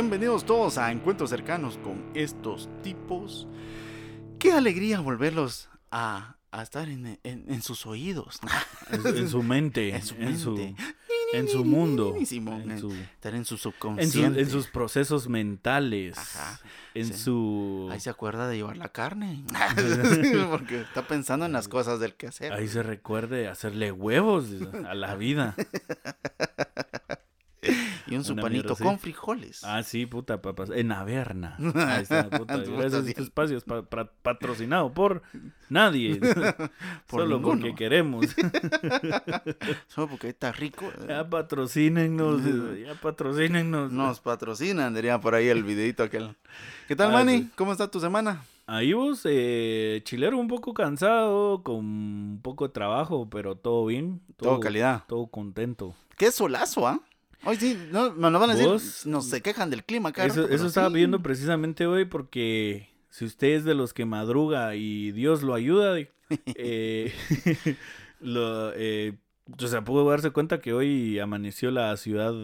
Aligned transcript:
Bienvenidos 0.00 0.44
todos 0.44 0.76
a 0.76 0.92
Encuentros 0.92 1.30
Cercanos 1.30 1.78
con 1.78 2.04
estos 2.12 2.68
tipos. 2.82 3.48
Qué 4.38 4.52
alegría 4.52 5.00
volverlos 5.00 5.70
a, 5.90 6.36
a 6.50 6.62
estar 6.62 6.90
en, 6.90 7.18
en- 7.24 7.44
en 7.50 7.62
sus 7.62 7.86
oídos. 7.86 8.38
En, 8.92 9.06
en 9.16 9.26
su 9.30 9.42
mente, 9.42 9.94
En 9.96 10.02
su 10.02 10.14
en 10.16 10.38
su, 10.38 10.52
mente. 10.52 10.82
en 11.32 11.48
su 11.48 11.64
mundo, 11.64 12.14
Simón, 12.26 12.70
en, 12.70 12.78
su- 12.78 12.92
Estar 12.92 13.34
en 13.34 13.46
su 13.46 13.54
en 13.54 13.58
su- 13.58 13.70
subconsciente. 13.70 14.38
en 14.42 14.50
sus 14.50 14.66
procesos 14.66 15.28
mentales, 15.30 16.18
Ajá, 16.18 16.60
en 16.92 17.06
sí. 17.06 17.14
su... 17.14 17.88
Ahí 17.90 17.98
se 17.98 18.10
acuerda 18.10 18.46
de 18.48 18.56
llevar 18.56 18.76
la 18.76 18.90
carne. 18.90 19.42
Porque 20.50 20.82
está 20.82 21.08
pensando 21.08 21.46
en 21.46 21.52
las 21.52 21.68
cosas 21.68 22.00
del 22.00 22.12
quehacer. 22.14 22.52
Ahí 22.52 22.68
se 22.68 22.82
recuerde 22.82 23.48
hacerle 23.48 23.92
huevos 23.92 24.44
a 24.86 24.94
la 24.94 25.14
vida. 25.16 25.56
y 28.06 28.16
un 28.16 28.24
su 28.24 28.32
una 28.34 28.42
panito 28.42 28.62
mierda 28.62 28.72
así. 28.74 28.84
con 28.84 28.98
frijoles. 28.98 29.64
Ah, 29.64 29.82
sí, 29.82 30.06
puta, 30.06 30.40
papas. 30.42 30.70
En 30.70 30.92
Averna. 30.92 31.56
Ahí 31.74 32.02
está, 32.02 32.28
puta. 32.30 32.56
Gracias 32.58 33.06
este 33.06 33.22
espacio 33.22 33.56
es 33.58 33.64
pa- 33.64 33.82
pa- 33.82 34.10
patrocinado 34.22 34.92
por 34.92 35.22
nadie. 35.68 36.20
Por 37.06 37.20
Solo 37.22 37.36
ninguno. 37.36 37.60
porque 37.60 37.74
queremos. 37.74 38.26
Solo 39.88 40.08
porque 40.08 40.28
está 40.28 40.52
rico. 40.52 40.90
Ya 41.08 41.28
patrocínenos, 41.28 42.42
ya 42.84 42.94
patrocínenos. 43.00 43.92
Nos 43.92 44.20
patrocinan, 44.20 44.94
diría 44.94 45.20
por 45.20 45.34
ahí 45.34 45.48
el 45.48 45.62
videito 45.64 46.02
aquel. 46.02 46.34
¿Qué 46.88 46.96
tal, 46.96 47.10
Ah, 47.10 47.12
Manny? 47.14 47.38
sí. 47.38 47.50
¿Cómo 47.56 47.72
está 47.72 47.90
tu 47.90 48.00
semana? 48.00 48.42
Ahí 48.66 48.92
vos, 48.92 49.22
eh, 49.24 50.00
chilero 50.04 50.38
un 50.38 50.48
poco 50.48 50.74
cansado, 50.74 51.62
con 51.62 51.76
un 51.76 52.40
poco 52.42 52.66
de 52.66 52.72
trabajo, 52.74 53.28
pero 53.30 53.54
todo 53.56 53.86
bien. 53.86 54.20
Todo 54.36 54.58
calidad. 54.58 55.04
Todo 55.06 55.28
contento. 55.28 55.94
Qué 56.16 56.32
solazo, 56.32 56.88
¿ah? 56.88 57.00
Hoy 57.46 57.56
sí, 57.56 57.78
no, 57.92 58.10
lo 58.10 58.38
van 58.40 58.50
a 58.50 58.54
decir, 58.54 58.68
¿Vos? 58.68 59.06
nos 59.06 59.28
se 59.28 59.40
quejan 59.40 59.70
del 59.70 59.84
clima, 59.84 60.12
caro. 60.12 60.32
Eso, 60.32 60.48
eso 60.48 60.66
estaba 60.66 60.88
viendo 60.88 61.22
precisamente 61.22 61.86
hoy 61.86 62.04
porque 62.04 62.88
si 63.08 63.24
usted 63.24 63.48
es 63.48 63.64
de 63.64 63.74
los 63.74 63.94
que 63.94 64.04
madruga 64.04 64.74
y 64.74 65.12
Dios 65.12 65.42
lo 65.42 65.54
ayuda, 65.54 65.96
eh, 66.30 67.12
lo, 68.20 68.72
eh, 68.74 69.16
o 69.62 69.66
sea, 69.68 69.82
pudo 69.84 70.08
darse 70.10 70.30
cuenta 70.30 70.60
que 70.60 70.72
hoy 70.72 71.18
amaneció 71.20 71.70
la 71.70 71.96
ciudad 71.96 72.34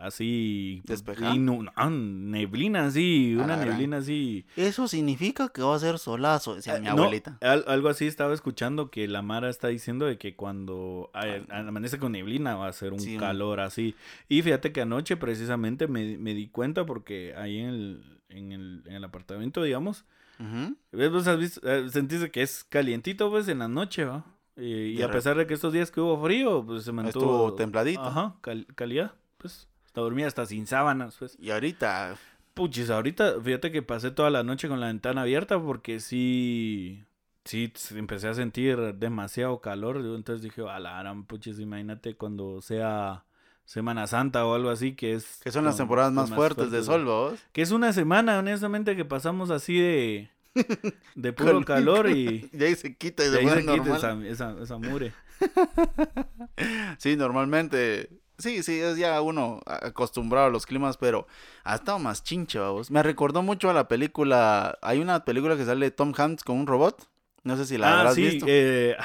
así... 0.00 0.82
Despejada. 0.84 1.34
no, 1.34 1.62
neblina 1.90 2.86
así, 2.86 3.34
una 3.36 3.56
neblina 3.56 3.98
así... 3.98 4.44
Eso 4.56 4.86
significa 4.86 5.48
que 5.48 5.62
va 5.62 5.74
a 5.74 5.78
ser 5.78 5.98
solazo, 5.98 6.54
decía 6.54 6.74
mi 6.78 6.88
Eh, 6.88 6.90
no, 6.94 7.02
abuelita. 7.04 7.38
al- 7.40 7.64
algo 7.66 7.88
así 7.88 8.06
estaba 8.06 8.34
escuchando 8.34 8.90
que 8.90 9.08
la 9.08 9.22
Mara 9.22 9.48
está 9.48 9.68
diciendo 9.68 10.04
de 10.06 10.18
que 10.18 10.36
cuando 10.36 11.10
amanece 11.50 11.98
con 11.98 12.12
neblina 12.12 12.54
va 12.56 12.68
a 12.68 12.72
ser 12.72 12.92
un 12.92 13.00
Sí, 13.00 13.14
un- 13.14 13.20
calor 13.20 13.60
así. 13.60 13.94
Y 14.28 14.42
fíjate 14.42 14.72
que 14.72 14.82
anoche 14.82 15.16
precisamente 15.16 15.88
me, 15.88 16.18
me 16.18 16.34
di 16.34 16.48
cuenta 16.48 16.84
porque 16.84 17.34
ahí 17.36 17.58
en 17.58 17.68
el, 17.68 18.20
en 18.28 18.52
el, 18.52 18.82
en 18.86 18.92
el 18.94 19.04
apartamento, 19.04 19.62
digamos, 19.62 20.04
Ujú. 20.38 20.76
¿ves? 20.92 21.10
Vos 21.10 21.26
has 21.28 21.38
visto, 21.38 21.60
eh, 21.66 21.88
sentís 21.90 22.28
que 22.30 22.42
es 22.42 22.64
calientito 22.64 23.30
pues 23.30 23.48
en 23.48 23.60
la 23.60 23.68
noche, 23.68 24.04
¿va? 24.04 24.24
Eh, 24.56 24.94
y 24.96 25.02
a 25.02 25.10
pesar 25.10 25.36
de 25.36 25.46
que 25.46 25.54
estos 25.54 25.72
días 25.72 25.90
que 25.90 26.00
hubo 26.00 26.22
frío, 26.22 26.64
pues 26.64 26.84
se 26.84 26.92
mantuvo... 26.92 27.24
Estuvo 27.24 27.54
templadito. 27.54 28.02
Ajá, 28.02 28.34
cal- 28.42 28.66
calidad, 28.74 29.12
pues. 29.38 29.68
Hasta 29.86 30.00
dormía 30.00 30.26
hasta 30.26 30.46
sin 30.46 30.66
sábanas, 30.66 31.16
pues. 31.18 31.36
Y 31.40 31.50
ahorita, 31.50 32.16
Puchis, 32.54 32.90
ahorita, 32.90 33.40
fíjate 33.42 33.72
que 33.72 33.82
pasé 33.82 34.10
toda 34.10 34.30
la 34.30 34.42
noche 34.42 34.68
con 34.68 34.78
la 34.80 34.88
ventana 34.88 35.22
abierta 35.22 35.58
porque 35.58 36.00
sí, 36.00 37.02
sí, 37.44 37.72
empecé 37.94 38.28
a 38.28 38.34
sentir 38.34 38.78
demasiado 38.94 39.60
calor. 39.60 39.96
Entonces 39.96 40.42
dije, 40.42 40.62
a 40.68 40.78
la 40.78 40.98
gran 40.98 41.24
puchis, 41.24 41.58
imagínate 41.58 42.14
cuando 42.14 42.60
sea 42.60 43.24
Semana 43.64 44.06
Santa 44.06 44.44
o 44.44 44.54
algo 44.54 44.68
así, 44.68 44.94
que 44.94 45.14
es... 45.14 45.40
que 45.42 45.50
son 45.50 45.64
las 45.64 45.78
temporadas 45.78 46.12
más 46.12 46.30
fuertes 46.30 46.70
de 46.70 46.82
sol, 46.82 47.06
vos. 47.06 47.40
Que 47.52 47.62
es 47.62 47.70
una 47.70 47.92
semana, 47.94 48.38
honestamente, 48.38 48.96
que 48.96 49.04
pasamos 49.06 49.50
así 49.50 49.78
de... 49.78 50.30
De 51.14 51.32
puro 51.32 51.54
Con- 51.54 51.64
calor 51.64 52.10
y... 52.10 52.50
Y 52.52 52.64
ahí 52.64 52.74
se 52.74 52.96
quita 52.96 53.24
y 53.24 53.30
de 53.30 53.38
ahí 53.38 53.48
se 53.48 53.66
quita 53.66 53.96
esa, 53.96 54.26
esa, 54.26 54.56
esa 54.62 54.78
mure. 54.78 55.12
Sí, 56.98 57.16
normalmente. 57.16 58.08
Sí, 58.38 58.62
sí, 58.62 58.80
es 58.80 58.96
ya 58.96 59.20
uno 59.20 59.60
acostumbrado 59.66 60.46
a 60.46 60.50
los 60.50 60.66
climas, 60.66 60.96
pero 60.96 61.26
ha 61.64 61.76
estado 61.76 61.98
más 61.98 62.22
chinche, 62.22 62.58
vamos. 62.58 62.90
Me 62.90 63.02
recordó 63.02 63.42
mucho 63.42 63.70
a 63.70 63.72
la 63.72 63.88
película. 63.88 64.78
Hay 64.82 65.00
una 65.00 65.24
película 65.24 65.56
que 65.56 65.64
sale 65.64 65.90
Tom 65.90 66.12
Hanks 66.16 66.42
con 66.42 66.58
un 66.58 66.66
robot. 66.66 67.08
No 67.44 67.56
sé 67.56 67.66
si 67.66 67.78
la 67.78 67.88
ah, 67.88 67.98
habrás 68.00 68.14
sí, 68.14 68.22
visto. 68.22 68.46
eh... 68.48 68.96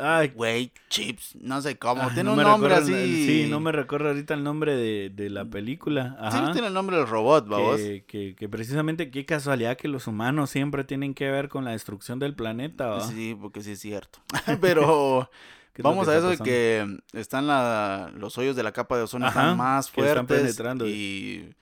Ay, 0.00 0.28
Güey, 0.28 0.70
chips, 0.88 1.34
no 1.40 1.60
sé 1.60 1.76
cómo. 1.76 2.02
tiene 2.10 2.22
no 2.24 2.34
un 2.34 2.42
nombre 2.42 2.72
así. 2.74 2.92
Sí, 3.26 3.46
no 3.50 3.58
me 3.58 3.72
recuerdo 3.72 4.08
ahorita 4.08 4.34
el 4.34 4.44
nombre 4.44 4.76
de, 4.76 5.10
de 5.10 5.28
la 5.28 5.44
película. 5.44 6.10
Sí, 6.30 6.38
Ajá. 6.38 6.52
tiene 6.52 6.68
el 6.68 6.74
nombre 6.74 6.96
del 6.96 7.08
robot, 7.08 7.48
vamos. 7.48 7.76
que, 7.78 8.04
que, 8.06 8.36
que 8.36 8.48
precisamente 8.48 9.10
qué 9.10 9.24
casualidad 9.26 9.76
que 9.76 9.88
los 9.88 10.06
humanos 10.06 10.50
siempre 10.50 10.84
tienen 10.84 11.14
que 11.14 11.28
ver 11.30 11.48
con 11.48 11.64
la 11.64 11.72
destrucción 11.72 12.20
del 12.20 12.34
planeta. 12.36 12.86
¿va? 12.86 13.00
Sí, 13.00 13.36
porque 13.40 13.60
sí 13.60 13.72
es 13.72 13.80
cierto. 13.80 14.20
pero 14.60 15.28
¿Qué 15.72 15.82
es 15.82 15.84
lo 15.84 15.90
vamos 15.90 16.06
a 16.06 16.16
eso 16.16 16.30
de 16.30 16.38
que 16.38 16.98
están 17.12 17.48
la, 17.48 18.12
los 18.14 18.38
hoyos 18.38 18.54
de 18.54 18.62
la 18.62 18.70
capa 18.72 18.96
de 18.96 19.02
ozono 19.02 19.26
Ajá, 19.26 19.40
están 19.40 19.56
más 19.56 19.90
que 19.90 20.00
están 20.02 20.26
fuertes 20.28 20.42
penetrando. 20.54 20.86
y 20.86 21.54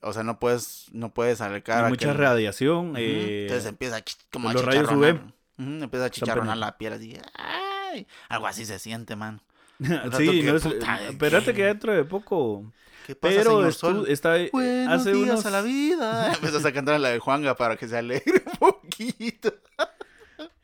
o 0.00 0.12
sea, 0.12 0.24
no 0.24 0.40
puedes 0.40 0.86
no 0.92 1.14
puedes 1.14 1.40
acercar 1.40 1.88
mucha 1.88 2.08
que- 2.10 2.18
radiación. 2.18 2.94
Eh, 2.96 3.42
Entonces 3.42 3.66
empieza 3.68 4.02
como 4.32 4.48
a 4.48 4.52
los 4.52 4.64
rayos 4.64 4.82
chicharronar. 4.88 5.32
Ujú, 5.58 5.84
empieza 5.84 6.06
a 6.06 6.10
chicharronar 6.10 6.56
la 6.56 6.76
piel 6.78 6.92
así. 6.94 7.16
Ay, 7.34 8.06
algo 8.28 8.46
así 8.46 8.64
se 8.64 8.78
siente, 8.78 9.16
man. 9.16 9.40
sí, 10.16 10.42
que, 10.42 10.42
no 10.44 10.56
es, 10.56 10.66
espérate 10.66 11.54
que 11.54 11.64
dentro 11.64 11.92
de 11.92 12.04
poco. 12.04 12.72
¿Qué 13.06 13.16
pasa, 13.16 13.34
Pero 13.36 13.50
señor 13.50 13.66
estu- 13.66 13.72
Sol? 13.74 14.04
está 14.08 14.36
Buenos 14.52 15.00
hace 15.00 15.12
días 15.12 15.28
unos 15.30 15.46
a 15.46 15.50
la 15.50 15.62
vida. 15.62 16.32
Empiezas 16.34 16.64
a 16.64 16.72
cantar 16.72 17.00
la 17.00 17.08
de 17.08 17.18
Juanga 17.18 17.56
para 17.56 17.76
que 17.76 17.88
se 17.88 17.96
alegre 17.98 18.42
un 18.46 18.58
poquito. 18.58 19.52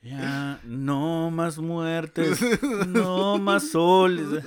Ya, 0.00 0.60
no 0.64 1.30
más 1.30 1.58
muertes, 1.58 2.40
no 2.86 3.36
más 3.36 3.70
soles. 3.70 4.42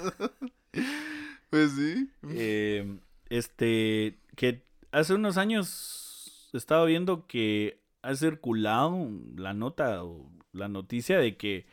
Pues 1.50 1.74
sí. 1.74 2.10
Eh, 2.30 2.98
este, 3.30 4.18
que 4.38 4.64
hace 4.92 5.14
unos 5.14 5.38
años 5.38 6.50
estaba 6.54 6.86
viendo 6.86 7.28
que 7.28 7.81
ha 8.02 8.16
circulado 8.16 9.08
la 9.36 9.54
nota 9.54 10.04
o 10.04 10.30
la 10.54 10.68
noticia 10.68 11.20
de 11.20 11.38
que 11.38 11.66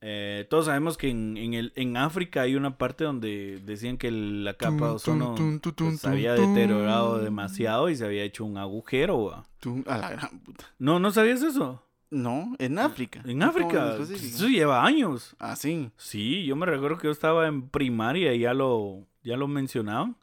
eh, 0.00 0.46
todos 0.48 0.66
sabemos 0.66 0.96
que 0.96 1.10
en, 1.10 1.36
en, 1.36 1.54
el, 1.54 1.72
en 1.74 1.96
África 1.96 2.42
hay 2.42 2.54
una 2.54 2.78
parte 2.78 3.02
donde 3.04 3.60
decían 3.64 3.96
que 3.96 4.10
la 4.12 4.54
capa 4.54 4.86
de 4.86 4.92
ozono 4.92 5.34
pues, 5.74 6.00
se 6.00 6.08
había 6.08 6.34
deteriorado 6.34 7.18
demasiado 7.18 7.90
y 7.90 7.96
se 7.96 8.04
había 8.04 8.22
hecho 8.22 8.44
un 8.44 8.58
agujero. 8.58 9.44
a 9.86 9.98
la 9.98 10.10
gran 10.10 10.38
puta. 10.40 10.64
No, 10.78 11.00
¿no 11.00 11.10
sabías 11.10 11.42
eso? 11.42 11.82
No, 12.10 12.54
en 12.58 12.78
África. 12.78 13.20
En 13.26 13.40
¿Cómo 13.40 13.50
África. 13.50 13.96
en? 13.96 14.02
Eso 14.02 14.46
lleva 14.48 14.84
años. 14.84 15.34
Ah, 15.38 15.56
sí. 15.56 15.90
Sí, 15.96 16.44
yo 16.44 16.54
me 16.56 16.64
recuerdo 16.64 16.96
que 16.98 17.08
yo 17.08 17.12
estaba 17.12 17.48
en 17.48 17.68
primaria 17.68 18.32
y 18.34 18.40
ya 18.40 18.54
lo, 18.54 19.04
ya 19.24 19.36
lo 19.36 19.48
mencionaban. 19.48 20.16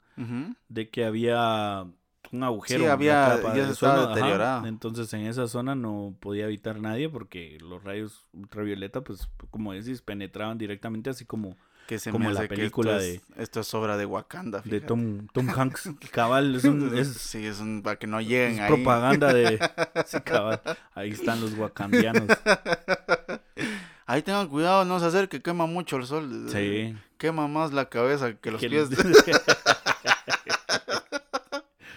De 0.70 0.90
que 0.90 1.04
había 1.04 1.86
un 2.36 2.44
agujero. 2.44 2.84
Sí, 2.84 2.86
había- 2.90 3.38
capa 3.38 3.50
ya 3.56 3.62
de 3.62 3.66
se 3.68 3.72
estaba. 3.74 4.64
Entonces 4.68 5.12
en 5.14 5.22
esa 5.28 5.48
zona 5.48 5.76
no 5.76 6.16
podía 6.20 6.46
habitar 6.46 6.80
nadie 6.80 7.10
porque 7.10 7.58
los 7.62 7.84
rayos 7.84 8.26
ultravioleta, 8.34 9.02
pues 9.02 9.28
como 9.52 9.74
decís, 9.74 10.02
penetraban 10.02 10.58
directamente 10.58 11.10
así 11.10 11.26
como 11.26 11.56
Que 11.88 12.00
se 12.00 12.12
Como 12.12 12.28
me 12.30 12.34
la 12.34 12.42
que 12.42 12.48
película 12.48 12.98
esto 12.98 13.22
es, 13.36 13.40
esto 13.40 13.60
es 13.60 13.72
obra 13.76 13.96
de 13.96 14.08
Wakanda. 14.08 14.62
de. 14.66 14.82
Tom, 14.82 15.28
Tom 15.32 15.48
Hanks. 15.56 15.92
Cabal, 16.12 16.56
es, 16.56 16.64
un- 16.64 16.92
es- 16.98 17.14
Sí, 17.14 17.46
es 17.46 17.60
un, 17.60 17.84
para 17.84 17.98
que 17.98 18.08
no 18.08 18.22
lleguen 18.22 18.54
es 18.56 18.60
ahí. 18.62 18.68
propaganda 18.68 19.32
de... 19.32 19.60
Sí, 20.08 20.20
cabal. 20.22 20.60
Ahí 20.96 21.12
están 21.12 21.42
los 21.42 21.54
wakandianos. 21.54 22.28
Ahí 24.08 24.22
tengan 24.22 24.48
cuidado, 24.50 24.86
no 24.86 25.00
se 25.00 25.06
acerque, 25.08 25.42
quema 25.42 25.66
mucho 25.66 25.98
el 25.98 26.06
sol. 26.06 26.48
Sí. 26.52 26.96
Quema 27.18 27.48
más 27.48 27.72
la 27.74 27.90
cabeza 27.90 28.34
que 28.36 28.52
los 28.52 28.62
Que- 28.62 28.70
pies. 28.70 28.90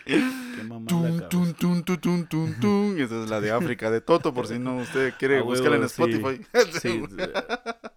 Qué 0.09 0.63
Tun, 0.89 2.25
tun, 2.27 2.27
tun. 2.61 3.01
Esa 3.01 3.23
es 3.23 3.31
la 3.31 3.41
de 3.41 3.51
África, 3.51 3.91
de 3.91 4.01
Toto, 4.01 4.33
por 4.33 4.47
si 4.47 4.59
no 4.59 4.79
usted 4.81 5.13
quiere 5.19 5.39
A 5.39 5.43
buscarla 5.43 5.77
en 5.77 5.89
sí. 5.89 6.03
Spotify. 6.03 6.45
Sí, 6.81 7.03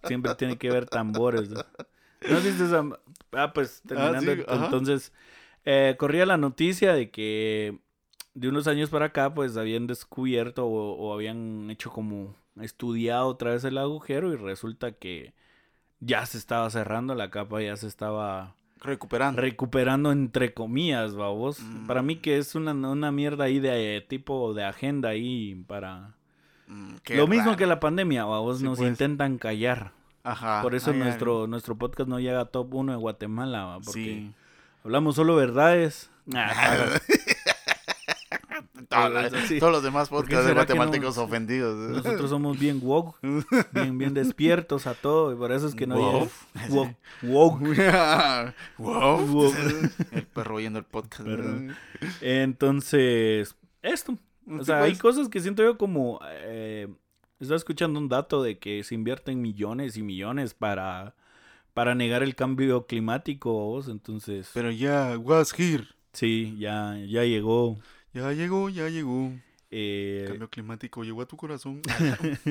siempre 0.04 0.34
tiene 0.34 0.56
que 0.58 0.70
ver 0.70 0.86
tambores. 0.86 1.48
¿no? 1.48 1.56
¿No 1.56 2.36
viste 2.40 2.64
esa? 2.64 2.84
Ah, 3.32 3.52
pues 3.52 3.82
terminando. 3.86 4.32
sí, 4.32 4.44
ajá. 4.46 4.64
entonces, 4.64 5.12
eh, 5.64 5.96
corría 5.98 6.26
la 6.26 6.36
noticia 6.36 6.92
de 6.92 7.10
que 7.10 7.78
de 8.34 8.48
unos 8.48 8.66
años 8.66 8.90
para 8.90 9.06
acá, 9.06 9.32
pues 9.34 9.56
habían 9.56 9.86
descubierto 9.86 10.66
o, 10.66 10.94
o 10.96 11.14
habían 11.14 11.70
hecho 11.70 11.90
como 11.90 12.34
estudiado 12.60 13.26
otra 13.26 13.52
vez 13.52 13.64
el 13.64 13.78
agujero 13.78 14.32
y 14.32 14.36
resulta 14.36 14.92
que 14.92 15.34
ya 16.00 16.26
se 16.26 16.38
estaba 16.38 16.68
cerrando 16.70 17.14
la 17.14 17.30
capa, 17.30 17.62
ya 17.62 17.76
se 17.76 17.86
estaba 17.88 18.56
Recuperando. 18.82 19.40
recuperando 19.40 20.12
entre 20.12 20.52
comillas, 20.54 21.14
babos. 21.14 21.60
Mm. 21.60 21.86
Para 21.86 22.02
mí 22.02 22.16
que 22.16 22.38
es 22.38 22.54
una, 22.54 22.72
una 22.72 23.12
mierda 23.12 23.44
ahí 23.44 23.60
de 23.60 23.96
eh, 23.96 24.00
tipo 24.00 24.52
de 24.54 24.64
agenda 24.64 25.10
ahí 25.10 25.54
para... 25.66 26.14
Mm, 26.66 26.94
Lo 27.16 27.26
mismo 27.26 27.56
que 27.56 27.66
la 27.66 27.80
pandemia, 27.80 28.24
babos, 28.24 28.58
Sí, 28.58 28.64
nos 28.64 28.78
pues. 28.78 28.90
intentan 28.90 29.38
callar. 29.38 29.92
Ajá. 30.24 30.62
Por 30.62 30.74
eso 30.74 30.92
nuestro, 30.92 31.46
nuestro 31.46 31.76
podcast 31.76 32.08
no 32.08 32.20
llega 32.20 32.40
a 32.40 32.44
top 32.46 32.74
1 32.74 32.92
de 32.92 32.98
Guatemala, 32.98 33.64
¿va? 33.64 33.80
porque 33.80 33.92
Sí. 34.04 34.32
Hablamos 34.84 35.14
solo 35.16 35.36
verdades. 35.36 36.10
Toda 38.92 39.08
la- 39.08 39.30
Sí. 39.46 39.58
Todos 39.58 39.72
los 39.72 39.82
demás 39.82 40.08
¿Por 40.08 40.24
qué 40.26 40.34
podcasts 40.36 40.46
de 40.46 40.50
que 40.50 40.54
no? 40.54 40.60
guatemaltecos 40.60 41.18
ofendidos. 41.18 41.90
Nosotros 41.90 42.30
somos 42.30 42.58
bien 42.58 42.80
woke, 42.82 43.16
bien, 43.72 43.98
bien 43.98 44.14
despiertos 44.14 44.86
a 44.86 44.94
todo, 44.94 45.32
y 45.32 45.36
por 45.36 45.52
eso 45.52 45.66
es 45.66 45.74
que 45.74 45.86
no 45.86 45.96
Wow. 45.96 46.28
Woke. 46.70 46.96
Woke. 47.22 47.60
wow. 48.78 49.18
Wow. 49.22 49.52
El 50.12 50.26
perro 50.26 50.56
oyendo 50.56 50.78
el 50.78 50.84
podcast. 50.84 51.24
Perdón. 51.24 51.74
Entonces, 52.20 53.56
esto. 53.82 54.18
O 54.48 54.64
sea, 54.64 54.82
hay 54.82 54.96
cosas 54.96 55.28
que 55.28 55.40
siento 55.40 55.62
yo 55.62 55.78
como... 55.78 56.18
Eh, 56.24 56.88
estaba 57.38 57.56
escuchando 57.56 57.98
un 57.98 58.08
dato 58.08 58.42
de 58.42 58.58
que 58.58 58.82
se 58.84 58.94
invierten 58.94 59.40
millones 59.42 59.96
y 59.96 60.02
millones 60.02 60.54
para, 60.54 61.14
para 61.74 61.94
negar 61.94 62.22
el 62.22 62.34
cambio 62.36 62.86
climático, 62.86 63.52
vos. 63.52 63.88
Entonces, 63.88 64.50
Pero 64.54 64.70
ya, 64.70 65.16
was 65.18 65.52
here. 65.58 65.86
sí, 66.12 66.56
ya, 66.58 66.96
ya 67.08 67.24
llegó. 67.24 67.78
Ya 68.14 68.32
llegó, 68.32 68.68
ya 68.68 68.88
llegó. 68.88 69.30
eh, 69.70 70.24
Cambio 70.28 70.50
climático 70.50 71.02
llegó 71.02 71.22
a 71.22 71.26
tu 71.26 71.36
corazón. 71.36 71.80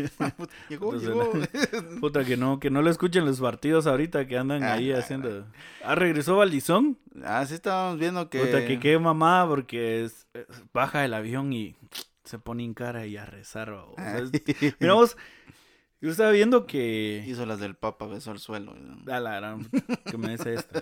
llegó, 0.69 0.93
Entonces, 0.95 1.09
llegó. 1.09 1.99
puta, 1.99 2.25
que 2.25 2.35
no, 2.37 2.59
que 2.59 2.69
no 2.71 2.81
lo 2.81 2.89
escuchen 2.89 3.25
los 3.25 3.39
partidos 3.39 3.85
ahorita 3.87 4.27
que 4.27 4.37
andan 4.37 4.63
ahí 4.63 4.91
Ah, 4.91 4.99
haciendo... 4.99 5.45
Ah, 5.83 5.93
regresó 5.95 6.37
Valdizón. 6.37 6.97
Ah, 7.23 7.45
sí 7.45 7.53
estábamos 7.53 7.99
viendo 7.99 8.29
que. 8.29 8.39
Puta, 8.39 8.65
que 8.65 8.79
qué 8.79 8.97
mamá, 8.97 9.45
porque 9.47 10.03
es- 10.05 10.25
es- 10.33 10.45
baja 10.73 11.01
del 11.01 11.13
avión 11.13 11.53
y 11.53 11.75
se 12.23 12.39
pone 12.39 12.63
en 12.63 12.73
cara 12.73 13.05
y 13.05 13.17
a 13.17 13.25
rezar. 13.25 13.69
O 13.71 13.93
sea, 13.97 14.17
es- 14.17 14.31
Mira 14.79 14.93
vos, 14.93 15.15
yo 16.01 16.09
estaba 16.09 16.31
viendo 16.31 16.65
que... 16.65 17.23
Hizo 17.27 17.45
las 17.45 17.59
del 17.59 17.75
Papa, 17.75 18.07
besó 18.07 18.31
al 18.31 18.39
suelo. 18.39 18.73
A 19.07 19.19
la 19.19 19.35
gran, 19.35 19.69
que 20.05 20.17
me 20.17 20.29
dice 20.31 20.55
esto. 20.55 20.81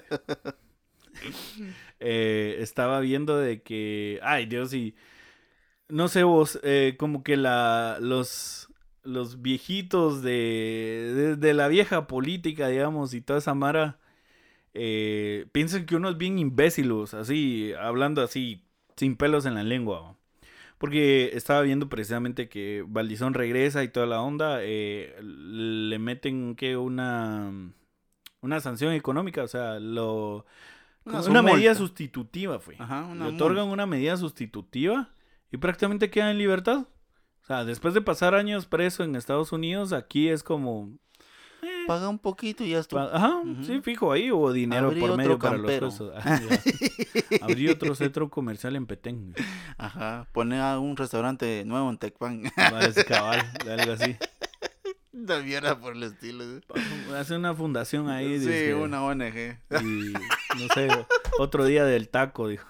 Eh, 2.01 2.59
estaba 2.61 3.01
viendo 3.01 3.37
de 3.37 3.61
que, 3.61 4.21
ay 4.23 4.45
Dios, 4.45 4.73
y 4.73 4.95
no 5.89 6.07
sé 6.07 6.23
vos, 6.23 6.59
eh, 6.63 6.95
como 6.97 7.23
que 7.23 7.35
la, 7.37 7.97
los, 7.99 8.69
los 9.03 9.41
viejitos 9.41 10.21
de, 10.21 11.35
de, 11.37 11.53
la 11.53 11.67
vieja 11.67 12.07
política, 12.07 12.67
digamos, 12.69 13.13
y 13.13 13.21
toda 13.21 13.39
esa 13.39 13.55
mara, 13.55 13.99
eh, 14.73 15.47
piensan 15.51 15.85
que 15.85 15.95
uno 15.95 16.09
es 16.09 16.17
bien 16.17 16.39
imbécilos, 16.39 17.13
así, 17.13 17.73
hablando 17.79 18.21
así, 18.23 18.65
sin 18.97 19.17
pelos 19.17 19.45
en 19.45 19.55
la 19.55 19.63
lengua. 19.63 20.15
Porque 20.79 21.31
estaba 21.35 21.61
viendo 21.63 21.89
precisamente 21.89 22.49
que 22.49 22.85
Valdizón 22.87 23.33
regresa 23.33 23.83
y 23.83 23.89
toda 23.89 24.05
la 24.07 24.21
onda, 24.21 24.59
eh, 24.61 25.15
le 25.21 25.99
meten 25.99 26.55
que 26.55 26.77
una, 26.77 27.51
una 28.41 28.59
sanción 28.61 28.93
económica, 28.93 29.43
o 29.43 29.47
sea, 29.47 29.79
lo, 29.79 30.45
Una 31.05 31.21
una, 31.21 31.41
medida 31.41 31.75
sustitutiva 31.75 32.59
fue. 32.59 32.75
Ajá, 32.77 33.05
una 33.05 33.29
Le 33.29 33.35
otorgan 33.35 33.67
una 33.67 33.85
medida 33.85 34.15
sustitutiva 34.17 35.09
y 35.51 35.57
prácticamente 35.57 36.09
queda 36.09 36.31
en 36.31 36.37
libertad. 36.37 36.87
O 37.41 37.45
sea, 37.45 37.65
después 37.65 37.93
de 37.93 38.01
pasar 38.01 38.35
años 38.35 38.65
preso 38.65 39.03
en 39.03 39.15
Estados 39.15 39.51
Unidos, 39.51 39.93
aquí 39.93 40.29
es 40.29 40.43
como... 40.43 40.97
Paga 41.87 42.07
un 42.07 42.19
poquito 42.19 42.63
y 42.63 42.69
ya 42.69 42.79
está. 42.79 43.15
Ajá, 43.15 43.41
sí, 43.63 43.81
fijo, 43.81 44.11
ahí 44.11 44.31
hubo 44.31 44.53
dinero 44.53 44.87
Abrí 44.87 45.01
por 45.01 45.17
medio 45.17 45.39
para 45.39 45.55
campero. 45.55 45.87
los 45.87 45.95
presos. 45.97 46.13
Ah. 47.41 47.45
Abrí 47.45 47.67
otro 47.67 47.95
centro 47.95 48.29
comercial 48.29 48.75
en 48.75 48.85
Petén. 48.85 49.33
Ajá. 49.77 50.27
Pone 50.31 50.59
a 50.59 50.79
un 50.79 50.95
restaurante 50.95 51.63
nuevo 51.65 51.89
en 51.89 51.97
Tecpan. 51.97 52.43
Va 52.57 52.79
a 52.79 53.03
cabal, 53.03 53.39
algo 53.67 53.93
así. 53.93 54.15
Una 55.11 55.39
mierda 55.39 55.79
por 55.79 55.93
el 55.95 56.03
estilo. 56.03 56.43
Hace 57.15 57.35
una 57.35 57.53
fundación 57.55 58.09
ahí. 58.09 58.39
sí, 58.39 58.71
una 58.73 59.03
ONG. 59.03 59.57
Y 59.81 60.13
no 60.13 60.67
sé, 60.73 60.87
otro 61.39 61.65
día 61.65 61.83
del 61.83 62.09
taco, 62.09 62.47
dijo. 62.47 62.67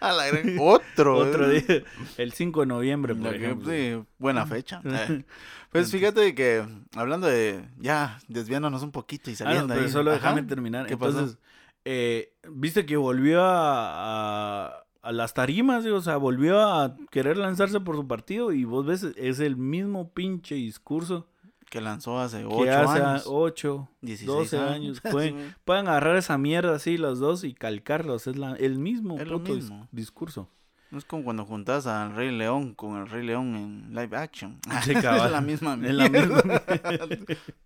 A 0.00 0.12
la 0.12 0.26
gran- 0.28 0.56
Otro. 0.60 1.16
Otro 1.18 1.50
eh. 1.50 1.60
día, 1.66 1.82
el 2.18 2.32
5 2.32 2.60
de 2.60 2.66
noviembre, 2.66 3.14
por 3.14 3.30
que- 3.30 3.36
ejemplo. 3.36 3.70
sí, 3.70 4.02
buena 4.18 4.46
fecha. 4.46 4.80
Eh, 4.84 5.24
Pues 5.70 5.90
fíjate 5.90 6.34
que 6.34 6.64
hablando 6.94 7.26
de 7.28 7.64
ya 7.78 8.18
desviándonos 8.28 8.82
un 8.82 8.92
poquito 8.92 9.30
y 9.30 9.32
Ah, 9.32 9.36
no, 9.40 9.44
saliendo 9.44 9.74
pero 9.74 9.86
ahí. 9.86 9.92
solo 9.92 10.10
Ajá. 10.10 10.20
déjame 10.20 10.42
terminar. 10.42 10.90
Entonces, 10.90 11.38
eh, 11.84 12.34
viste 12.50 12.84
que 12.84 12.96
volvió 12.96 13.42
a, 13.42 14.66
a, 14.66 14.84
a 15.02 15.12
las 15.12 15.32
tarimas, 15.34 15.84
o 15.86 16.00
sea, 16.02 16.16
volvió 16.16 16.60
a 16.60 16.94
querer 17.10 17.38
lanzarse 17.38 17.80
por 17.80 17.96
su 17.96 18.06
partido 18.06 18.52
y 18.52 18.64
vos 18.64 18.84
ves, 18.86 19.02
es 19.16 19.40
el 19.40 19.56
mismo 19.56 20.12
pinche 20.12 20.54
discurso 20.56 21.26
que 21.72 21.80
lanzó 21.80 22.20
hace 22.20 22.40
que 22.40 22.44
8 22.46 22.70
hace 22.70 23.02
años. 23.02 23.22
8, 23.26 23.88
16 24.02 24.26
12 24.26 24.58
años. 24.58 25.00
Pueden, 25.10 25.54
pueden 25.64 25.88
agarrar 25.88 26.16
esa 26.16 26.36
mierda 26.36 26.74
así 26.76 26.98
los 26.98 27.18
dos 27.18 27.44
y 27.44 27.54
calcarlos. 27.54 28.26
Es 28.26 28.36
la, 28.36 28.54
el 28.56 28.78
mismo 28.78 29.18
Es 29.18 29.26
lo 29.26 29.38
puto 29.38 29.52
dis- 29.54 29.62
mismo. 29.62 29.88
discurso. 29.90 30.50
No 30.90 30.98
es 30.98 31.06
como 31.06 31.24
cuando 31.24 31.46
juntas 31.46 31.86
al 31.86 32.14
Rey 32.14 32.30
León 32.30 32.74
con 32.74 32.98
el 33.00 33.08
Rey 33.08 33.24
León 33.24 33.56
en 33.56 33.94
live 33.94 34.14
action. 34.14 34.60
Sí, 34.84 34.90
es 34.96 35.02
la 35.02 35.40
misma 35.40 35.78
Es 35.82 35.94
la 35.94 36.10
mierda. 36.10 36.42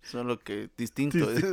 Solo 0.03 0.39
que 0.39 0.69
distinto. 0.77 1.17
Sí, 1.35 1.43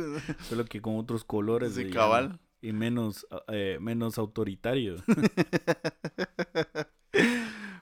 Solo 0.47 0.63
que 0.63 0.81
con 0.81 0.95
otros 0.97 1.25
colores. 1.25 1.73
Sí, 1.75 1.89
cabal. 1.89 2.39
Y 2.61 2.71
menos, 2.71 3.27
eh, 3.49 3.77
menos 3.81 4.17
autoritario. 4.17 4.95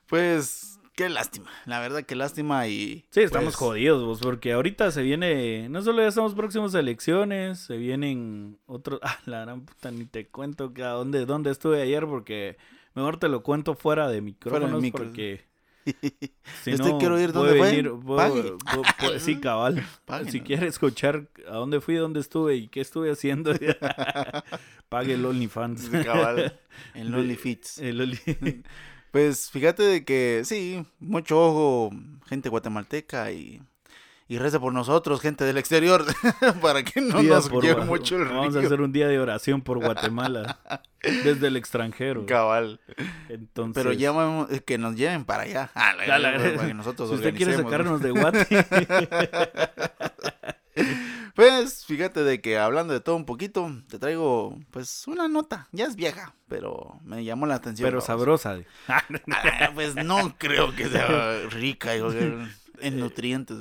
Pues 0.08 0.73
qué 0.96 1.10
lástima. 1.10 1.50
La 1.66 1.80
verdad 1.80 2.04
qué 2.04 2.16
lástima 2.16 2.68
y 2.68 3.06
Sí, 3.10 3.22
estamos 3.22 3.46
pues, 3.54 3.56
jodidos, 3.56 4.04
vos, 4.04 4.20
porque 4.22 4.54
ahorita 4.54 4.92
se 4.92 5.02
viene, 5.02 5.68
no 5.70 5.82
solo 5.82 6.02
ya 6.02 6.08
estamos 6.08 6.34
próximos 6.36 6.74
a 6.76 6.80
elecciones, 6.80 7.60
se 7.60 7.78
vienen 7.78 8.60
otros, 8.66 9.00
ah, 9.04 9.18
la 9.26 9.42
gran 9.42 9.62
puta, 9.66 9.92
ni 9.92 10.06
te 10.06 10.28
cuento 10.28 10.74
que 10.74 10.84
a 10.84 10.90
dónde, 10.90 11.26
dónde 11.26 11.52
estuve 11.52 11.82
ayer, 11.82 12.06
porque 12.06 12.58
mejor 12.96 13.18
te 13.18 13.28
lo 13.30 13.44
cuento 13.44 13.76
fuera 13.76 14.08
de 14.08 14.22
micrófonos, 14.22 14.82
micro. 14.82 15.04
porque 15.06 15.46
si 16.64 16.72
Este 16.72 16.78
no, 16.90 16.98
quiero 16.98 17.20
ir, 17.20 17.34
¿dónde 17.34 17.58
fue? 17.58 17.84
puedo- 17.84 18.00
puedo- 18.00 19.20
sí, 19.20 19.36
cabal, 19.42 19.84
si 20.30 20.42
quieres 20.42 20.70
escuchar 20.74 21.28
a 21.48 21.56
dónde 21.56 21.82
fui, 21.82 21.96
dónde 21.96 22.20
estuve 22.22 22.56
y 22.56 22.68
qué 22.70 22.80
estuve 22.82 23.12
haciendo, 23.12 23.52
pague 24.90 25.16
el 25.16 25.26
OnlyFans. 25.26 25.90
Cabal, 26.06 26.60
en 26.94 27.12
Lonely 27.12 27.36
Fits. 27.36 27.80
El 27.80 28.00
Only- 28.02 28.64
Pues 29.14 29.52
fíjate 29.52 29.84
de 29.84 30.04
que 30.04 30.42
sí, 30.44 30.84
mucho 31.00 31.40
ojo, 31.40 31.92
gente 32.28 32.50
guatemalteca 32.50 33.32
y, 33.32 33.62
y 34.28 34.40
reza 34.40 34.60
por 34.60 34.74
nosotros, 34.74 35.22
gente 35.22 35.44
del 35.46 35.60
exterior, 35.60 36.04
para 36.64 36.82
que 36.84 37.00
no 37.00 37.22
Día 37.22 37.30
nos 37.36 37.48
lleve 37.62 37.86
mucho 37.86 38.16
el 38.18 38.26
Vamos 38.26 38.56
a 38.56 38.60
río. 38.60 38.68
hacer 38.68 38.82
un 38.82 38.92
día 38.92 39.08
de 39.08 39.20
oración 39.20 39.62
por 39.62 39.78
Guatemala 39.78 40.60
desde 41.24 41.46
el 41.46 41.58
extranjero. 41.58 42.26
Cabal. 42.26 42.80
Entonces, 43.30 43.84
Pero 43.84 43.94
llamamos 43.94 44.50
eh, 44.52 44.62
que 44.66 44.80
nos 44.80 44.96
lleven 44.96 45.26
para 45.26 45.44
allá. 45.44 45.70
Ah, 45.76 45.94
la- 45.96 46.08
Ya, 46.08 46.18
la- 46.18 46.32
la- 46.32 46.56
para 46.56 46.68
que 46.70 46.74
nosotros 46.74 47.10
si 47.10 47.16
usted 47.16 47.36
quiere 47.36 47.56
sacarnos 47.56 48.02
de 48.02 48.10
Guate, 48.10 48.48
Pues 51.34 51.86
fíjate 51.86 52.24
de 52.24 52.42
que 52.42 52.60
hablando 52.60 52.94
de 52.94 53.00
todo 53.00 53.16
un 53.16 53.26
poquito, 53.26 53.72
te 53.88 53.98
traigo 53.98 54.60
pues 54.70 55.08
una 55.08 55.28
nota. 55.28 55.68
Ya 55.72 55.86
es 55.86 55.96
vieja, 55.96 56.36
pero 56.48 57.00
me 57.04 57.24
llamó 57.24 57.48
la 57.48 57.56
atención. 57.56 57.88
pero 57.88 57.98
vamos. 57.98 58.06
sabrosa. 58.06 58.60
Ah, 58.88 59.72
pues 59.74 59.96
no 59.96 60.38
creo 60.38 60.76
que 60.76 60.88
sea 60.90 61.48
rica 61.50 61.96
hijo, 61.96 62.12
en 62.12 63.00
nutrientes. 63.00 63.58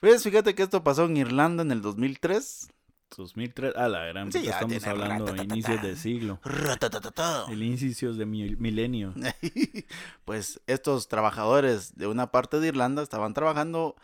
Pues 0.00 0.22
fíjate 0.22 0.54
que 0.54 0.62
esto 0.62 0.82
pasó 0.82 1.04
en 1.04 1.16
Irlanda 1.16 1.62
en 1.62 1.72
el 1.72 1.82
2003. 1.82 2.68
2003, 3.16 3.76
a 3.76 3.88
la 3.88 4.04
gran 4.06 4.32
Sí, 4.32 4.46
estamos 4.46 4.84
hablando 4.86 5.32
de 5.32 5.44
inicios 5.44 5.82
de 5.82 5.96
siglo. 5.96 6.40
El 7.48 7.62
inicios 7.62 8.16
de 8.16 8.26
mi 8.26 8.56
milenio. 8.56 9.14
Pues 10.24 10.60
estos 10.66 11.08
trabajadores 11.08 11.94
de 11.94 12.06
una 12.06 12.30
parte 12.30 12.58
de 12.58 12.68
Irlanda 12.68 13.02
estaban 13.02 13.32
trabajando 13.32 13.96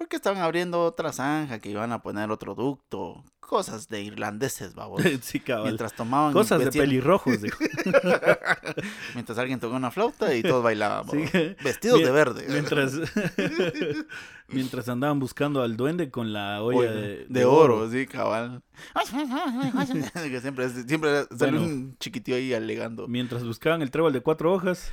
porque 0.00 0.16
estaban 0.16 0.40
abriendo 0.40 0.82
otra 0.82 1.12
zanja 1.12 1.58
que 1.58 1.68
iban 1.68 1.92
a 1.92 2.00
poner 2.02 2.30
otro 2.30 2.54
ducto. 2.54 3.22
Cosas 3.38 3.86
de 3.88 4.00
irlandeses, 4.00 4.74
babos. 4.74 5.02
sí, 5.22 5.40
cabal. 5.40 5.64
Mientras 5.64 5.92
tomaban 5.94 6.32
Cosas 6.32 6.58
de 6.58 6.64
vestían- 6.66 6.84
pelirrojos, 6.86 7.42
dijo. 7.42 7.58
Mientras 9.14 9.36
alguien 9.36 9.60
tocaba 9.60 9.76
una 9.76 9.90
flauta 9.90 10.34
y 10.34 10.40
todos 10.42 10.62
bailaban. 10.64 11.04
Sí. 11.10 11.24
Vestidos 11.62 12.00
de 12.02 12.10
verde. 12.10 12.46
Mientras, 12.48 12.94
mientras 14.48 14.88
andaban 14.88 15.18
buscando 15.18 15.62
al 15.62 15.76
duende 15.76 16.10
con 16.10 16.32
la 16.32 16.62
olla 16.62 16.78
Oye, 16.78 16.88
de, 16.90 17.26
de, 17.28 17.44
oro, 17.44 17.90
sí, 17.90 18.06
cabal. 18.06 18.62
que 20.30 20.40
siempre, 20.40 20.68
siempre 20.70 21.24
sale 21.36 21.52
Bueno. 21.58 21.60
un 21.66 21.96
chiquitío 21.98 22.36
ahí 22.36 22.54
alegando. 22.54 23.06
Mientras 23.06 23.44
buscaban 23.44 23.82
el 23.82 23.90
trébol 23.90 24.14
de 24.14 24.20
cuatro 24.22 24.50
hojas, 24.52 24.90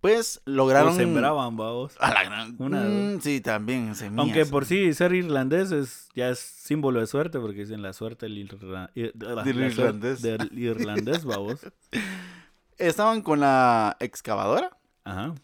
Pues 0.00 0.40
lograron. 0.44 0.92
o 0.92 0.96
sembraban, 0.96 1.56
babos. 1.56 1.96
A 2.00 2.12
la 2.14 2.22
gran- 2.24 2.54
Una- 2.58 2.82
Mm, 2.84 3.20
sí, 3.20 3.40
también 3.40 3.94
semillas. 3.96 4.20
Aunque 4.20 4.46
por 4.46 4.64
sí 4.64 4.92
ser 4.94 5.12
irlandés 5.12 5.72
es, 5.72 6.08
ya 6.14 6.28
es 6.30 6.38
símbolo 6.38 7.00
de 7.00 7.06
suerte, 7.08 7.38
porque 7.40 7.60
dicen 7.60 7.82
la 7.82 7.92
suerte 7.92 8.26
del, 8.26 8.48
irra- 8.48 8.90
ir- 8.94 9.12
la- 9.18 9.42
Del 9.42 9.60
la 9.60 9.70
suerte 9.70 9.82
irlandés. 10.08 10.22
del 10.22 10.50
irlandés, 10.58 11.24
babos. 11.24 11.60
Estaban 12.78 13.22
con 13.22 13.40
la 13.40 13.96
excavadora 13.98 14.70
Ajá. 15.04 15.34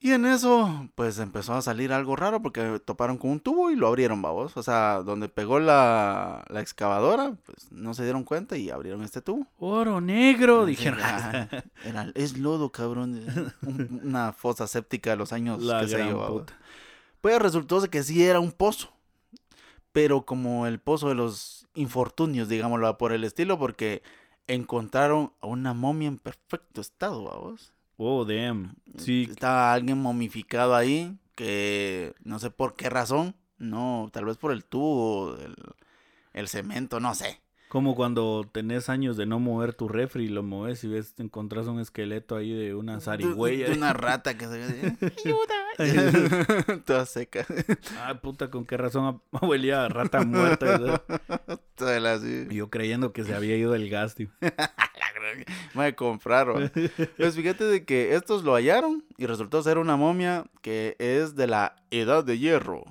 Y 0.00 0.12
en 0.12 0.26
eso, 0.26 0.88
pues 0.94 1.18
empezó 1.18 1.54
a 1.54 1.62
salir 1.62 1.92
algo 1.92 2.14
raro 2.14 2.40
porque 2.40 2.80
toparon 2.84 3.18
con 3.18 3.30
un 3.30 3.40
tubo 3.40 3.70
y 3.72 3.74
lo 3.76 3.88
abrieron, 3.88 4.22
babos. 4.22 4.56
O 4.56 4.62
sea, 4.62 5.02
donde 5.02 5.28
pegó 5.28 5.58
la, 5.58 6.44
la 6.48 6.60
excavadora, 6.60 7.32
pues 7.44 7.72
no 7.72 7.94
se 7.94 8.04
dieron 8.04 8.22
cuenta 8.22 8.56
y 8.56 8.70
abrieron 8.70 9.02
este 9.02 9.20
tubo. 9.22 9.48
Oro 9.58 10.00
negro, 10.00 10.66
dijeron. 10.66 11.00
ah, 11.02 11.48
era- 11.84 12.12
es 12.14 12.38
lodo, 12.38 12.70
cabrón. 12.70 13.20
Un- 13.62 14.00
una 14.04 14.32
fosa 14.32 14.68
séptica 14.68 15.10
de 15.10 15.16
los 15.16 15.32
años 15.32 15.60
La 15.62 15.80
que 15.80 15.88
se 15.88 15.96
llevaba. 16.04 16.44
Pues 17.20 17.38
resultó 17.40 17.80
que 17.90 18.04
sí 18.04 18.22
era 18.24 18.38
un 18.38 18.52
pozo. 18.52 18.92
Pero 19.90 20.22
como 20.24 20.68
el 20.68 20.78
pozo 20.78 21.08
de 21.08 21.16
los 21.16 21.66
infortunios, 21.74 22.48
digámoslo 22.48 22.96
por 22.98 23.12
el 23.12 23.24
estilo, 23.24 23.58
porque 23.58 24.02
encontraron 24.46 25.32
a 25.40 25.48
una 25.48 25.74
momia 25.74 26.06
en 26.08 26.18
perfecto 26.18 26.80
estado, 26.80 27.24
vamos. 27.24 27.72
Oh, 27.98 28.24
damn. 28.24 28.74
Sí, 28.96 29.26
Estaba 29.30 29.72
alguien 29.74 29.98
momificado 29.98 30.74
ahí, 30.74 31.18
que 31.34 32.14
no 32.22 32.38
sé 32.38 32.50
por 32.50 32.74
qué 32.76 32.88
razón, 32.88 33.34
no, 33.58 34.08
tal 34.12 34.24
vez 34.24 34.36
por 34.36 34.52
el 34.52 34.64
tubo, 34.64 35.36
el, 35.36 35.54
el 36.32 36.48
cemento, 36.48 37.00
no 37.00 37.14
sé. 37.16 37.40
como 37.68 37.94
cuando 37.96 38.48
tenés 38.50 38.88
años 38.88 39.16
de 39.16 39.26
no 39.26 39.40
mover 39.40 39.74
tu 39.74 39.88
refri 39.88 40.24
y 40.26 40.28
lo 40.28 40.42
moves 40.44 40.84
y 40.84 40.88
ves, 40.88 41.14
te 41.14 41.22
encontrás 41.24 41.66
un 41.66 41.80
esqueleto 41.80 42.36
ahí 42.36 42.52
de 42.52 42.74
una 42.74 43.00
zarigüeya. 43.00 43.68
de 43.68 43.74
una 43.76 43.92
rata 43.92 44.38
que 44.38 44.46
se 44.46 44.54
ayuda. 45.26 45.54
Toda 46.86 47.04
seca. 47.06 47.46
Ah, 47.98 48.20
puta, 48.20 48.50
con 48.50 48.64
qué 48.64 48.76
razón 48.76 49.20
abuelía 49.32 49.88
rata 49.88 50.22
muerta. 50.24 51.02
Y 52.50 52.54
Yo 52.56 52.70
creyendo 52.70 53.12
que 53.12 53.22
se 53.22 53.34
había 53.34 53.56
ido 53.56 53.74
el 53.76 53.88
gas, 53.88 54.16
tío. 54.16 54.30
Me 55.74 55.94
compraron. 55.94 56.70
Pues 57.16 57.34
fíjate 57.34 57.64
de 57.64 57.84
que 57.84 58.14
estos 58.14 58.44
lo 58.44 58.54
hallaron 58.54 59.04
y 59.16 59.26
resultó 59.26 59.62
ser 59.62 59.78
una 59.78 59.96
momia 59.96 60.44
que 60.62 60.96
es 60.98 61.34
de 61.36 61.46
la 61.46 61.76
edad 61.90 62.24
de 62.24 62.38
hierro. 62.38 62.84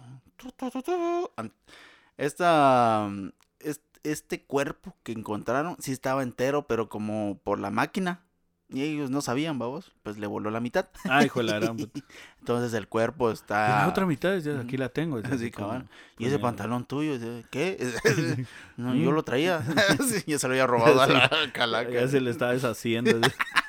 Esta, 2.17 3.08
mm, 3.10 3.29
es- 3.60 3.82
este 4.03 4.44
cuerpo 4.44 4.96
que 5.03 5.12
encontraron 5.12 5.75
sí 5.79 5.91
estaba 5.91 6.24
entero, 6.24 6.65
pero 6.67 6.89
como 6.89 7.39
por 7.44 7.60
la 7.60 7.72
máquina. 7.72 8.24
Y 8.70 8.82
ellos 8.84 9.10
no 9.10 9.22
sabían, 9.22 9.58
vamos, 9.58 9.94
pues 10.04 10.18
le 10.18 10.28
voló 10.28 10.52
la 10.52 10.60
mitad. 10.60 10.88
Ah, 11.10 11.24
hijo 11.24 11.40
de 11.40 11.46
la 11.46 11.58
gran 11.60 11.78
puta. 11.78 12.02
Entonces 12.40 12.74
el 12.74 12.88
cuerpo 12.90 13.32
está... 13.32 13.84
La 13.84 13.88
otra 13.88 14.06
mitad, 14.06 14.32
decía, 14.32 14.60
aquí 14.60 14.76
la 14.76 14.90
tengo. 14.90 15.18
Así, 15.24 15.28
así 15.34 15.52
como. 15.52 15.84
Y 16.18 16.26
ese 16.26 16.36
coño. 16.36 16.42
pantalón 16.42 16.86
tuyo, 16.86 17.14
¿qué? 17.50 17.78
no, 18.78 18.94
yo 18.94 19.12
lo 19.14 19.24
traía. 19.24 19.62
Sí, 20.06 20.24
ya 20.28 20.38
se 20.38 20.48
lo 20.48 20.54
había 20.54 20.68
robado 20.68 21.02
a 21.02 21.08
la 21.08 21.30
calaca. 21.54 21.92
Ya 21.92 22.08
se 22.10 22.20
le 22.20 22.30
está 22.30 22.52
deshaciendo. 22.52 23.12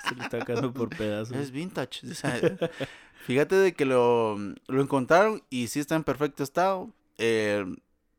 se 0.09 0.14
le 0.17 0.23
está 0.25 0.40
cayendo 0.40 0.73
por 0.73 0.88
pedazos. 0.88 1.37
Es 1.37 1.52
vintage. 1.52 2.00
Fíjate 3.25 3.57
de 3.57 3.75
que 3.75 3.85
lo, 3.85 4.37
lo 4.67 4.83
encontraron 4.83 5.43
y 5.50 5.69
sí 5.69 5.81
está 5.81 5.95
en 5.97 6.02
perfecto 6.05 6.43
estado. 6.43 6.90
eh, 7.19 7.64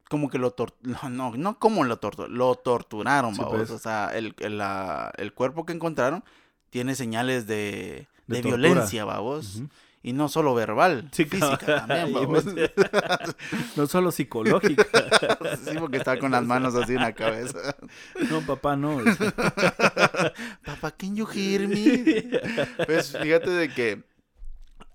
como 0.10 0.30
que 0.32 0.40
lo 0.40 0.56
tor- 0.56 0.74
no, 0.82 1.08
no, 1.10 1.34
no 1.36 1.60
como 1.60 1.84
lo 1.84 1.98
torturaron, 2.00 2.36
lo 2.36 2.56
torturaron, 2.56 3.36
Sí, 3.36 3.42
babos. 3.42 3.58
pues. 3.58 3.70
O 3.70 3.78
sea, 3.78 4.10
el, 4.16 4.34
el, 4.40 4.58
la- 4.58 5.12
el 5.18 5.34
cuerpo 5.34 5.66
que 5.68 5.74
encontraron 5.74 6.24
tiene 6.70 6.96
señales 6.96 7.48
de, 7.48 8.08
De 8.28 8.38
de 8.38 8.42
violencia, 8.42 9.06
babos. 9.06 9.58
Ujú. 9.58 9.70
Y 10.02 10.14
no 10.14 10.30
solo 10.30 10.56
verbal, 10.56 11.10
Sí, 11.12 11.26
física 11.26 11.86
también, 11.86 12.14
babos. 12.14 12.46
No 13.76 13.86
solo 13.88 14.12
psicológica. 14.12 14.86
sí, 15.66 15.76
porque 15.78 15.98
está 15.98 16.18
con 16.18 16.32
las 16.32 16.44
manos 16.46 16.74
así 16.76 16.94
en 16.94 17.02
la 17.02 17.14
cabeza. 17.14 17.76
No, 18.30 18.42
papá, 18.42 18.76
no. 18.78 19.02
Papá, 20.66 20.92
can 20.92 21.16
you 21.16 21.28
hear 21.28 21.68
me? 21.68 22.24
Pues 22.86 23.18
fíjate 23.18 23.50
de 23.50 23.70
que 23.70 24.04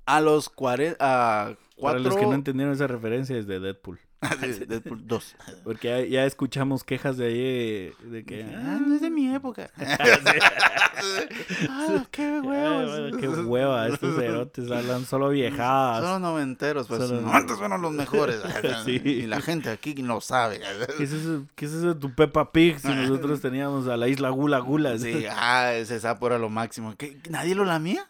a 0.06 0.20
los 0.20 0.48
40, 0.48 0.96
a 0.98 1.56
Para 1.80 1.98
los 1.98 2.16
que 2.16 2.24
no 2.26 2.34
entendieron 2.34 2.74
esa 2.74 2.86
referencia 2.86 3.36
es 3.36 3.46
de 3.46 3.60
Deadpool. 3.60 4.00
Sí, 4.40 4.64
Deadpool 4.66 5.06
2. 5.06 5.36
Porque 5.64 5.88
ya, 5.88 6.00
ya 6.06 6.24
escuchamos 6.26 6.84
quejas 6.84 7.16
de 7.16 7.26
ahí 7.26 7.34
eh, 7.38 7.94
de 8.04 8.24
que... 8.24 8.42
Ah, 8.44 8.78
no 8.84 8.94
es 8.94 9.00
de 9.00 9.10
mi 9.10 9.34
época. 9.34 9.70
ah, 11.68 12.04
qué 12.10 12.22
"Ah, 12.24 12.40
huevos. 12.44 13.16
qué 13.20 13.28
hueva, 13.28 13.88
estos 13.88 14.16
cerotes 14.16 14.70
hablan 14.70 15.04
solo 15.04 15.28
viejadas. 15.30 16.02
los 16.02 16.20
noventeros, 16.20 16.86
pues. 16.88 17.06
Solo- 17.08 17.20
No, 17.20 17.32
antes 17.32 17.56
fueron 17.56 17.82
los 17.82 17.92
mejores. 17.92 18.40
Sí. 18.84 19.00
Y 19.04 19.22
la 19.26 19.40
gente 19.40 19.70
aquí 19.70 19.94
lo 19.94 20.20
sabe. 20.20 20.60
¿Qué 20.96 21.04
es 21.04 21.12
eso, 21.12 21.44
qué 21.54 21.66
es 21.66 21.72
eso 21.72 21.94
de 21.94 22.00
tu 22.00 22.14
Peppa 22.14 22.52
Pig 22.52 22.78
si 22.80 22.88
nosotros 22.88 23.40
teníamos 23.40 23.88
a 23.88 23.96
la 23.96 24.08
isla 24.08 24.30
Gula 24.30 24.58
Gula? 24.58 24.98
Sí, 24.98 25.26
ah, 25.30 25.72
ese 25.74 26.00
sapo 26.00 26.26
era 26.26 26.38
lo 26.38 26.48
máximo. 26.48 26.94
¿Qué? 26.96 27.18
¿Nadie 27.28 27.54
lo 27.54 27.64
lamía? 27.64 28.08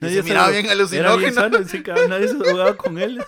Nadie 0.00 0.16
se 0.16 0.22
miraba 0.22 0.48
bien 0.50 0.66
Era 0.66 0.74
bien 0.74 0.80
alucinógeno. 0.80 1.32
sano, 1.34 1.58
sí, 1.68 1.82
cabrón, 1.82 2.10
nadie 2.10 2.28
se 2.28 2.36
jugaba 2.36 2.76
con 2.76 2.98
él. 2.98 3.22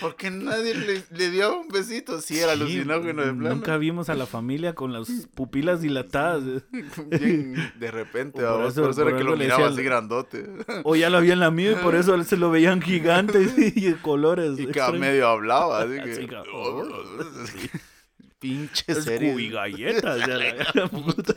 Porque 0.00 0.30
nadie 0.30 0.74
le, 0.74 1.02
le 1.10 1.30
dio 1.30 1.60
un 1.60 1.68
besito. 1.68 2.20
Sí, 2.20 2.38
era 2.38 2.52
alucinógeno 2.52 3.22
de 3.22 3.32
plano. 3.34 3.54
Nunca 3.56 3.76
vimos 3.76 4.08
a 4.08 4.14
la 4.14 4.24
familia 4.26 4.74
con 4.74 4.92
las 4.92 5.08
pupilas 5.34 5.82
dilatadas. 5.82 6.42
Bien 7.06 7.72
de 7.78 7.90
repente, 7.90 8.40
por 8.42 8.64
eso- 8.66 8.82
por 8.82 8.90
eso 8.92 9.08
era 9.08 9.16
que 9.18 9.24
lo 9.24 9.36
miraba 9.36 9.68
así 9.68 9.82
grandote. 9.82 10.46
O 10.84 10.96
ya 10.96 11.10
lo 11.10 11.18
habían 11.18 11.40
lamido 11.40 11.72
y 11.72 11.74
por 11.76 11.94
eso 11.96 12.22
se 12.24 12.36
lo 12.36 12.50
veían 12.50 12.80
gigantes 12.82 13.52
y 13.58 13.70
de 13.90 13.96
colores. 14.00 14.58
Y 14.58 14.66
cada 14.68 14.92
medio 14.92 15.28
hablaba, 15.28 15.82
así 15.82 15.94
que. 16.02 16.12
Así, 16.12 16.26
cabrón. 16.26 16.88
Pinche 18.38 18.94
serie. 18.94 19.50
Galletas. 19.50 20.26
la 20.74 20.88
puta. 20.88 21.34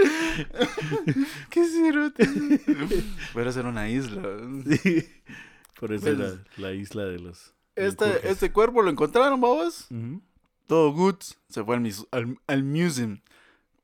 Qué 1.50 1.64
cerote. 1.66 2.26
Pero 3.34 3.50
eso 3.50 3.60
era 3.60 3.68
una 3.68 3.88
isla. 3.88 4.22
Sí. 4.82 5.08
Por 5.78 5.92
eso 5.92 6.08
era 6.08 6.34
la 6.56 6.72
isla 6.72 7.04
de 7.04 7.18
los. 7.18 7.54
Este, 7.76 8.28
este 8.30 8.52
cuerpo 8.52 8.82
lo 8.82 8.90
encontraron, 8.90 9.40
babos. 9.40 9.86
Ujú. 9.90 10.20
Todo 10.66 10.92
good. 10.92 11.16
Se 11.48 11.64
fue 11.64 11.76
al, 11.76 11.90
al, 12.12 12.38
al 12.46 12.64
museum. 12.64 13.20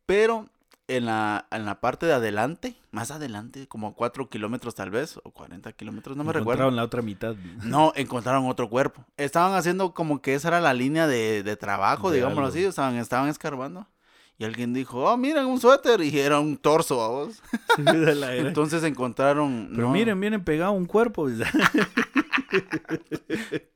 Pero 0.05 0.47
en 0.89 1.07
la, 1.07 1.47
en 1.51 1.65
la 1.65 1.81
parte 1.81 2.07
de 2.07 2.13
adelante, 2.13 2.77
más 2.93 3.11
adelante, 3.11 3.67
como 3.67 3.95
4 3.95 4.29
kilómetros 4.29 4.75
tal 4.75 4.91
vez, 4.91 5.19
o 5.25 5.31
40 5.31 5.73
kilómetros, 5.73 6.17
no 6.17 6.23
me 6.25 6.33
recuerdo. 6.33 6.51
Encontraron 6.53 6.77
la 6.77 6.85
otra 6.85 7.03
mitad. 7.03 7.35
No, 7.65 7.93
encontraron 7.97 8.47
otro 8.47 8.69
cuerpo. 8.69 9.05
Estaban 9.17 9.55
haciendo 9.55 9.95
como 9.95 10.21
que 10.23 10.35
esa 10.35 10.49
era 10.49 10.61
la 10.61 10.75
línea 10.75 11.07
de, 11.09 11.43
de 11.43 11.57
trabajo, 11.57 12.11
De 12.11 12.17
digámoslo 12.17 12.43
algo. 12.47 12.51
así. 12.57 12.65
Estaban, 12.65 12.97
estaban 12.97 13.29
escarbando. 13.29 13.89
Y 14.39 14.45
alguien 14.45 14.75
dijo, 14.75 14.99
oh, 15.05 15.17
miren 15.17 15.47
un 15.47 15.59
suéter. 15.61 16.01
Y 16.03 16.19
era 16.19 16.39
un 16.41 16.59
torso, 16.59 17.31
era. 17.79 18.37
Entonces 18.37 18.83
encontraron. 18.85 19.69
Pero 19.75 19.87
no, 19.89 19.93
miren, 19.93 20.19
miren 20.19 20.45
pegado 20.45 20.73
un 20.73 20.85
cuerpo. 20.85 21.29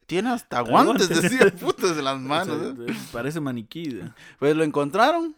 Tiene 0.07 0.31
hasta 0.31 0.61
guantes, 0.61 1.09
decía, 1.09 1.53
putas 1.55 1.95
de 1.97 2.03
las 2.03 2.19
manos. 2.21 2.75
¿eh? 2.79 2.95
Parece 3.13 3.41
maniquí. 3.41 4.01
Pues 4.39 4.57
lo 4.57 4.65
encontraron. 4.65 5.37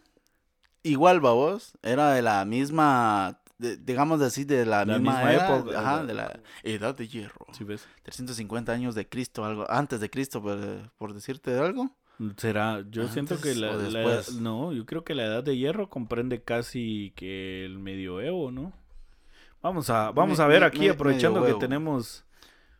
Igual, 0.81 1.19
babos. 1.21 1.77
Era 1.83 2.11
de 2.11 2.21
la 2.21 2.43
misma. 2.45 3.39
de- 3.57 3.77
digamos 3.77 4.19
así, 4.21 4.43
de 4.43 4.65
la, 4.65 4.83
La 4.83 4.97
misma, 4.97 5.13
misma 5.13 5.33
era, 5.33 5.57
época, 5.57 5.79
Ajá, 5.79 6.03
de 6.05 6.13
la 6.13 6.39
edad 6.63 6.95
de 6.95 7.07
hierro. 7.07 7.45
¿Sí 7.57 7.63
ves? 7.63 7.87
350 8.03 8.71
años 8.71 8.95
de 8.95 9.07
Cristo, 9.07 9.45
algo. 9.45 9.69
Antes 9.69 9.99
de 10.01 10.09
Cristo, 10.09 10.41
por, 10.41 10.91
por 10.97 11.13
decirte 11.13 11.57
algo. 11.57 11.89
Será, 12.37 12.83
yo 12.89 13.07
siento 13.07 13.39
que 13.41 13.55
la, 13.55 13.73
la 13.75 14.21
no, 14.39 14.71
yo 14.73 14.85
creo 14.85 15.03
que 15.03 15.15
la 15.15 15.25
edad 15.25 15.43
de 15.43 15.57
hierro 15.57 15.89
comprende 15.89 16.41
casi 16.41 17.13
que 17.15 17.65
el 17.65 17.79
medioevo, 17.79 18.51
¿no? 18.51 18.73
Vamos 19.61 19.89
a, 19.89 20.11
vamos 20.11 20.39
Me- 20.39 20.43
a 20.43 20.47
ver 20.47 20.59
me- 20.61 20.65
aquí, 20.67 20.79
me- 20.81 20.89
aprovechando 20.89 21.39
que 21.39 21.45
medioevo. 21.45 21.59
tenemos 21.59 22.23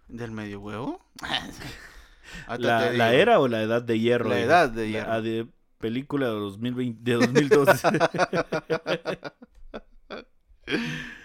¿Del 0.07 0.31
medio 0.31 0.59
huevo? 0.59 1.01
Ahorita 2.47 2.91
la, 2.91 2.91
la 2.93 3.13
era 3.13 3.39
o 3.39 3.47
la 3.47 3.61
edad 3.61 3.81
de 3.81 3.99
hierro. 3.99 4.29
La 4.29 4.39
edad 4.39 4.69
de 4.69 4.83
La- 4.83 4.87
hierro. 4.91 5.21
de 5.21 5.47
película 5.79 6.25
de 6.27 6.33
2020, 6.33 6.99
de 7.11 7.13
2012. 7.17 7.87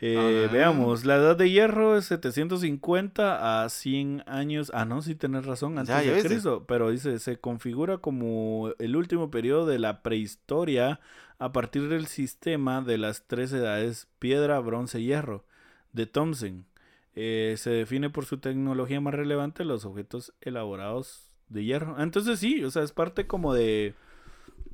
Eh, 0.00 0.46
Ah. 0.48 0.52
Veamos, 0.52 1.04
la 1.04 1.16
edad 1.16 1.36
de 1.36 1.50
hierro 1.50 1.96
es 1.96 2.04
750 2.06 3.64
a 3.64 3.68
100 3.68 4.22
años. 4.26 4.70
Ah, 4.74 4.84
no, 4.84 5.00
sí 5.02 5.14
tenés 5.14 5.46
razón, 5.46 5.78
antes 5.78 5.94
Ya, 5.94 6.02
ya 6.02 6.12
de. 6.12 6.22
Cristo. 6.22 6.64
Pero 6.68 6.90
dice, 6.90 7.18
se 7.18 7.38
configura 7.38 7.98
como 7.98 8.70
el 8.78 8.96
último 8.96 9.30
periodo 9.30 9.66
de 9.66 9.78
la 9.78 10.02
prehistoria 10.02 11.00
a 11.38 11.52
partir 11.52 11.88
del 11.88 12.06
sistema 12.06 12.82
de 12.82 12.98
las 12.98 13.26
tres 13.26 13.52
edades 13.52 14.08
piedra, 14.18 14.58
bronce, 14.60 15.02
hierro 15.02 15.44
de 15.92 16.06
Thomson. 16.06 16.66
Eh, 17.14 17.54
se 17.56 17.70
define 17.70 18.10
por 18.10 18.26
su 18.26 18.38
tecnología 18.38 19.00
más 19.00 19.14
relevante 19.14 19.64
los 19.64 19.86
objetos 19.86 20.34
elaborados 20.42 21.30
de 21.48 21.64
hierro. 21.64 21.98
Entonces 22.02 22.38
sí, 22.38 22.62
o 22.64 22.70
sea, 22.70 22.82
es 22.82 22.92
parte 22.92 23.26
como 23.26 23.54
de... 23.54 23.94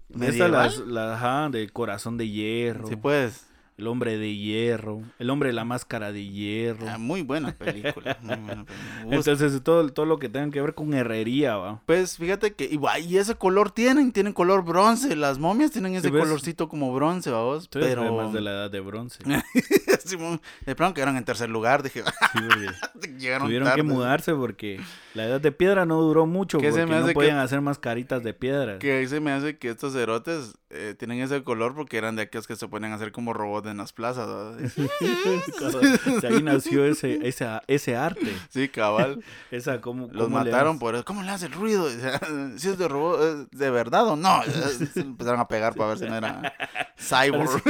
de 0.08 0.26
esta 0.28 0.48
¿Medieval? 0.48 0.52
las, 0.52 0.78
la, 0.78 1.14
ajá, 1.14 1.48
del 1.50 1.72
corazón 1.72 2.16
de 2.16 2.28
hierro. 2.28 2.88
Sí, 2.88 2.96
pues. 2.96 3.48
El 3.82 3.88
hombre 3.88 4.16
de 4.16 4.36
hierro, 4.36 5.02
el 5.18 5.28
hombre 5.28 5.48
de 5.48 5.54
la 5.54 5.64
máscara 5.64 6.12
de 6.12 6.24
hierro. 6.24 6.88
Ah, 6.88 6.98
muy 6.98 7.22
buena 7.22 7.50
película. 7.50 8.16
muy 8.22 8.36
buena 8.36 8.64
película. 8.64 9.16
Entonces, 9.16 9.60
todo, 9.64 9.88
todo 9.88 10.06
lo 10.06 10.20
que 10.20 10.28
tenga 10.28 10.52
que 10.52 10.60
ver 10.62 10.74
con 10.74 10.94
herrería, 10.94 11.56
va. 11.56 11.82
Pues 11.84 12.16
fíjate 12.16 12.52
que 12.54 12.64
igual, 12.66 13.02
y 13.04 13.18
ese 13.18 13.34
color 13.34 13.72
tienen, 13.72 14.12
tienen 14.12 14.32
color 14.34 14.64
bronce. 14.64 15.16
Las 15.16 15.40
momias 15.40 15.72
tienen 15.72 15.96
ese 15.96 16.12
colorcito 16.12 16.68
como 16.68 16.94
bronce, 16.94 17.30
vamos. 17.32 17.68
Tú 17.68 17.78
eres 17.80 17.90
Pero 17.90 18.02
además 18.02 18.32
de 18.32 18.40
la 18.40 18.50
edad 18.52 18.70
de 18.70 18.78
bronce. 18.80 19.18
De 20.66 20.74
pronto 20.74 20.94
quedaron 20.94 21.16
en 21.16 21.24
tercer 21.24 21.48
lugar. 21.48 21.82
Dije, 21.82 22.02
Sí, 22.02 23.08
llegaron 23.18 23.46
tuvieron 23.48 23.66
tarde. 23.68 23.76
que 23.76 23.82
mudarse 23.82 24.34
porque 24.34 24.80
la 25.14 25.24
edad 25.24 25.40
de 25.40 25.52
piedra 25.52 25.86
no 25.86 26.00
duró 26.00 26.26
mucho 26.26 26.58
¿Qué 26.58 26.72
se 26.72 26.80
porque 26.80 26.92
no 26.92 26.98
hace 26.98 27.08
que- 27.08 27.14
podían 27.14 27.38
hacer 27.38 27.60
más 27.60 27.78
caritas 27.78 28.22
de 28.22 28.34
piedra. 28.34 28.78
Que 28.78 28.92
ahí 28.98 29.06
se 29.08 29.20
me 29.20 29.32
hace 29.32 29.56
que 29.58 29.70
estos 29.70 29.92
cerotes 29.92 30.54
eh, 30.70 30.94
tienen 30.98 31.20
ese 31.20 31.42
color 31.42 31.74
porque 31.74 31.96
eran 31.98 32.16
de 32.16 32.22
aquellos 32.22 32.46
que 32.46 32.56
se 32.56 32.68
ponen 32.68 32.92
a 32.92 32.96
hacer 32.96 33.12
como 33.12 33.32
robots 33.32 33.66
en 33.72 33.78
las 33.78 33.92
plazas. 33.92 34.28
De 36.22 36.28
ahí 36.28 36.42
nació 36.42 36.84
ese, 36.84 37.26
ese, 37.26 37.46
ese 37.66 37.96
arte. 37.96 38.32
Sí, 38.48 38.68
cabal. 38.68 39.22
Esa, 39.50 39.80
¿cómo, 39.80 40.08
Los 40.12 40.24
cómo 40.24 40.38
mataron 40.38 40.78
por 40.78 40.94
eso. 40.94 41.04
¿Cómo 41.04 41.22
le 41.22 41.30
hace 41.30 41.46
el 41.46 41.52
ruido? 41.52 41.88
Si 42.56 42.68
es 42.68 42.78
de 42.78 42.88
robot, 42.88 43.20
¿es 43.20 43.58
de 43.58 43.70
verdad 43.70 44.06
o 44.06 44.16
no? 44.16 44.42
Se 44.44 45.00
empezaron 45.00 45.40
a 45.40 45.48
pegar 45.48 45.74
para 45.74 45.90
ver 45.90 45.98
si 45.98 46.04
no 46.06 46.16
era 46.16 46.54
cyborg. 46.96 47.62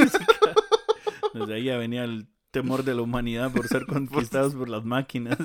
Desde 1.33 1.53
ahí 1.53 1.63
ya 1.63 1.77
venía 1.77 2.03
el 2.03 2.27
temor 2.51 2.83
de 2.83 2.93
la 2.93 3.01
humanidad 3.01 3.51
por 3.51 3.67
ser 3.67 3.85
conquistados 3.85 4.53
por 4.53 4.69
las 4.69 4.83
máquinas. 4.83 5.37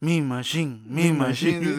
Mi 0.00 0.20
machine, 0.20 0.82
mi 0.86 1.12
machine. 1.12 1.76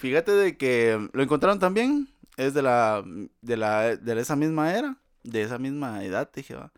Fíjate 0.00 0.32
de 0.32 0.56
que 0.56 1.08
lo 1.12 1.22
encontraron 1.22 1.58
también. 1.58 2.08
Es 2.46 2.54
de 2.54 2.62
la, 2.62 3.02
de 3.42 3.56
la, 3.56 3.96
de 3.96 4.20
esa 4.20 4.36
misma 4.36 4.74
era, 4.74 4.96
de 5.24 5.42
esa 5.42 5.58
misma 5.58 6.02
edad, 6.04 6.30
dije, 6.34 6.54
va. 6.54 6.72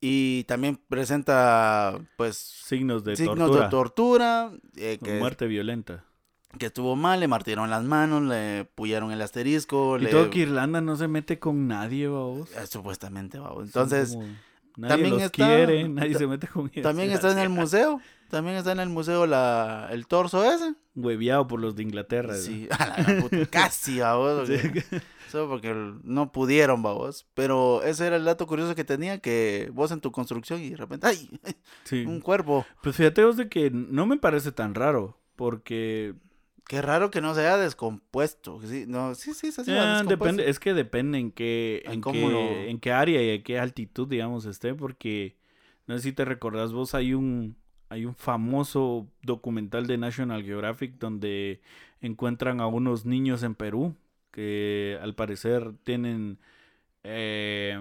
Y 0.00 0.44
también 0.44 0.80
presenta, 0.88 1.98
pues, 2.16 2.36
Signos 2.36 3.04
de 3.04 3.14
signos 3.16 3.36
tortura. 3.38 3.64
de 3.64 3.70
tortura, 3.70 4.50
eh, 4.76 4.98
que, 5.02 5.18
Muerte 5.18 5.46
violenta. 5.46 6.04
que 6.58 6.66
estuvo 6.66 6.96
mal, 6.96 7.20
le 7.20 7.28
martieron 7.28 7.70
las 7.70 7.84
manos, 7.84 8.22
le 8.22 8.64
pullaron 8.74 9.12
el 9.12 9.20
asterisco, 9.22 9.98
Y 9.98 10.02
le... 10.04 10.10
todo 10.10 10.30
que 10.30 10.40
Irlanda 10.40 10.80
no 10.80 10.96
se 10.96 11.06
mete 11.08 11.38
con 11.38 11.68
nadie, 11.68 12.08
vos. 12.08 12.50
Eh, 12.56 12.66
Supuestamente, 12.66 13.38
va. 13.38 13.52
Entonces, 13.62 14.16
nadie 14.76 14.88
también 14.88 15.10
los 15.14 15.22
está- 15.22 15.46
quiere, 15.46 15.88
nadie 15.88 16.14
se 16.16 16.26
mete 16.26 16.48
con 16.48 16.68
ellos. 16.72 16.82
también 16.82 17.10
está 17.12 17.30
en 17.30 17.38
el 17.38 17.48
museo, 17.60 18.00
también 18.32 18.56
está 18.56 18.72
en 18.72 18.80
el 18.80 18.88
museo 18.88 19.26
la, 19.26 19.88
el 19.92 20.06
torso 20.06 20.42
ese. 20.50 20.74
Hueviado 20.96 21.46
por 21.46 21.60
los 21.60 21.76
de 21.76 21.82
Inglaterra. 21.84 22.34
Sí, 22.34 22.66
a 22.78 22.86
la 22.98 23.20
puta, 23.22 23.46
casi, 23.50 24.00
babos. 24.00 24.48
Sí. 24.48 24.56
Solo 25.30 25.48
porque 25.48 25.72
no 26.02 26.32
pudieron, 26.32 26.82
babos. 26.82 27.26
Pero 27.34 27.82
ese 27.82 28.06
era 28.06 28.16
el 28.16 28.24
dato 28.24 28.46
curioso 28.46 28.74
que 28.74 28.84
tenía, 28.84 29.18
que 29.18 29.70
vos 29.72 29.92
en 29.92 30.00
tu 30.00 30.10
construcción 30.10 30.60
y 30.62 30.70
de 30.70 30.76
repente, 30.76 31.06
¡ay! 31.06 31.30
Sí. 31.84 32.04
Un 32.06 32.20
cuerpo. 32.20 32.66
Pues 32.82 32.96
fíjate 32.96 33.22
vos 33.24 33.36
de 33.36 33.48
que 33.48 33.70
no 33.70 34.06
me 34.06 34.16
parece 34.16 34.50
tan 34.50 34.74
raro, 34.74 35.18
porque 35.36 36.14
Qué 36.68 36.80
raro 36.80 37.10
que 37.10 37.20
no 37.20 37.34
se 37.34 37.40
haya 37.40 37.58
descompuesto. 37.58 38.60
Sí, 38.64 38.84
no, 38.86 39.14
sí, 39.14 39.34
sí, 39.34 39.52
se 39.52 39.62
depende, 40.06 40.48
es 40.48 40.58
que 40.58 40.72
depende 40.74 41.18
en 41.18 41.32
qué, 41.32 41.82
En 41.84 41.92
en, 41.94 42.00
cómo 42.00 42.14
qué, 42.28 42.32
lo- 42.32 42.38
en 42.70 42.78
qué 42.80 42.92
área 42.92 43.20
y 43.22 43.36
a 43.38 43.42
qué 43.42 43.58
altitud, 43.58 44.08
digamos, 44.08 44.46
esté, 44.46 44.72
porque 44.74 45.36
no 45.86 45.96
sé 45.96 46.02
si 46.04 46.12
te 46.12 46.24
recordás 46.24 46.72
vos, 46.72 46.94
hay 46.94 47.12
un, 47.14 47.56
hay 47.92 48.06
un 48.06 48.14
famoso 48.14 49.06
documental 49.22 49.86
de 49.86 49.98
National 49.98 50.42
Geographic 50.42 50.94
donde 50.98 51.60
encuentran 52.00 52.60
a 52.60 52.66
unos 52.66 53.04
niños 53.04 53.42
en 53.42 53.54
Perú 53.54 53.94
que 54.30 54.98
al 55.02 55.14
parecer 55.14 55.72
tienen 55.84 56.38
eh, 57.04 57.78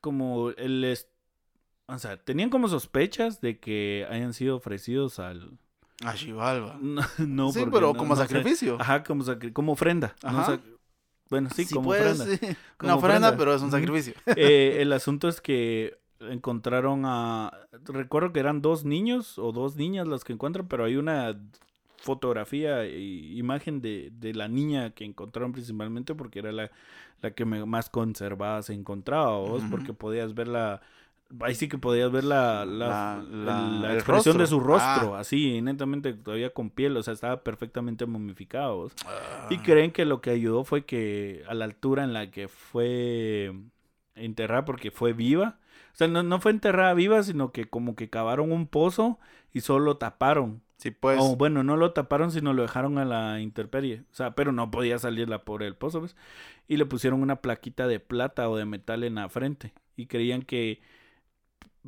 como 0.00 0.50
el... 0.50 0.96
O 1.86 1.98
sea, 1.98 2.16
tenían 2.16 2.48
como 2.48 2.68
sospechas 2.68 3.42
de 3.42 3.58
que 3.58 4.06
hayan 4.10 4.32
sido 4.32 4.56
ofrecidos 4.56 5.18
al... 5.18 5.58
A 6.04 6.16
Xibalba. 6.16 6.78
No, 6.82 7.02
no, 7.18 7.52
sí, 7.52 7.64
pero 7.70 7.92
no- 7.92 7.94
como 7.96 8.14
no 8.14 8.16
sé. 8.16 8.22
sacrificio. 8.26 8.78
Ajá, 8.80 9.04
como, 9.04 9.22
sacri- 9.22 9.52
como 9.52 9.72
ofrenda. 9.72 10.14
Ajá. 10.22 10.54
Sac- 10.54 10.60
bueno, 11.28 11.50
sí, 11.54 11.64
Sí, 11.64 11.74
como 11.74 11.88
pues, 11.88 12.20
ofrenda. 12.20 12.24
sí. 12.24 12.56
Como 12.78 12.92
Una 12.92 12.96
ofrenda, 12.96 13.28
ofrenda. 13.28 13.36
pero 13.36 13.54
es 13.54 13.62
un 13.62 13.70
sacrificio. 13.70 14.14
Eh, 14.36 14.78
el 14.80 14.92
asunto 14.94 15.28
es 15.28 15.40
que 15.42 15.98
encontraron 16.20 17.02
a... 17.04 17.52
Recuerdo 17.84 18.32
que 18.32 18.40
eran 18.40 18.62
dos 18.62 18.84
niños 18.84 19.38
o 19.38 19.52
dos 19.52 19.76
niñas 19.76 20.06
las 20.08 20.24
que 20.24 20.32
encuentran, 20.32 20.66
pero 20.68 20.84
hay 20.84 20.96
una 20.96 21.36
fotografía 21.98 22.84
e 22.84 22.98
imagen 23.00 23.80
de, 23.80 24.10
de 24.18 24.34
la 24.34 24.48
niña 24.48 24.90
que 24.90 25.04
encontraron 25.04 25.52
principalmente 25.52 26.14
porque 26.14 26.38
era 26.40 26.52
la, 26.52 26.70
la 27.22 27.30
que 27.30 27.44
me- 27.44 27.64
más 27.64 27.88
conservada 27.88 28.62
se 28.62 28.74
encontraba, 28.74 29.38
¿vos? 29.38 29.62
Porque 29.70 29.92
podías 29.94 30.34
ver 30.34 30.48
la... 30.48 30.80
Ahí 31.40 31.54
sí 31.54 31.68
que 31.68 31.78
podías 31.78 32.12
ver 32.12 32.22
la, 32.24 32.64
la, 32.66 33.24
La- 33.32 33.94
expresión 33.94 34.36
de 34.38 34.46
su 34.46 34.60
rostro, 34.60 35.16
Ah. 35.16 35.20
así, 35.20 35.60
netamente 35.62 36.12
todavía 36.12 36.50
con 36.50 36.68
piel, 36.70 36.96
o 36.96 37.02
sea, 37.02 37.14
estaba 37.14 37.42
perfectamente 37.42 38.04
momificado. 38.06 38.76
¿vos? 38.76 38.92
Y 39.50 39.56
Ah. 39.56 39.62
creen 39.64 39.90
que 39.90 40.04
lo 40.04 40.20
que 40.20 40.30
ayudó 40.30 40.62
fue 40.64 40.84
que 40.84 41.42
a 41.48 41.54
la 41.54 41.64
altura 41.64 42.04
en 42.04 42.12
la 42.12 42.30
que 42.30 42.46
fue 42.48 43.52
enterrada, 44.14 44.64
porque 44.66 44.90
fue 44.90 45.12
viva, 45.14 45.58
o 45.94 45.96
sea, 45.96 46.08
no, 46.08 46.24
no 46.24 46.40
fue 46.40 46.50
enterrada 46.50 46.92
viva, 46.92 47.22
sino 47.22 47.52
que 47.52 47.66
como 47.66 47.94
que 47.94 48.10
cavaron 48.10 48.50
un 48.50 48.66
pozo 48.66 49.20
y 49.52 49.60
solo 49.60 49.84
lo 49.84 49.96
taparon. 49.96 50.60
Sí, 50.76 50.90
pues. 50.90 51.18
o 51.20 51.36
bueno, 51.36 51.62
no 51.62 51.76
lo 51.76 51.92
taparon, 51.92 52.32
sino 52.32 52.52
lo 52.52 52.62
dejaron 52.62 52.98
a 52.98 53.04
la 53.04 53.40
intemperie. 53.40 54.02
O 54.10 54.14
sea, 54.14 54.34
pero 54.34 54.50
no 54.50 54.72
podía 54.72 54.98
salir 54.98 55.28
la 55.28 55.44
por 55.44 55.62
el 55.62 55.76
pozo, 55.76 56.00
¿ves? 56.00 56.16
Y 56.66 56.78
le 56.78 56.84
pusieron 56.84 57.22
una 57.22 57.36
plaquita 57.36 57.86
de 57.86 58.00
plata 58.00 58.48
o 58.48 58.56
de 58.56 58.64
metal 58.64 59.04
en 59.04 59.14
la 59.14 59.28
frente. 59.28 59.72
Y 59.94 60.06
creían 60.06 60.42
que 60.42 60.82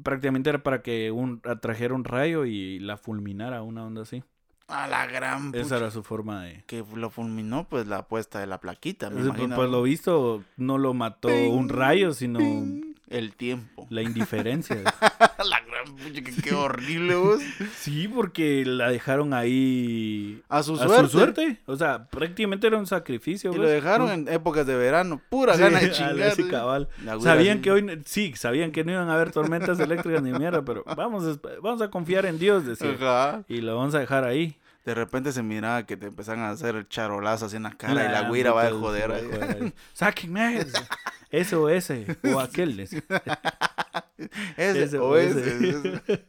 prácticamente 0.00 0.50
era 0.50 0.62
para 0.62 0.82
que 0.82 1.10
un, 1.10 1.42
atrajera 1.44 1.92
un 1.92 2.04
rayo 2.04 2.44
y 2.44 2.78
la 2.78 2.98
fulminara, 2.98 3.62
una 3.62 3.84
onda 3.84 4.02
así. 4.02 4.22
A 4.68 4.86
la 4.86 5.06
gran 5.06 5.52
Esa 5.52 5.78
era 5.78 5.90
su 5.90 6.04
forma 6.04 6.44
de... 6.44 6.62
Que 6.66 6.84
lo 6.94 7.10
fulminó, 7.10 7.68
pues, 7.68 7.88
la 7.88 8.06
puesta 8.06 8.38
de 8.38 8.46
la 8.46 8.60
plaquita, 8.60 9.10
me 9.10 9.22
Pues, 9.32 9.48
pues 9.52 9.70
lo 9.70 9.82
visto, 9.82 10.44
no 10.56 10.78
lo 10.78 10.94
mató 10.94 11.28
un 11.28 11.68
rayo, 11.68 12.12
sino 12.14 12.38
Ping. 12.38 12.95
El 13.08 13.34
tiempo. 13.34 13.86
la 13.90 14.02
indiferencia. 14.02 14.76
la 14.82 15.60
gran 15.60 15.94
pucha, 15.96 16.22
que 16.22 16.42
qué 16.42 16.54
horrible, 16.54 17.14
vos. 17.14 17.40
sí, 17.78 18.08
porque 18.08 18.64
la 18.66 18.90
dejaron 18.90 19.32
ahí 19.32 20.42
A 20.48 20.62
su 20.62 20.74
a 20.74 20.78
suerte. 20.78 21.02
su 21.10 21.18
suerte. 21.18 21.60
O 21.66 21.76
sea, 21.76 22.08
prácticamente 22.08 22.66
era 22.66 22.78
un 22.78 22.86
sacrificio. 22.86 23.50
Y 23.50 23.56
pues. 23.56 23.62
lo 23.64 23.72
dejaron 23.72 24.10
en 24.10 24.28
épocas 24.28 24.66
de 24.66 24.76
verano. 24.76 25.20
Pura 25.28 25.54
Sí, 25.54 25.60
gana 25.60 25.78
de 25.80 25.90
chingar. 25.92 26.18
ese 26.20 26.48
cabal. 26.48 26.88
Sabían 27.20 27.60
que 27.62 27.70
hoy, 27.70 28.02
sí, 28.04 28.32
sabían 28.36 28.72
que 28.72 28.84
no 28.84 28.92
iban 28.92 29.08
a 29.08 29.14
haber 29.14 29.30
tormentas 29.30 29.78
eléctricas 29.78 30.22
ni 30.22 30.32
mierda, 30.32 30.64
pero 30.64 30.82
vamos 30.96 31.24
a, 31.24 31.38
vamos 31.62 31.80
a 31.82 31.90
confiar 31.90 32.26
en 32.26 32.38
Dios, 32.38 32.66
decía. 32.66 32.90
Ajá. 33.00 33.44
Y 33.48 33.60
lo 33.60 33.76
vamos 33.76 33.94
a 33.94 34.00
dejar 34.00 34.24
ahí. 34.24 34.56
De 34.86 34.94
repente 34.94 35.32
se 35.32 35.42
miraba 35.42 35.84
que 35.84 35.96
te 35.96 36.06
empezaban 36.06 36.44
a 36.44 36.50
hacer 36.50 36.76
el 36.76 36.88
charolazo 36.88 37.46
así 37.46 37.56
en 37.56 37.64
la 37.64 37.72
cara 37.72 38.06
y 38.06 38.08
la 38.08 38.28
güira 38.28 38.52
va 38.52 38.68
a 38.68 38.70
joder. 38.70 39.10
va 39.10 39.14
a 39.16 39.18
ahí. 39.18 39.24
joder. 39.24 39.74
Sáquenme. 39.92 40.64
Ese 41.28 41.56
o 41.56 41.68
ese. 41.68 42.06
O 42.32 42.38
aquel. 42.38 42.78
Ese, 44.56 44.82
Ese 44.84 44.98
o 44.98 45.16
ese. 45.16 46.00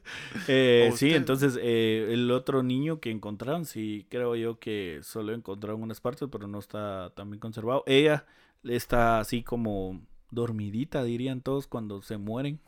Eh, 0.48 0.90
¿O 0.92 0.98
sí, 0.98 1.14
entonces 1.14 1.58
eh, 1.62 2.10
el 2.12 2.32
otro 2.32 2.64
niño 2.64 3.00
que 3.00 3.12
encontraron, 3.12 3.66
sí, 3.66 4.08
creo 4.10 4.36
yo 4.36 4.60
que 4.60 5.00
solo 5.04 5.34
encontraron 5.34 5.84
unas 5.84 6.02
partes, 6.02 6.28
pero 6.32 6.48
no 6.48 6.58
está 6.58 7.12
tan 7.16 7.30
bien 7.30 7.40
conservado. 7.40 7.84
Ella 7.86 8.26
está 8.64 9.20
así 9.20 9.44
como 9.44 10.02
dormidita, 10.32 11.04
dirían 11.04 11.42
todos 11.42 11.68
cuando 11.68 12.02
se 12.02 12.18
mueren. 12.18 12.60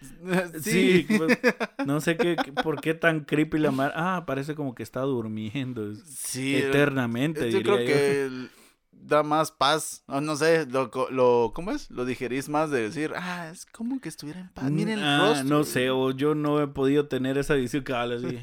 sí, 0.62 1.06
pues, 1.16 1.38
no 1.86 2.00
sé 2.00 2.16
qué, 2.16 2.36
por 2.62 2.80
qué 2.80 2.94
tan 2.94 3.20
creepy 3.24 3.58
la 3.58 3.70
mar. 3.70 3.92
Ah, 3.96 4.24
parece 4.26 4.54
como 4.54 4.74
que 4.74 4.82
está 4.82 5.00
durmiendo 5.00 5.94
Sí, 6.04 6.56
eternamente, 6.56 7.50
Yo 7.50 7.58
diría 7.58 7.62
creo 7.62 7.78
yo. 7.78 7.86
que 7.86 8.22
el- 8.26 8.50
da 8.98 9.22
más 9.22 9.52
paz. 9.52 10.02
o 10.08 10.20
no 10.20 10.34
sé, 10.34 10.66
lo, 10.66 10.90
lo, 11.12 11.52
¿cómo 11.54 11.70
es? 11.70 11.88
Lo 11.92 12.04
digerís 12.04 12.48
más 12.48 12.70
de 12.72 12.82
decir, 12.82 13.12
ah, 13.14 13.48
es 13.52 13.64
como 13.66 14.00
que 14.00 14.08
estuviera 14.08 14.40
en 14.40 14.48
paz. 14.48 14.68
Miren 14.68 14.98
el 14.98 15.04
Ah, 15.04 15.18
rostro. 15.28 15.44
no 15.48 15.62
sé, 15.64 15.90
o 15.90 16.10
yo 16.10 16.34
no 16.34 16.60
he 16.60 16.66
podido 16.66 17.06
tener 17.06 17.38
esa 17.38 17.54
visión 17.54 17.84
cabal 17.84 18.12
así. 18.24 18.40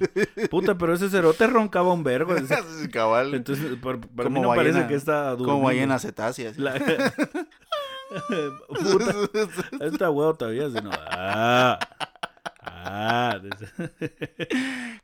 Puta, 0.49 0.77
pero 0.77 0.93
ese 0.93 1.09
cerote 1.09 1.47
roncaba 1.47 1.91
un 1.91 2.03
vergo. 2.05 2.33
Cabal. 2.93 3.33
Entonces, 3.33 3.77
para 3.81 4.29
mí 4.29 4.39
no 4.39 4.47
parece 4.55 4.79
ballena- 4.79 4.87
que 4.87 4.95
está 4.95 5.31
durmiendo. 5.31 5.51
como 5.53 5.63
ballena 5.65 5.99
cetácea. 5.99 6.53
La... 6.55 6.75
Puta, 8.67 9.15
esta 9.85 10.09
huevo 10.09 10.33
todavía 10.35 10.69
se 10.69 10.81
no. 10.81 10.91
Ah, 10.93 11.79
ah. 12.61 13.39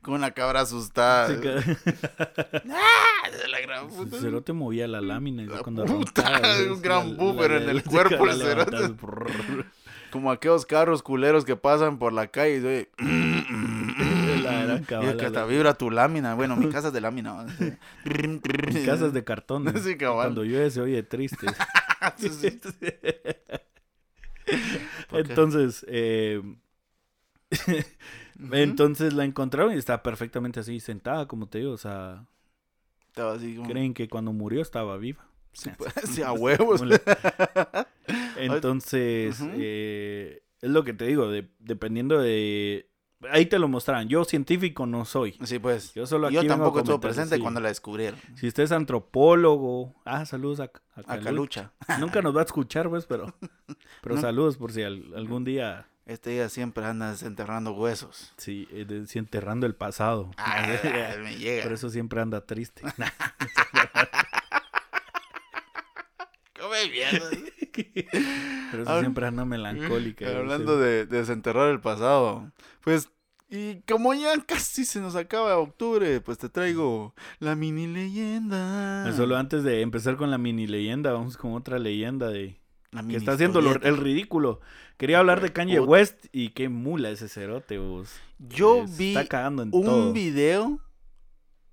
Con 0.02 0.14
una 0.14 0.30
cabra 0.32 0.60
asustada. 0.62 1.28
Sí, 1.28 1.34
ca- 1.40 2.62
Ah, 2.70 3.28
la 3.50 3.60
gran 3.60 3.88
puta. 3.88 4.16
El 4.16 4.22
cerote 4.22 4.52
movía 4.52 4.86
la 4.88 5.00
lámina 5.00 5.42
y 5.42 5.46
La 5.46 5.58
cuando 5.60 5.84
puta, 5.84 6.40
un 6.70 6.80
gran 6.82 7.16
boomer 7.16 7.52
en 7.52 7.68
el 7.68 7.82
cuerpo, 7.84 8.26
el 8.28 8.36
cerote. 8.40 8.76
cerote. 8.76 8.94
Como 10.10 10.30
aquellos 10.32 10.66
carros 10.66 11.02
culeros 11.02 11.44
que 11.44 11.54
pasan 11.56 11.98
por 11.98 12.12
la 12.12 12.26
calle 12.26 12.56
y 12.58 12.64
oye, 12.66 12.90
Gran 14.88 15.02
y 15.02 15.06
cabal, 15.06 15.08
es 15.10 15.16
que 15.16 15.26
hasta 15.26 15.44
vibra 15.46 15.74
tu 15.74 15.90
lámina. 15.90 16.34
Bueno, 16.34 16.56
mi 16.56 16.68
casa 16.70 16.88
es 16.88 16.94
de 16.94 17.00
lámina. 17.00 17.44
¿no? 17.44 17.48
Sí. 17.50 18.82
Casas 18.86 19.12
de 19.12 19.24
cartón. 19.24 19.64
Sí, 19.82 19.96
cabal. 19.96 20.26
Cuando 20.28 20.44
llueve 20.44 20.70
se 20.70 20.80
oye 20.80 21.02
triste. 21.02 21.46
Entonces, 25.12 25.84
eh, 25.88 26.42
entonces 28.52 29.12
la 29.12 29.24
encontraron 29.24 29.74
y 29.74 29.78
estaba 29.78 30.02
perfectamente 30.02 30.60
así 30.60 30.80
sentada, 30.80 31.26
como 31.26 31.48
te 31.48 31.58
digo. 31.58 31.72
O 31.72 31.78
sea, 31.78 32.26
Estaba 33.08 33.34
así 33.34 33.56
como... 33.56 33.68
creen 33.68 33.94
que 33.94 34.08
cuando 34.08 34.32
murió 34.32 34.62
estaba 34.62 34.96
viva. 34.96 35.26
Sí, 35.52 35.70
pues, 35.76 36.18
a 36.20 36.32
huevos. 36.32 36.80
Entonces, 38.36 39.36
eh, 39.54 40.42
es 40.60 40.70
lo 40.70 40.84
que 40.84 40.94
te 40.94 41.06
digo, 41.06 41.28
de- 41.28 41.48
dependiendo 41.58 42.20
de... 42.20 42.88
Ahí 43.30 43.44
te 43.46 43.58
lo 43.58 43.68
mostraron. 43.68 44.08
Yo 44.08 44.24
científico 44.24 44.86
no 44.86 45.04
soy. 45.04 45.38
Sí, 45.44 45.58
pues. 45.58 45.92
Yo 45.92 46.06
solo 46.06 46.28
aquí 46.28 46.36
Yo 46.36 46.46
tampoco 46.46 46.78
estuve 46.78 46.98
presente 47.00 47.36
sí. 47.36 47.40
cuando 47.42 47.60
la 47.60 47.68
descubrieron. 47.68 48.18
Si 48.34 48.46
usted 48.48 48.62
es 48.62 48.72
antropólogo... 48.72 49.94
Ah, 50.06 50.24
saludos 50.24 50.60
a, 50.60 50.64
a 50.64 51.00
A 51.00 51.02
Calu- 51.18 51.24
Calucha. 51.24 51.72
Nunca 52.00 52.22
nos 52.22 52.34
va 52.34 52.40
a 52.40 52.44
escuchar, 52.44 52.88
pues, 52.88 53.04
pero... 53.06 53.34
Pero 54.02 54.14
No. 54.14 54.20
saludos 54.20 54.56
por 54.56 54.72
si 54.72 54.82
al- 54.82 55.12
algún 55.14 55.44
día... 55.44 55.86
Este 56.06 56.30
día 56.30 56.48
siempre 56.48 56.84
anda 56.86 57.10
desenterrando 57.10 57.72
huesos. 57.72 58.32
Sí, 58.36 58.66
eh, 58.72 58.84
de- 58.86 59.06
sí, 59.06 59.18
enterrando 59.18 59.66
el 59.66 59.74
pasado. 59.74 60.30
Ah, 60.38 60.66
me 61.22 61.36
llega. 61.36 61.62
Por 61.62 61.72
eso 61.72 61.88
siempre 61.90 62.20
anda 62.20 62.40
triste. 62.46 62.82
Come 66.58 66.88
mierda. 66.90 67.30
Por 68.70 68.80
eso 68.80 69.00
siempre 69.00 69.26
anda 69.26 69.44
melancólica. 69.44 70.26
Hablando 70.38 70.78
de, 70.78 71.06
de 71.06 71.18
desenterrar 71.18 71.70
el 71.70 71.80
pasado. 71.80 72.50
Pues, 72.82 73.10
y 73.48 73.80
como 73.88 74.14
ya 74.14 74.32
casi 74.46 74.84
se 74.84 75.00
nos 75.00 75.16
acaba 75.16 75.56
octubre, 75.58 76.20
pues 76.20 76.38
te 76.38 76.48
traigo 76.48 77.14
la 77.40 77.56
mini 77.56 77.86
leyenda. 77.88 79.08
Eh, 79.08 79.12
Solo 79.12 79.36
antes 79.36 79.64
de 79.64 79.80
empezar 79.80 80.16
con 80.16 80.30
la 80.30 80.38
mini 80.38 80.66
leyenda, 80.66 81.12
vamos 81.12 81.36
con 81.36 81.54
otra 81.54 81.78
leyenda 81.80 82.28
de 82.28 82.60
La 82.92 83.02
que 83.04 83.16
está 83.16 83.32
haciendo 83.32 83.60
lo- 83.60 83.74
el 83.82 83.96
ridículo. 83.96 84.60
Quería 84.98 85.18
hablar 85.18 85.40
de 85.40 85.52
Kanye. 85.52 85.80
West 85.80 86.26
y 86.30 86.50
qué 86.50 86.68
mula 86.68 87.10
ese 87.10 87.28
cerote, 87.28 87.78
vos. 87.78 88.14
Yo 88.38 88.84
vi 88.86 89.08
Está 89.16 89.26
cagando 89.26 89.62
en 89.64 89.70
un 89.72 89.82
todo. 89.84 90.12
video, 90.12 90.78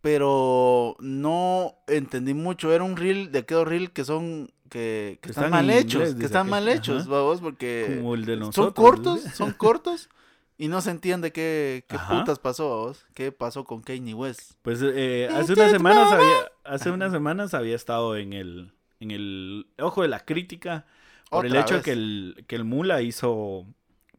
pero 0.02 0.96
no 1.00 1.76
entendí 1.88 2.34
mucho. 2.34 2.74
Era 2.74 2.84
un 2.84 2.96
reel 2.98 3.32
de 3.32 3.40
aquellos 3.40 3.68
reel 3.68 3.92
que 3.92 4.04
son 4.06 4.52
que, 4.70 5.20
están, 5.24 5.46
están 5.46 5.52
mal 5.52 5.70
hechos, 5.70 6.02
inglés, 6.02 6.16
que 6.16 6.26
están 6.26 6.50
mal 6.50 6.68
hechos, 6.68 7.08
babos, 7.08 7.42
porque 7.42 7.96
Como 7.98 8.16
el 8.16 8.26
de 8.26 8.52
son 8.52 8.72
cortos, 8.72 9.22
¿sí? 9.22 9.30
son 9.34 9.54
cortos 9.54 10.10
y 10.58 10.68
no 10.68 10.82
se 10.82 10.92
entiende 10.92 11.32
qué, 11.32 11.86
qué 11.88 11.96
Ajá. 11.96 12.20
putas 12.20 12.40
pasó, 12.40 12.70
babos, 12.70 13.06
qué 13.14 13.32
pasó 13.32 13.64
con 13.64 13.82
Kanye 13.82 14.14
West. 14.14 14.54
Pues 14.62 14.80
eh, 14.84 15.30
hace 15.32 15.54
unas 15.54 15.72
semanas 15.72 16.12
había, 16.12 16.52
hace 16.64 16.92
unas 16.92 17.12
semanas 17.12 17.54
había 17.54 17.76
estado 17.76 18.18
en 18.18 18.34
el, 18.34 18.74
en 19.00 19.12
el 19.12 19.68
ojo 19.80 20.02
de 20.02 20.08
la 20.08 20.26
crítica 20.26 20.86
por 21.30 21.46
el 21.46 21.56
hecho 21.56 21.76
vez. 21.76 21.84
que 21.84 21.92
el, 21.92 22.46
que 22.48 22.56
el 22.56 22.64
Mula 22.64 23.02
hizo, 23.02 23.66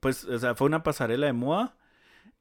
pues, 0.01 0.25
o 0.25 0.39
sea, 0.39 0.55
fue 0.55 0.67
una 0.67 0.83
pasarela 0.83 1.27
de 1.27 1.33
moda 1.33 1.77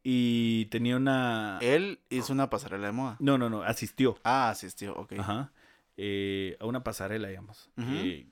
y 0.03 0.65
tenía 0.65 0.95
una... 0.97 1.57
Él 1.61 1.99
hizo 2.09 2.33
una 2.33 2.49
pasarela 2.49 2.87
de 2.87 2.93
moda. 2.93 3.17
No, 3.19 3.37
no, 3.37 3.49
no, 3.49 3.63
asistió. 3.63 4.17
Ah, 4.23 4.49
asistió, 4.49 4.95
ok. 4.95 5.13
Ajá. 5.19 5.51
Eh, 5.97 6.55
a 6.59 6.65
una 6.65 6.83
pasarela, 6.83 7.27
digamos. 7.27 7.69
Eh, 7.77 8.29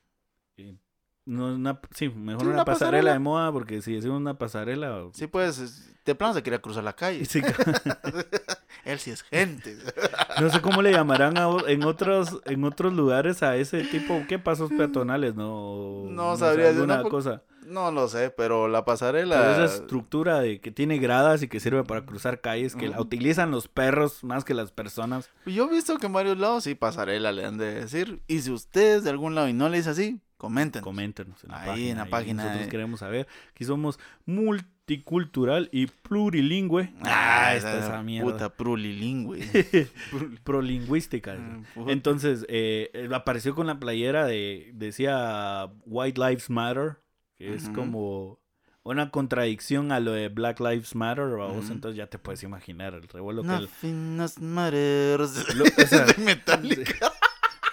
no, 1.26 1.56
una, 1.56 1.82
sí, 1.92 2.08
mejor 2.10 2.42
Sí, 2.42 2.48
una, 2.48 2.56
una 2.58 2.66
pasarela, 2.66 2.66
pasarela. 2.66 3.14
de 3.14 3.20
moda, 3.20 3.52
porque 3.52 3.82
si 3.82 3.96
es 3.98 4.06
una 4.06 4.38
pasarela. 4.38 5.08
Sí, 5.14 5.26
pues, 5.28 5.58
es- 5.60 5.92
de 6.06 6.14
plano 6.14 6.36
se 6.36 6.44
quería 6.44 6.62
cruzar 6.62 6.84
la 6.84 6.94
calle. 6.96 7.26
sí, 7.26 7.42
Él 8.86 9.00
sí 9.00 9.10
es 9.10 9.24
gente. 9.24 9.76
no 10.40 10.50
sé 10.52 10.62
cómo 10.62 10.82
le 10.84 10.92
llamarán 10.92 11.38
a 11.38 11.48
en 11.68 11.84
otros 11.84 12.40
en 12.46 12.64
otros 12.64 12.94
lugares 12.94 13.42
a 13.42 13.56
ese 13.56 13.84
tipo, 13.86 14.24
¿qué 14.28 14.38
pasos 14.38 14.70
peatonales? 14.78 15.34
No, 15.34 16.04
No 16.08 16.36
sé, 16.36 16.42
sabría 16.46 16.66
decir, 16.68 16.82
alguna 16.82 16.98
no, 16.98 17.04
po- 17.04 17.10
cosa. 17.10 17.42
No 17.66 17.92
lo 17.92 18.08
sé, 18.08 18.30
pero 18.30 18.68
la 18.68 18.80
Pero 18.86 18.94
pasarela... 18.94 19.52
esa 19.64 19.76
estructura 19.76 20.40
de 20.40 20.60
que 20.62 20.72
tiene 20.72 20.98
gradas 21.00 21.42
y 21.44 21.48
que 21.48 21.60
sirve 21.60 21.84
para 21.84 22.06
cruzar 22.06 22.42
calles, 22.42 22.76
que 22.76 22.88
la 22.90 23.02
utilizan 23.02 23.52
los 23.52 23.68
perros 23.68 24.24
más 24.24 24.44
que 24.46 24.54
las 24.54 24.72
personas. 24.72 25.30
Yo 25.46 25.68
he 25.68 25.72
visto 25.72 25.98
que 25.98 26.06
en 26.06 26.14
varios 26.14 26.38
lados 26.38 26.64
sí 26.66 26.76
pasarela 26.76 27.32
le 27.32 27.46
han 27.46 27.58
de 27.58 27.74
decir. 27.74 28.22
Y 28.28 28.40
si 28.40 28.52
ustedes 28.52 29.04
de 29.04 29.10
algún 29.10 29.36
lado 29.36 29.48
y 29.50 29.54
no 29.54 29.68
le 29.70 29.78
dice 29.78 29.90
así, 29.90 30.20
comenten. 30.38 30.82
Coméntenos 30.84 31.44
en 31.44 31.52
la 31.52 31.62
Ahí, 31.62 31.68
página. 31.70 31.90
en 31.92 31.98
la 31.98 32.04
ahí 32.04 32.10
página 32.12 32.44
Nosotros 32.46 32.68
queremos 32.70 33.00
saber. 33.00 33.28
Aquí 33.52 33.64
somos 33.66 34.00
multicultural 34.26 35.70
y 35.72 35.88
plurilingüe. 35.88 36.94
Ah, 37.04 37.56
está 37.56 37.80
esa 37.80 38.04
mierda. 38.04 38.32
Puta 38.32 38.50
prulilingüe. 38.50 39.40
Pruli- 40.12 40.40
Prolingüística. 40.44 41.36
Ah. 41.40 41.84
Entonces, 41.88 42.46
eh, 42.50 43.10
apareció 43.14 43.56
con 43.56 43.68
la 43.68 43.80
playera 43.80 44.26
de, 44.26 44.72
decía 44.74 45.70
White 45.86 46.20
Lives 46.20 46.50
Matter, 46.50 46.98
que 47.38 47.54
es 47.54 47.70
como 47.70 48.40
una 48.84 49.10
contradicción 49.12 49.92
a 49.92 50.00
lo 50.00 50.12
de 50.12 50.30
Black 50.30 50.60
Lives 50.60 50.96
Matter, 50.96 51.26
vamos, 51.38 51.66
Ujú. 51.66 51.74
entonces 51.74 51.98
ya 51.98 52.08
te 52.08 52.20
puedes 52.20 52.44
imaginar 52.44 52.94
el 52.94 53.08
revuelo 53.08 53.42
que 53.44 53.50
el... 53.50 53.68
Nothing 53.82 54.20
else 54.22 54.42
matters. 54.42 55.56
Lo- 55.56 55.66
o 55.66 55.88
sea, 55.88 56.06
de 56.06 56.24
Metallica. 56.24 57.14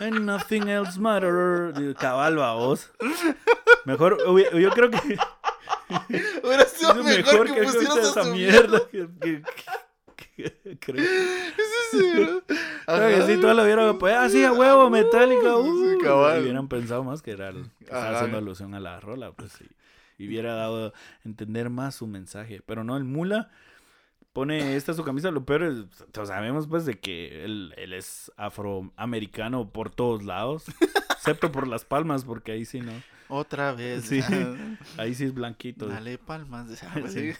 And 0.00 0.20
nothing 0.20 0.68
else 0.68 0.98
matter. 0.98 1.72
de 1.74 1.94
Cabal, 1.94 2.36
vos. 2.36 2.90
Mejor, 3.84 4.18
yo 4.58 4.70
creo 4.70 4.90
que 4.90 5.18
Hubiera 6.42 6.64
sido 6.64 6.92
es 7.00 7.04
mejor, 7.04 7.46
que, 7.54 7.62
pusieras 7.62 7.96
esa 7.98 8.24
mierda. 8.24 8.80
que- 8.90 9.08
que- 9.20 9.42
que- 9.42 9.42
creo. 10.80 11.04
Sí, 11.90 12.12
que 12.86 13.22
sí, 13.26 13.40
toda 13.40 13.54
la 13.54 13.64
hubiera 13.64 13.92
pues 13.94 14.14
así 14.14 14.44
a 14.44 14.52
huevo, 14.52 14.90
metálica. 14.90 15.54
Sí, 15.62 15.62
sí, 15.62 15.96
uh, 15.96 15.98
cabal. 16.02 16.38
y 16.38 16.42
hubieran 16.42 16.68
pensado 16.68 17.04
más 17.04 17.22
que 17.22 17.32
era 17.32 17.52
que 17.52 17.62
estaba 17.80 18.16
haciendo 18.16 18.38
alusión 18.38 18.74
a 18.74 18.80
la 18.80 19.00
rola, 19.00 19.32
pues 19.32 19.52
sí. 19.52 19.66
Y 20.18 20.28
hubiera 20.28 20.54
dado 20.54 20.88
a 20.88 20.92
entender 21.24 21.70
más 21.70 21.96
su 21.96 22.06
mensaje. 22.06 22.62
Pero 22.64 22.84
no, 22.84 22.96
el 22.96 23.04
mula 23.04 23.50
pone 24.32 24.76
esta 24.76 24.94
su 24.94 25.04
camisa. 25.04 25.30
Lo 25.30 25.44
peor 25.44 25.64
es, 25.64 25.84
o 26.18 26.26
sabemos 26.26 26.68
pues 26.68 26.84
de 26.86 26.98
que 26.98 27.44
él, 27.44 27.74
él 27.76 27.92
es 27.92 28.30
afroamericano 28.36 29.70
por 29.70 29.90
todos 29.90 30.24
lados. 30.24 30.64
excepto 31.22 31.52
por 31.52 31.68
las 31.68 31.84
palmas, 31.84 32.24
porque 32.24 32.52
ahí 32.52 32.64
sí 32.64 32.80
no. 32.80 32.92
Otra 33.28 33.72
vez. 33.72 34.04
Sí. 34.04 34.20
Ahí 34.98 35.14
sí 35.14 35.24
es 35.24 35.32
blanquito. 35.32 35.86
Dale 35.86 36.18
palmas. 36.18 36.66
Sí. 37.08 37.32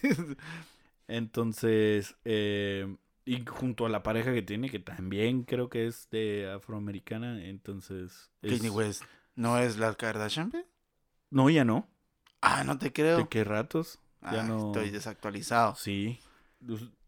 Entonces, 1.12 2.16
eh, 2.24 2.96
y 3.26 3.44
junto 3.44 3.84
a 3.84 3.90
la 3.90 4.02
pareja 4.02 4.32
que 4.32 4.40
tiene, 4.40 4.70
que 4.70 4.78
también 4.78 5.42
creo 5.44 5.68
que 5.68 5.86
es 5.86 6.08
de 6.10 6.50
afroamericana, 6.50 7.44
entonces... 7.44 8.30
es- 8.40 8.52
Kanye 8.58 8.70
West. 8.70 9.02
¿No 9.34 9.58
es 9.58 9.76
la 9.76 9.94
Kardashian? 9.94 10.50
No, 11.30 11.50
ya 11.50 11.64
no. 11.64 11.86
Ah, 12.40 12.64
no 12.64 12.78
te 12.78 12.92
creo. 12.92 13.18
¿De 13.18 13.28
qué 13.28 13.44
ratos? 13.44 13.98
Ya 14.22 14.40
Ah, 14.40 14.42
no... 14.44 14.68
Estoy 14.68 14.90
desactualizado. 14.90 15.74
Sí. 15.76 16.18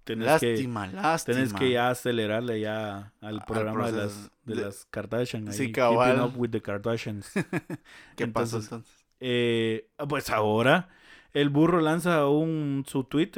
Tenés 0.05 0.39
que, 0.39 0.51
lástima, 0.53 0.87
lástima. 0.89 1.37
tenés 1.37 1.53
que 1.55 1.71
ya 1.71 1.89
acelerarle 1.89 2.61
ya 2.61 3.15
al 3.23 3.39
Al 3.41 3.45
programa 3.47 3.91
de 3.91 3.99
las, 4.03 4.31
de 4.45 4.55
De- 4.57 4.63
las 4.67 4.85
Kardashian. 4.91 5.51
Sí, 5.51 5.63
ahí, 5.63 5.73
cabal. 5.73 6.17
Keeping 6.17 6.25
Up 6.31 6.39
with 6.39 6.51
the 6.51 6.61
Kardashians. 6.61 7.31
¿Qué 8.17 8.27
pasó 8.29 8.59
Entonces, 8.59 8.65
entonces? 8.65 9.05
Eh, 9.21 9.89
pues 10.09 10.29
ahora 10.29 10.91
el 11.35 11.51
burro 11.51 11.81
lanza 11.83 12.27
un 12.29 12.85
su 12.87 13.05
tweet, 13.05 13.33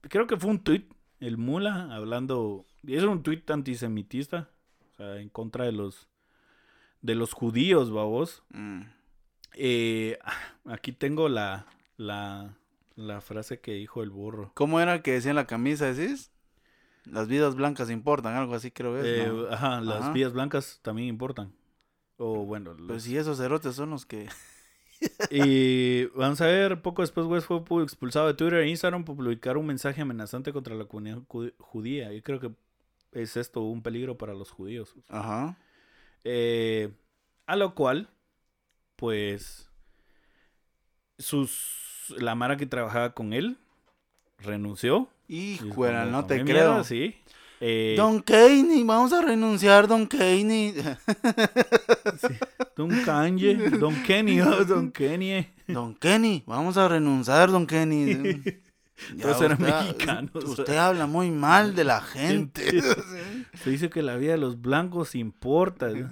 creo 0.00 0.26
que 0.26 0.36
fue 0.36 0.50
un 0.50 0.64
tweet, 0.64 0.88
el 1.20 1.36
mula 1.38 1.94
hablando, 1.94 2.66
y 2.82 2.96
es 2.96 3.04
un 3.04 3.22
tweet 3.22 3.44
antisemitista, 3.48 4.50
o 4.92 4.96
sea, 4.96 5.20
en 5.20 5.28
contra 5.28 5.64
de 5.64 5.72
los 5.72 6.08
de 7.00 7.14
los 7.14 7.32
judíos, 7.32 7.90
babos. 7.92 8.42
Mm. 8.50 8.82
Eh, 9.54 10.18
aquí 10.64 10.92
tengo 10.92 11.28
la, 11.28 11.66
la 11.96 12.56
la 12.94 13.20
frase 13.20 13.60
que 13.60 13.72
dijo 13.72 14.02
el 14.02 14.10
burro. 14.10 14.50
¿Cómo 14.54 14.80
era 14.80 15.02
que 15.02 15.12
decía 15.12 15.30
en 15.30 15.36
la 15.36 15.46
camisa, 15.46 15.92
decís? 15.92 16.30
Las 17.04 17.26
vidas 17.26 17.54
blancas 17.56 17.90
importan, 17.90 18.34
algo 18.36 18.54
así 18.54 18.70
creo 18.70 18.96
es. 18.98 19.04
Eh. 19.06 19.32
Ajá, 19.50 19.80
las 19.80 20.02
Ajá. 20.02 20.12
vías 20.12 20.32
blancas 20.32 20.78
también 20.82 21.08
importan. 21.08 21.52
O 22.16 22.44
bueno, 22.44 22.74
Pues 22.76 22.88
los- 22.88 23.02
si 23.02 23.16
esos 23.16 23.38
cerotes 23.38 23.74
son 23.74 23.90
los 23.90 24.06
que... 24.06 24.28
Y 25.30 26.04
vamos 26.16 26.40
a 26.40 26.46
ver, 26.46 26.80
poco 26.82 27.02
después 27.02 27.26
West 27.26 27.46
fue 27.46 27.58
pu- 27.64 27.82
expulsado 27.82 28.26
de 28.28 28.34
Twitter 28.34 28.60
e 28.60 28.68
Instagram 28.68 29.04
por 29.04 29.16
publicar 29.16 29.56
un 29.56 29.66
mensaje 29.66 30.02
amenazante 30.02 30.52
contra 30.52 30.74
la 30.74 30.84
comunidad 30.84 31.18
ju- 31.28 31.52
judía. 31.58 32.12
Yo 32.12 32.22
creo 32.22 32.40
que 32.40 32.50
es 33.12 33.36
esto 33.36 33.60
un 33.62 33.82
peligro 33.82 34.16
para 34.18 34.34
los 34.34 34.50
judíos. 34.50 34.94
Ajá. 35.08 35.56
Eh, 36.24 36.92
a 37.46 37.56
lo 37.56 37.74
cual, 37.74 38.08
pues, 38.96 39.68
sus, 41.18 42.14
la 42.18 42.34
Mara 42.34 42.56
que 42.56 42.66
trabajaba 42.66 43.12
con 43.14 43.32
él 43.32 43.56
renunció. 44.38 45.08
Como, 46.04 46.10
no 46.10 46.26
te 46.26 46.38
"Come 46.38 46.50
creo. 46.50 46.68
mierda", 46.68 46.84
sí. 46.84 47.16
Eh, 47.64 47.94
Don 47.96 48.20
Kanye, 48.20 48.82
vamos 48.82 49.12
a 49.12 49.22
renunciar, 49.22 49.86
Don 49.86 50.04
Kanye. 50.08 50.74
Don 52.76 52.90
Kanye, 53.04 53.54
Don 53.78 53.94
Kenny, 54.02 54.40
oh, 54.40 54.64
Don 54.64 54.90
Kenny. 54.90 55.46
Don 55.68 55.94
Kenny, 55.94 56.42
vamos 56.46 56.76
a 56.76 56.88
renunciar, 56.88 57.50
Don 57.52 57.64
Kenny. 57.66 58.42
Todos 59.20 59.40
eran 59.42 59.62
usted- 59.62 59.84
mexicanos. 59.84 60.44
Usted 60.44 60.76
habla 60.76 61.06
muy 61.06 61.30
mal 61.30 61.74
de 61.76 61.84
la 61.84 62.00
gente. 62.00 62.82
Se 63.62 63.70
dice 63.70 63.90
que 63.90 64.02
la 64.02 64.16
vida 64.16 64.32
de 64.32 64.38
los 64.38 64.60
blancos 64.60 65.14
importa. 65.14 65.88
¿no? 65.88 66.10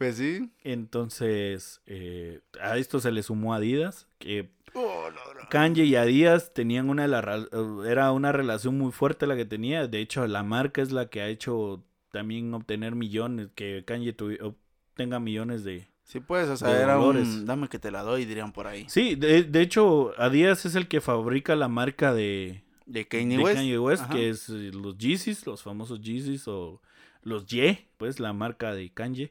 Pues 0.00 0.16
sí. 0.16 0.50
Entonces, 0.64 1.82
eh, 1.84 2.40
a 2.58 2.78
esto 2.78 3.00
se 3.00 3.12
le 3.12 3.22
sumó 3.22 3.52
Adidas, 3.52 4.06
que 4.18 4.48
Oh, 4.72 5.10
no, 5.10 5.34
no. 5.34 5.48
Kanye 5.50 5.84
y 5.84 5.94
Adidas 5.94 6.54
tenían 6.54 6.88
una 6.88 7.02
de 7.02 7.08
las 7.08 7.24
eh, 7.24 7.46
era 7.86 8.10
una 8.12 8.32
relación 8.32 8.78
muy 8.78 8.92
fuerte 8.92 9.26
la 9.26 9.36
que 9.36 9.44
tenía. 9.44 9.86
De 9.88 10.00
hecho, 10.00 10.26
la 10.26 10.42
marca 10.42 10.80
es 10.80 10.90
la 10.90 11.10
que 11.10 11.20
ha 11.20 11.28
hecho 11.28 11.84
también 12.12 12.54
obtener 12.54 12.94
millones, 12.94 13.48
que 13.54 13.84
Kanye 13.84 14.16
obtenga 14.40 15.20
millones 15.20 15.64
de... 15.64 15.86
Sí, 16.04 16.20
pues, 16.20 16.48
o 16.48 16.56
sea, 16.56 16.80
era 16.80 16.98
un 16.98 17.44
dame 17.44 17.68
que 17.68 17.78
te 17.78 17.90
la 17.90 18.00
doy, 18.00 18.24
dirían 18.24 18.52
por 18.52 18.66
ahí. 18.68 18.86
Sí, 18.88 19.16
de, 19.16 19.42
de 19.42 19.60
hecho, 19.60 20.12
Adidas 20.16 20.64
es 20.64 20.76
el 20.76 20.88
que 20.88 21.02
fabrica 21.02 21.54
la 21.56 21.68
marca 21.68 22.14
de, 22.14 22.62
De 22.86 23.06
Kanye 23.06 23.36
de 23.36 23.42
West. 23.42 23.56
Kanye 23.56 23.78
West, 23.78 24.02
Ajá. 24.04 24.14
que 24.14 24.30
es 24.30 24.48
eh, 24.48 24.70
los 24.72 24.96
Yeezys, 24.96 25.46
los 25.46 25.62
famosos 25.62 26.00
Yeezys 26.00 26.48
o 26.48 26.80
los 27.22 27.44
Ye, 27.44 27.86
pues 27.98 28.18
la 28.18 28.32
marca 28.32 28.72
de 28.72 28.88
Kanye. 28.88 29.30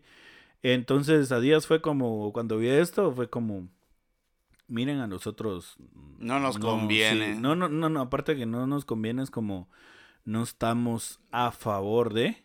Entonces, 0.62 1.32
Adidas 1.32 1.68
fue 1.68 1.82
como, 1.82 2.34
cuando 2.34 2.58
vi 2.58 2.68
esto, 2.68 3.14
fue 3.14 3.30
como, 3.30 3.70
miren 4.68 5.00
a 5.00 5.08
nosotros. 5.08 5.78
No 6.18 6.40
nos 6.40 6.58
conviene. 6.60 7.36
sí, 7.36 7.40
no, 7.40 7.56
no, 7.56 7.70
no, 7.70 7.90
no, 7.90 8.02
aparte 8.02 8.36
que 8.36 8.46
no 8.46 8.68
nos 8.68 8.84
conviene, 8.86 9.24
es 9.24 9.32
como, 9.32 9.70
no 10.26 10.44
estamos 10.44 11.20
a 11.32 11.52
favor 11.52 12.14
de. 12.14 12.44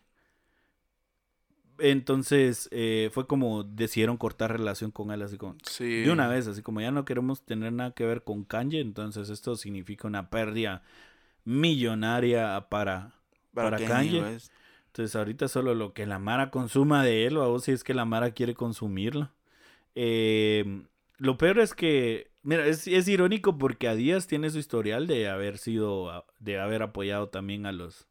Entonces, 1.77 2.69
eh, 2.71 3.09
fue 3.11 3.27
como 3.27 3.63
decidieron 3.63 4.15
cortar 4.15 4.51
relación 4.51 4.91
con 4.91 5.11
él, 5.11 5.21
así 5.21 5.37
como, 5.37 5.57
Sí. 5.63 6.03
de 6.03 6.09
una 6.11 6.29
vez, 6.29 6.47
así 6.47 6.61
como 6.61 6.79
ya 6.79 6.91
no 6.91 7.03
queremos 7.03 7.43
tener 7.43 7.73
nada 7.73 7.91
que 7.91 8.05
ver 8.05 8.23
con 8.23 8.45
Kanye, 8.45 8.79
entonces 8.79 9.29
esto 9.29 9.57
significa 9.57 10.07
una 10.07 10.29
pérdida 10.29 10.83
millonaria 11.43 12.67
para, 12.69 13.13
para 13.53 13.77
Kanye. 13.77 14.21
West. 14.21 14.53
Entonces 14.95 15.17
ahorita 15.17 15.49
solo 15.49 15.75
lo 15.75 15.91
que 15.91 16.05
la 16.05 16.19
Mara 16.19 16.51
consuma 16.51 17.03
de 17.03 17.25
él, 17.25 17.35
o 17.35 17.59
si 17.59 17.73
es 17.73 17.83
que 17.83 17.93
la 17.93 18.05
Mara 18.05 18.31
quiere 18.31 18.53
consumirlo. 18.53 19.29
Eh, 19.93 20.83
lo 21.17 21.37
peor 21.37 21.59
es 21.59 21.73
que, 21.73 22.31
mira, 22.43 22.65
es, 22.65 22.87
es 22.87 23.05
irónico 23.09 23.57
porque 23.57 23.89
Adidas 23.89 24.25
tiene 24.25 24.49
su 24.51 24.57
historial 24.57 25.05
de 25.05 25.27
haber 25.27 25.57
sido, 25.57 26.25
de 26.39 26.61
haber 26.61 26.81
apoyado 26.81 27.27
también 27.27 27.65
a 27.65 27.73
los, 27.73 28.07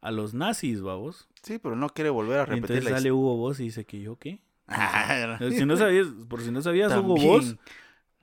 a 0.00 0.12
los 0.12 0.34
nazis, 0.34 0.82
vamos. 0.82 1.28
Sí, 1.42 1.58
pero 1.58 1.74
no 1.74 1.88
quiere 1.88 2.10
volver 2.10 2.38
a 2.38 2.44
repetir 2.44 2.76
entonces 2.76 2.84
la 2.84 2.98
sale 2.98 3.10
Hugo 3.10 3.36
Boss 3.36 3.58
y 3.58 3.64
dice 3.64 3.84
que 3.84 4.00
yo 4.00 4.14
qué. 4.20 4.38
Ah, 4.68 5.36
Si 5.50 5.66
no 5.66 5.76
sabías, 5.76 6.06
por 6.28 6.42
si 6.42 6.52
no 6.52 6.62
sabías, 6.62 6.96
Hugo. 6.96 7.16
Boss 7.16 7.56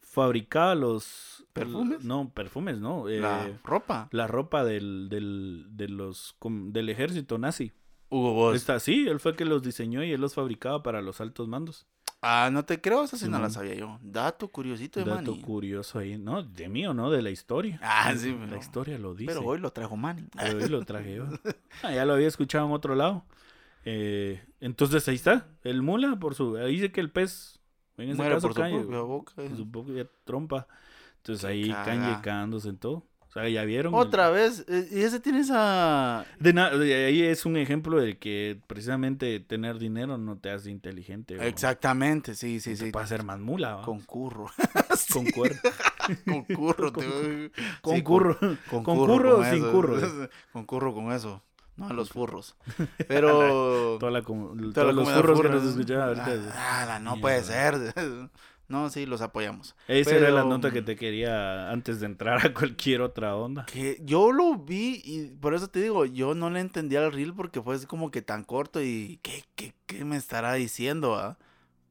fabricaba 0.01 0.75
los 0.75 1.34
¿Perfumes? 1.55 2.03
No, 2.03 2.29
perfumes, 2.33 2.79
no. 2.79 3.07
eh, 3.09 3.19
La 3.19 3.47
la... 3.47 3.59
ropa. 3.63 4.09
ropa 4.11 4.63
del, 4.65 5.07
del, 5.09 5.65
de 5.69 5.87
los, 5.87 6.35
com- 6.37 6.71
del 6.71 6.89
ejército 6.89 7.37
nazi. 7.37 7.71
Hugo 8.09 8.33
Boss. 8.33 8.55
Está 8.57 8.79
sí, 8.79 9.07
él 9.07 9.19
fue 9.19 9.31
el 9.31 9.37
que 9.37 9.45
los 9.45 9.63
diseñó 9.63 10.03
y 10.03 10.11
él 10.11 10.21
los 10.21 10.33
fabricaba 10.35 10.83
para 10.83 11.01
los 11.01 11.21
altos 11.21 11.47
mandos. 11.47 11.87
Ah, 12.21 12.49
no 12.51 12.65
te 12.65 12.81
creo, 12.81 13.03
esa 13.03 13.17
sí 13.17 13.29
no 13.29 13.39
la 13.39 13.49
sabía 13.49 13.75
yo. 13.75 13.99
Dato 14.01 14.47
curiosito 14.47 14.99
de 14.99 15.05
Dato 15.05 15.31
Manny. 15.31 15.41
curioso 15.43 15.99
ahí, 15.99 16.17
no, 16.17 16.41
de 16.43 16.67
mí 16.69 16.85
o 16.87 16.93
no, 16.93 17.11
de 17.11 17.21
la 17.21 17.29
historia. 17.29 17.79
Ah, 17.83 18.13
sí, 18.17 18.31
La 18.31 18.45
pero- 18.47 18.57
historia 18.57 18.97
lo 18.99 19.13
dice. 19.15 19.31
Pero 19.33 19.45
hoy 19.45 19.59
lo 19.59 19.71
trajo 19.71 19.95
Manny. 19.95 20.23
Pero 20.35 20.57
hoy 20.57 20.69
lo 20.69 20.83
traje 20.85 21.15
yo. 21.15 21.25
Ah, 21.83 21.93
ya 21.93 22.03
lo 22.05 22.13
había 22.13 22.27
escuchado 22.27 22.65
en 22.65 22.71
otro 22.73 22.95
lado. 22.95 23.23
Eh, 23.85 24.43
entonces 24.59 25.07
ahí 25.07 25.15
está, 25.15 25.47
el 25.63 25.81
mula 25.83 26.17
por 26.17 26.33
su, 26.35 26.57
ahí 26.57 26.73
dice 26.73 26.91
que 26.91 27.01
el 27.01 27.11
pez, 27.11 27.59
en 27.97 28.09
ese 28.09 28.17
Muere 28.17 28.35
caso 28.35 28.47
por 28.47 28.55
su 28.55 28.61
propia 28.61 28.99
boca. 29.01 29.33
su 29.55 29.69
propia 29.71 30.07
trompa. 30.23 30.67
Entonces 31.25 31.41
Qué 31.41 31.51
ahí 31.51 31.69
cagándose 32.21 32.69
en 32.69 32.77
todo. 32.77 33.07
O 33.27 33.31
sea, 33.37 33.49
ya 33.49 33.65
vieron. 33.65 33.93
Otra 33.95 34.29
vez. 34.29 34.63
eh, 34.69 34.87
Y 34.91 35.01
ese 35.01 35.19
tiene 35.19 35.39
esa. 35.39 36.25
De 36.39 36.53
de 36.53 37.05
ahí 37.05 37.21
es 37.23 37.45
un 37.45 37.57
ejemplo 37.57 37.99
de 37.99 38.17
que 38.17 38.61
precisamente 38.67 39.39
tener 39.41 39.77
dinero 39.77 40.17
no 40.17 40.37
te 40.37 40.51
hace 40.51 40.71
inteligente. 40.71 41.35
Exactamente, 41.45 42.33
sí, 42.35 42.59
sí, 42.61 42.77
sí. 42.77 42.91
puede 42.91 43.03
hacer 43.05 43.23
más 43.23 43.39
mula. 43.39 43.81
Con 43.83 43.99
curro. 44.01 44.45
Con 45.11 45.25
cuer- 45.25 45.59
Con 46.25 46.43
curro. 46.45 46.93
Con- 46.93 47.03
te- 47.03 47.51
con 47.81 47.95
sí, 47.95 48.03
curro. 48.03 48.37
Con, 48.69 48.83
¿Con 48.83 48.95
curro 48.97 49.33
o 49.33 49.37
con 49.37 49.45
sin 49.45 49.55
eso. 49.55 49.71
curro? 49.71 49.99
Con 50.53 50.65
curro 50.65 50.93
con 50.93 51.11
eso. 51.11 51.43
No 51.75 51.89
a 51.89 51.93
los 51.93 52.09
furros. 52.09 52.55
Pero. 53.09 53.97
Toda 53.99 54.11
la 54.11 54.21
toda 54.21 54.71
todos 54.73 54.87
la 54.87 54.93
los 54.93 55.11
furros 55.11 55.41
que 55.41 55.49
nos 55.49 55.65
escuchaban 55.65 56.07
ahorita. 56.19 56.53
Ah, 56.55 56.99
no 57.01 57.19
puede 57.19 57.43
ser. 57.43 57.93
No, 58.67 58.89
sí, 58.89 59.05
los 59.05 59.21
apoyamos. 59.21 59.75
Esa 59.87 60.15
era 60.15 60.31
la 60.31 60.43
nota 60.43 60.71
que 60.71 60.81
te 60.81 60.95
quería 60.95 61.69
antes 61.69 61.99
de 61.99 62.07
entrar 62.07 62.45
a 62.45 62.53
cualquier 62.53 63.01
otra 63.01 63.35
onda. 63.35 63.65
Que 63.65 64.01
yo 64.03 64.31
lo 64.31 64.55
vi 64.55 65.01
y 65.03 65.27
por 65.39 65.53
eso 65.53 65.67
te 65.67 65.81
digo, 65.81 66.05
yo 66.05 66.33
no 66.33 66.49
le 66.49 66.59
entendía 66.59 67.05
al 67.05 67.11
reel 67.11 67.33
porque 67.33 67.61
fue 67.61 67.75
así 67.75 67.85
como 67.85 68.09
que 68.09 68.21
tan 68.21 68.43
corto 68.43 68.81
y 68.81 69.19
¿qué, 69.21 69.43
qué, 69.55 69.73
qué 69.85 70.03
me 70.03 70.17
estará 70.17 70.53
diciendo? 70.53 71.15
ah? 71.15 71.37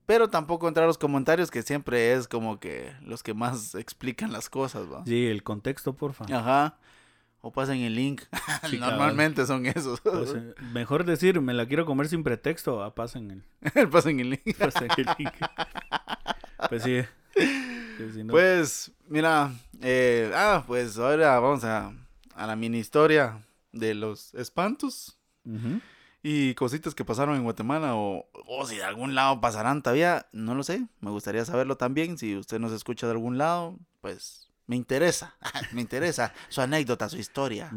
Pero 0.06 0.28
tampoco 0.28 0.68
entrar 0.68 0.84
a 0.84 0.87
los 0.88 0.98
comentarios 0.98 1.50
que 1.50 1.62
siempre 1.62 2.12
es 2.12 2.28
como 2.28 2.60
que 2.60 2.92
los 3.02 3.22
que 3.22 3.32
más 3.32 3.74
explican 3.74 4.32
las 4.32 4.50
cosas, 4.50 4.90
¿va? 4.92 5.04
Sí, 5.06 5.26
el 5.26 5.42
contexto, 5.42 5.94
porfa. 5.94 6.26
Ajá. 6.30 6.76
O 7.40 7.52
pasen 7.52 7.80
el 7.80 7.94
link. 7.94 8.22
Sí. 8.70 8.78
Normalmente 8.78 9.44
son 9.44 9.66
esos. 9.66 10.00
Pues, 10.00 10.32
eh, 10.34 10.54
mejor 10.72 11.04
decir, 11.04 11.40
me 11.42 11.52
la 11.52 11.66
quiero 11.66 11.84
comer 11.84 12.08
sin 12.08 12.24
pretexto. 12.24 12.82
Ah, 12.82 12.94
pasen 12.94 13.30
el, 13.30 13.88
pasen 13.90 14.20
el 14.20 14.30
link. 14.30 14.56
pasen 14.58 14.88
el 14.96 15.06
link. 15.18 15.32
Pues 16.68 16.83
sí. 16.83 17.03
No- 18.24 18.33
Pues, 18.33 18.92
mira, 19.09 19.53
eh, 19.81 20.31
ah, 20.35 20.64
pues 20.66 20.98
ahora 20.98 21.38
vamos 21.40 21.64
a, 21.64 21.92
a 22.35 22.46
la 22.46 22.57
mini 22.57 22.79
historia 22.79 23.40
de 23.72 23.94
los 23.94 24.35
espantos 24.35 25.18
y 26.22 26.55
cositas 26.55 26.94
que 26.94 27.05
pasaron 27.05 27.37
en 27.37 27.42
Guatemala 27.44 27.96
o, 27.96 28.27
o 28.46 28.66
si 28.66 28.77
de 28.77 28.85
algún 28.85 29.14
lado 29.14 29.40
pasarán 29.40 29.83
todavía, 29.83 30.27
no 30.33 30.55
lo 30.55 30.62
sé, 30.62 30.87
me 31.00 31.11
gustaría 31.11 31.44
saberlo 31.44 31.77
también, 31.77 32.16
si 32.18 32.37
usted 32.37 32.59
nos 32.59 32.72
escucha 32.72 33.07
de 33.07 33.12
algún 33.12 33.37
lado, 33.37 33.77
pues 34.00 34.48
me 34.66 34.77
interesa, 34.77 35.37
me 35.72 35.81
interesa 35.83 36.33
su 36.48 36.62
anécdota, 36.62 37.09
su 37.11 37.18
historia, 37.18 37.68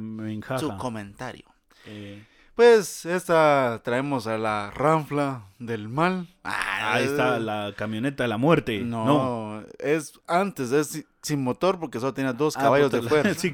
su 0.60 0.78
comentario. 0.78 1.46
Eh, 1.86 2.24
Pues 2.58 3.06
esta 3.06 3.82
traemos 3.84 4.26
a 4.26 4.38
la 4.40 4.72
ranfla 4.72 5.46
del 5.60 5.88
mal. 5.90 6.26
Ah, 6.44 6.96
ahí 6.96 7.06
está 7.06 7.38
la 7.40 7.72
camioneta 7.78 8.24
de 8.24 8.30
la 8.30 8.38
muerte. 8.38 8.80
No, 8.80 9.06
No. 9.06 9.64
es 9.78 10.20
antes, 10.26 10.72
es 10.72 10.88
si- 10.88 11.06
sin 11.22 11.44
motor 11.44 11.80
porque 11.80 12.00
solo 12.00 12.16
tiene 12.16 12.34
dos 12.34 12.58
Ah, 12.58 12.62
caballos 12.64 12.88
puta, 12.90 12.98
de 12.98 13.04
la- 13.04 13.10
fuerza. 13.10 13.34
sí, 13.40 13.52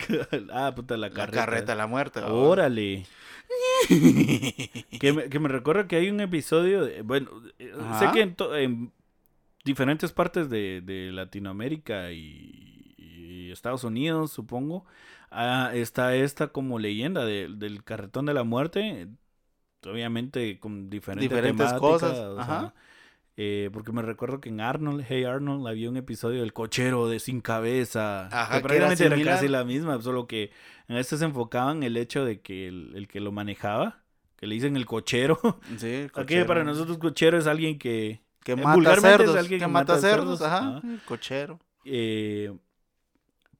ah, 0.53 0.71
puta, 0.73 0.95
la 0.95 1.09
La 1.09 1.13
carreta. 1.13 1.37
carreta 1.45 1.71
de 1.73 1.77
la 1.77 1.87
muerte. 1.87 2.21
¿va? 2.21 2.31
Órale. 2.31 3.05
Que 3.89 5.11
me, 5.13 5.29
que 5.29 5.39
me 5.39 5.49
recuerda 5.49 5.85
que 5.87 5.97
hay 5.97 6.09
un 6.09 6.21
episodio, 6.21 6.85
de- 6.85 7.01
bueno, 7.01 7.29
eh, 7.59 7.73
sé 7.99 8.09
que 8.13 8.21
en, 8.21 8.35
to- 8.35 8.55
en 8.55 8.93
diferentes 9.65 10.13
partes 10.13 10.49
de, 10.49 10.79
de 10.81 11.11
Latinoamérica 11.11 12.11
y, 12.13 12.95
y 12.97 13.51
Estados 13.51 13.83
Unidos, 13.83 14.31
supongo, 14.31 14.85
ah, 15.33 15.71
está 15.73 16.15
esta 16.15 16.47
como 16.49 16.79
leyenda 16.79 17.25
de- 17.25 17.49
del 17.55 17.83
carretón 17.83 18.25
de 18.25 18.33
la 18.33 18.43
muerte, 18.43 19.07
obviamente 19.85 20.59
con 20.59 20.89
diferente 20.89 21.23
Diferentes 21.25 21.73
cosas, 21.73 22.17
sea, 22.17 22.41
ajá. 22.41 22.73
eh, 23.35 23.69
porque 23.73 23.91
me 23.91 24.01
recuerdo 24.03 24.39
que 24.39 24.49
en 24.49 24.61
Arnold, 24.61 25.03
Hey 25.07 25.23
Arnold, 25.25 25.67
había 25.67 25.89
un 25.89 25.97
episodio 25.97 26.41
del 26.41 26.53
cochero 26.53 27.07
de 27.09 27.19
sin 27.19 27.41
cabeza. 27.41 28.27
Ajá, 28.27 28.57
que 28.57 28.63
prácticamente 28.67 29.05
era, 29.05 29.35
casi 29.35 29.47
la 29.47 29.63
misma, 29.63 30.01
solo 30.01 30.27
que 30.27 30.51
en 30.87 30.97
este 30.97 31.17
se 31.17 31.25
enfocaban 31.25 31.77
en 31.77 31.83
el 31.83 31.97
hecho 31.97 32.25
de 32.25 32.41
que 32.41 32.67
el, 32.67 32.91
el 32.95 33.07
que 33.07 33.19
lo 33.19 33.31
manejaba, 33.31 34.03
que 34.37 34.47
le 34.47 34.55
dicen 34.55 34.75
el 34.77 34.85
cochero. 34.85 35.39
Sí, 35.77 35.87
el 35.87 36.11
Aquí 36.15 36.35
para 36.43 36.63
nosotros 36.63 36.97
cochero 36.97 37.37
es 37.37 37.47
alguien 37.47 37.79
que, 37.79 38.21
Que 38.43 38.51
eh, 38.53 38.55
mata 38.55 38.93
es 38.93 38.99
cerdos. 38.99 39.35
alguien 39.37 39.59
que 39.59 39.65
que 39.65 39.71
mata 39.71 39.97
cerdos, 39.97 40.39
cerdos, 40.39 40.41
ajá. 40.41 40.81
el 40.83 41.01
Cochero. 41.05 41.59
eh, 41.85 42.53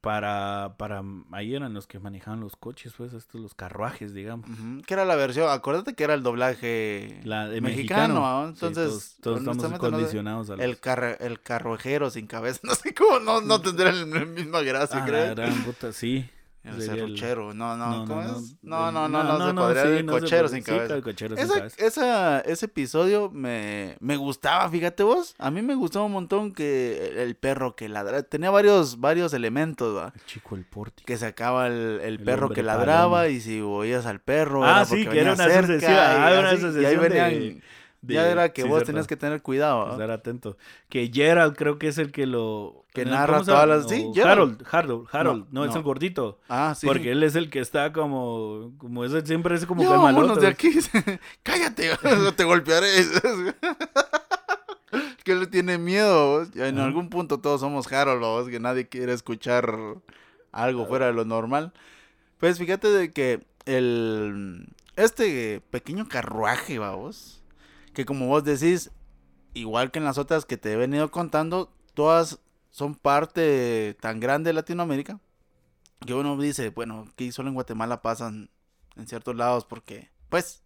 para, 0.03 0.75
para, 0.77 1.01
ahí 1.31 1.55
eran 1.55 1.73
los 1.73 1.87
que 1.87 1.97
manejaban 1.97 2.41
los 2.41 2.57
coches, 2.57 2.91
pues 2.97 3.13
estos, 3.13 3.39
los 3.39 3.53
carruajes, 3.55 4.13
digamos. 4.13 4.45
Que 4.85 4.93
era 4.95 5.05
la 5.05 5.15
versión, 5.15 5.49
acuérdate 5.49 5.93
que 5.93 6.03
era 6.03 6.13
el 6.13 6.23
doblaje 6.23 7.21
La 7.23 7.47
de 7.47 7.61
mexicano. 7.61 8.15
mexicano. 8.15 8.47
Sí, 8.47 8.65
Entonces, 8.65 9.15
todos, 9.21 9.21
todos 9.21 9.39
estamos 9.57 9.71
no 9.71 9.77
condicionados 9.77 10.49
a 10.49 10.57
los- 10.57 10.65
el, 10.65 10.77
carre- 10.81 11.15
el 11.21 11.39
carruajero 11.39 12.09
sin 12.09 12.27
cabeza. 12.27 12.59
No 12.63 12.75
sé 12.75 12.93
cómo, 12.93 13.19
no, 13.19 13.39
no 13.39 13.61
tendrá 13.61 13.93
la 13.93 14.25
misma 14.25 14.59
gracia, 14.63 14.99
Ah, 15.03 15.05
creo. 15.05 15.35
gran 15.35 15.63
puta, 15.63 15.93
sí. 15.93 16.29
El 16.63 16.81
serruchero. 16.81 17.53
No, 17.53 17.75
no, 17.75 18.05
¿cómo 18.07 18.21
es? 18.21 18.55
No, 18.61 18.91
no, 18.91 19.09
no, 19.09 19.23
no, 19.23 19.47
se 19.47 19.53
podría 19.53 19.83
decir 19.83 20.05
cochero 20.05 20.47
sin 20.47 20.63
cabeza. 20.63 21.67
Esa, 21.77 22.39
ese 22.39 22.65
episodio 22.65 23.29
me, 23.29 23.97
me 23.99 24.15
gustaba, 24.15 24.69
fíjate 24.69 25.03
vos. 25.03 25.35
A 25.39 25.51
mí 25.51 25.61
me 25.61 25.75
gustaba 25.75 26.05
un 26.05 26.13
montón 26.13 26.53
que 26.53 27.21
el, 27.21 27.35
perro 27.35 27.75
que 27.75 27.89
ladraba. 27.89 28.23
Tenía 28.23 28.49
varios, 28.49 28.99
varios 28.99 29.33
elementos, 29.33 29.95
¿va? 29.95 30.13
El 30.15 30.25
chico 30.25 30.55
el 30.55 30.63
porti. 30.63 31.03
Que 31.03 31.17
sacaba 31.17 31.67
el, 31.67 32.21
perro 32.23 32.49
que 32.49 32.63
ladraba 32.63 33.27
y 33.27 33.41
si 33.41 33.59
oías 33.59 34.05
al 34.05 34.21
perro. 34.21 34.63
Ah, 34.63 34.85
sí, 34.85 35.05
que 35.05 35.19
era 35.19 35.33
una 35.33 35.49
cerca 35.49 35.73
y 35.73 35.95
ah, 35.95 36.87
ahí 36.87 36.95
venían 36.95 37.61
de- 38.03 38.13
ya 38.13 38.29
era 38.29 38.49
que 38.53 38.61
sí, 38.61 38.67
vos 38.67 38.77
cierto. 38.77 38.87
tenías 38.91 39.07
que 39.07 39.17
tener 39.17 39.41
cuidado. 39.41 39.87
¿ah? 39.87 39.91
Estar 39.93 40.11
atento. 40.11 40.57
Que 40.89 41.09
Gerald 41.11 41.55
creo 41.55 41.79
que 41.79 41.87
es 41.87 41.97
el 41.97 42.11
que 42.11 42.25
lo... 42.27 42.85
Que 42.93 43.03
¿cómo 43.05 43.15
narra 43.15 43.41
todas 43.43 43.67
las- 43.67 43.89
sí, 43.89 44.11
Gerald. 44.13 44.61
Harold, 44.61 44.67
Harold, 44.71 45.07
Harold. 45.11 45.45
No, 45.51 45.65
No, 45.65 45.69
es 45.69 45.75
el 45.75 45.81
gordito. 45.81 46.39
Ah, 46.47 46.75
sí. 46.77 46.85
Porque 46.85 47.11
él 47.11 47.23
es 47.23 47.35
el 47.35 47.49
que 47.49 47.59
está 47.59 47.91
como... 47.91 48.73
Como 48.77 49.03
ese 49.03 49.25
siempre 49.25 49.55
es 49.55 49.65
como 49.65 49.81
Ya, 49.81 49.89
vámonos 49.89 50.39
de 50.39 50.47
aquí. 50.47 50.69
Cállate, 51.43 51.89
te 52.35 52.43
golpearé. 52.43 52.87
que 55.23 55.35
le 55.35 55.47
tiene 55.47 55.77
miedo. 55.77 56.39
vos. 56.39 56.55
En 56.55 56.79
algún 56.79 57.09
punto 57.09 57.39
todos 57.39 57.61
somos 57.61 57.91
Harold, 57.91 58.21
vos, 58.21 58.49
que 58.49 58.59
nadie 58.59 58.87
quiere 58.87 59.13
escuchar 59.13 59.73
algo 60.51 60.85
fuera 60.85 61.07
de 61.07 61.13
lo 61.13 61.25
normal. 61.25 61.73
Pues 62.39 62.57
fíjate 62.57 62.89
de 62.89 63.11
que 63.11 63.45
el 63.65 64.67
este 64.95 65.61
pequeño 65.71 66.07
carruaje, 66.07 66.77
vamos, 66.77 67.41
que 67.93 68.05
como 68.05 68.27
vos 68.27 68.43
decís, 68.43 68.91
igual 69.53 69.91
que 69.91 69.99
en 69.99 70.05
las 70.05 70.17
otras 70.17 70.45
que 70.45 70.57
te 70.57 70.73
he 70.73 70.77
venido 70.77 71.09
contando, 71.11 71.71
todas 71.93 72.39
son 72.71 72.95
parte 72.95 73.95
tan 74.01 74.19
grande 74.19 74.49
de 74.49 74.53
Latinoamérica 74.53 75.19
que 76.05 76.13
uno 76.13 76.37
dice, 76.37 76.69
bueno, 76.69 77.07
que 77.15 77.31
solo 77.31 77.49
en 77.49 77.53
Guatemala 77.55 78.01
pasan 78.01 78.49
en 78.95 79.07
ciertos 79.07 79.35
lados 79.35 79.65
porque, 79.65 80.09
pues, 80.29 80.63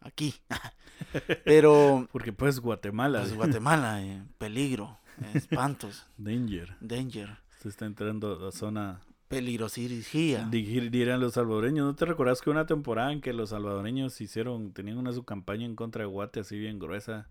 aquí. 0.00 0.34
Pero, 1.44 2.08
Porque 2.12 2.32
pues 2.32 2.60
Guatemala. 2.60 3.20
pues, 3.20 3.34
Guatemala, 3.34 4.02
eh, 4.02 4.22
peligro, 4.38 4.98
espantos, 5.34 6.06
Danger. 6.16 6.76
danger, 6.80 7.38
Se 7.60 7.68
está 7.68 7.84
entrando 7.86 8.46
a 8.48 8.52
zona... 8.52 9.00
peligrosirigía. 9.34 10.48
Dir- 10.50 10.90
Dirían 10.90 11.20
los 11.20 11.34
salvadoreños. 11.34 11.86
¿No 11.86 11.94
te 11.94 12.04
recordás 12.04 12.40
que 12.40 12.50
una 12.50 12.66
temporada 12.66 13.12
en 13.12 13.20
que 13.20 13.32
los 13.32 13.50
salvadoreños 13.50 14.20
hicieron, 14.20 14.72
tenían 14.72 14.98
una 14.98 15.12
su 15.12 15.24
campaña 15.24 15.64
en 15.66 15.76
contra 15.76 16.02
de 16.02 16.06
Guate 16.06 16.40
así 16.40 16.58
bien 16.58 16.78
gruesa, 16.78 17.28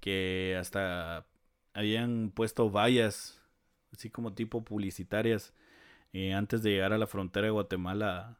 que 0.00 0.56
hasta 0.58 1.26
habían 1.72 2.30
puesto 2.34 2.70
vallas, 2.70 3.40
así 3.92 4.10
como 4.10 4.32
tipo 4.32 4.62
publicitarias, 4.64 5.52
eh, 6.12 6.32
antes 6.34 6.62
de 6.62 6.70
llegar 6.70 6.92
a 6.92 6.98
la 6.98 7.06
frontera 7.06 7.46
de 7.46 7.50
Guatemala, 7.50 8.38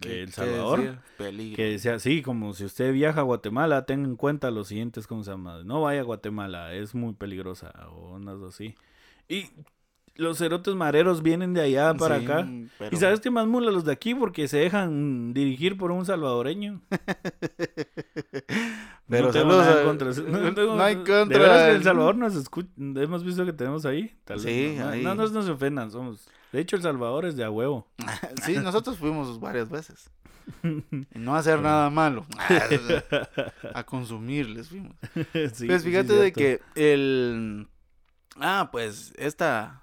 ¿Qué- 0.00 0.08
de 0.08 0.22
El 0.22 0.32
Salvador? 0.32 0.80
decía? 0.80 1.02
Peligro. 1.16 1.56
Que 1.56 1.64
decía 1.64 1.94
así, 1.94 2.22
como 2.22 2.52
si 2.54 2.64
usted 2.64 2.92
viaja 2.92 3.20
a 3.20 3.24
Guatemala, 3.24 3.84
tenga 3.86 4.06
en 4.08 4.16
cuenta 4.16 4.50
los 4.50 4.68
siguientes, 4.68 5.06
¿cómo 5.06 5.24
se 5.24 5.30
llama? 5.30 5.62
No 5.64 5.82
vaya 5.82 6.00
a 6.00 6.04
Guatemala, 6.04 6.74
es 6.74 6.94
muy 6.94 7.14
peligrosa, 7.14 7.72
o 7.90 8.14
unas 8.14 8.40
así. 8.42 8.74
Y 9.28 9.46
los 10.18 10.36
cerotes 10.38 10.74
mareros 10.74 11.22
vienen 11.22 11.54
de 11.54 11.62
allá 11.62 11.94
para 11.94 12.18
Sí, 12.18 12.24
acá. 12.26 12.46
pero- 12.78 12.94
¿Y 12.94 12.98
sabes 12.98 13.20
qué 13.20 13.30
más 13.30 13.46
mula 13.46 13.70
los 13.70 13.84
de 13.86 13.92
aquí? 13.92 14.14
Porque 14.14 14.48
se 14.48 14.58
dejan 14.58 15.32
dirigir 15.32 15.78
por 15.78 15.90
un 15.92 16.04
salvadoreño. 16.04 16.82
Pero 19.08 19.28
no 19.28 19.32
tengo 19.32 19.48
nada 19.56 19.84
contra. 19.84 20.08
No, 20.08 20.54
tengo- 20.54 20.76
no 20.76 20.82
hay 20.82 20.96
De 20.96 21.04
contra 21.04 21.38
veras 21.38 21.62
que 21.70 21.76
el- 21.76 21.84
Salvador 21.84 22.16
nos 22.16 22.34
escucha. 22.34 22.68
Hemos 22.76 23.24
visto 23.24 23.46
que 23.46 23.54
tenemos 23.54 23.86
ahí. 23.86 24.14
Tal 24.24 24.36
vez 24.36 24.44
Sí, 24.44 24.74
no, 24.76 24.84
no- 24.84 24.90
ahí. 24.90 25.02
no 25.02 25.14
nos, 25.14 25.32
nos 25.32 25.48
ofendan. 25.48 25.90
Somos. 25.90 26.28
De 26.52 26.60
hecho, 26.60 26.76
El 26.76 26.82
Salvador 26.82 27.24
es 27.24 27.34
de 27.36 27.44
a 27.44 27.50
huevo. 27.50 27.86
sí, 28.44 28.56
nosotros 28.58 28.98
fuimos 28.98 29.40
varias 29.40 29.70
veces. 29.70 30.10
Y 30.62 31.18
no 31.18 31.34
a 31.34 31.38
hacer 31.38 31.60
nada 31.60 31.88
malo. 31.90 32.26
a 33.74 33.82
consumirles 33.84 34.68
fuimos. 34.68 34.94
Sí, 35.54 35.66
pues 35.66 35.82
sí, 35.82 35.88
fíjate 35.90 36.12
de 36.14 36.32
que 36.32 36.60
el... 36.74 37.68
Ah, 38.40 38.68
pues 38.72 39.12
esta... 39.16 39.82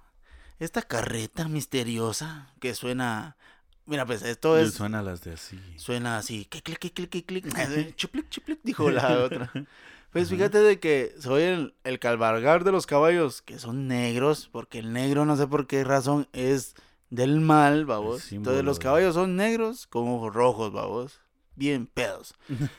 Esta 0.60 0.82
carreta 0.82 1.48
misteriosa 1.48 2.54
que 2.60 2.74
suena... 2.76 3.38
Mira, 3.86 4.06
pues 4.06 4.24
esto 4.24 4.58
es... 4.58 4.74
Suena 4.74 5.02
las 5.04 5.24
de 5.24 5.34
así. 5.34 5.60
Suena 5.78 6.18
así, 6.18 6.46
clic, 6.46 6.64
clic, 6.64 6.94
clic, 6.94 7.10
clic, 7.10 7.26
clic, 7.26 7.46
chuplic, 7.96 8.30
chuplic, 8.30 8.60
dijo 8.64 8.90
la 8.90 9.20
otra. 9.20 9.52
Pues 10.12 10.30
fíjate 10.30 10.60
de 10.60 10.80
que 10.80 11.14
soy 11.20 11.44
el, 11.44 11.76
el 11.84 12.00
cabalgar 12.00 12.64
de 12.64 12.72
los 12.72 12.86
caballos, 12.86 13.42
que 13.42 13.60
son 13.60 13.90
negros, 13.90 14.48
porque 14.50 14.80
el 14.80 14.94
negro 14.94 15.26
no 15.26 15.36
sé 15.36 15.46
por 15.46 15.68
qué 15.68 15.84
razón 15.84 16.30
es 16.32 16.74
del 17.10 17.42
mal, 17.42 17.86
babos. 17.86 18.32
Entonces 18.32 18.64
los 18.64 18.80
caballos 18.80 19.16
son 19.16 19.36
negros 19.36 19.88
con 19.88 20.08
ojos 20.08 20.34
rojos, 20.34 20.72
babos. 20.72 21.20
Bien 21.56 21.86
pedos. 21.86 22.34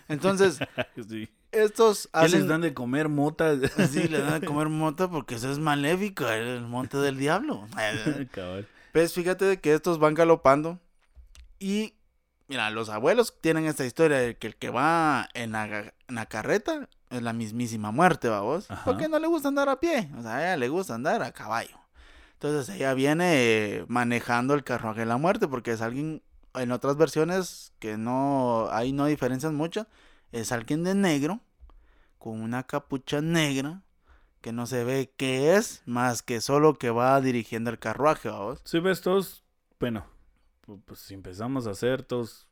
Entonces, 0.09 0.59
Sí. 1.09 1.29
Estos 1.63 2.09
¿Qué 2.13 2.21
les 2.23 2.35
hacen... 2.35 2.49
dan 2.49 2.61
de 2.61 2.75
comer 2.75 3.09
mota? 3.09 3.55
Sí, 3.91 4.09
le 4.09 4.21
dan 4.21 4.43
a 4.43 4.47
comer 4.47 4.69
mota 4.69 5.09
porque 5.09 5.37
eso 5.37 5.51
es 5.51 5.59
maléfico, 5.59 6.29
el 6.29 6.63
monte 6.63 6.97
del 6.99 7.19
diablo. 7.19 7.67
Pues 8.93 9.13
fíjate 9.13 9.45
de 9.45 9.61
que 9.61 9.75
estos 9.75 9.99
van 9.99 10.15
galopando 10.15 10.81
y 11.59 11.93
mira, 12.49 12.71
los 12.71 12.89
abuelos 12.89 13.35
tienen 13.43 13.67
esta 13.67 13.85
historia 13.85 14.17
de 14.19 14.39
que 14.39 14.47
el 14.47 14.57
que 14.57 14.71
va 14.71 15.29
en 15.35 15.53
la, 15.53 15.93
en 16.09 16.15
la 16.15 16.25
carreta 16.25 16.89
es 17.11 17.21
la 17.21 17.35
mismísima 17.35 17.91
muerte, 17.91 18.31
vamos. 18.31 18.71
Ajá. 18.71 18.85
Porque 18.85 19.09
no 19.09 19.19
le 19.19 19.27
gusta 19.27 19.49
andar 19.49 19.69
a 19.69 19.81
pie, 19.81 20.11
o 20.19 20.23
sea, 20.23 20.37
a 20.37 20.43
ella 20.43 20.57
le 20.57 20.71
gusta 20.71 20.95
andar 20.95 21.23
a 21.23 21.33
caballo. 21.33 21.79
Entonces 22.35 22.75
ella 22.75 22.95
viene 22.95 23.33
eh, 23.35 23.85
manejando 23.89 24.55
el 24.55 24.65
carruaje 24.65 25.01
de 25.01 25.07
la 25.07 25.17
muerte 25.17 25.49
porque 25.49 25.73
es 25.73 25.81
alguien, 25.81 26.23
en 26.55 26.71
otras 26.71 26.97
versiones 26.97 27.73
que 27.79 27.97
no, 27.97 28.69
ahí 28.71 28.93
no 28.93 29.07
diferencian 29.07 29.55
mucho, 29.55 29.87
es 30.33 30.53
alguien 30.53 30.85
de 30.85 30.95
negro 30.95 31.41
con 32.19 32.41
una 32.41 32.65
capucha 32.65 33.21
negra 33.21 33.83
que 34.41 34.53
no 34.53 34.67
se 34.67 34.85
ve 34.85 35.13
qué 35.17 35.55
es, 35.57 35.83
más 35.87 36.23
que 36.23 36.41
solo 36.41 36.75
que 36.75 36.91
va 36.91 37.21
dirigiendo 37.21 37.71
el 37.71 37.79
carruaje, 37.79 38.29
vamos. 38.29 38.61
Sí, 38.65 38.79
ves, 38.81 39.01
todos, 39.01 39.45
bueno, 39.81 40.07
pu- 40.67 40.81
pues 40.85 41.01
si 41.01 41.15
empezamos 41.15 41.67
a 41.67 41.71
hacer, 41.71 42.03
todos 42.03 42.47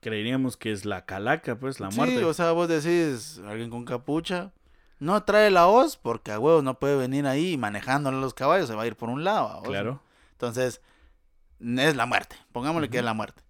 creeríamos 0.00 0.56
que 0.56 0.72
es 0.72 0.84
la 0.84 1.04
calaca, 1.04 1.58
pues, 1.58 1.78
la 1.80 1.90
muerte. 1.90 2.18
Sí, 2.18 2.24
o 2.24 2.34
sea, 2.34 2.52
vos 2.52 2.68
decís, 2.68 3.40
alguien 3.46 3.70
con 3.70 3.84
capucha. 3.84 4.52
No 4.98 5.22
trae 5.24 5.50
la 5.50 5.66
hoz 5.66 5.96
porque 5.96 6.32
a 6.32 6.38
huevos 6.38 6.64
no 6.64 6.78
puede 6.78 6.96
venir 6.96 7.26
ahí 7.26 7.56
manejándole 7.58 8.18
los 8.20 8.32
caballos, 8.34 8.68
se 8.68 8.74
va 8.74 8.82
a 8.84 8.86
ir 8.86 8.96
por 8.96 9.08
un 9.10 9.24
lado. 9.24 9.48
¿va 9.48 9.54
vos? 9.60 9.68
claro. 9.68 10.00
Entonces, 10.32 10.80
es 11.60 11.96
la 11.96 12.06
muerte. 12.06 12.36
Pongámosle 12.52 12.88
que 12.90 12.98
es 12.98 13.04
la 13.04 13.14
muerte. 13.14 13.42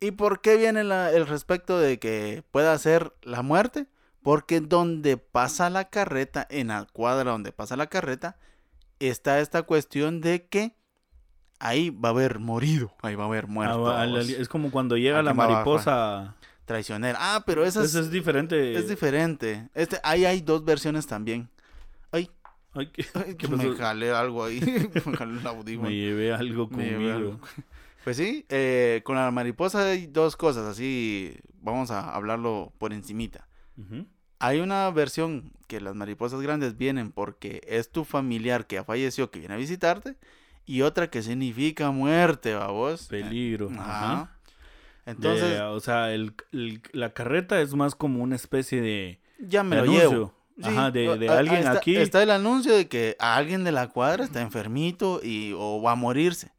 ¿Y 0.00 0.10
por 0.12 0.40
qué 0.40 0.56
viene 0.56 0.84
la- 0.84 1.10
el 1.12 1.26
respecto 1.26 1.78
de 1.78 1.98
que 1.98 2.42
pueda 2.50 2.76
ser 2.78 3.12
la 3.22 3.42
muerte? 3.42 3.86
Porque 4.22 4.60
donde 4.60 5.16
pasa 5.16 5.70
la 5.70 5.88
carreta, 5.88 6.46
en 6.50 6.68
la 6.68 6.86
cuadra 6.92 7.30
donde 7.30 7.52
pasa 7.52 7.76
la 7.76 7.86
carreta, 7.86 8.36
está 8.98 9.40
esta 9.40 9.62
cuestión 9.62 10.20
de 10.20 10.46
que 10.46 10.74
ahí 11.58 11.90
va 11.90 12.08
a 12.10 12.12
haber 12.12 12.38
morido, 12.40 12.92
ahí 13.02 13.14
va 13.14 13.24
a 13.24 13.26
haber 13.28 13.46
muerto. 13.46 13.88
Ah, 13.88 14.02
al- 14.02 14.18
es 14.18 14.48
como 14.48 14.70
cuando 14.70 14.96
llega 14.96 15.22
la 15.22 15.32
mariposa. 15.34 16.34
Traicionera. 16.64 17.16
Ah, 17.20 17.44
pero 17.46 17.64
esa 17.64 17.84
Eso 17.84 18.00
es 18.00 18.10
diferente. 18.10 18.74
Es 18.76 18.88
diferente. 18.88 19.68
Este, 19.72 20.00
ahí 20.02 20.24
hay 20.24 20.40
dos 20.40 20.64
versiones 20.64 21.06
también. 21.06 21.48
Ay, 22.10 22.28
Ay, 22.74 22.88
¿qué, 22.88 23.06
ay, 23.14 23.36
qué 23.36 23.46
me 23.48 23.72
jalé 23.76 24.10
algo 24.10 24.44
ahí. 24.44 24.60
me 25.06 25.16
jalé 25.16 25.38
el 25.40 25.46
audífono. 25.46 25.88
Me 25.88 25.94
llevé 25.94 26.32
algo 26.34 26.68
conmigo. 26.68 27.38
Pues 28.06 28.18
sí, 28.18 28.46
eh, 28.50 29.00
con 29.02 29.16
la 29.16 29.28
mariposa 29.32 29.84
hay 29.90 30.06
dos 30.06 30.36
cosas, 30.36 30.64
así 30.64 31.34
vamos 31.60 31.90
a 31.90 32.14
hablarlo 32.14 32.72
por 32.78 32.92
encimita. 32.92 33.48
Hay 34.38 34.60
una 34.60 34.88
versión 34.92 35.50
que 35.66 35.80
las 35.80 35.96
mariposas 35.96 36.40
grandes 36.40 36.76
vienen 36.76 37.10
porque 37.10 37.62
es 37.66 37.90
tu 37.90 38.04
familiar 38.04 38.68
que 38.68 38.78
ha 38.78 38.84
fallecido 38.84 39.32
que 39.32 39.40
viene 39.40 39.54
a 39.54 39.56
visitarte 39.56 40.14
y 40.64 40.82
otra 40.82 41.10
que 41.10 41.20
significa 41.20 41.90
muerte, 41.90 42.54
vos. 42.54 43.08
Peligro. 43.08 43.70
Ajá. 43.72 44.12
Ajá. 44.12 44.38
Entonces, 45.04 45.60
o 45.62 45.80
sea, 45.80 46.12
el, 46.12 46.32
el- 46.52 46.82
la 46.92 47.12
carreta 47.12 47.60
es 47.60 47.74
más 47.74 47.96
como 47.96 48.22
una 48.22 48.36
especie 48.36 48.80
de, 48.82 49.20
ya 49.40 49.64
me 49.64 49.74
de 49.74 49.82
lo 49.82 49.88
anuncio. 49.90 50.10
llevo. 50.10 50.34
Ajá, 50.62 50.86
Sí, 50.86 50.92
de, 50.92 51.18
de 51.18 51.28
alguien 51.28 51.58
está, 51.58 51.72
aquí. 51.72 51.96
Está 51.96 52.22
el 52.22 52.30
anuncio 52.30 52.72
de 52.76 52.86
que 52.86 53.16
alguien 53.18 53.64
de 53.64 53.72
la 53.72 53.88
cuadra 53.88 54.22
está 54.22 54.42
enfermito 54.42 55.20
y 55.24 55.52
o 55.58 55.82
va 55.82 55.90
a 55.90 55.96
morirse. 55.96 56.52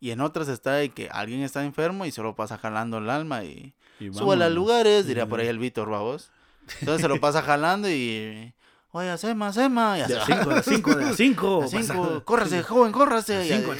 Y 0.00 0.10
en 0.12 0.20
otras 0.22 0.48
está 0.48 0.72
de 0.74 0.88
que 0.88 1.08
alguien 1.10 1.42
está 1.42 1.62
enfermo 1.62 2.06
y 2.06 2.10
solo 2.10 2.34
pasa 2.34 2.56
jalando 2.58 2.98
el 2.98 3.10
alma 3.10 3.44
y 3.44 3.74
y 4.00 4.12
sube 4.14 4.42
a 4.42 4.48
lugares, 4.48 5.06
diría 5.06 5.26
por 5.26 5.40
ahí 5.40 5.46
el 5.46 5.58
Víctor, 5.58 5.90
vamos. 5.90 6.30
Entonces 6.80 7.02
se 7.02 7.08
lo 7.08 7.20
pasa 7.20 7.42
jalando 7.42 7.88
y 7.90 8.54
oye, 8.92 9.18
Sema, 9.18 9.52
Sema, 9.52 9.98
y 9.98 10.00
a 10.00 10.08
cinco, 10.24 10.50
de 10.50 10.58
a 10.58 10.62
cinco, 10.62 10.94
de 10.96 11.04
a 11.06 11.14
córrase, 12.24 12.62
joven, 12.62 12.92
córrase. 12.92 13.36
a 13.36 13.44
y 13.44 13.48
cinco, 13.50 13.74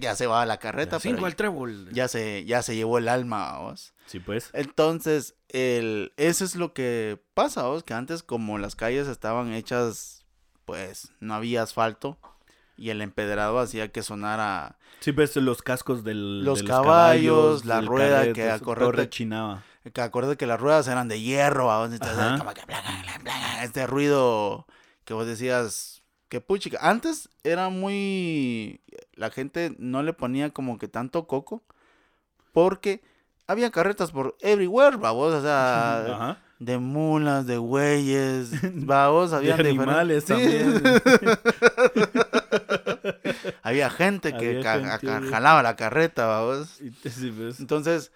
ya- 0.00 0.14
se 0.14 0.26
va 0.26 0.42
a 0.42 0.46
la 0.46 0.58
carreta, 0.58 1.00
cinco 1.00 1.26
al 1.26 1.34
trébol. 1.34 1.90
ya 1.92 2.06
se, 2.06 2.44
ya 2.44 2.62
se 2.62 2.76
llevó 2.76 2.98
el 2.98 3.08
alma, 3.08 3.52
vamos. 3.52 3.92
Sí, 4.06 4.20
pues. 4.20 4.50
Entonces, 4.52 5.34
el, 5.48 6.12
eso 6.16 6.44
es 6.44 6.54
lo 6.54 6.74
que 6.74 7.20
pasa, 7.34 7.62
¿vos? 7.64 7.82
que 7.82 7.94
antes 7.94 8.22
como 8.22 8.58
las 8.58 8.76
calles 8.76 9.08
estaban 9.08 9.52
hechas, 9.52 10.24
pues 10.64 11.12
no 11.18 11.34
había 11.34 11.62
asfalto 11.62 12.18
y 12.76 12.90
el 12.90 13.00
empedrado 13.02 13.58
hacía 13.58 13.88
que 13.92 14.02
sonara, 14.02 14.78
Sí, 15.00 15.10
ves 15.12 15.36
los 15.36 15.62
cascos 15.62 16.04
del, 16.04 16.42
Los 16.44 16.60
de 16.60 16.64
caballos, 16.66 17.64
la 17.64 17.76
del 17.76 17.86
rueda 17.86 18.18
carrete, 18.20 18.32
que 18.32 18.50
a 18.50 18.54
eso, 18.56 18.64
correr 18.64 18.84
todo 18.84 18.92
te- 18.92 19.04
rechinaba. 19.04 19.62
que 19.92 20.00
acuérdate 20.00 20.36
que 20.36 20.46
las 20.46 20.60
ruedas 20.60 20.88
eran 20.88 21.06
de 21.08 21.20
hierro. 21.20 21.70
Entonces, 21.84 22.38
como 22.38 22.52
que 22.54 22.64
bla, 22.66 22.80
bla, 22.82 23.18
bla, 23.22 23.64
este 23.64 23.86
ruido 23.86 24.66
que 25.04 25.14
vos 25.14 25.26
decías, 25.26 26.02
que 26.28 26.40
puchica, 26.40 26.78
antes 26.80 27.28
era 27.44 27.68
muy, 27.68 28.80
la 29.14 29.30
gente 29.30 29.74
no 29.78 30.02
le 30.02 30.12
ponía 30.12 30.50
como 30.50 30.78
que 30.78 30.88
tanto 30.88 31.26
coco 31.26 31.62
porque 32.52 33.02
había 33.46 33.70
carretas 33.70 34.10
por 34.10 34.36
everywhere, 34.40 34.96
vos, 34.96 35.32
o 35.34 35.42
sea... 35.42 36.04
Ajá. 36.14 36.38
de 36.58 36.78
mulas, 36.78 37.46
de 37.46 37.58
güeyes, 37.58 38.50
De 38.62 38.92
había 38.92 39.54
animales 39.54 40.24
también. 40.24 40.82
había 43.66 43.90
gente 43.90 44.36
que 44.36 44.48
Había 44.48 44.62
ca- 44.62 44.98
gente. 44.98 45.06
ca- 45.06 45.22
jalaba 45.30 45.62
la 45.62 45.76
carreta, 45.76 46.26
vamos. 46.26 46.80
Sí, 47.02 47.32
pues. 47.36 47.60
Entonces, 47.60 48.12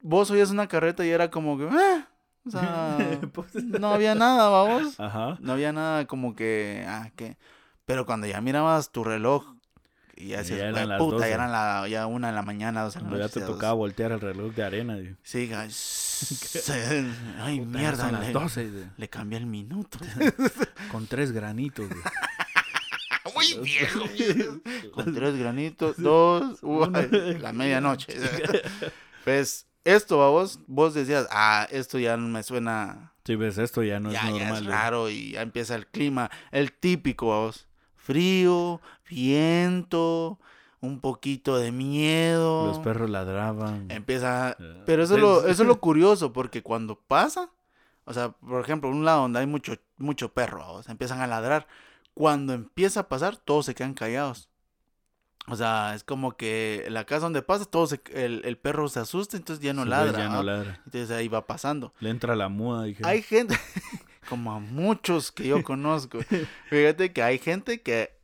vos 0.00 0.30
oías 0.30 0.50
una 0.50 0.68
carreta 0.68 1.04
y 1.04 1.10
era 1.10 1.30
como 1.30 1.58
que, 1.58 1.64
"Eh", 1.64 2.04
o 2.46 2.50
sea, 2.50 2.96
Pues, 3.32 3.54
no 3.64 3.92
había 3.92 4.14
nada, 4.14 4.48
vamos. 4.48 4.98
Ajá. 5.00 5.36
No 5.40 5.52
había 5.52 5.72
nada 5.72 6.06
como 6.06 6.34
que, 6.34 6.84
ah, 6.88 7.10
que, 7.16 7.36
pero 7.86 8.06
cuando 8.06 8.26
ya 8.26 8.40
mirabas 8.40 8.90
tu 8.92 9.04
reloj 9.04 9.44
y 10.14 10.28
ya 10.28 10.42
Ya 10.42 10.56
eran 10.56 10.72
"Güey, 10.72 10.86
las 10.86 10.98
puta, 10.98 11.16
12". 11.16 11.28
ya 11.28 11.34
eran 11.34 11.52
la, 11.52 11.88
ya 11.88 12.06
una 12.06 12.28
de 12.28 12.34
la 12.34 12.42
mañana, 12.42 12.82
dos 12.84 12.94
de 12.94 13.00
la 13.02 13.18
ya 13.18 13.28
te 13.28 13.40
tocaba 13.40 13.72
voltear 13.72 14.12
el 14.12 14.20
reloj 14.20 14.54
de 14.54 14.62
arena. 14.62 14.96
digo, 14.96 15.16
Sí, 15.22 15.50
ay, 17.40 17.58
"Puta, 17.60 17.72
ya 17.72 17.78
mierda, 17.78 17.96
son 18.04 18.12
las 18.12 18.26
le, 18.26 18.32
12, 18.32 18.70
digo, 18.70 18.86
le 18.96 19.08
cambié 19.08 19.38
el 19.38 19.46
minuto. 19.46 19.98
con 20.92 21.06
tres 21.06 21.32
granitos. 21.32 21.88
digo. 21.88 22.00
Muy 23.34 23.54
viejo. 23.62 24.00
Con 24.92 25.14
tres 25.14 25.36
granitos, 25.36 25.96
dos, 26.02 26.60
la 26.62 27.52
medianoche. 27.52 28.14
Pues 29.24 29.66
esto, 29.84 30.16
vos, 30.30 30.60
vos 30.66 30.94
decías, 30.94 31.26
ah, 31.30 31.66
esto 31.70 31.98
ya 31.98 32.16
no 32.16 32.28
me 32.28 32.42
suena, 32.42 33.12
Sí, 33.24 33.36
ves, 33.36 33.58
esto 33.58 33.82
ya 33.84 34.00
no 34.00 34.10
ya, 34.10 34.18
es 34.20 34.24
ya 34.24 34.30
normal. 34.30 34.52
es 34.54 34.60
digo. 34.60 34.72
raro 34.72 35.10
y 35.10 35.32
ya 35.32 35.42
empieza 35.42 35.74
el 35.76 35.86
clima, 35.86 36.30
el 36.50 36.72
típico, 36.72 37.26
vos, 37.26 37.68
frío, 37.96 38.80
viento, 39.08 40.38
un 40.80 41.00
poquito 41.00 41.56
de 41.58 41.70
miedo. 41.70 42.66
Los 42.66 42.78
perros 42.80 43.08
ladraban. 43.10 43.88
Empieza, 43.90 44.56
Eh, 44.58 44.82
pero 44.86 45.04
eso 45.04 45.14
es, 45.14 45.20
lo, 45.20 45.46
eso 45.46 45.62
es 45.62 45.68
lo 45.68 45.78
curioso, 45.80 46.32
porque 46.32 46.62
cuando 46.62 46.96
pasa, 46.98 47.50
o 48.04 48.12
sea, 48.12 48.30
por 48.32 48.60
ejemplo, 48.62 48.90
un 48.90 49.04
lado 49.04 49.22
donde 49.22 49.38
hay 49.38 49.46
mucho, 49.46 49.74
mucho 49.98 50.32
perro, 50.32 50.72
o 50.72 50.82
sea, 50.82 50.90
empiezan 50.92 51.20
a 51.20 51.26
ladrar. 51.28 51.66
Cuando 52.14 52.52
empieza 52.52 53.00
a 53.00 53.08
pasar, 53.08 53.36
todos 53.36 53.66
se 53.66 53.74
quedan 53.74 53.94
callados. 53.94 54.48
O 55.48 55.56
sea, 55.56 55.94
es 55.94 56.04
como 56.04 56.36
que 56.36 56.86
la 56.88 57.04
casa 57.04 57.22
donde 57.24 57.42
pasa, 57.42 57.64
todos 57.64 57.90
se- 57.90 58.00
el, 58.12 58.42
el 58.44 58.56
perro 58.58 58.88
se 58.88 59.00
asusta, 59.00 59.36
entonces 59.36 59.64
ya 59.64 59.72
no 59.72 59.82
Sí, 59.84 59.88
ladra. 59.90 60.18
ya 60.18 60.28
no 60.28 60.42
ladra. 60.42 60.80
Entonces 60.84 61.10
ahí 61.10 61.26
va 61.28 61.46
pasando. 61.46 61.92
Le 61.98 62.10
entra 62.10 62.36
la 62.36 62.48
muda. 62.48 62.84
Dije, 62.84 63.02
Hay 63.04 63.22
gente, 63.22 63.56
como 64.28 64.52
a 64.52 64.60
muchos 64.60 65.32
que 65.32 65.48
yo 65.48 65.64
conozco, 65.64 66.18
fíjate 66.70 67.12
que 67.12 67.22
hay 67.24 67.38
gente 67.38 67.82
que 67.82 68.16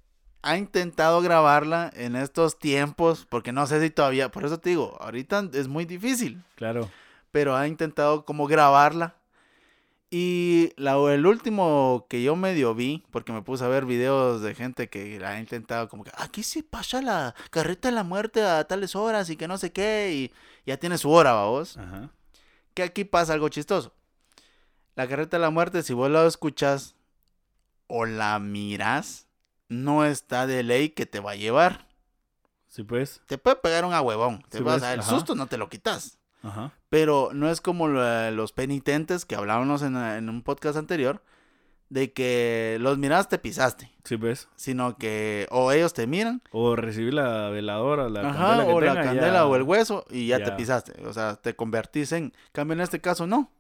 ha 0.43 0.57
intentado 0.57 1.21
grabarla 1.21 1.91
en 1.95 2.15
estos 2.15 2.61
tiempos, 2.61 3.27
porque 3.29 3.51
no 3.51 3.67
sé 3.67 3.81
si 3.83 3.91
todavía, 3.91 4.31
por 4.31 4.45
eso 4.45 4.59
te 4.61 4.71
digo, 4.71 4.97
ahorita 5.01 5.49
es 5.55 5.67
muy 5.67 5.85
difícil 5.85 6.41
claro. 6.55 6.89
pero 7.33 7.57
ha 7.57 7.67
intentado 7.67 8.25
como 8.25 8.47
grabarla. 8.47 9.17
Y 10.11 10.73
la, 10.77 10.95
el 11.13 11.27
último 11.27 12.07
que 12.09 12.23
yo 12.23 12.35
medio 12.35 12.75
vi, 12.75 13.05
porque 13.11 13.33
me 13.33 13.43
puse 13.43 13.65
a 13.65 13.69
ver 13.69 13.85
videos 13.85 14.41
de 14.41 14.55
gente 14.55 14.89
que 14.89 15.19
la 15.21 15.31
ha 15.33 15.39
intentado 15.41 15.89
como 15.89 16.03
que 16.05 16.11
aquí 16.17 16.43
sí 16.43 16.63
pasa 16.63 17.03
la 17.03 17.35
carreta 17.51 17.89
de 17.89 17.95
la 17.95 18.05
muerte 18.05 18.43
a 18.43 18.65
tales 18.67 18.97
horas 18.97 19.29
y 19.29 19.37
que 19.37 19.47
no 19.49 19.59
sé 19.59 19.71
qué, 19.71 20.13
y 20.15 20.33
ya 20.65 20.79
tiene 20.79 20.97
su 20.97 21.11
hora, 21.11 21.33
vamos. 21.35 21.77
Ajá. 21.77 22.11
Que 22.73 22.85
aquí 22.85 23.05
pasa 23.05 23.35
algo 23.35 23.51
chistoso. 23.51 23.93
La 24.95 25.07
carreta 25.07 25.37
de 25.37 25.43
la 25.43 25.51
muerte, 25.51 25.83
si 25.83 25.93
vos 25.93 26.11
la 26.11 26.27
escuchas 26.27 26.95
o 27.87 28.07
la 28.07 28.39
miras, 28.39 29.27
no 29.69 30.07
está 30.07 30.47
de 30.47 30.63
ley 30.63 30.89
que 30.91 31.05
te 31.05 31.21
va 31.21 31.33
a 31.33 31.37
llevar. 31.37 31.87
Sí, 32.69 32.83
pues. 32.83 33.21
Te 33.27 33.39
puede 33.39 33.57
pegar 33.57 33.85
un 33.85 33.93
huevón. 33.93 34.43
Te 34.49 34.59
Sí, 34.59 34.65
vas 34.65 34.77
pues, 34.81 34.83
a 34.85 34.95
el 34.95 35.01
ajá. 35.01 35.11
susto 35.11 35.35
no 35.35 35.47
te 35.47 35.57
lo 35.59 35.69
quitas. 35.69 36.18
Ajá. 36.43 36.73
Pero 36.89 37.31
no 37.33 37.51
es 37.51 37.61
como 37.61 37.89
la- 37.89 38.31
los 38.31 38.53
penitentes 38.53 39.25
que 39.25 39.35
hablábamos 39.37 39.83
en, 39.83 39.97
en 39.97 40.29
un 40.29 40.43
podcast 40.43 40.77
anterior, 40.79 41.23
de 41.91 42.13
que 42.13 42.77
los 42.81 42.99
miraste, 42.99 43.39
pisaste, 43.39 43.91
Sí, 44.05 44.19
pues. 44.19 44.49
sino 44.57 44.99
que 44.99 45.47
o 45.51 45.73
ellos 45.73 45.95
te 45.95 46.07
miran, 46.07 46.43
O 46.51 46.77
recibir 46.77 47.15
la 47.15 47.49
veladora, 47.49 48.11
la 48.11 48.29
ajá, 48.29 48.33
candela 48.39 48.67
que 48.67 48.73
o 48.75 48.81
la 48.83 48.95
candela 49.03 49.33
ya- 49.33 49.47
o 49.47 49.57
el 49.57 49.63
hueso 49.63 50.05
y 50.11 50.27
ya, 50.27 50.43
te 50.45 50.53
pisaste, 50.53 51.03
o 51.07 51.13
sea, 51.15 51.37
te 51.37 51.57
convertís 51.57 52.13
en, 52.13 52.35
cambio 52.53 52.75
en 52.75 52.81
este 52.83 53.01
caso 53.01 53.27
no, 53.27 53.51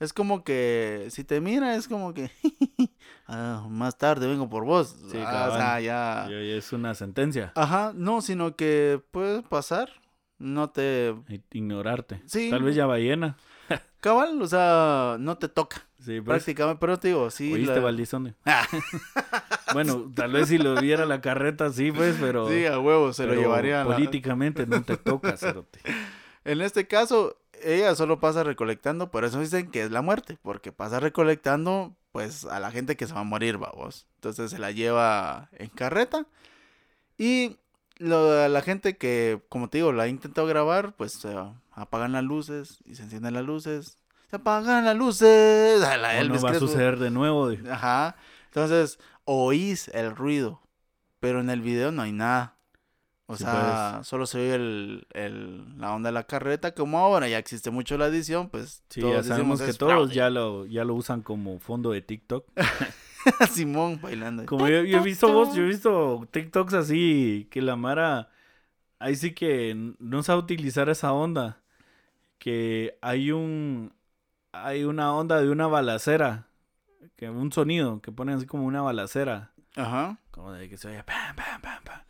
es 0.00 0.12
como 0.12 0.44
que 0.44 1.06
si 1.10 1.24
te 1.24 1.40
mira 1.40 1.76
es 1.76 1.88
como 1.88 2.12
que, 2.12 2.30
"Ah, 3.26 3.66
más 3.70 3.96
tarde 3.96 4.26
vengo 4.26 4.48
por 4.50 4.64
vos, 4.66 4.94
Sí, 5.10 5.18
Ah, 5.24 5.48
o 5.50 5.56
sea, 5.56 5.80
ya, 5.80 6.26
ya 6.28 6.36
es 6.36 6.72
una 6.74 6.94
sentencia. 6.94 7.52
ajá, 7.54 7.92
no, 7.94 8.20
sino 8.20 8.54
que 8.54 9.00
puedes 9.12 9.42
pasar, 9.44 9.90
no 10.38 10.70
te, 10.70 11.14
Ignorarte. 11.52 12.22
Sí. 12.26 12.50
Tal 12.50 12.62
vez 12.62 12.74
ya 12.74 12.86
ballena. 12.86 13.36
cabal, 14.00 14.40
o 14.40 14.46
sea, 14.46 15.16
no 15.18 15.36
te 15.38 15.48
toca. 15.48 15.84
Sí, 15.98 16.20
pues. 16.20 16.24
Prácticamente, 16.24 16.78
pero 16.80 16.98
te 16.98 17.08
digo, 17.08 17.30
sí. 17.30 17.52
¿Oíste, 17.52 17.74
la- 17.74 17.80
Valdizone? 17.80 18.34
bueno, 19.72 20.10
tal 20.14 20.32
vez 20.32 20.48
si 20.48 20.58
lo 20.58 20.80
viera 20.80 21.06
la 21.06 21.20
carreta, 21.20 21.70
sí, 21.72 21.92
pues, 21.92 22.16
pero. 22.20 22.48
Sí, 22.48 22.66
a 22.66 22.78
huevo, 22.78 23.12
se 23.12 23.26
lo 23.26 23.34
llevaría. 23.34 23.84
la- 23.84 23.94
Políticamente 23.94 24.66
no 24.66 24.82
te 24.82 24.96
toca, 24.96 25.36
cerote. 25.36 25.80
En 26.44 26.62
este 26.62 26.86
caso, 26.86 27.36
ella 27.62 27.94
solo 27.94 28.20
pasa 28.20 28.42
recolectando, 28.42 29.10
por 29.10 29.24
eso 29.24 29.38
dicen 29.40 29.70
que 29.70 29.82
es 29.82 29.90
la 29.90 30.00
muerte, 30.00 30.38
porque 30.40 30.72
pasa 30.72 30.98
recolectando, 30.98 31.94
pues, 32.10 32.46
a 32.46 32.58
la 32.58 32.70
gente 32.70 32.96
que 32.96 33.06
se 33.06 33.12
va 33.12 33.20
a 33.20 33.24
morir, 33.24 33.58
vamos. 33.58 34.06
Entonces 34.14 34.50
se 34.52 34.58
la 34.58 34.70
lleva 34.70 35.50
en 35.52 35.68
carreta. 35.68 36.24
Y 37.18 37.58
lo- 37.98 38.48
la 38.48 38.62
gente 38.62 38.96
que, 38.96 39.40
como 39.48 39.68
te 39.68 39.78
digo, 39.78 39.92
la 39.92 40.04
ha 40.04 40.08
intentado 40.08 40.46
grabar, 40.46 40.94
pues 40.96 41.12
se 41.12 41.34
apagan 41.72 42.12
las 42.12 42.24
luces 42.24 42.78
y 42.84 42.94
se 42.94 43.02
encienden 43.04 43.34
las 43.34 43.44
luces. 43.44 43.98
Se 44.30 44.36
apagan 44.36 44.84
las 44.84 44.96
luces. 44.96 45.82
A 45.82 45.96
la 45.96 46.22
no 46.24 46.40
va 46.40 46.50
a 46.50 46.54
suceder 46.58 46.98
de 46.98 47.10
nuevo. 47.10 47.48
dijo. 47.48 47.70
Ajá. 47.70 48.16
Entonces, 48.46 48.98
oís 49.24 49.88
el 49.88 50.14
ruido, 50.14 50.60
pero 51.20 51.40
en 51.40 51.50
el 51.50 51.60
video 51.62 51.92
no 51.92 52.02
hay 52.02 52.12
nada. 52.12 52.54
O 53.30 53.36
Sí, 53.36 53.44
sea, 53.44 54.00
solo 54.04 54.24
se 54.26 54.38
oye 54.38 54.54
el, 54.54 55.06
el- 55.12 55.78
la 55.78 55.94
onda 55.94 56.08
de 56.08 56.14
la 56.14 56.24
carreta. 56.24 56.72
Como 56.74 56.98
ahora 56.98 57.28
ya 57.28 57.36
existe 57.38 57.70
mucho 57.70 57.98
la 57.98 58.06
edición, 58.06 58.48
pues 58.48 58.82
Sí, 58.88 59.02
todos 59.02 59.16
ya 59.16 59.22
sabemos 59.34 59.60
que 59.60 59.68
"Es 59.70 59.76
todos 59.78 59.92
fraude". 59.92 60.14
ya 60.14 60.30
lo, 60.30 60.64
ya 60.64 60.84
lo 60.84 60.94
usan 60.94 61.20
como 61.22 61.58
fondo 61.58 61.90
de 61.90 62.00
TikTok. 62.00 62.46
Simón 63.50 64.00
bailando. 64.00 64.46
Como 64.46 64.68
yo, 64.68 64.84
yo 64.84 64.98
he 64.98 65.02
visto 65.02 65.32
vos, 65.32 65.54
yo 65.54 65.62
he 65.62 65.66
visto 65.66 66.26
TikToks 66.30 66.74
así 66.74 67.48
que 67.50 67.62
la 67.62 67.76
Mara 67.76 68.30
ahí 68.98 69.16
sí 69.16 69.32
que 69.32 69.74
no 69.98 70.22
sabe 70.22 70.40
utilizar 70.40 70.88
esa 70.88 71.12
onda. 71.12 71.60
Que 72.38 72.96
hay 73.02 73.32
un 73.32 73.92
hay 74.52 74.84
una 74.84 75.12
onda 75.14 75.40
de 75.40 75.50
una 75.50 75.66
balacera, 75.66 76.46
que 77.16 77.28
un 77.28 77.50
sonido 77.52 78.00
que 78.00 78.12
ponen 78.12 78.36
así 78.36 78.46
como 78.46 78.64
una 78.64 78.80
balacera, 78.80 79.52
Ajá. 79.76 80.18
como 80.30 80.52
de 80.52 80.68
que 80.68 80.76
se 80.76 80.88
oye 80.88 81.02
pam 81.02 81.34
pam 81.36 81.60
pam 81.60 81.82
pam. 81.84 82.00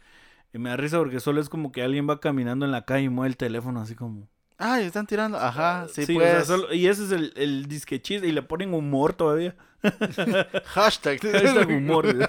Y 0.52 0.59
me 0.59 0.70
da 0.70 0.76
risa 0.76 0.98
porque 0.98 1.20
solo 1.20 1.40
es 1.40 1.48
como 1.48 1.72
que 1.72 1.82
alguien 1.82 2.09
va 2.09 2.20
caminando 2.20 2.64
en 2.66 2.72
la 2.72 2.84
calle 2.84 3.04
y 3.04 3.09
mueve 3.09 3.28
el 3.30 3.36
teléfono 3.36 3.80
así 3.80 3.94
como. 3.94 4.28
Ay, 4.59 4.84
están 4.86 5.06
tirando. 5.06 5.38
Ajá, 5.38 5.86
sí, 5.88 6.02
o 6.02 6.06
sea, 6.06 6.14
pues. 6.36 6.46
solo- 6.46 6.72
y 6.74 6.86
ese 6.88 7.04
es 7.04 7.12
el, 7.12 7.32
el 7.36 7.66
disque 7.66 8.00
chiste 8.02 8.26
y 8.26 8.32
le 8.32 8.42
ponen 8.42 8.74
humor 8.74 9.12
todavía. 9.14 9.54
Hashtag. 10.66 11.20
Hashtag 11.20 11.68
humor. 11.68 12.07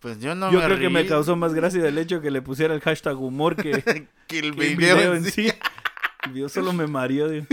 Pues 0.00 0.18
yo 0.18 0.34
no 0.34 0.50
Yo 0.50 0.60
me 0.60 0.64
creo 0.64 0.78
que 0.78 0.88
me 0.88 1.06
causó 1.06 1.36
más 1.36 1.52
gracia 1.52 1.86
el 1.86 1.98
hecho 1.98 2.22
que 2.22 2.30
le 2.30 2.40
pusiera 2.40 2.72
el 2.72 2.80
hashtag 2.80 3.20
humor 3.20 3.54
que, 3.54 3.82
que 4.26 4.38
el 4.38 4.56
que 4.56 4.74
video, 4.74 4.96
video 4.96 5.14
en 5.14 5.24
sí. 5.24 5.50
sí. 5.50 5.52
Yo 6.34 6.48
solo 6.48 6.72
me 6.72 6.86
mareó. 6.86 7.28
digo. 7.28 7.46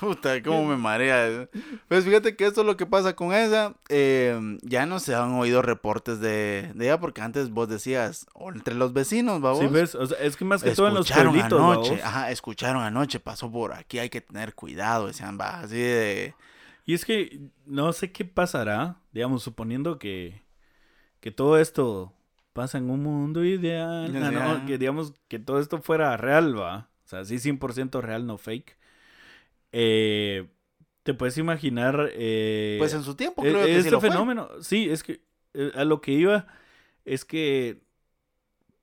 Puta, 0.00 0.42
cómo 0.42 0.64
me 0.64 0.76
marea. 0.76 1.48
Pues 1.88 2.04
fíjate 2.04 2.36
que 2.36 2.46
esto 2.46 2.62
es 2.62 2.66
lo 2.66 2.76
que 2.76 2.86
pasa 2.86 3.14
con 3.14 3.32
ella. 3.34 3.74
eh, 3.88 4.58
ya 4.62 4.86
no 4.86 4.98
se 5.00 5.14
han 5.14 5.32
oído 5.32 5.60
reportes 5.62 6.20
de, 6.20 6.70
de 6.74 6.84
ella 6.86 6.98
porque 7.00 7.20
antes 7.20 7.50
vos 7.50 7.68
decías, 7.68 8.26
o 8.32 8.50
entre 8.50 8.74
los 8.74 8.92
vecinos, 8.92 9.40
vamos. 9.40 9.60
Sí, 9.60 9.66
ves, 9.66 9.94
o 9.94 10.06
sea, 10.06 10.18
es 10.18 10.36
que 10.36 10.44
más 10.44 10.62
que 10.62 10.70
todo 10.70 10.88
en 10.88 10.94
los 10.94 11.06
escucharon 11.06 11.32
pueblitos, 11.34 11.60
anoche, 11.60 12.02
ajá, 12.02 12.30
escucharon 12.30 12.82
anoche, 12.82 13.20
pasó 13.20 13.50
por 13.50 13.72
aquí, 13.74 13.98
hay 13.98 14.08
que 14.08 14.20
tener 14.20 14.54
cuidado, 14.54 15.08
decían, 15.08 15.38
va, 15.40 15.60
así 15.60 15.78
de... 15.78 16.34
Y 16.90 16.94
es 16.94 17.04
que 17.04 17.38
no 17.66 17.92
sé 17.92 18.10
qué 18.10 18.24
pasará, 18.24 18.96
digamos, 19.12 19.44
suponiendo 19.44 20.00
que, 20.00 20.42
que 21.20 21.30
todo 21.30 21.56
esto 21.56 22.12
pasa 22.52 22.78
en 22.78 22.90
un 22.90 23.04
mundo 23.04 23.44
ideal, 23.44 24.10
ah, 24.16 24.30
no, 24.32 24.66
que 24.66 24.76
digamos 24.76 25.14
que 25.28 25.38
todo 25.38 25.60
esto 25.60 25.80
fuera 25.80 26.16
real, 26.16 26.58
va, 26.58 26.90
o 27.04 27.08
sea, 27.08 27.24
sí 27.24 27.38
100% 27.38 28.00
real, 28.00 28.26
no 28.26 28.38
fake. 28.38 28.76
Eh, 29.70 30.48
te 31.04 31.14
puedes 31.14 31.38
imaginar... 31.38 32.10
eh, 32.12 32.74
Pues 32.80 32.92
en 32.92 33.04
su 33.04 33.14
tiempo 33.14 33.44
e- 33.44 33.52
creo 33.52 33.66
que 33.66 33.72
sí 33.74 33.78
este 33.78 33.90
lo 33.92 34.00
fue. 34.00 34.10
fenómeno, 34.10 34.48
sí, 34.60 34.90
es 34.90 35.04
que 35.04 35.20
eh, 35.54 35.70
a 35.76 35.84
lo 35.84 36.00
que 36.00 36.10
iba 36.10 36.48
es 37.04 37.24
que 37.24 37.82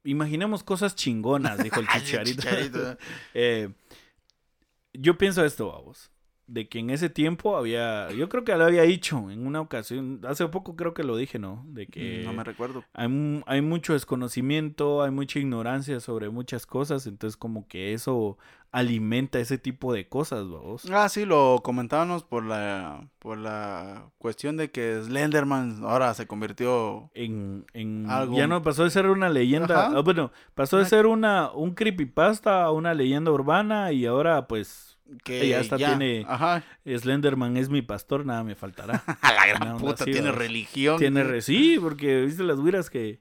imaginemos 0.05 0.63
cosas 0.63 0.95
chingonas, 0.95 1.61
dijo 1.61 1.81
el 1.81 1.87
chicharito. 1.93 2.41
Chicharito. 2.41 2.97
Yo 4.93 5.17
pienso 5.17 5.43
esto, 5.43 5.67
vamos. 5.67 6.09
De 6.47 6.67
que 6.69 6.79
en 6.79 6.89
ese 6.89 7.09
tiempo 7.09 7.57
había, 7.57 8.09
yo 8.11 8.29
creo 8.29 8.43
que 8.45 8.55
lo 8.55 8.63
había 8.65 8.83
dicho 8.83 9.29
en 9.29 9.45
una 9.45 9.59
ocasión, 9.61 10.21
hace 10.27 10.47
poco 10.47 10.75
creo 10.75 10.93
que 10.93 11.03
lo 11.03 11.17
dije, 11.17 11.39
¿no? 11.39 11.63
De 11.67 11.87
que 11.87 12.23
No 12.25 12.31
me 12.33 12.43
recuerdo. 12.43 12.83
hay, 12.93 13.07
mu- 13.09 13.41
hay 13.45 13.61
mucho 13.61 13.93
desconocimiento, 13.93 15.03
hay 15.03 15.11
mucha 15.11 15.39
ignorancia 15.39 15.99
sobre 15.99 16.29
muchas 16.29 16.65
cosas, 16.65 17.05
entonces 17.07 17.37
como 17.37 17.67
que 17.67 17.93
eso 17.93 18.37
alimenta 18.71 19.39
ese 19.39 19.57
tipo 19.57 19.93
de 19.93 20.07
cosas, 20.07 20.45
vos. 20.47 20.83
Ah, 20.91 21.09
sí, 21.09 21.25
lo 21.25 21.61
comentábamos 21.63 22.23
por 22.23 22.45
la, 22.45 23.07
por 23.19 23.37
la 23.37 24.09
cuestión 24.17 24.55
de 24.57 24.71
que 24.71 25.01
Slenderman 25.03 25.79
ahora 25.83 26.13
se 26.13 26.27
convirtió... 26.27 27.09
En, 27.13 27.65
en 27.73 28.05
Algo- 28.09 28.37
ya 28.37 28.47
no 28.47 28.61
pasó 28.61 28.83
de 28.83 28.89
ser 28.89 29.07
una 29.07 29.29
leyenda, 29.29 29.87
Ajá. 29.87 29.97
ah, 29.97 30.01
bueno, 30.01 30.31
pasó 30.53 30.77
de 30.77 30.85
ser 30.85 31.05
una 31.07 31.49
un 31.51 31.73
creepypasta 31.73 32.63
a 32.63 32.71
una 32.71 32.93
leyenda 32.93 33.31
urbana 33.31 33.91
y 33.91 34.05
ahora 34.05 34.47
pues 34.47 34.86
Que 35.23 35.47
Ya 35.49 35.59
hasta 35.59 35.77
tiene- 35.77 36.25
Ajá. 36.27 36.63
Slenderman 36.85 37.57
es 37.57 37.69
mi 37.69 37.81
pastor, 37.81 38.25
nada 38.25 38.43
me 38.43 38.55
faltará. 38.55 39.03
A 39.21 39.33
la 39.33 39.47
gran 39.47 39.77
puta, 39.77 40.03
así, 40.03 40.11
tiene 40.11 40.31
religión. 40.31 40.97
Tiene 40.99 41.23
re- 41.23 41.41
sí, 41.41 41.77
porque 41.81 42.21
viste 42.23 42.43
las 42.43 42.57
güiras 42.59 42.89
que 42.89 43.19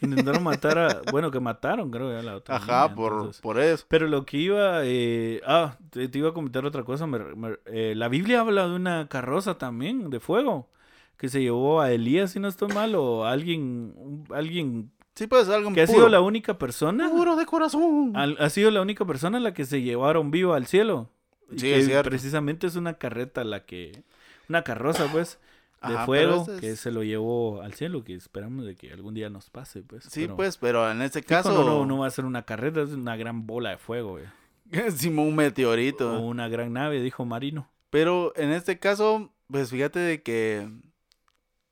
intentaron 0.00 0.42
matar 0.44 0.78
a, 0.78 1.00
bueno, 1.12 1.30
que 1.30 1.40
mataron, 1.40 1.90
creo, 1.90 2.12
ya 2.12 2.22
la 2.22 2.36
otra. 2.36 2.56
Ajá, 2.56 2.84
niña, 2.84 2.94
por, 2.94 3.12
entonces- 3.12 3.40
por 3.42 3.58
eso. 3.60 3.84
Pero 3.88 4.06
lo 4.06 4.24
que 4.24 4.36
iba, 4.38 4.80
eh, 4.84 5.40
ah, 5.46 5.76
te, 5.90 6.08
te 6.08 6.18
iba 6.18 6.30
a 6.30 6.32
comentar 6.34 6.64
otra 6.64 6.84
cosa. 6.84 7.06
me- 7.06 7.18
me- 7.34 7.56
eh, 7.66 7.94
la 7.96 8.08
Biblia 8.08 8.40
habla 8.40 8.66
de 8.68 8.74
una 8.76 9.08
carroza 9.08 9.58
también 9.58 10.08
de 10.10 10.20
fuego 10.20 10.70
que 11.16 11.28
se 11.28 11.42
llevó 11.42 11.80
a 11.82 11.92
Elías, 11.92 12.30
si 12.32 12.40
no 12.40 12.48
estoy 12.48 12.72
mal, 12.72 12.94
o 12.94 13.26
a 13.26 13.32
alguien, 13.32 13.92
un- 13.96 14.24
alguien 14.34 14.90
Sí, 15.20 15.26
pues 15.26 15.50
algo 15.50 15.70
que 15.74 15.82
ha 15.82 15.86
sido 15.86 16.08
la 16.08 16.22
única 16.22 16.56
persona, 16.56 17.10
Puro 17.10 17.36
de 17.36 17.44
corazón. 17.44 18.12
al- 18.16 18.38
ha 18.40 18.48
sido 18.48 18.70
la 18.70 18.80
única 18.80 19.04
persona 19.04 19.36
a 19.36 19.40
la 19.42 19.52
que 19.52 19.66
se 19.66 19.82
llevaron 19.82 20.30
vivo 20.30 20.54
al 20.54 20.64
cielo. 20.66 21.10
Y 21.50 21.58
Sí, 21.58 21.66
que 21.66 21.78
es 21.78 21.84
cierto. 21.86 22.08
Precisamente 22.08 22.66
es 22.66 22.74
una 22.76 22.94
carreta 22.94 23.44
la 23.44 23.66
que, 23.66 24.02
una 24.48 24.64
carroza, 24.64 25.08
pues, 25.12 25.38
de 25.86 25.94
Ajá, 25.94 26.06
fuego 26.06 26.46
que 26.58 26.74
se 26.74 26.90
lo 26.90 27.02
llevó 27.02 27.60
al 27.60 27.74
cielo, 27.74 28.02
que 28.02 28.14
esperamos 28.14 28.64
de 28.64 28.76
que 28.76 28.90
algún 28.94 29.12
día 29.12 29.28
nos 29.28 29.50
pase, 29.50 29.82
pues. 29.82 30.04
Sí, 30.04 30.22
pero- 30.22 30.36
pues, 30.36 30.56
pero 30.56 30.90
en 30.90 31.02
este 31.02 31.22
caso... 31.22 31.52
no, 31.52 31.64
no, 31.64 31.84
no 31.84 31.98
va 31.98 32.06
a 32.06 32.10
ser 32.10 32.24
una 32.24 32.46
carreta, 32.46 32.80
es 32.80 32.92
una 32.92 33.14
gran 33.16 33.46
bola 33.46 33.68
de 33.70 33.76
fuego, 33.76 34.12
güey. 34.12 34.24
Simón 34.96 35.26
un 35.28 35.36
meteorito. 35.36 36.14
O 36.16 36.20
una 36.20 36.48
gran 36.48 36.72
nave, 36.72 37.02
dijo 37.02 37.26
Marino. 37.26 37.68
Pero 37.90 38.32
en 38.36 38.52
este 38.52 38.78
caso, 38.78 39.30
pues 39.50 39.68
fíjate 39.68 39.98
de 39.98 40.22
que 40.22 40.66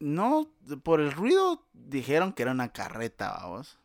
no, 0.01 0.49
por 0.83 1.01
el 1.01 1.13
ruido 1.13 1.67
dijeron 1.73 2.33
que 2.33 2.43
era 2.43 2.53
una 2.53 2.73
carreta, 2.73 3.33
vamos. 3.43 3.79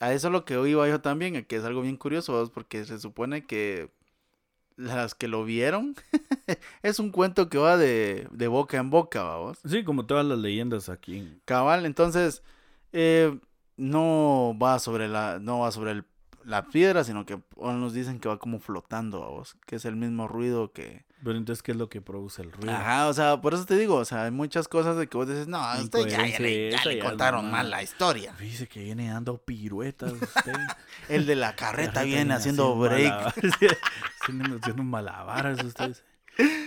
A 0.00 0.12
eso 0.12 0.28
es 0.28 0.32
lo 0.32 0.44
que 0.44 0.54
iba 0.68 0.88
yo 0.88 1.00
también, 1.00 1.44
que 1.44 1.56
es 1.56 1.64
algo 1.64 1.82
bien 1.82 1.96
curioso, 1.96 2.32
vamos, 2.32 2.50
porque 2.50 2.84
se 2.84 2.98
supone 2.98 3.46
que 3.46 3.90
las 4.76 5.14
que 5.14 5.28
lo 5.28 5.44
vieron 5.44 5.94
es 6.82 6.98
un 6.98 7.10
cuento 7.10 7.50
que 7.50 7.58
va 7.58 7.76
de, 7.76 8.26
de 8.30 8.48
boca 8.48 8.78
en 8.78 8.90
boca, 8.90 9.22
vamos. 9.24 9.58
Sí, 9.64 9.84
como 9.84 10.06
todas 10.06 10.24
las 10.24 10.38
leyendas 10.38 10.88
aquí. 10.88 11.38
Cabal, 11.44 11.84
entonces 11.84 12.42
eh, 12.92 13.38
no 13.76 14.56
va 14.60 14.78
sobre 14.78 15.08
la, 15.08 15.38
no 15.38 15.60
va 15.60 15.70
sobre 15.72 15.92
el- 15.92 16.04
la 16.44 16.66
piedra, 16.66 17.04
sino 17.04 17.26
que 17.26 17.38
nos 17.56 17.92
dicen 17.92 18.20
que 18.20 18.28
va 18.28 18.38
como 18.38 18.58
flotando, 18.60 19.20
vamos, 19.20 19.56
que 19.66 19.76
es 19.76 19.84
el 19.84 19.96
mismo 19.96 20.28
ruido 20.28 20.72
que, 20.72 21.04
Pero 21.22 21.36
entonces, 21.36 21.62
¿qué 21.62 21.72
es 21.72 21.78
lo 21.78 21.88
que 21.88 22.00
produce 22.00 22.42
el 22.42 22.52
ruido? 22.52 22.72
Ajá, 22.72 23.08
o 23.08 23.12
sea, 23.12 23.40
por 23.40 23.54
eso 23.54 23.64
te 23.66 23.76
digo, 23.76 23.96
o 23.96 24.04
sea, 24.04 24.24
hay 24.24 24.30
muchas 24.30 24.68
cosas 24.68 24.96
de 24.96 25.06
que 25.06 25.16
vos 25.16 25.28
dices, 25.28 25.48
no, 25.48 25.58
a 25.58 25.80
usted 25.80 26.06
ya, 26.06 26.26
ya 26.26 26.38
le, 26.38 26.70
ya 26.70 26.76
esa 26.78 26.88
le 26.88 26.96
ya 26.96 27.02
es 27.02 27.08
contaron 27.08 27.50
mal 27.50 27.70
la 27.70 27.82
historia. 27.82 28.34
Dice 28.38 28.68
que 28.68 28.82
viene 28.82 29.10
dando 29.10 29.38
piruetas 29.38 30.12
usted. 30.22 30.54
El 31.08 31.26
de 31.26 31.36
la 31.36 31.56
carreta 31.56 32.02
viene 32.02 32.34
haciendo 32.34 32.76
break. 32.76 33.34
Haciendo, 34.22 34.56
haciendo 34.56 34.82
malabares 34.82 35.64
usted. 35.64 35.96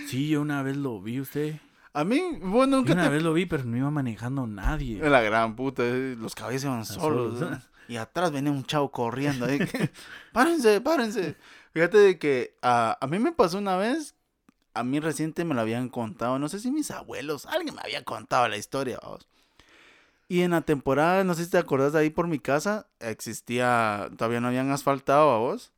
Sí, 0.08 0.30
yo 0.30 0.42
una 0.42 0.64
vez 0.64 0.76
lo 0.76 1.00
vi 1.02 1.20
usted. 1.20 1.56
A 1.94 2.04
mí, 2.04 2.20
vos 2.42 2.68
Yo 2.68 2.76
nunca 2.78 2.94
una 2.94 3.04
te... 3.04 3.10
vez 3.10 3.24
lo 3.24 3.34
vi, 3.34 3.46
pero 3.46 3.64
no 3.66 3.78
iba 3.78 3.92
manejando 3.92 4.48
nadie. 4.48 4.98
La 5.08 5.22
gran 5.22 5.56
puta, 5.56 5.84
eh, 5.84 6.16
los 6.18 6.34
caballos 6.34 6.64
iban 6.64 6.86
solos. 6.86 7.38
solos. 7.38 7.54
¿eh? 7.54 7.68
Y 7.88 7.98
atrás 7.98 8.32
venía 8.32 8.52
un 8.52 8.66
chavo 8.66 8.92
corriendo. 8.92 9.46
ahí 9.46 9.60
que, 9.60 9.92
párense, 10.34 10.82
párense. 10.82 11.36
Fíjate 11.74 11.98
de 11.98 12.20
que 12.20 12.56
ah, 12.62 12.98
a 13.02 13.08
mí 13.08 13.20
me 13.20 13.32
pasó 13.32 13.58
una 13.58 13.76
vez, 13.76 14.16
a 14.74 14.84
mí 14.84 15.00
reciente 15.00 15.44
me 15.44 15.56
lo 15.56 15.62
habían 15.62 15.90
contado, 15.90 16.40
no 16.40 16.50
sé 16.50 16.60
si 16.60 16.72
mis 16.72 16.92
abuelos, 16.92 17.46
alguien 17.46 17.76
me 17.76 17.82
había 17.82 18.04
contado 18.04 18.48
la 18.48 18.58
historia, 18.58 19.00
vamos. 19.02 19.28
Y 20.28 20.42
en 20.42 20.52
la 20.52 20.62
temporada, 20.62 21.24
no 21.24 21.34
sé 21.34 21.46
si 21.46 21.52
te 21.52 21.58
acordás 21.58 21.94
de 21.94 22.00
ahí 22.00 22.10
por 22.10 22.28
mi 22.28 22.40
casa, 22.40 22.88
existía, 23.00 24.10
todavía 24.18 24.40
no 24.40 24.48
habían 24.48 24.72
asfaltado 24.72 25.32
a 25.32 25.38
vos, 25.38 25.74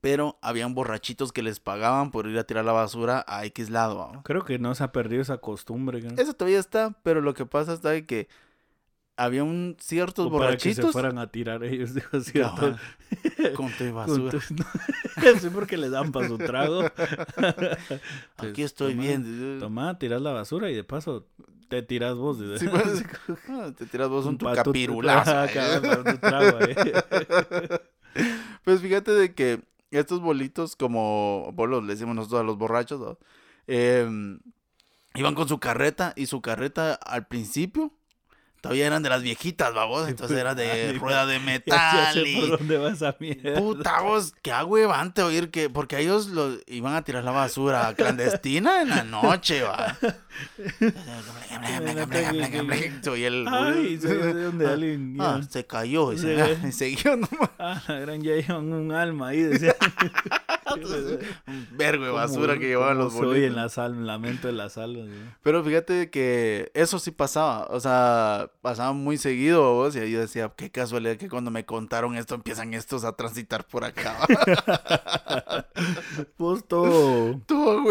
pero 0.00 0.38
habían 0.40 0.74
borrachitos 0.74 1.32
que 1.32 1.42
les 1.42 1.60
pagaban 1.60 2.10
por 2.10 2.26
ir 2.26 2.38
a 2.38 2.44
tirar 2.44 2.64
la 2.64 2.72
basura 2.72 3.24
a 3.26 3.44
X 3.46 3.70
lado, 3.70 3.98
vamos. 3.98 4.22
Creo 4.24 4.44
que 4.44 4.58
no 4.58 4.74
se 4.74 4.84
ha 4.84 4.92
perdido 4.92 5.22
esa 5.22 5.38
costumbre. 5.38 6.00
creo. 6.00 6.14
Eso 6.16 6.32
todavía 6.34 6.58
está, 6.58 6.92
pero 7.02 7.20
lo 7.20 7.34
que 7.34 7.46
pasa 7.46 7.72
está 7.72 7.90
de 7.90 8.06
que 8.06 8.28
había 9.16 9.44
un 9.44 9.76
ciertos 9.80 10.26
O 10.26 10.30
para 10.38 10.52
que 10.56 10.60
se 10.60 10.66
borrachitos 10.82 10.92
fueran 10.92 11.18
a 11.18 11.26
tirar 11.30 11.64
ellos, 11.64 11.94
dijo 11.94 12.20
cierto. 12.20 12.54
Cabal, 12.56 13.52
con 13.54 13.70
tu 13.72 13.92
basura. 13.94 14.38
sí, 15.40 15.48
porque 15.52 15.76
les 15.76 15.90
dan 15.90 16.12
para 16.12 16.28
su 16.28 16.36
trago. 16.38 16.82
Aquí 18.36 18.62
estoy 18.62 18.92
Toma, 18.92 19.02
bien. 19.02 19.58
Toma, 19.60 19.98
tiras 19.98 20.20
la 20.20 20.32
basura 20.32 20.70
y 20.70 20.74
de 20.74 20.84
paso 20.84 21.26
te 21.68 21.82
tiras 21.82 22.14
vos. 22.14 22.38
Sí, 22.58 22.68
pues, 22.68 23.04
ah, 23.48 23.72
te 23.76 23.86
tiras 23.86 24.08
vos 24.08 24.26
un 24.26 24.38
tu 24.38 24.46
tu- 24.46 24.54
capirulazo. 24.54 25.44
Eh. 25.44 26.92
tu. 28.14 28.22
Pues 28.64 28.80
fíjate 28.80 29.12
de 29.12 29.34
que 29.34 29.62
estos 29.90 30.20
bolitos, 30.20 30.76
como 30.76 31.50
bolos 31.54 31.84
le 31.84 31.92
decimos 31.94 32.14
nosotros 32.16 32.40
a 32.40 32.44
los 32.44 32.56
borrachos, 32.58 33.00
¿no? 33.00 33.18
Em, 33.66 34.38
iban 35.14 35.34
con 35.34 35.48
su 35.48 35.58
carreta 35.58 36.12
y 36.16 36.26
su 36.26 36.40
carreta 36.40 36.94
al 36.94 37.26
principio 37.26 37.92
todavía 38.60 38.86
eran 38.86 39.02
de 39.02 39.08
las 39.10 39.22
viejitas, 39.22 39.72
babos. 39.74 40.08
Entonces 40.08 40.36
era 40.38 40.54
de 40.54 40.70
Ay, 40.90 40.98
rueda 40.98 41.26
de 41.26 41.38
Ya 41.38 41.44
metal 41.44 42.26
y 42.26 42.40
por 42.40 42.58
dónde 42.58 42.78
vas 42.78 43.02
a 43.02 43.16
mierda. 43.20 43.58
Puta 43.58 44.00
vos, 44.02 44.34
qué 44.42 44.52
agüevante 44.52 45.22
oír 45.22 45.50
que, 45.50 45.70
porque 45.70 45.98
ellos 45.98 46.28
los 46.28 46.58
iban 46.66 46.94
a 46.94 47.02
tirar 47.02 47.24
la 47.24 47.30
basura 47.32 47.94
clandestina 47.96 48.82
en 48.82 48.88
la 48.90 49.04
noche, 49.04 49.62
va. 49.62 49.96
Soy 53.02 53.24
el. 53.24 53.46
Ay, 53.48 53.98
se 54.00 54.14
de 54.14 54.42
donde 54.44 54.66
alguien 54.68 55.16
Ah, 55.20 55.40
se 55.48 55.64
cayó 55.66 56.12
y 56.12 56.18
Sí. 56.18 56.26
se, 56.26 56.68
y 56.68 56.72
siguió 56.72 57.16
nomás. 57.16 57.50
Ah, 57.58 57.82
la 57.88 58.00
gran 58.00 58.22
ya 58.22 58.34
llevan 58.34 58.72
un 58.72 58.92
alma 58.92 59.28
ahí. 59.28 59.40
Decía. 59.42 59.74
Un 61.46 61.68
vergo 61.72 62.04
de 62.04 62.10
basura 62.10 62.58
que 62.58 62.66
llevaban 62.66 62.98
los 62.98 63.12
soy 63.12 63.20
en 63.22 63.28
bolitos. 63.28 63.56
la 63.56 63.68
sal, 63.68 63.94
en 63.94 64.06
lamento 64.06 64.46
de 64.48 64.52
las 64.54 64.76
almas. 64.78 65.06
¿no? 65.06 65.32
Pero 65.42 65.62
fíjate 65.64 66.10
que 66.10 66.70
eso 66.74 66.98
sí 66.98 67.10
pasaba, 67.12 67.66
o 67.70 67.80
sea, 67.80 68.45
pasaba 68.62 68.92
muy 68.92 69.16
seguido 69.18 69.74
vos, 69.74 69.94
y 69.96 70.10
yo 70.10 70.20
decía, 70.20 70.50
qué 70.56 70.70
casualidad 70.70 71.16
que 71.16 71.28
cuando 71.28 71.50
me 71.50 71.64
contaron 71.64 72.16
esto 72.16 72.34
empiezan 72.34 72.74
estos 72.74 73.04
a 73.04 73.12
transitar 73.12 73.66
por 73.66 73.84
acá. 73.84 74.16
Pues 76.36 76.64
todo. 76.66 77.40
Todo 77.46 77.82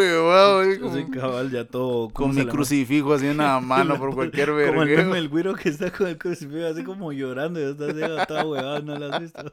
como- 0.80 0.92
Así 0.94 1.06
cabal, 1.12 1.52
ya 1.52 1.66
todo. 1.66 2.10
¿cómo 2.10 2.30
con 2.30 2.36
mi 2.36 2.46
crucifijo 2.48 3.14
así 3.14 3.28
en 3.28 3.38
la 3.38 3.60
mano 3.62 3.98
por 3.98 4.14
cualquier 4.14 4.50
Como 4.50 4.60
el 4.84 4.90
verga. 4.90 5.04
meme, 5.04 5.18
el 5.20 5.30
güiro 5.30 5.54
que 5.56 5.70
está 5.70 5.92
con 5.92 6.08
el 6.08 6.18
crucifijo 6.18 6.66
así 6.66 6.84
como 6.84 7.12
llorando 7.12 7.60
y 7.60 7.64
está 7.64 7.86
así 7.86 8.26
toda 8.28 8.46
huevada, 8.46 8.80
¿no 8.82 8.98
lo 8.98 9.14
has 9.14 9.22
visto? 9.22 9.52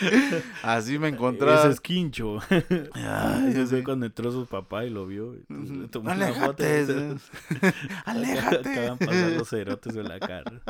Así 0.62 0.98
me 0.98 1.08
Ese 1.08 1.16
encontraba. 1.16 1.68
es 1.70 1.80
Quincho. 1.80 2.38
Ay, 2.92 3.52
yo 3.54 3.62
Ese 3.62 3.66
sé. 3.78 3.84
cuando 3.84 4.06
entró 4.06 4.32
su 4.32 4.46
papá 4.46 4.84
y 4.84 4.90
lo 4.90 5.06
vio. 5.06 5.36
le 5.48 5.88
tomó 5.88 6.10
una 6.12 6.26
Aléjate. 6.26 6.46
foto, 6.46 6.64
ese. 6.64 6.92
Acaban 7.70 7.74
Aléjate. 8.04 8.96
pasando 9.06 9.38
los 9.38 9.48
cerotes 9.50 9.96
en 9.96 10.08
la 10.08 10.18
cara. 10.18 10.62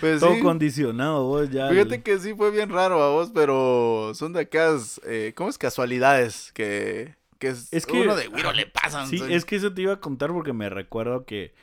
Pues 0.00 0.20
Todo 0.20 0.34
sí. 0.34 0.40
condicionado, 0.40 1.26
vos 1.26 1.50
ya. 1.50 1.68
Fíjate 1.68 1.96
el- 1.96 2.02
que 2.02 2.18
sí 2.18 2.34
fue 2.34 2.50
bien 2.50 2.70
raro 2.70 3.02
a 3.02 3.10
vos, 3.10 3.30
pero 3.34 4.12
son 4.14 4.32
de 4.32 4.40
acas, 4.40 5.00
eh, 5.06 5.32
¿cómo 5.36 5.50
es? 5.50 5.58
Casualidades 5.58 6.50
que, 6.54 7.14
que 7.38 7.48
es, 7.48 7.72
Es 7.72 7.86
que- 7.86 8.00
uno 8.00 8.16
de 8.16 8.26
güiro 8.28 8.52
le 8.52 8.66
pasan. 8.66 9.06
Sí, 9.08 9.18
soy- 9.18 9.34
es 9.34 9.44
que 9.44 9.56
eso 9.56 9.72
te 9.72 9.82
iba 9.82 9.92
a 9.92 10.00
contar 10.00 10.30
porque 10.32 10.52
me 10.52 10.68
recuerdo 10.70 11.24
que 11.24 11.54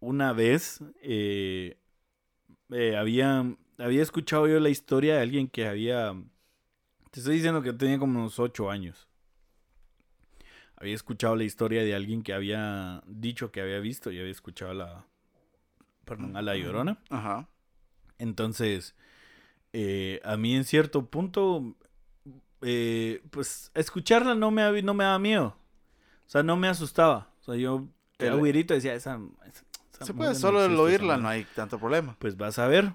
una 0.00 0.32
vez 0.32 0.80
eh, 1.02 1.78
eh, 2.70 2.96
había, 2.96 3.44
había 3.78 4.02
escuchado 4.02 4.46
yo 4.48 4.60
la 4.60 4.68
historia 4.70 5.14
de 5.16 5.20
alguien 5.22 5.48
que 5.48 5.66
había... 5.66 6.14
Te 7.10 7.20
estoy 7.20 7.36
diciendo 7.36 7.62
que 7.62 7.72
tenía 7.72 7.98
como 7.98 8.18
unos 8.18 8.38
ocho 8.38 8.70
años. 8.70 9.08
Había 10.76 10.94
escuchado 10.94 11.36
la 11.36 11.44
historia 11.44 11.82
de 11.84 11.94
alguien 11.94 12.22
que 12.22 12.34
había 12.34 13.02
dicho 13.06 13.52
que 13.52 13.60
había 13.60 13.78
visto 13.78 14.10
y 14.10 14.18
había 14.18 14.32
escuchado 14.32 14.72
a 14.72 14.74
la... 14.74 15.06
Perdón, 16.04 16.36
a 16.36 16.42
la 16.42 16.56
llorona. 16.56 16.98
Ajá. 17.08 17.48
Entonces, 18.18 18.94
eh, 19.72 20.20
a 20.24 20.36
mí 20.36 20.54
en 20.54 20.64
cierto 20.64 21.06
punto, 21.06 21.74
eh, 22.60 23.22
pues 23.30 23.70
escucharla 23.74 24.34
no 24.34 24.50
me, 24.50 24.82
no 24.82 24.92
me 24.94 25.04
daba 25.04 25.18
miedo. 25.18 25.56
O 26.26 26.30
sea, 26.30 26.42
no 26.42 26.56
me 26.56 26.68
asustaba. 26.68 27.30
O 27.40 27.44
sea, 27.44 27.54
yo, 27.56 27.86
El- 28.18 28.36
güirito, 28.36 28.74
decía, 28.74 28.94
esa... 28.94 29.18
esa- 29.46 29.64
esa 29.92 30.06
Se 30.06 30.12
puede, 30.14 30.34
solo 30.34 30.58
el 30.64 30.72
existe, 30.72 30.82
oírla 30.82 31.06
madre". 31.16 31.22
no 31.22 31.28
hay 31.28 31.44
tanto 31.54 31.78
problema. 31.78 32.16
Pues 32.18 32.36
vas 32.36 32.58
a 32.58 32.66
ver. 32.66 32.92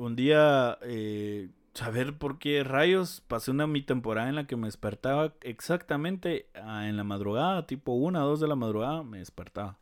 Un 0.00 0.16
día, 0.16 0.78
eh, 0.80 1.50
saber 1.74 2.16
por 2.16 2.38
qué 2.38 2.64
rayos 2.64 3.22
pasé 3.28 3.50
una 3.50 3.66
mi 3.66 3.82
temporada 3.82 4.30
en 4.30 4.34
la 4.34 4.46
que 4.46 4.56
me 4.56 4.66
despertaba 4.66 5.34
exactamente 5.42 6.48
ah, 6.54 6.88
en 6.88 6.96
la 6.96 7.04
madrugada, 7.04 7.66
tipo 7.66 7.92
una, 7.92 8.20
dos 8.20 8.40
de 8.40 8.48
la 8.48 8.54
madrugada, 8.56 9.02
me 9.02 9.18
despertaba. 9.18 9.78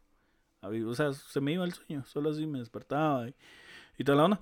O 0.61 0.95
sea, 0.97 1.13
se 1.13 1.41
me 1.41 1.53
iba 1.53 1.65
el 1.65 1.73
sueño, 1.73 2.05
solo 2.05 2.31
así 2.31 2.47
me 2.49 2.59
despertaba 2.59 3.29
y, 3.29 3.35
y 3.97 4.03
toda 4.03 4.19
la 4.19 4.25
onda. 4.25 4.41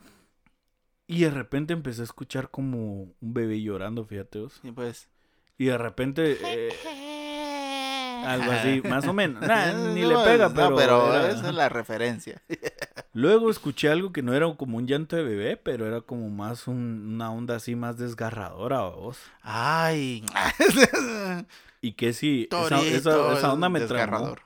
Y 1.06 1.20
de 1.24 1.30
repente 1.30 1.74
empecé 1.74 2.00
a 2.00 2.04
escuchar 2.04 2.50
como 2.50 3.02
un 3.02 3.14
bebé 3.20 3.60
llorando, 3.60 4.06
fíjate 4.06 4.40
vos. 4.40 4.58
Y 4.62 4.72
pues. 4.72 5.10
Y 5.58 5.66
de 5.66 5.76
repente, 5.76 6.38
eh, 6.42 6.70
algo 8.24 8.50
así, 8.50 8.80
más 8.88 9.06
o 9.06 9.12
menos. 9.12 9.42
Nah, 9.46 9.72
ni 9.92 10.00
No, 10.00 10.08
le 10.08 10.30
pega, 10.30 10.48
no, 10.48 10.54
pero. 10.54 10.74
pero 10.76 11.14
era- 11.14 11.30
esa 11.30 11.50
es 11.50 11.54
la 11.54 11.68
referencia. 11.68 12.42
Luego 13.16 13.50
escuché 13.50 13.88
algo 13.88 14.12
que 14.12 14.22
no 14.22 14.34
era 14.34 14.54
como 14.56 14.76
un 14.76 14.86
llanto 14.86 15.16
de 15.16 15.22
bebé, 15.24 15.56
pero 15.56 15.86
era 15.86 16.02
como 16.02 16.28
más 16.28 16.68
un- 16.68 17.14
una 17.14 17.30
onda 17.32 17.56
así 17.56 17.74
más 17.74 17.96
desgarradora, 17.96 18.82
vos. 18.82 19.18
Ay. 19.42 20.22
Y 21.80 21.92
que 21.92 22.12
sí, 22.12 22.48
esa, 22.50 22.68
Torito, 22.68 22.86
esa- 22.96 23.32
esa 23.38 23.52
onda 23.52 23.68
me 23.68 23.80
traumó. 23.80 23.96
desgarrador. 24.04 24.40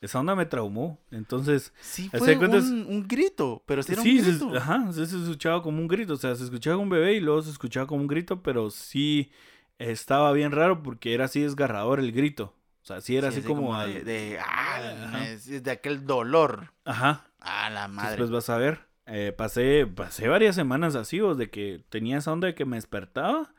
Esa 0.00 0.20
onda 0.20 0.34
me 0.34 0.44
traumó. 0.46 0.98
Entonces, 1.10 1.72
Sí, 1.80 2.10
fue 2.10 2.36
un, 2.36 2.86
un 2.88 3.08
grito, 3.08 3.62
pero 3.66 3.82
sí 3.82 3.92
era 3.94 4.02
sí, 4.02 4.18
un 4.18 4.24
se, 4.24 4.30
grito. 4.30 4.56
ajá, 4.58 4.92
se, 4.92 5.06
se 5.06 5.16
escuchaba 5.16 5.62
como 5.62 5.78
un 5.80 5.88
grito. 5.88 6.12
O 6.12 6.16
sea, 6.16 6.34
se 6.36 6.44
escuchaba 6.44 6.76
un 6.76 6.90
bebé 6.90 7.14
y 7.14 7.20
luego 7.20 7.40
se 7.42 7.50
escuchaba 7.50 7.86
como 7.86 8.02
un 8.02 8.06
grito, 8.08 8.42
pero 8.42 8.70
sí 8.70 9.30
estaba 9.78 10.30
bien 10.32 10.52
raro 10.52 10.82
porque 10.82 11.14
era 11.14 11.24
así 11.24 11.40
desgarrador 11.40 12.00
el 12.00 12.12
grito. 12.12 12.54
O 12.84 12.86
sea, 12.86 13.00
sí 13.00 13.16
era 13.16 13.30
Sí, 13.32 13.38
así, 13.38 13.48
como... 13.48 13.74
al- 13.74 13.92
de, 13.94 14.04
de, 14.04 14.38
ah, 14.40 15.24
de 15.62 15.70
aquel 15.70 16.04
dolor. 16.06 16.70
Ajá. 16.84 17.24
Ah, 17.40 17.70
la 17.70 17.88
madre. 17.88 18.10
Después 18.10 18.30
vas 18.30 18.50
a 18.50 18.58
ver. 18.58 18.80
eh, 19.06 19.32
pasé, 19.36 19.86
pasé 19.86 20.28
varias 20.28 20.54
semanas 20.54 20.94
así, 20.94 21.18
vos, 21.20 21.38
de 21.38 21.48
que 21.48 21.82
tenía 21.88 22.18
esa 22.18 22.30
onda 22.32 22.46
de 22.46 22.54
que 22.54 22.66
me 22.66 22.76
despertaba. 22.76 23.54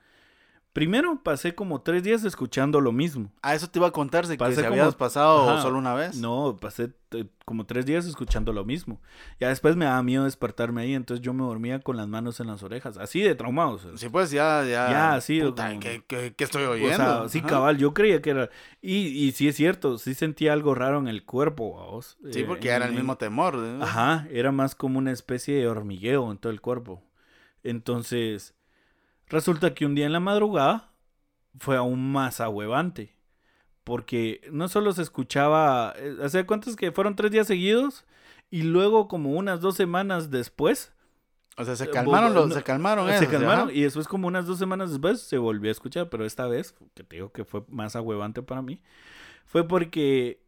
Primero 0.76 1.22
pasé 1.24 1.56
como 1.56 1.80
tres 1.80 2.04
días 2.04 2.26
escuchando 2.26 2.82
lo 2.82 2.92
mismo. 2.92 3.32
Ah, 3.42 3.56
eso 3.56 3.70
te 3.70 3.80
iba 3.80 3.88
a 3.88 3.92
contar, 3.92 4.28
que 4.28 4.36
Pasé 4.36 4.56
si 4.58 4.62
como- 4.64 4.74
habías 4.74 4.94
pasado 4.94 5.50
Ajá. 5.50 5.62
solo 5.62 5.78
una 5.78 5.94
vez. 5.94 6.18
No, 6.18 6.58
pasé 6.60 6.92
eh, 7.12 7.28
como 7.46 7.66
tres 7.66 7.86
días 7.86 8.06
escuchando 8.06 8.52
lo 8.52 8.66
mismo. 8.66 9.00
Ya 9.40 9.48
después 9.48 9.78
me 9.78 9.86
daba 9.86 10.04
miedo 10.04 10.26
despertarme 10.26 10.82
ahí, 10.82 10.94
entonces 10.94 11.24
yo 11.26 11.34
me 11.34 11.44
dormía 11.44 11.80
con 11.80 11.96
las 11.96 12.10
manos 12.10 12.42
en 12.42 12.48
las 12.48 12.62
orejas, 12.62 12.98
así 12.98 13.22
de 13.22 13.36
traumados. 13.36 13.88
Sí, 13.96 14.10
pues 14.10 14.32
ya, 14.32 14.66
ya. 14.66 14.90
Ya, 14.92 15.22
sí, 15.22 15.40
puta, 15.40 15.70
como- 15.70 15.80
¿qué, 15.80 16.04
qué, 16.06 16.34
qué 16.36 16.44
estoy 16.44 16.66
O 16.66 16.72
oyendo? 16.72 16.98
sea, 16.98 17.30
sí, 17.30 17.40
cabal, 17.42 17.78
yo 17.78 17.94
creía 17.94 18.22
que 18.22 18.32
era... 18.32 18.50
Y, 18.82 18.98
y 19.08 19.32
sí 19.32 19.48
es 19.48 19.56
cierto, 19.56 19.98
sí 19.98 20.14
sentía 20.14 20.52
algo 20.52 20.76
raro 20.76 21.00
en 21.00 21.08
el 21.08 21.24
cuerpo, 21.24 21.70
vos. 21.72 22.18
Sí, 22.34 22.42
eh, 22.42 22.44
porque 22.46 22.68
en- 22.72 22.76
era 22.76 22.86
el 22.88 22.92
en- 22.92 22.98
mismo 22.98 23.16
temor. 23.16 23.56
¿no? 23.56 23.82
Ajá, 23.82 24.28
era 24.30 24.52
más 24.52 24.76
como 24.76 25.00
una 25.00 25.14
especie 25.14 25.56
de 25.56 25.70
hormigueo 25.70 26.30
en 26.34 26.38
todo 26.38 26.52
el 26.52 26.60
cuerpo. 26.60 27.02
Entonces, 27.64 28.55
resulta 29.28 29.74
que 29.74 29.86
un 29.86 29.96
día 29.96 30.06
en 30.06 30.14
la 30.14 30.20
madrugada 30.20 30.92
fue 31.58 31.78
aún 31.78 32.12
más 32.12 32.40
ahuevante. 32.42 33.16
Porque 33.84 34.42
no 34.52 34.68
solo 34.68 34.94
se 34.94 35.04
escuchaba, 35.04 35.94
eh, 35.98 36.18
¿hace 36.24 36.46
cuántos 36.46 36.76
que 36.76 36.92
fueron 36.92 37.16
tres 37.16 37.32
días 37.32 37.46
seguidos? 37.48 38.06
Y 38.50 38.64
luego 38.64 39.08
como 39.08 39.32
unas 39.34 39.62
dos 39.62 39.76
semanas 39.76 40.32
después, 40.32 40.92
O 41.58 41.64
sea, 41.64 41.76
se 41.76 41.86
Eh, 41.86 41.90
calmaron 41.90 42.34
los, 42.34 42.50
no, 42.50 42.56
se 42.56 42.64
calmaron 42.64 43.08
se 43.08 43.16
esos, 43.16 43.28
calmaron 43.28 43.70
y 43.74 43.82
después 43.82 44.08
como 44.08 44.28
unas 44.28 44.46
dos 44.46 44.58
semanas 44.60 44.90
después 44.92 45.22
se 45.22 45.38
volvió 45.38 45.70
a 45.70 45.72
escuchar, 45.72 46.10
pero 46.10 46.26
esta 46.26 46.48
vez, 46.48 46.76
que 46.96 47.04
te 47.04 47.16
digo 47.18 47.32
que 47.32 47.46
fue 47.46 47.64
más 47.70 47.96
ahuevante 47.96 48.42
para 48.42 48.62
mí, 48.62 48.82
fue 49.46 49.68
porque, 49.68 50.42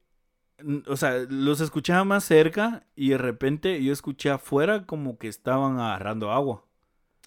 o 0.88 0.98
sea, 0.98 1.20
los 1.30 1.62
escuchaba 1.62 2.04
más 2.04 2.24
cerca 2.26 2.86
y 2.96 3.10
de 3.10 3.18
repente 3.20 3.82
yo 3.84 3.94
escuché 3.94 4.32
afuera 4.32 4.86
como 4.86 5.18
que 5.18 5.28
estaban 5.30 5.80
agarrando 5.80 6.32
agua. 6.32 6.66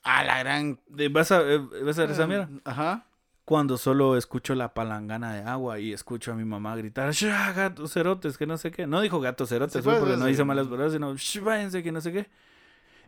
Ah, 0.02 0.24
la 0.24 0.38
gran. 0.40 0.80
De- 0.88 1.08
¿Vas 1.08 1.30
a, 1.32 1.40
eh, 1.42 1.58
vas 1.84 1.98
a 1.98 2.02
ver 2.02 2.10
esa 2.12 2.26
mierda? 2.26 2.48
Ajá. 2.64 3.06
Cuando 3.44 3.76
solo 3.78 4.16
escucho 4.16 4.54
la 4.54 4.74
palangana 4.74 5.34
de 5.34 5.42
agua 5.42 5.80
y 5.80 5.92
escucho 5.92 6.30
a 6.32 6.34
mi 6.36 6.44
mamá 6.44 6.76
gritar, 6.76 7.10
¡Shh, 7.12 7.26
gatos 7.54 7.92
cerotes, 7.92 8.38
que 8.38 8.46
no 8.46 8.56
sé 8.56 8.70
qué. 8.70 8.86
No 8.86 9.00
dijo 9.00 9.20
gatos 9.20 9.48
cerotes, 9.48 9.72
Sí, 9.74 9.80
pues, 9.82 9.98
porque 9.98 10.16
no 10.16 10.26
dice 10.26 10.44
malas 10.44 10.68
palabras, 10.68 10.92
sino, 10.92 11.14
"Shh, 11.16 11.40
váyanse, 11.40 11.82
que 11.82 11.90
no 11.90 12.00
sé 12.00 12.12
qué. 12.12 12.30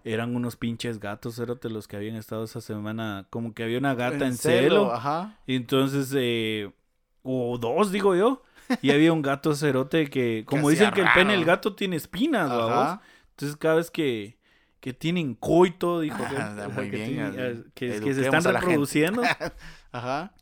Eran 0.05 0.35
unos 0.35 0.57
pinches 0.57 0.99
gatos 0.99 1.37
cerotes 1.37 1.71
los 1.71 1.87
que 1.87 1.97
habían 1.97 2.17
estado 2.17 2.43
esa 2.43 2.61
semana, 2.61 3.27
como 3.31 3.55
que 3.55 3.63
había 3.63 3.79
una 3.79 3.95
gata 3.95 4.27
en, 4.27 4.37
celo. 4.37 4.93
Ajá. 4.93 5.39
Y 5.47 5.55
entonces, 5.55 6.13
eh, 6.17 6.73
o 7.23 7.57
dos, 7.59 7.93
digo 7.93 8.17
yo. 8.17 8.43
Y 8.81 8.91
había 8.91 9.13
un 9.13 9.23
gato 9.23 9.55
cerote 9.55 10.11
que, 10.11 10.45
como 10.45 10.69
hacía 10.69 10.87
dicen 10.91 10.95
que 10.95 11.01
el 11.03 11.09
pene 11.15 11.33
del 11.35 11.45
gato 11.45 11.75
tiene 11.77 11.95
espinas, 11.95 12.51
¿va 12.51 12.67
vos? 12.95 13.01
Entonces 13.31 13.57
cada 13.57 13.77
vez 13.77 13.91
que, 13.93 14.37
que 14.83 14.93
tienen 14.93 15.35
coito, 15.37 16.01
dijo 16.01 16.19
que, 16.19 16.37
Ah, 16.37 16.55
sea, 16.57 16.69
muy 16.69 16.91
que, 16.91 16.97
bien, 16.97 17.09
tienen- 17.09 17.29
así, 17.29 17.41
eh, 17.61 17.65
que- 17.75 18.01
que 18.01 18.15
se 18.15 18.23
están 18.23 18.43
reproduciendo, 18.45 19.23
Ajá. 19.93 20.33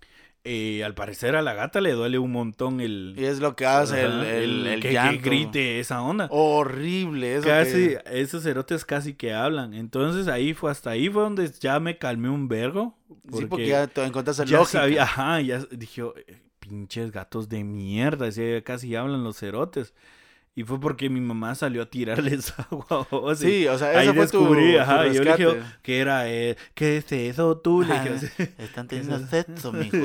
eh, 0.44 0.82
al 0.82 0.94
parecer 0.94 1.36
a 1.36 1.42
la 1.42 1.52
gata 1.52 1.82
le 1.82 1.92
duele 1.92 2.18
un 2.18 2.32
montón 2.32 2.80
el, 2.80 3.14
Y 3.18 3.26
es 3.26 3.38
lo 3.40 3.54
que 3.54 3.66
hace 3.66 4.02
el, 4.02 4.24
el, 4.24 4.66
el 4.66 4.80
que, 4.80 4.88
que 4.88 5.18
grite 5.18 5.78
esa 5.78 6.00
onda. 6.00 6.26
Horrible. 6.30 7.36
Eso 7.36 7.46
casi, 7.48 7.88
que- 7.88 8.00
esos 8.12 8.42
cerotes 8.42 8.86
casi 8.86 9.12
que 9.12 9.34
hablan. 9.34 9.74
Entonces 9.74 10.26
ahí 10.26 10.54
fue, 10.54 10.70
hasta 10.70 10.88
ahí 10.90 11.10
fue 11.10 11.22
donde 11.22 11.50
ya 11.60 11.78
me 11.78 11.98
calmé 11.98 12.30
un 12.30 12.48
vergo. 12.48 12.96
Sí, 13.36 13.44
porque 13.44 13.66
ya 13.68 13.86
te 13.88 14.02
encontraste 14.04 14.46
ya 14.46 14.56
lógica. 14.56 14.80
sabía, 14.80 15.02
ajá, 15.02 15.40
ya 15.42 15.58
dije, 15.70 16.02
"Eh, 16.26 16.40
pinches 16.58 17.10
gatos 17.12 17.48
de 17.50 17.62
mierda, 17.62 18.24
decía, 18.24 18.54
ya 18.54 18.62
casi 18.64 18.94
hablan 18.96 19.22
los 19.22 19.36
cerotes. 19.38 19.92
Y 20.52 20.64
fue 20.64 20.80
porque 20.80 21.08
mi 21.08 21.20
mamá 21.20 21.54
salió 21.54 21.80
a 21.82 21.86
tirarles 21.86 22.52
agua. 22.70 23.06
o 23.10 23.34
sea, 23.34 23.48
Sí, 23.48 23.66
o 23.68 23.78
sea, 23.78 23.90
ahí 23.98 24.08
ese 24.08 24.16
fue 24.16 24.26
tu, 24.26 24.38
descubrí, 24.40 24.72
tu 24.74 24.80
ajá, 24.80 25.06
yo 25.06 25.22
le 25.22 25.30
dije 25.36 25.62
que 25.80 25.98
era, 26.00 26.28
eh, 26.28 26.56
¿qué 26.74 26.96
es 26.98 27.10
eso 27.12 27.56
tú? 27.58 27.82
Le 27.82 27.94
dije, 27.94 28.54
Están 28.58 28.88
teniendo 28.88 29.18
sexo, 29.26 29.72
mijo. 29.72 29.96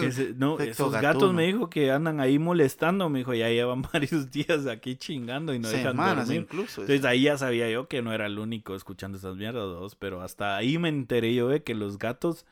que 0.00 0.12
se- 0.12 0.34
no, 0.34 0.54
Efecto 0.56 0.70
esos 0.88 0.92
gatos 0.92 1.32
me 1.32 1.46
dijo 1.46 1.70
que 1.70 1.90
andan 1.90 2.20
ahí 2.20 2.38
molestando, 2.38 3.08
me 3.08 3.20
dijo, 3.20 3.32
ya 3.34 3.48
llevan 3.48 3.82
varios 3.92 4.30
días 4.30 4.66
aquí 4.66 4.96
chingando 4.96 5.54
y 5.54 5.58
no 5.58 5.68
dejan 5.70 5.92
Semanas 5.92 6.26
dormir. 6.26 6.42
incluso. 6.42 6.82
Entonces 6.82 7.04
ahí 7.06 7.22
ya 7.22 7.38
sabía 7.38 7.68
yo 7.70 7.88
que 7.88 8.02
no 8.02 8.12
era 8.12 8.26
el 8.26 8.38
único 8.38 8.74
escuchando 8.76 9.16
esas 9.16 9.34
mierdas, 9.36 9.62
dos, 9.64 9.96
pero 9.96 10.20
hasta 10.20 10.56
ahí 10.56 10.76
me 10.78 10.90
enteré 10.90 11.34
yo 11.34 11.48
de 11.48 11.62
que 11.62 11.74
los 11.74 11.98
gatos 11.98 12.44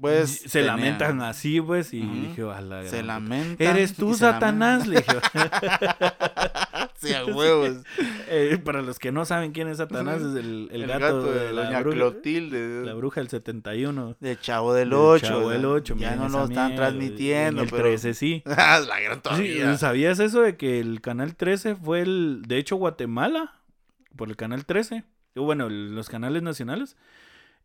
pues 0.00 0.30
se 0.40 0.48
tenía- 0.60 0.66
lamentan 0.72 1.22
así, 1.22 1.60
pues, 1.60 1.92
y 1.94 2.02
Ujú. 2.02 2.14
dije, 2.14 2.42
a 2.42 2.60
la 2.60 2.82
Se 2.82 2.88
gran 2.88 3.00
puta". 3.00 3.02
lamentan. 3.36 3.66
Eres 3.66 3.94
tú, 3.94 4.14
Satanás, 4.14 4.86
le 4.86 4.96
dije. 4.96 5.12
sí, 6.96 7.12
a 7.14 7.24
huevos. 7.26 7.82
Eh, 8.28 8.58
para 8.64 8.82
los 8.82 8.98
que 8.98 9.12
no 9.12 9.24
saben 9.24 9.52
quién 9.52 9.68
es 9.68 9.78
Satanás, 9.78 10.20
es 10.20 10.36
el, 10.36 10.68
el 10.72 10.86
gato, 10.86 11.30
de, 11.32 11.52
la, 11.52 11.64
Doña 11.64 11.80
bruja, 11.80 11.96
Clotilde. 11.96 12.84
la 12.84 12.94
bruja 12.94 13.20
del 13.20 13.28
71. 13.28 14.16
De 14.20 14.38
Chavo 14.38 14.74
del 14.74 14.90
del 14.90 14.98
8. 14.98 15.26
Chavo 15.26 15.50
del 15.50 15.64
8, 15.64 15.96
Ya 15.98 16.16
no 16.16 16.28
lo 16.28 16.44
están 16.44 16.74
transmitiendo, 16.76 17.62
en 17.62 17.66
el 17.68 17.70
pero. 17.70 17.84
13 17.84 18.14
sí. 18.14 18.42
Ah, 18.56 18.80
la 18.86 19.00
gran 19.00 19.16
Sí, 19.16 19.22
todavía. 19.22 19.76
¿Sabías 19.78 20.18
eso 20.18 20.40
de 20.42 20.56
que 20.56 20.80
el 20.80 21.00
canal 21.00 21.36
13 21.36 21.76
fue 21.76 22.00
el, 22.00 22.42
de 22.46 22.58
hecho, 22.58 22.76
Guatemala, 22.76 23.54
por 24.16 24.28
el 24.28 24.36
canal 24.36 24.64
13, 24.64 25.04
o 25.36 25.42
bueno, 25.42 25.66
el- 25.66 25.94
los 25.94 26.08
canales 26.08 26.42
nacionales, 26.42 26.96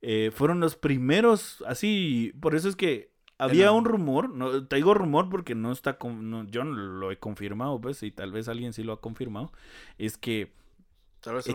eh, 0.02 0.32
fueron 0.34 0.60
los 0.60 0.76
primeros, 0.76 1.64
así, 1.68 2.34
por 2.42 2.56
eso 2.56 2.70
es 2.70 2.76
que 2.76 3.12
había 3.38 3.72
un 3.72 3.86
rumor, 3.86 4.30
no, 4.30 4.68
te 4.68 4.78
digo 4.78 4.94
rumor 4.94 5.30
porque 5.30 5.56
no 5.56 5.72
está, 5.72 5.98
con- 5.98 6.30
no, 6.30 6.46
yo 6.48 6.64
no 6.64 6.74
lo 6.76 7.12
he 7.12 7.18
confirmado, 7.20 7.80
pues, 7.82 8.04
y 8.04 8.12
tal 8.12 8.32
vez 8.32 8.48
alguien 8.50 8.74
sí 8.74 8.84
lo 8.84 8.94
ha 8.94 9.02
confirmado, 9.02 9.52
es 9.98 10.18
que 10.18 10.52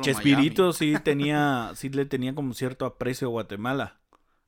Chespirito 0.00 0.72
sí 0.72 0.98
tenía, 1.04 1.72
sí 1.74 1.88
le 1.90 2.06
tenía 2.06 2.34
como 2.34 2.54
cierto 2.54 2.86
aprecio 2.86 3.28
a 3.28 3.30
Guatemala. 3.30 4.00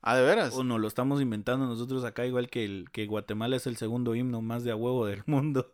Ah, 0.08 0.14
¿de 0.14 0.22
veras? 0.22 0.54
O 0.54 0.62
no, 0.62 0.78
lo 0.78 0.86
estamos 0.86 1.20
inventando 1.20 1.66
nosotros 1.66 2.04
acá, 2.04 2.24
igual 2.24 2.48
que, 2.48 2.64
el, 2.64 2.88
que 2.92 3.06
Guatemala 3.06 3.56
es 3.56 3.66
el 3.66 3.76
segundo 3.76 4.14
himno 4.14 4.40
más 4.40 4.62
de 4.62 4.70
a 4.70 4.76
huevo 4.76 5.04
del 5.04 5.22
mundo. 5.26 5.72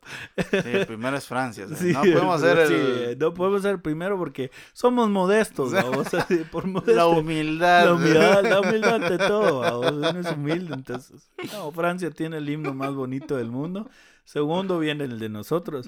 Sí, 0.50 0.56
el 0.72 0.86
primero 0.86 1.16
es 1.18 1.26
Francia. 1.26 1.66
o 1.66 1.68
sea, 1.68 1.76
Sí, 1.76 1.92
no 1.92 2.00
podemos 2.00 2.42
hacer 2.42 2.58
el- 2.58 2.68
sí, 3.10 3.16
no 3.20 3.34
podemos 3.34 3.60
ser 3.62 3.82
primero 3.82 4.16
porque 4.16 4.50
somos 4.72 5.10
modestos, 5.10 5.72
vamos, 5.74 6.14
así, 6.14 6.36
por 6.50 6.66
modesto. 6.66 6.92
la 6.94 7.06
humildad. 7.08 7.84
La 7.84 7.92
humildad, 7.94 8.42
la 8.44 8.60
humildad 8.60 8.94
ante 9.04 9.18
todo, 9.18 9.80
uno 9.92 10.08
es 10.20 10.32
humilde, 10.32 10.74
entonces. 10.74 11.30
No, 11.52 11.70
Francia 11.72 12.10
tiene 12.10 12.38
el 12.38 12.48
himno 12.48 12.72
más 12.72 12.94
bonito 12.94 13.36
del 13.36 13.50
mundo. 13.50 13.90
Segundo 14.24 14.78
viene 14.78 15.04
el 15.04 15.18
de 15.18 15.28
nosotros. 15.28 15.86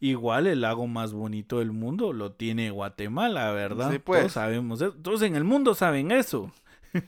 Igual 0.00 0.48
el 0.48 0.60
lago 0.60 0.86
más 0.86 1.12
bonito 1.14 1.60
del 1.60 1.72
mundo 1.72 2.12
lo 2.12 2.32
tiene 2.32 2.70
Guatemala, 2.70 3.52
¿verdad? 3.52 3.90
Sí, 3.92 4.00
pues. 4.00 4.20
Todos 4.20 4.32
sabemos 4.32 4.80
eso. 4.82 4.92
Todos 5.00 5.22
en 5.22 5.34
el 5.34 5.44
mundo 5.44 5.74
saben 5.74 6.10
eso. 6.10 6.52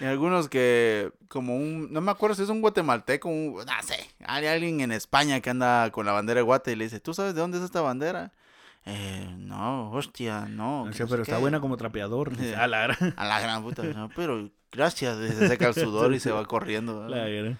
Y 0.00 0.04
algunos 0.04 0.48
que, 0.48 1.10
como 1.28 1.56
un, 1.56 1.92
no 1.92 2.00
me 2.00 2.10
acuerdo 2.10 2.36
si 2.36 2.42
es 2.42 2.48
un 2.48 2.60
guatemalteco, 2.60 3.28
un, 3.28 3.54
no 3.54 3.82
sé, 3.82 3.98
hay 4.26 4.46
alguien 4.46 4.80
en 4.80 4.92
España 4.92 5.40
que 5.40 5.50
anda 5.50 5.90
con 5.90 6.06
la 6.06 6.12
bandera 6.12 6.38
de 6.38 6.42
Guate 6.42 6.72
y 6.72 6.76
le 6.76 6.84
dice, 6.84 7.00
¿tú 7.00 7.14
sabes 7.14 7.34
de 7.34 7.40
dónde 7.40 7.58
es 7.58 7.64
esta 7.64 7.80
bandera? 7.80 8.32
Eh, 8.84 9.34
no, 9.38 9.90
hostia, 9.90 10.46
no. 10.46 10.82
O 10.82 10.92
sea, 10.92 11.06
pero 11.06 11.22
está 11.22 11.36
qué". 11.36 11.40
buena 11.40 11.60
como 11.60 11.76
trapeador. 11.76 12.36
Sí. 12.36 12.52
A 12.52 12.68
la 12.68 12.82
gran. 12.82 13.14
A 13.16 13.24
la 13.24 13.40
gran 13.40 13.62
puta, 13.62 13.82
no, 13.82 14.10
pero 14.14 14.50
gracias, 14.70 15.16
se 15.18 15.48
seca 15.48 15.68
el 15.68 15.74
sudor 15.74 16.14
y 16.14 16.20
se 16.20 16.30
va 16.30 16.44
corriendo. 16.44 17.00
¿verdad? 17.00 17.16
la 17.16 17.28
gran. 17.28 17.58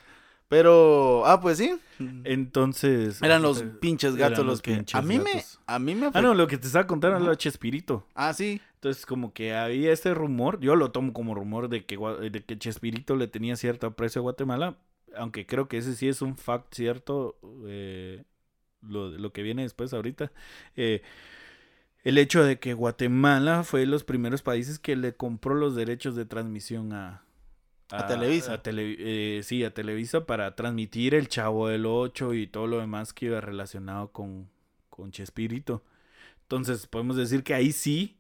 Pero, 0.49 1.27
ah, 1.27 1.41
pues 1.41 1.59
sí. 1.59 1.77
Entonces. 2.25 3.21
Eran 3.21 3.43
los 3.43 3.63
eh, 3.63 3.65
pinches 3.65 4.15
gatos 4.15 4.39
los 4.39 4.47
los 4.47 4.63
que... 4.63 4.77
pinches 4.77 4.95
A 4.95 5.03
mí 5.03 5.19
me, 5.19 5.45
a 5.67 5.79
mí 5.81 5.95
me... 5.97 6.11
Ah, 6.15 6.23
no, 6.23 6.35
lo 6.35 6.47
que 6.47 6.57
te 6.57 6.69
estaba 6.69 6.87
contando 6.87 7.17
era 7.17 7.25
lo 7.25 7.31
de 7.33 7.37
Chespirito. 7.37 8.07
Ah, 8.15 8.33
sí. 8.33 8.61
Entonces, 8.77 9.07
como 9.07 9.33
que 9.33 9.55
había 9.55 9.93
este 9.93 10.15
rumor, 10.15 10.61
yo 10.61 10.77
lo 10.77 10.93
tomo 10.93 11.13
como 11.13 11.35
rumor 11.35 11.69
de 11.69 11.85
que, 11.87 11.97
de 11.99 12.45
que 12.45 12.59
Chespirito 12.59 13.17
le 13.17 13.27
tenía 13.29 13.57
cierto 13.57 13.87
aprecio 13.89 14.21
a 14.21 14.23
Guatemala, 14.23 14.79
aunque 15.17 15.47
creo 15.47 15.69
que 15.69 15.79
ese 15.79 15.95
sí 15.97 16.09
es 16.09 16.23
un 16.23 16.37
fact 16.37 16.75
cierto, 16.75 17.39
eh, 17.67 18.25
lo, 18.83 19.11
lo 19.11 19.33
que 19.33 19.43
viene 19.43 19.63
después 19.63 19.93
ahorita. 19.95 20.33
eh, 20.77 21.03
el 22.05 22.19
hecho 22.19 22.45
de 22.45 22.59
que 22.59 22.75
Guatemala 22.75 23.65
fue 23.65 23.81
de 23.81 23.87
los 23.87 24.05
primeros 24.05 24.43
países 24.43 24.79
que 24.79 24.95
le 24.95 25.17
compró 25.17 25.55
los 25.55 25.75
derechos 25.75 26.15
de 26.15 26.25
transmisión 26.25 26.93
a, 26.93 27.25
A 27.91 28.07
Televisa. 28.07 28.55
a 28.55 28.63
tele- 28.63 28.97
eh, 28.99 29.41
sí, 29.43 29.65
a 29.65 29.75
Televisa 29.75 30.27
para 30.27 30.55
transmitir 30.55 31.15
el 31.15 31.29
Chavo 31.29 31.69
del 31.69 31.87
8 31.87 32.35
y 32.35 32.47
todo 32.47 32.67
lo 32.69 32.79
demás 32.79 33.13
que 33.13 33.27
iba 33.27 33.41
relacionado 33.41 34.13
con, 34.13 34.49
con 34.91 35.11
Chespirito. 35.11 35.83
Entonces, 36.43 36.87
podemos 36.87 37.17
decir 37.17 37.43
que 37.45 37.55
ahí 37.55 37.73
sí, 37.73 38.17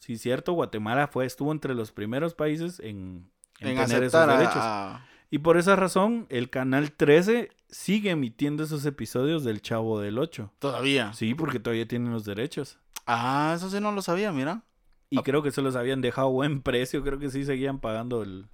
sí, 0.00 0.18
cierto, 0.18 0.52
Guatemala 0.54 1.06
fue, 1.06 1.24
estuvo 1.26 1.52
entre 1.52 1.74
los 1.74 1.92
primeros 1.92 2.34
países 2.34 2.80
en, 2.80 3.30
en 3.60 3.68
En 3.68 3.86
tener 3.86 4.02
esos 4.02 4.26
derechos. 4.26 4.56
a- 4.56 5.06
Y 5.30 5.38
por 5.38 5.56
esa 5.56 5.76
razón, 5.76 6.26
el 6.28 6.50
canal 6.50 6.90
13 6.90 7.50
sigue 7.68 8.10
emitiendo 8.10 8.64
esos 8.64 8.84
episodios 8.84 9.44
del 9.44 9.62
Chavo 9.62 10.00
del 10.00 10.18
8. 10.18 10.52
Todavía. 10.58 11.12
Sí, 11.12 11.34
porque 11.34 11.60
todavía 11.60 11.86
tienen 11.86 12.12
los 12.12 12.24
derechos. 12.24 12.80
Ah, 13.06 13.52
eso 13.54 13.70
sí 13.70 13.78
no 13.80 13.92
lo 13.92 14.02
sabía, 14.02 14.32
mira. 14.32 14.64
Y 15.08 15.18
Ah. 15.18 15.22
creo 15.24 15.42
que 15.42 15.50
se 15.52 15.62
los 15.62 15.76
habían 15.76 16.00
dejado 16.00 16.30
buen 16.30 16.62
precio, 16.62 17.02
creo 17.04 17.18
que 17.20 17.30
sí 17.30 17.44
seguían 17.44 17.78
pagando 17.78 18.22
el... 18.22 18.46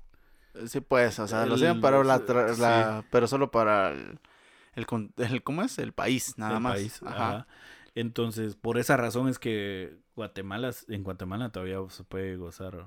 Sí, 0.67 0.81
pues, 0.81 1.19
o 1.19 1.27
sea, 1.29 1.41
lo 1.47 1.55
El- 1.55 1.61
hacían 1.61 1.81
para 1.83 2.03
la, 2.05 2.25
tra- 2.27 2.55
sí. 2.55 2.61
la- 2.61 3.05
pero 3.11 3.27
solo 3.27 3.51
para 3.51 3.93
el, 3.93 4.19
el, 4.75 5.43
¿cómo 5.43 5.63
es? 5.63 5.79
El 5.79 5.93
país, 5.93 6.35
nada 6.39 6.57
el 6.57 6.61
más. 6.63 6.75
país. 6.75 7.01
Ajá. 7.05 7.29
ajá. 7.29 7.47
Entonces, 7.97 8.55
por 8.55 8.79
esa 8.79 8.97
razón 8.97 9.29
es 9.29 9.39
que 9.41 9.97
Guatemala, 10.15 10.71
en 10.89 11.03
Guatemala 11.03 11.49
todavía 11.51 11.79
se 11.89 12.05
puede 12.05 12.37
gozar. 12.37 12.87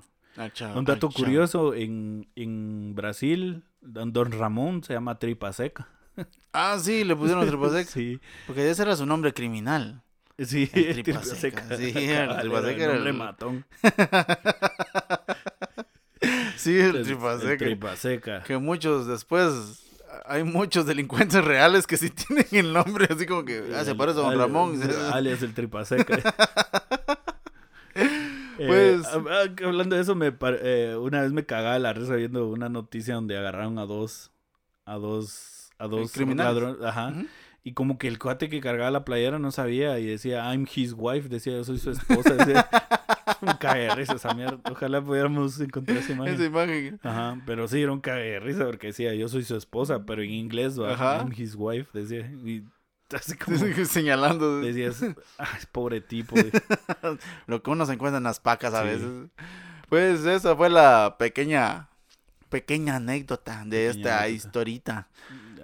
Un 0.74 0.84
dato 0.86 1.10
curioso, 1.10 1.74
en, 1.74 2.28
en 2.36 2.94
Brasil, 2.94 3.64
don, 3.82 4.14
Ramón 4.32 4.82
se 4.84 4.94
llama 4.94 5.18
Tripa 5.18 5.52
Seca. 5.52 5.86
Ah, 6.52 6.76
sí, 6.80 7.04
le 7.04 7.14
pusieron 7.14 7.46
tripa 7.46 7.70
seca. 7.70 7.90
Sí, 7.94 8.20
Porque 8.46 8.68
ese 8.68 8.82
era 8.82 8.96
su 8.96 9.06
nombre 9.06 9.32
criminal. 9.32 10.02
sí, 10.38 10.68
El 10.74 10.94
Tripa 11.04 11.22
Seca. 11.22 11.62
Seca, 11.62 11.76
sí, 11.76 11.92
el 11.96 12.26
Cabal, 12.28 12.40
Tripa 12.40 12.58
era 12.58 12.68
Seca 12.68 12.84
era 12.84 12.92
nombre 12.94 13.10
el- 13.10 13.16
matón. 13.16 13.64
Sí, 16.56 16.78
el 16.78 16.96
El- 16.96 17.04
tripa 17.04 17.32
el 17.34 17.40
seca. 17.40 17.64
Tripa 17.64 17.96
Seca. 17.96 18.42
Que 18.42 18.58
muchos 18.58 19.06
después. 19.06 19.86
Hay 20.26 20.44
muchos 20.44 20.86
delincuentes 20.86 21.44
reales 21.44 21.86
que 21.86 21.96
sí 21.96 22.10
tienen 22.28 22.46
el 22.52 22.72
nombre 22.72 23.06
así 23.10 23.26
como 23.26 23.44
que. 23.44 23.72
Ah, 23.74 23.84
se 23.84 23.94
parece 23.94 24.18
a 24.20 24.22
don 24.22 24.38
Ramón. 24.38 24.80
Alias 25.12 25.42
el 25.42 25.54
tripa 25.54 25.84
seca. 25.84 26.18
Eh, 28.62 28.66
Pues- 28.66 29.06
ah, 29.06 29.22
ah, 29.30 29.66
hablando 29.66 29.96
de 29.96 30.02
eso, 30.02 30.14
me 30.14 30.32
eh, 30.62 30.94
una 31.00 31.22
vez 31.22 31.32
me 31.32 31.46
cagaba 31.46 31.78
la 31.78 31.94
risa 31.94 32.14
viendo 32.14 32.46
una 32.48 32.68
noticia 32.68 33.14
donde 33.14 33.36
agarraron 33.38 33.78
a 33.78 33.86
dos, 33.86 34.30
a 34.84 34.96
dos, 34.96 35.70
a 35.78 35.86
dos 35.88 36.12
criminales. 36.12 36.54
ladrones, 36.54 36.82
ajá. 36.84 37.14
Y 37.62 37.72
como 37.74 37.98
que 37.98 38.08
el 38.08 38.18
cuate 38.18 38.48
que 38.48 38.60
cargaba 38.60 38.90
la 38.90 39.04
playera 39.04 39.38
no 39.38 39.50
sabía 39.50 39.98
y 39.98 40.06
decía 40.06 40.52
I'm 40.52 40.66
his 40.74 40.94
wife, 40.96 41.28
decía 41.28 41.52
yo 41.52 41.64
soy 41.64 41.78
su 41.78 41.90
esposa, 41.90 42.34
decía, 42.34 42.68
un 43.42 43.52
cague 43.54 43.82
de 43.82 43.94
risa 43.94 44.14
esa 44.14 44.34
mierda, 44.34 44.58
ojalá 44.70 45.02
pudiéramos 45.02 45.58
encontrar 45.60 45.98
esa 45.98 46.12
imagen. 46.12 46.34
Esa 46.34 46.44
imagen. 46.44 47.00
Ajá, 47.02 47.40
pero 47.46 47.68
sí 47.68 47.80
era 47.82 47.92
un 47.92 48.00
cague 48.00 48.22
de 48.32 48.40
risa 48.40 48.64
porque 48.66 48.88
decía 48.88 49.14
yo 49.14 49.28
soy 49.28 49.44
su 49.44 49.56
esposa, 49.56 50.04
pero 50.06 50.22
en 50.22 50.30
inglés. 50.30 50.76
I'm 50.78 51.32
his 51.36 51.54
wife, 51.56 51.90
decía, 51.98 52.20
y 52.44 52.64
así 53.14 53.36
como 53.36 53.56
Señalando 53.86 54.60
decías, 54.60 55.02
"Ay, 55.38 55.60
pobre 55.72 56.00
tipo. 56.00 56.34
güey". 56.36 56.50
lo 57.46 57.62
que 57.62 57.70
uno 57.70 57.84
se 57.86 57.92
encuentra 57.94 58.18
en 58.18 58.24
las 58.24 58.40
pacas 58.40 58.72
a 58.74 58.82
Sí. 58.82 58.88
veces. 58.88 59.08
Pues 59.88 60.24
esa 60.24 60.54
fue 60.56 60.70
la 60.70 61.16
pequeña. 61.18 61.88
Pequeña 62.48 62.96
anécdota 62.96 63.62
de 63.64 63.86
Pequeña 63.86 63.90
esta 63.90 64.18
anécdota. 64.22 64.28
historita 64.28 65.08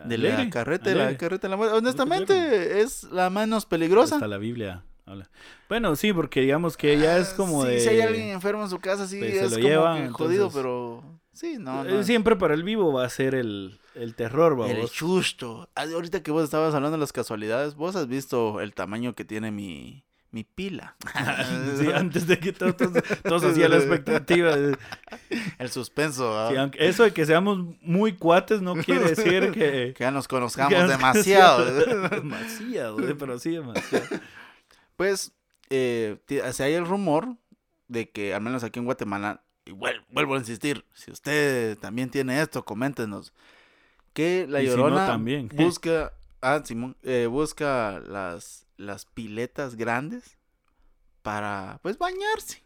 de 0.06 0.14
Alegre, 0.16 0.44
la 0.44 0.50
carreta, 0.50 0.90
de 0.90 0.96
la 0.96 1.02
alegre. 1.04 1.18
carreta 1.18 1.46
de 1.46 1.50
la 1.50 1.56
muerte. 1.56 1.76
Honestamente, 1.76 2.80
es 2.80 3.04
la 3.04 3.28
menos 3.30 3.66
peligrosa. 3.66 4.16
Hasta 4.16 4.28
la 4.28 4.38
Biblia 4.38 4.82
habla. 5.04 5.28
Bueno, 5.68 5.94
sí, 5.96 6.12
porque 6.12 6.40
digamos 6.40 6.76
que 6.76 6.98
ya 6.98 7.18
es 7.18 7.30
como 7.30 7.62
Ah, 7.62 7.66
Sí, 7.66 7.72
de... 7.72 7.80
Si 7.80 7.88
hay 7.88 8.00
alguien 8.00 8.28
enfermo 8.28 8.62
en 8.62 8.70
su 8.70 8.78
casa, 8.78 9.06
sí, 9.06 9.18
pues, 9.18 9.32
se 9.32 9.44
es 9.44 9.50
lo 9.52 9.56
como 9.58 9.68
llevan, 9.68 10.02
que 10.04 10.10
jodido, 10.10 10.46
entonces- 10.46 10.62
pero. 10.62 11.20
Sí, 11.32 11.56
no, 11.58 11.84
Eh, 11.84 11.92
no. 11.92 12.02
Siempre 12.02 12.34
para 12.36 12.54
el 12.54 12.62
vivo 12.62 12.92
va 12.94 13.04
a 13.04 13.08
ser 13.10 13.34
el, 13.34 13.78
el 13.94 14.14
terror, 14.14 14.52
El 14.52 14.74
vamos. 14.76 14.92
chusto. 14.92 15.68
Ah, 15.74 15.84
Ahorita 15.92 16.22
que 16.22 16.30
vos 16.30 16.42
estabas 16.42 16.74
hablando 16.74 16.96
de 16.96 17.00
las 17.02 17.12
casualidades, 17.12 17.74
vos 17.74 17.94
has 17.94 18.08
visto 18.08 18.60
el 18.62 18.72
tamaño 18.72 19.14
que 19.14 19.24
tiene 19.26 19.50
mi, 19.50 20.02
mi 20.36 20.44
pila. 20.44 20.94
Sí, 21.78 21.88
antes 21.92 22.26
de 22.26 22.38
que 22.38 22.52
todos, 22.52 22.76
todos, 22.76 23.02
todos 23.22 23.44
hacían 23.44 23.70
la 23.70 23.76
expectativa. 23.78 24.52
el 24.54 25.70
suspenso. 25.70 26.38
¿ah? 26.38 26.50
sí, 26.72 26.78
eso 26.78 27.04
de 27.04 27.12
que 27.12 27.24
seamos 27.26 27.58
muy 27.80 28.12
cuates 28.14 28.60
no 28.60 28.74
quiere 28.74 29.08
decir 29.14 29.52
que... 29.52 29.94
Que 29.96 30.04
ya 30.04 30.10
nos 30.10 30.28
conozcamos 30.28 30.88
demasiado. 30.88 31.64
demasiado, 32.10 33.08
eh, 33.08 33.14
pero 33.18 33.38
sí 33.38 33.50
demasiado. 33.52 34.04
pues, 34.96 35.32
eh, 35.70 36.18
o 36.46 36.52
sea, 36.52 36.66
hay 36.66 36.74
el 36.74 36.86
rumor 36.86 37.36
de 37.88 38.10
que, 38.10 38.34
al 38.34 38.42
menos 38.42 38.62
aquí 38.64 38.78
en 38.78 38.84
Guatemala, 38.84 39.42
y 39.64 39.70
vuel- 39.72 40.04
vuelvo 40.10 40.34
a 40.34 40.38
insistir, 40.38 40.84
si 40.92 41.10
usted 41.10 41.78
también 41.78 42.10
tiene 42.10 42.40
esto, 42.42 42.64
coméntenos. 42.64 43.32
Que 44.12 44.46
la 44.48 44.60
si 44.60 44.66
no, 44.66 44.76
Llorona 44.76 45.06
también. 45.06 45.48
busca, 45.54 46.12
ah, 46.40 46.62
Simón, 46.64 46.96
eh, 47.02 47.26
busca 47.28 48.00
las, 48.00 48.65
las 48.76 49.04
piletas 49.06 49.74
grandes 49.76 50.36
para, 51.22 51.78
pues, 51.82 51.98
bañarse. 51.98 52.62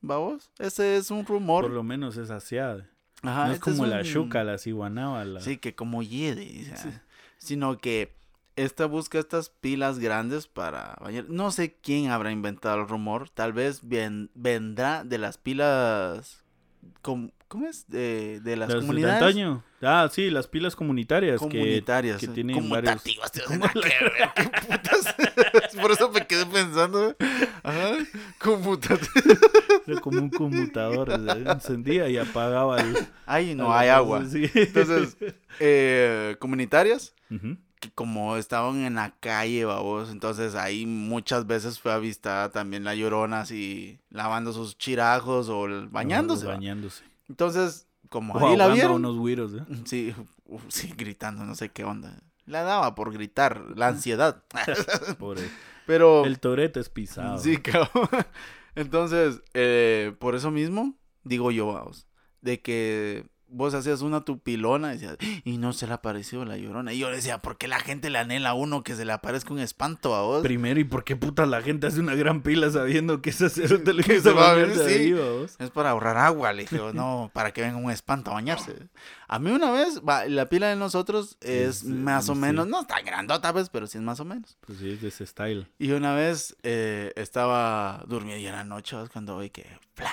¿Vamos? 0.00 0.50
Ese 0.58 0.96
es 0.96 1.10
un 1.10 1.24
rumor. 1.24 1.64
Por 1.64 1.72
lo 1.72 1.82
menos 1.82 2.16
es 2.16 2.30
aseada. 2.30 2.88
Ajá, 3.22 3.46
no 3.46 3.52
es 3.52 3.58
este 3.58 3.70
como 3.70 3.86
la 3.86 3.98
un- 3.98 4.02
yuca, 4.04 4.44
la 4.44 4.58
ciguanaba. 4.58 5.24
La... 5.24 5.40
Sí, 5.40 5.56
que 5.56 5.74
como 5.74 6.02
Yede, 6.02 6.70
o 6.72 6.76
sea, 6.76 7.02
sino 7.38 7.78
que 7.78 8.14
esta 8.56 8.84
busca 8.86 9.18
estas 9.18 9.48
pilas 9.48 9.98
grandes 9.98 10.46
para 10.46 10.96
bañar. 11.00 11.24
No 11.30 11.50
sé 11.50 11.74
quién 11.80 12.10
habrá 12.10 12.30
inventado 12.32 12.82
el 12.82 12.88
rumor, 12.88 13.30
tal 13.30 13.52
vez 13.54 13.80
bien- 13.88 14.30
vendrá 14.34 15.04
de 15.04 15.16
las 15.18 15.38
pilas, 15.38 16.44
com- 17.00 17.30
¿cómo 17.54 17.68
es? 17.68 17.86
De, 17.88 18.40
de 18.40 18.56
las 18.56 18.68
Las 18.68 18.84
de 18.88 19.08
antaño. 19.12 19.62
Ah, 19.80 20.08
sí, 20.10 20.28
las 20.28 20.48
pilas 20.48 20.74
comunitarias. 20.74 21.40
que- 21.40 21.46
comunitarias, 21.46 22.18
que 22.18 22.26
eh, 22.26 22.30
tienen 22.30 22.68
varios- 22.68 23.00
tío, 23.04 23.20
qué 24.34 24.42
putas. 24.66 25.14
Por 25.80 25.92
eso 25.92 26.10
me 26.10 26.26
quedé 26.26 26.46
pensando, 26.46 27.14
ajá, 27.62 27.90
conmutativas. 28.40 29.08
Era 29.86 30.00
como 30.00 30.18
un 30.18 30.30
conmutador. 30.30 31.10
o 31.10 31.24
sea, 31.24 31.52
encendía 31.52 32.08
y 32.08 32.16
apagaba 32.18 32.80
el... 32.80 32.96
Ay, 33.24 33.54
no 33.54 33.72
hay 33.72 33.88
agua. 33.88 34.24
sí. 34.28 34.50
Entonces, 34.52 35.16
eh, 35.60 36.34
comunitarias 36.40 37.14
que 37.78 37.90
como 37.94 38.36
estaban 38.36 38.84
en 38.84 38.94
la 38.94 39.14
calle, 39.20 39.64
babos, 39.64 40.10
entonces 40.10 40.54
ahí 40.56 40.86
muchas 40.86 41.46
veces 41.46 41.78
fue 41.78 41.92
avistada 41.92 42.50
también 42.50 42.82
la 42.82 42.94
llorona 42.96 43.42
así 43.42 44.00
lavando 44.10 44.52
sus 44.52 44.76
chirajos 44.76 45.48
o 45.50 45.66
el- 45.66 45.86
bañándose. 45.88 46.46
¿va? 46.46 46.54
Bañándose. 46.54 47.04
Entonces, 47.28 47.88
como 48.08 48.34
ahí 48.34 48.56
la 48.56 48.64
ahogando 48.64 48.64
a 48.64 48.74
vieron, 48.74 48.92
unos 48.96 49.16
güiros, 49.16 49.54
¿eh? 49.54 49.64
sí, 49.84 50.14
uf, 50.46 50.62
sí, 50.68 50.92
gritando, 50.96 51.44
no 51.44 51.54
sé 51.54 51.70
qué 51.70 51.84
onda. 51.84 52.22
La 52.46 52.62
daba 52.62 52.94
por 52.94 53.12
gritar, 53.12 53.64
la 53.76 53.88
ansiedad. 53.88 54.44
Pobre. 55.18 55.42
Pero 55.86 56.24
El 56.24 56.40
torete 56.40 56.80
es 56.80 56.88
pisado. 56.88 57.38
sí, 57.38 57.58
cabrón. 57.58 58.08
Entonces, 58.74 59.42
eh, 59.54 60.14
por 60.18 60.34
eso 60.34 60.50
mismo 60.50 60.98
digo 61.22 61.50
yo, 61.50 61.66
babos, 61.66 62.06
de 62.40 62.60
que 62.60 63.26
vos 63.54 63.72
hacías 63.74 64.02
una 64.02 64.22
tupilona 64.24 64.94
y 64.94 64.98
decías, 64.98 65.16
y 65.44 65.58
no 65.58 65.72
se 65.72 65.86
le 65.86 65.94
apareció 65.94 66.44
la 66.44 66.56
llorona. 66.56 66.92
Y 66.92 66.98
yo 66.98 67.08
decía, 67.10 67.38
¿por 67.38 67.56
qué 67.56 67.68
la 67.68 67.80
gente 67.80 68.10
le 68.10 68.18
anhela 68.18 68.50
a 68.50 68.54
uno 68.54 68.82
que 68.82 68.94
se 68.94 69.04
le 69.04 69.12
aparezca 69.12 69.52
un 69.52 69.60
espanto 69.60 70.14
a 70.14 70.22
vos? 70.22 70.42
Primero, 70.42 70.80
¿y 70.80 70.84
por 70.84 71.04
qué 71.04 71.16
puta 71.16 71.46
la 71.46 71.62
gente 71.62 71.86
hace 71.86 72.00
una 72.00 72.14
gran 72.14 72.42
pila 72.42 72.70
sabiendo 72.70 73.22
que 73.22 73.30
ese 73.30 73.48
cerote 73.48 73.92
le 73.94 74.02
Que 74.04 74.20
se 74.20 74.32
va 74.32 74.50
a 74.50 74.54
ver, 74.54 74.74
sí. 74.74 74.80
ahí, 74.82 75.12
vos? 75.12 75.54
Es 75.58 75.70
para 75.70 75.90
ahorrar 75.90 76.16
agua, 76.18 76.52
le 76.52 76.62
dije, 76.62 76.78
no, 76.92 77.30
para 77.32 77.52
que 77.52 77.62
venga 77.62 77.76
un 77.76 77.90
espanto 77.90 78.30
a 78.30 78.34
bañarse. 78.34 78.74
A 79.28 79.38
mí 79.38 79.50
una 79.50 79.70
vez, 79.70 80.02
va, 80.06 80.26
la 80.26 80.48
pila 80.48 80.68
de 80.68 80.76
nosotros 80.76 81.38
es 81.40 81.82
Es, 81.82 81.84
más 81.84 82.28
o 82.28 82.34
sí. 82.34 82.40
menos, 82.40 82.66
no 82.66 82.82
está 82.82 83.00
grandota, 83.00 83.50
vez, 83.52 83.70
pero 83.70 83.86
sí 83.86 83.98
es 83.98 84.04
más 84.04 84.20
o 84.20 84.24
menos. 84.24 84.58
Pues 84.66 84.78
sí, 84.78 84.90
es 84.90 85.00
de 85.00 85.08
ese 85.08 85.26
style. 85.26 85.66
Y 85.78 85.92
una 85.92 86.14
vez 86.14 86.56
eh, 86.62 87.12
estaba 87.16 88.04
durmiendo 88.06 88.42
y 88.42 88.46
en 88.46 88.52
la 88.52 88.64
noche, 88.64 88.96
cuando 89.12 89.36
oí 89.36 89.50
que, 89.50 89.66
¡fla! 89.94 90.10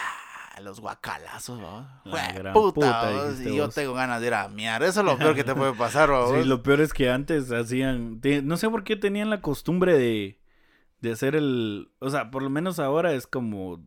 Los 0.59 0.79
guacalazos, 0.81 1.59
gran 2.35 2.53
puta, 2.53 2.73
puta, 2.73 3.33
y 3.49 3.55
yo 3.55 3.65
vos. 3.67 3.75
tengo 3.75 3.93
ganas 3.93 4.19
de 4.21 4.27
ir 4.27 4.33
a 4.33 4.47
miar. 4.49 4.83
Eso 4.83 4.99
es 4.99 5.05
lo 5.05 5.17
peor 5.17 5.33
que 5.35 5.43
te 5.43 5.55
puede 5.55 5.73
pasar, 5.73 6.09
¿va? 6.11 6.27
Sí, 6.27 6.33
vos? 6.33 6.45
lo 6.47 6.61
peor 6.61 6.81
es 6.81 6.93
que 6.93 7.09
antes 7.09 7.51
hacían, 7.51 8.19
te- 8.21 8.41
no 8.41 8.57
sé 8.57 8.69
por 8.69 8.83
qué 8.83 8.95
tenían 8.95 9.29
la 9.29 9.41
costumbre 9.41 9.97
de, 9.97 10.39
de 10.99 11.11
hacer 11.11 11.35
el, 11.35 11.89
o 11.99 12.09
sea, 12.09 12.29
por 12.31 12.43
lo 12.43 12.49
menos 12.49 12.79
ahora 12.79 13.13
es 13.13 13.27
como 13.27 13.83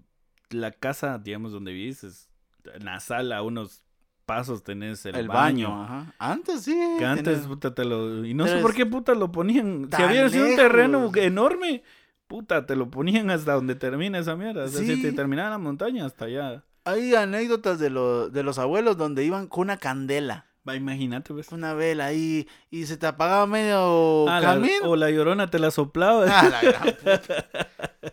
la 0.50 0.70
casa, 0.72 1.18
digamos, 1.18 1.52
donde 1.52 1.72
vives, 1.72 2.04
es- 2.04 2.30
en 2.74 2.84
la 2.86 2.98
sala, 3.00 3.38
a 3.38 3.42
unos 3.42 3.82
pasos 4.24 4.62
tenés 4.62 5.04
el, 5.04 5.16
el 5.16 5.28
baño. 5.28 5.68
baño. 5.70 5.82
ajá. 5.84 6.14
Antes 6.18 6.62
sí. 6.62 6.74
Que 6.98 7.04
antes, 7.04 7.40
tenés- 7.42 7.46
puta, 7.46 7.74
te 7.74 7.84
lo, 7.84 8.24
y 8.24 8.32
no 8.32 8.46
sé 8.46 8.56
por 8.60 8.72
qué 8.74 8.86
puta 8.86 9.14
lo 9.14 9.30
ponían, 9.30 9.88
si 9.94 10.02
había 10.02 10.28
sido 10.30 10.46
un 10.46 10.56
terreno 10.56 11.12
enorme, 11.14 11.82
puta, 12.26 12.66
te 12.66 12.76
lo 12.76 12.90
ponían 12.90 13.30
hasta 13.30 13.52
donde 13.54 13.74
termina 13.74 14.18
esa 14.18 14.36
mierda. 14.36 14.64
O 14.64 14.68
sea, 14.68 14.80
si 14.82 15.00
te 15.00 15.12
terminaba 15.12 15.50
la 15.50 15.58
montaña, 15.58 16.04
hasta 16.06 16.24
allá. 16.26 16.64
Hay 16.84 17.14
anécdotas 17.14 17.78
de, 17.78 17.90
los 17.90 18.32
de 18.32 18.42
los 18.42 18.58
abuelos 18.58 18.96
donde 18.96 19.24
iban 19.24 19.46
con 19.46 19.62
una 19.62 19.78
candela, 19.78 20.46
Va, 20.68 20.74
imagínate, 20.76 21.32
pues. 21.34 21.52
una 21.52 21.74
vela 21.74 22.06
ahí, 22.06 22.48
y 22.70 22.86
se 22.86 22.96
te 22.96 23.06
apagaba 23.06 23.46
medio 23.46 24.26
Ah, 24.28 24.40
la- 24.40 24.54
camino. 24.54 24.88
o 24.90 24.96
la 24.96 25.10
llorona 25.10 25.50
te 25.50 25.58
la 25.58 25.70
soplaba. 25.70 26.24
Ah, 26.28 26.48
la 26.48 26.62
gran 26.62 26.82
puta. 26.94 27.44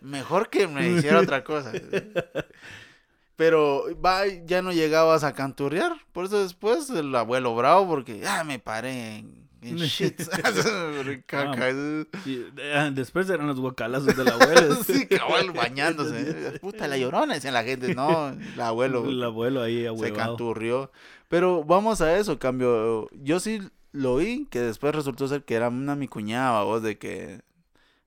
Mejor 0.01 0.49
que 0.49 0.67
me 0.67 0.89
hiciera 0.89 1.19
otra 1.21 1.43
cosa. 1.45 1.71
Pero 3.35 3.83
va, 4.03 4.27
ya 4.45 4.61
no 4.61 4.71
llegabas 4.71 5.23
a 5.23 5.33
canturrear. 5.33 5.93
Por 6.11 6.25
eso 6.25 6.41
después 6.43 6.89
el 6.91 7.13
abuelo 7.15 7.55
bravo, 7.55 7.87
porque 7.87 8.23
ah, 8.27 8.43
me 8.43 8.59
paré 8.59 9.17
en, 9.17 9.49
en 9.61 9.77
shit. 9.77 10.21
Caca. 11.25 11.67
Ah, 12.75 12.89
después 12.91 13.29
eran 13.29 13.47
los 13.47 13.59
guacalazos 13.59 14.15
del 14.15 14.27
abuelo. 14.27 14.75
sí, 14.83 15.05
cabal, 15.07 15.51
bañándose. 15.51 16.59
Puta, 16.59 16.87
la 16.87 16.97
llorona, 16.97 17.35
decían 17.35 17.53
la 17.53 17.63
gente. 17.63 17.93
No, 17.95 18.29
el 18.29 18.61
abuelo 18.61 19.05
El 19.07 19.23
abuelo 19.23 19.61
ahí 19.61 19.81
se 19.81 19.87
ahuevado. 19.87 20.15
canturrió. 20.15 20.91
Pero 21.27 21.63
vamos 21.63 22.01
a 22.01 22.17
eso, 22.17 22.39
cambio. 22.39 23.09
Yo 23.13 23.39
sí 23.39 23.61
lo 23.91 24.13
oí, 24.13 24.47
que 24.49 24.59
después 24.61 24.93
resultó 24.95 25.27
ser 25.27 25.43
que 25.43 25.55
era 25.55 25.69
una 25.69 25.95
mi 25.95 26.07
cuñada, 26.07 26.63
vos, 26.63 26.81
de 26.81 26.97
que 26.97 27.41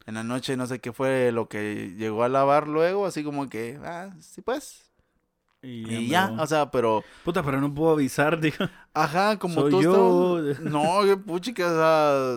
en 0.07 0.15
la 0.15 0.23
noche 0.25 0.57
no 0.57 0.67
sé 0.67 0.81
qué 0.81 0.93
fue 0.93 1.31
lo 1.33 1.49
que 1.49 1.95
llegó 1.97 2.25
a 2.25 2.29
lavar 2.29 2.69
luego, 2.69 3.07
así 3.07 3.23
como 3.25 3.49
que, 3.49 3.79
ah, 3.85 4.15
sí 4.21 4.43
pues. 4.43 4.91
Y, 5.63 6.09
ya, 6.09 6.29
lo- 6.29 6.43
o 6.43 6.47
sea, 6.47 6.71
pero, 6.71 7.03
Puta, 7.25 7.43
pero 7.43 7.59
no 7.61 7.73
puedo 7.73 7.93
avisar, 7.93 8.39
digo. 8.39 8.57
Ajá, 8.95 9.39
como 9.39 9.55
Soy 9.63 9.71
tú 9.73 9.83
yo. 9.83 10.41
No, 10.61 11.03
qué 11.05 11.17
puchica, 11.17 11.67
o 11.67 11.75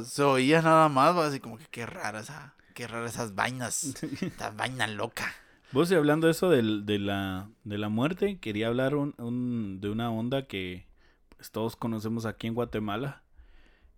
sea, 0.02 0.10
se 0.10 0.24
oía 0.24 0.62
nada 0.62 0.90
más, 0.90 1.16
va, 1.16 1.28
así 1.28 1.40
como 1.40 1.58
que 1.58 1.66
qué 1.72 1.86
rara 1.86 2.20
esa, 2.20 2.54
qué 2.74 2.88
rara 2.88 3.08
esas 3.08 3.36
vainas, 3.36 3.96
esta 4.22 4.50
vaina 4.52 4.88
loca. 4.88 5.32
Vos 5.72 5.92
y 5.92 5.96
hablando 5.96 6.28
de 6.28 6.32
eso 6.32 6.50
del- 6.50 6.86
de, 6.86 6.98
la, 7.00 7.50
de 7.64 7.78
la 7.78 7.90
muerte, 7.90 8.40
quería 8.40 8.68
hablar 8.68 8.96
un, 8.96 9.14
un- 9.18 9.80
de 9.82 9.90
una 9.90 10.10
onda 10.12 10.48
que 10.48 10.88
pues, 11.36 11.52
todos 11.52 11.76
conocemos 11.76 12.26
aquí 12.26 12.48
en 12.48 12.54
Guatemala. 12.56 13.22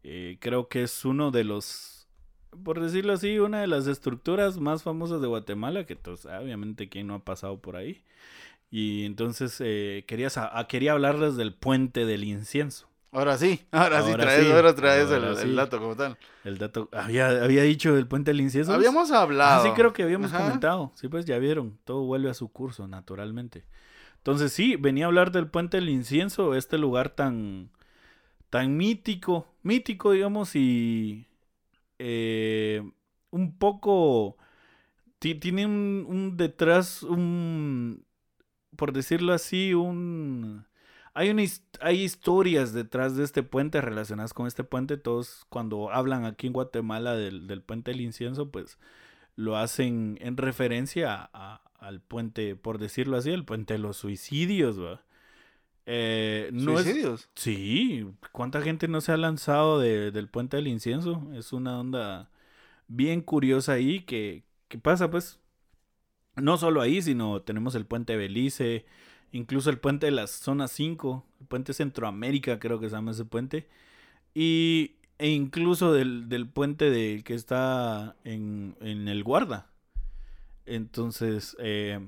Eh, 0.03 0.37
creo 0.39 0.67
que 0.67 0.83
es 0.83 1.05
uno 1.05 1.29
de 1.29 1.43
los, 1.43 2.07
por 2.63 2.79
decirlo 2.79 3.13
así, 3.13 3.37
una 3.37 3.61
de 3.61 3.67
las 3.67 3.85
estructuras 3.85 4.57
más 4.57 4.81
famosas 4.81 5.21
de 5.21 5.27
Guatemala, 5.27 5.85
que 5.85 5.95
todos, 5.95 6.25
obviamente, 6.25 6.89
quien 6.89 7.05
no 7.07 7.15
ha 7.15 7.19
pasado 7.19 7.59
por 7.59 7.75
ahí. 7.75 8.01
Y 8.71 9.05
entonces 9.05 9.57
eh, 9.61 10.03
quería, 10.07 10.29
sa- 10.29 10.49
ah, 10.53 10.67
quería 10.67 10.91
hablarles 10.93 11.35
del 11.35 11.53
puente 11.53 12.05
del 12.05 12.23
incienso. 12.23 12.87
Ahora 13.11 13.37
sí, 13.37 13.61
ahora, 13.71 14.03
sí 14.03 14.13
traes, 14.15 14.45
sí, 14.45 14.51
ahora 14.51 14.75
traes 14.75 15.09
el, 15.09 15.23
ahora 15.25 15.41
el 15.41 15.49
sí. 15.49 15.55
dato 15.55 15.79
como 15.79 15.95
tal. 15.95 16.17
El 16.45 16.57
dato, 16.57 16.89
había, 16.93 17.27
había 17.43 17.63
dicho 17.63 17.95
del 17.95 18.07
puente 18.07 18.31
del 18.31 18.41
incienso. 18.41 18.73
Habíamos 18.73 19.11
Ah, 19.11 19.21
hablado. 19.23 19.63
sí, 19.65 19.71
creo 19.75 19.91
que 19.93 20.03
habíamos 20.03 20.31
Ajá. 20.31 20.43
comentado. 20.43 20.91
Sí, 20.95 21.07
pues 21.07 21.25
ya 21.25 21.37
vieron, 21.39 21.79
todo 21.85 22.03
vuelve 22.03 22.29
a 22.29 22.33
su 22.33 22.49
curso 22.51 22.87
naturalmente. 22.87 23.65
Entonces 24.17 24.51
sí, 24.53 24.75
venía 24.75 25.05
a 25.05 25.07
hablar 25.07 25.31
del 25.31 25.47
puente 25.47 25.77
del 25.77 25.89
incienso, 25.89 26.53
este 26.55 26.77
lugar 26.77 27.09
tan, 27.09 27.71
tan 28.49 28.77
mítico, 28.77 29.47
mítico, 29.63 30.11
digamos, 30.11 30.55
y 30.55 31.25
eh, 31.99 32.83
un 33.31 33.57
poco 33.57 34.37
ti- 35.19 35.35
tiene 35.35 35.65
un, 35.65 36.05
un 36.07 36.37
detrás, 36.37 37.03
un, 37.03 38.05
por 38.79 38.93
decirlo 38.93 39.33
así, 39.33 39.73
un 39.73 40.65
hay 41.13 41.29
una 41.29 41.43
hay 41.81 42.01
historias 42.01 42.71
detrás 42.73 43.15
de 43.17 43.23
este 43.25 43.43
puente 43.43 43.81
relacionadas 43.81 44.33
con 44.33 44.47
este 44.47 44.63
puente. 44.63 44.95
Todos 44.97 45.45
cuando 45.49 45.91
hablan 45.91 46.23
aquí 46.25 46.47
en 46.47 46.53
Guatemala 46.53 47.15
del, 47.15 47.45
del 47.47 47.61
puente 47.61 47.91
del 47.91 48.01
incienso, 48.01 48.49
pues 48.49 48.77
lo 49.35 49.57
hacen 49.57 50.17
en 50.21 50.37
referencia 50.37 51.29
a- 51.33 51.61
al 51.79 52.01
puente, 52.01 52.55
por 52.55 52.77
decirlo 52.77 53.17
así, 53.17 53.29
el 53.31 53.45
puente 53.45 53.73
de 53.73 53.79
los 53.79 53.97
suicidios, 53.97 54.81
¿va? 54.81 55.01
Eh, 55.85 56.49
no 56.53 56.77
es- 56.77 56.83
¿Suicidios? 56.85 57.29
Sí, 57.35 58.05
¿cuánta 58.31 58.61
gente 58.61 58.87
no 58.87 59.01
se 59.01 59.11
ha 59.11 59.17
lanzado 59.17 59.79
de- 59.79 60.11
del 60.11 60.27
puente 60.29 60.57
del 60.57 60.67
incienso? 60.67 61.27
Es 61.33 61.51
una 61.53 61.79
onda 61.79 62.29
bien 62.87 63.21
curiosa 63.21 63.73
ahí 63.73 64.01
que, 64.01 64.43
que 64.67 64.77
pasa, 64.77 65.09
pues, 65.09 65.39
no 66.35 66.57
solo 66.57 66.81
ahí, 66.81 67.01
sino 67.01 67.41
tenemos 67.41 67.75
el 67.75 67.85
puente 67.85 68.15
Belice, 68.17 68.85
incluso 69.31 69.69
el 69.69 69.77
puente 69.79 70.05
de 70.07 70.11
la 70.11 70.27
zona 70.27 70.67
5, 70.67 71.25
el 71.41 71.47
puente 71.47 71.73
Centroamérica, 71.73 72.59
creo 72.59 72.79
que 72.79 72.89
se 72.89 72.95
llama 72.95 73.11
ese 73.11 73.25
puente, 73.25 73.67
y, 74.33 74.95
e 75.17 75.29
incluso 75.29 75.91
del, 75.93 76.29
del 76.29 76.47
puente 76.47 76.89
de, 76.89 77.23
que 77.23 77.33
está 77.33 78.15
en, 78.23 78.75
en 78.81 79.07
el 79.07 79.23
Guarda. 79.23 79.67
Entonces, 80.65 81.55
eh, 81.59 81.99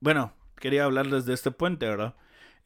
bueno, 0.00 0.32
quería 0.56 0.84
hablarles 0.84 1.24
de 1.26 1.34
este 1.34 1.50
puente, 1.50 1.86
¿verdad? 1.86 2.14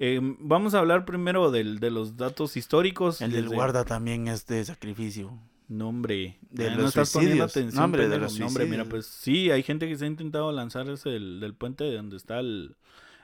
Eh, 0.00 0.18
vamos 0.40 0.74
a 0.74 0.80
hablar 0.80 1.04
primero 1.04 1.50
del, 1.52 1.78
de 1.78 1.90
los 1.90 2.16
datos 2.16 2.56
históricos. 2.56 3.20
El 3.20 3.30
del 3.30 3.44
desde- 3.44 3.54
guarda 3.54 3.84
también 3.84 4.26
es 4.28 4.46
de 4.46 4.64
sacrificio. 4.64 5.38
Nombre. 5.68 6.38
De 6.50 6.66
Ah, 6.68 6.70
los 6.74 6.78
no 6.82 6.88
estás 6.88 7.12
poniendo 7.12 7.44
suicidios. 7.48 7.50
atención. 7.52 7.78
No, 7.80 7.84
hombre, 7.84 8.02
de 8.02 8.08
pendejo. 8.10 8.24
los 8.30 8.38
No, 8.40 8.46
hombre, 8.46 8.66
mira, 8.66 8.84
pues 8.84 9.06
sí, 9.06 9.50
hay 9.50 9.62
gente 9.62 9.88
que 9.88 9.96
se 9.96 10.04
ha 10.04 10.08
intentado 10.08 10.52
lanzar 10.52 10.88
ese 10.90 11.08
del, 11.10 11.40
del 11.40 11.54
puente 11.54 11.84
de 11.84 11.96
donde 11.96 12.16
está 12.16 12.40
el, 12.40 12.76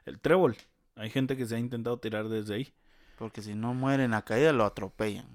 el 0.06 0.18
trébol. 0.18 0.56
Hay 0.96 1.10
gente 1.10 1.36
que 1.36 1.46
se 1.46 1.56
ha 1.56 1.58
intentado 1.58 1.98
tirar 1.98 2.28
desde 2.28 2.54
ahí. 2.54 2.72
Porque 3.18 3.42
si 3.42 3.54
no 3.54 3.74
muere 3.74 4.04
en 4.04 4.12
la 4.12 4.22
caída, 4.22 4.52
lo 4.52 4.64
atropellan. 4.64 5.26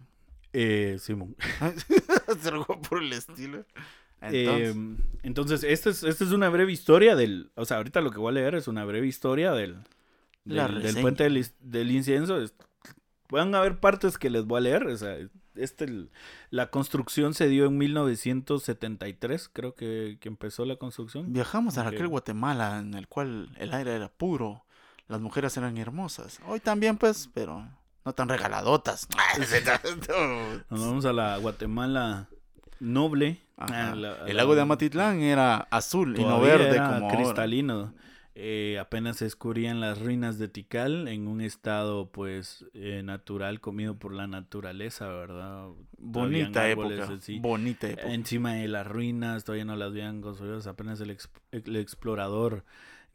Eh, 0.53 0.97
Simón. 0.99 1.35
Es 2.27 2.45
algo 2.47 2.81
por 2.81 3.03
el 3.03 3.13
estilo. 3.13 3.65
Eh, 4.21 4.73
Entonces, 4.73 4.75
entonces, 5.21 5.63
esta 5.63 5.89
es, 5.91 6.03
esta 6.03 6.23
es 6.23 6.31
una 6.31 6.49
breve 6.49 6.71
historia 6.71 7.15
del. 7.15 7.51
O 7.55 7.65
sea, 7.65 7.77
ahorita 7.77 8.01
lo 8.01 8.09
que 8.09 8.17
voy 8.17 8.29
a 8.29 8.33
leer 8.33 8.55
es 8.55 8.67
una 8.67 8.83
breve 8.85 9.05
historia 9.05 9.51
del, 9.51 9.75
del, 10.43 10.81
del 10.81 11.01
puente 11.01 11.23
del, 11.23 11.91
incienso. 11.91 12.41
Es- 12.41 12.55
Pueden 13.27 13.53
haber 13.53 13.79
partes 13.79 14.17
que 14.17 14.29
les 14.31 14.45
voy 14.45 14.57
a 14.57 14.61
leer. 14.61 14.87
O 14.87 14.97
sea, 14.97 15.17
este, 15.55 16.07
la 16.49 16.69
construcción 16.69 17.33
se 17.33 17.47
dio 17.47 17.65
en 17.65 17.77
1973, 17.77 19.49
creo 19.51 19.75
que, 19.75 20.17
que 20.19 20.27
empezó 20.29 20.65
la 20.65 20.75
construcción. 20.77 21.31
viajamos 21.33 21.77
a 21.77 21.81
ok. 21.81 21.87
aquel 21.87 22.07
Guatemala 22.07 22.79
en 22.79 22.93
el 22.93 23.07
cual 23.07 23.49
el 23.57 23.73
aire 23.73 23.95
era 23.95 24.09
puro, 24.09 24.65
las 25.07 25.21
mujeres 25.21 25.55
eran 25.57 25.77
hermosas. 25.77 26.39
Hoy 26.47 26.59
también, 26.59 26.97
pues, 26.97 27.29
pero 27.33 27.67
no 28.03 28.13
tan 28.13 28.29
regaladotas. 28.29 29.07
Nos 30.69 30.79
vamos 30.81 31.05
a 31.05 31.13
la 31.13 31.37
Guatemala 31.37 32.27
noble. 32.79 33.41
La- 33.57 33.91
el 33.93 34.01
la- 34.01 34.33
lago 34.33 34.53
de 34.55 34.61
Amatitlán 34.61 35.21
era 35.21 35.55
azul 35.71 36.17
y 36.19 36.23
no 36.23 36.41
verde 36.41 36.75
era 36.75 36.87
como 36.99 37.05
ahora. 37.09 37.25
Eh, 38.37 38.77
apenas 38.81 39.15
se 39.15 39.23
descubrían 39.25 39.79
las 39.79 40.01
ruinas 40.01 40.37
de 40.37 40.49
Tikal 40.49 41.07
en 41.07 41.29
un 41.29 41.39
estado 41.39 42.11
pues 42.11 42.65
eh, 42.73 43.01
natural 43.01 43.61
comido 43.61 43.97
por 43.97 44.13
la 44.13 44.27
naturaleza, 44.27 45.07
¿verdad? 45.07 45.67
Bonita 45.97 46.69
época. 46.69 47.05
así. 47.17 47.39
Bonita 47.39 47.87
época. 47.89 48.11
Encima 48.13 48.55
de 48.55 48.67
las 48.67 48.85
ruinas 48.85 49.45
todavía 49.45 49.63
no 49.63 49.77
las 49.77 49.87
habían 49.91 50.19
construido, 50.21 50.59
apenas 50.69 50.99
el, 50.99 51.11
ex- 51.11 51.29
el 51.53 51.77
explorador 51.77 52.65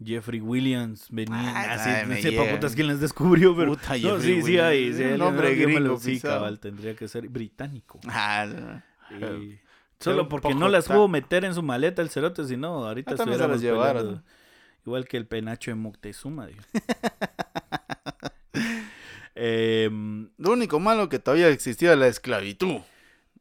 Jeffrey 0.02 0.40
Williams 0.40 1.08
venía, 1.10 1.36
Ah, 1.54 1.74
así, 1.74 1.90
ay, 1.90 2.02
no 2.04 2.08
me 2.14 2.22
sé 2.22 2.32
pa' 2.32 2.42
llega. 2.44 2.54
putas 2.54 2.74
quién 2.74 2.86
les 2.86 3.00
descubrió, 3.00 3.54
pero 3.54 3.72
Puta, 3.72 3.98
no, 3.98 4.18
sí, 4.20 4.26
sí 4.40 4.42
Williams. 4.42 4.46
sí 4.46 4.58
hay, 4.58 5.18
nombre 5.18 5.48
alguien 5.48 5.68
me 5.68 5.80
lo- 5.80 5.96
gringo 5.98 6.00
sí, 6.00 6.18
cabal, 6.18 6.58
tendría 6.60 6.96
que 6.96 7.06
ser 7.08 7.28
británico. 7.28 8.00
Ah, 8.08 8.46
no. 8.46 9.36
Y- 9.36 9.50
un 9.50 9.58
Solo 9.98 10.30
porque 10.30 10.54
no 10.54 10.70
las 10.70 10.86
pudo 10.88 11.08
meter 11.08 11.44
en 11.44 11.52
su 11.52 11.62
maleta 11.62 12.00
el 12.00 12.08
cerote, 12.08 12.46
si 12.46 12.56
no, 12.56 12.86
ahorita 12.86 13.12
Ah, 13.12 13.16
se 13.18 13.26
las 13.26 13.60
llevaron. 13.60 14.22
Igual 14.90 15.06
que 15.06 15.18
el 15.18 15.26
penacho 15.28 15.70
de 15.70 15.76
Moctezuma, 15.76 16.48
digo. 16.48 16.62
Em, 19.36 20.30
Lo 20.36 20.50
único 20.50 20.80
malo 20.80 21.08
que 21.08 21.20
todavía 21.20 21.48
existía 21.48 21.94
la 21.94 22.08
esclavitud. 22.08 22.80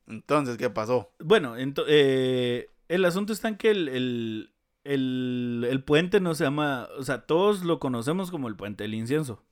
Entonces, 0.05 0.57
¿qué 0.57 0.69
pasó? 0.69 1.11
bueno, 1.19 1.55
eh, 1.57 2.69
el 2.87 3.05
asunto 3.05 3.33
está 3.33 3.47
en 3.47 3.57
que 3.57 3.71
el, 3.71 3.89
el, 3.89 4.53
el, 4.83 5.65
el 5.67 5.83
puente 5.83 6.19
no 6.19 6.35
se 6.35 6.43
llama, 6.43 6.87
o 6.99 7.03
sea, 7.03 7.25
todos 7.25 7.63
lo 7.63 7.79
conocemos 7.79 8.29
como 8.29 8.47
el 8.47 8.55
puente 8.55 8.83
del 8.83 8.93
incienso, 8.93 9.43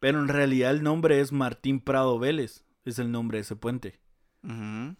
pero 0.00 0.18
en 0.18 0.28
realidad 0.28 0.70
el 0.70 0.82
nombre 0.82 1.20
es 1.20 1.30
Martín 1.30 1.78
Prado 1.78 2.18
Vélez, 2.18 2.64
es 2.86 2.98
el 2.98 3.12
nombre 3.12 3.36
de 3.36 3.42
ese 3.42 3.54
puente. 3.54 4.00
Ujú. 4.42 4.96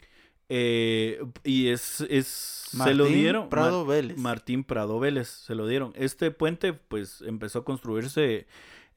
Eh, 0.50 1.22
y 1.44 1.68
es, 1.68 2.00
es 2.08 2.26
se 2.26 2.94
lo 2.94 3.04
Martín 3.04 3.18
dieron 3.20 3.48
Prado 3.48 3.84
Mar- 3.84 3.96
Vélez. 3.96 4.16
Martín 4.18 4.64
Prado 4.64 4.98
Vélez 4.98 5.28
se 5.28 5.54
lo 5.54 5.66
dieron. 5.66 5.92
Este 5.96 6.30
puente 6.30 6.72
pues 6.72 7.22
empezó 7.22 7.60
a 7.60 7.64
construirse 7.64 8.46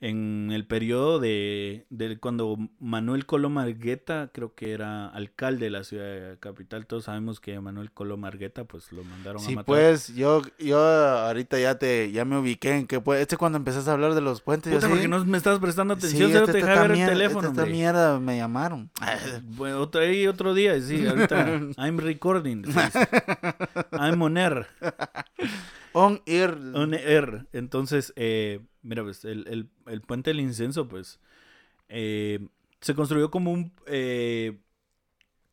en 0.03 0.49
el 0.51 0.65
periodo 0.65 1.19
de, 1.19 1.85
de 1.91 2.17
cuando 2.17 2.57
Manuel 2.79 3.27
Coloma 3.27 3.61
Argueta, 3.61 4.31
creo 4.33 4.55
que 4.55 4.71
era 4.71 5.07
alcalde 5.07 5.65
de 5.65 5.69
la 5.69 5.83
ciudad 5.83 6.39
capital, 6.39 6.87
todos 6.87 7.03
sabemos 7.03 7.39
que 7.39 7.59
Manuel 7.59 7.91
Coloma 7.91 8.27
Argueta, 8.27 8.63
pues 8.63 8.91
lo 8.91 9.03
mandaron 9.03 9.39
Sí, 9.43 9.51
a 9.53 9.55
matar. 9.57 9.65
pues, 9.67 10.07
yo, 10.15 10.41
yo 10.57 10.79
ahorita 10.79 11.59
ya 11.59 11.77
te, 11.77 12.11
ya 12.11 12.25
me 12.25 12.39
ubiqué 12.39 12.77
en 12.77 12.87
que 12.87 12.99
pues, 12.99 13.21
este 13.21 13.37
cuando 13.37 13.59
empezaste 13.59 13.91
a 13.91 13.93
hablar 13.93 14.15
de 14.15 14.21
los 14.21 14.41
puentes, 14.41 14.73
Puta, 14.73 14.87
yo 14.87 14.89
porque 14.89 15.03
sí, 15.03 15.07
no 15.07 15.23
me 15.23 15.37
estás 15.37 15.59
prestando 15.59 15.93
sí, 15.93 15.99
atención, 15.99 16.31
solo 16.31 16.39
esta- 16.45 16.51
te 16.53 16.59
esta 16.59 16.81
ver 16.81 16.91
el 16.93 17.05
teléfono, 17.05 17.47
esta 17.49 17.61
hombre. 17.61 17.71
mierda 17.71 18.19
me 18.19 18.37
llamaron. 18.37 18.89
Bueno, 19.43 19.81
otro, 19.81 20.01
ahí 20.01 20.25
otro 20.25 20.55
día, 20.55 20.81
sí, 20.81 21.05
ahorita. 21.05 21.45
I'm 21.77 21.99
recording. 21.99 22.63
sí. 22.65 22.79
I'm 23.91 24.19
on 24.23 24.35
air. 24.37 24.65
On 25.93 26.21
air. 26.25 26.57
On 26.73 26.93
air. 26.93 27.47
Entonces, 27.53 28.13
eh, 28.15 28.59
mira, 28.81 29.03
pues, 29.03 29.25
el, 29.25 29.47
el- 29.47 29.69
el 29.87 30.01
puente 30.01 30.29
del 30.29 30.39
incenso, 30.39 30.87
pues, 30.87 31.19
eh, 31.89 32.47
se 32.81 32.95
construyó 32.95 33.31
como 33.31 33.51
un... 33.51 33.73
eh, 33.87 34.59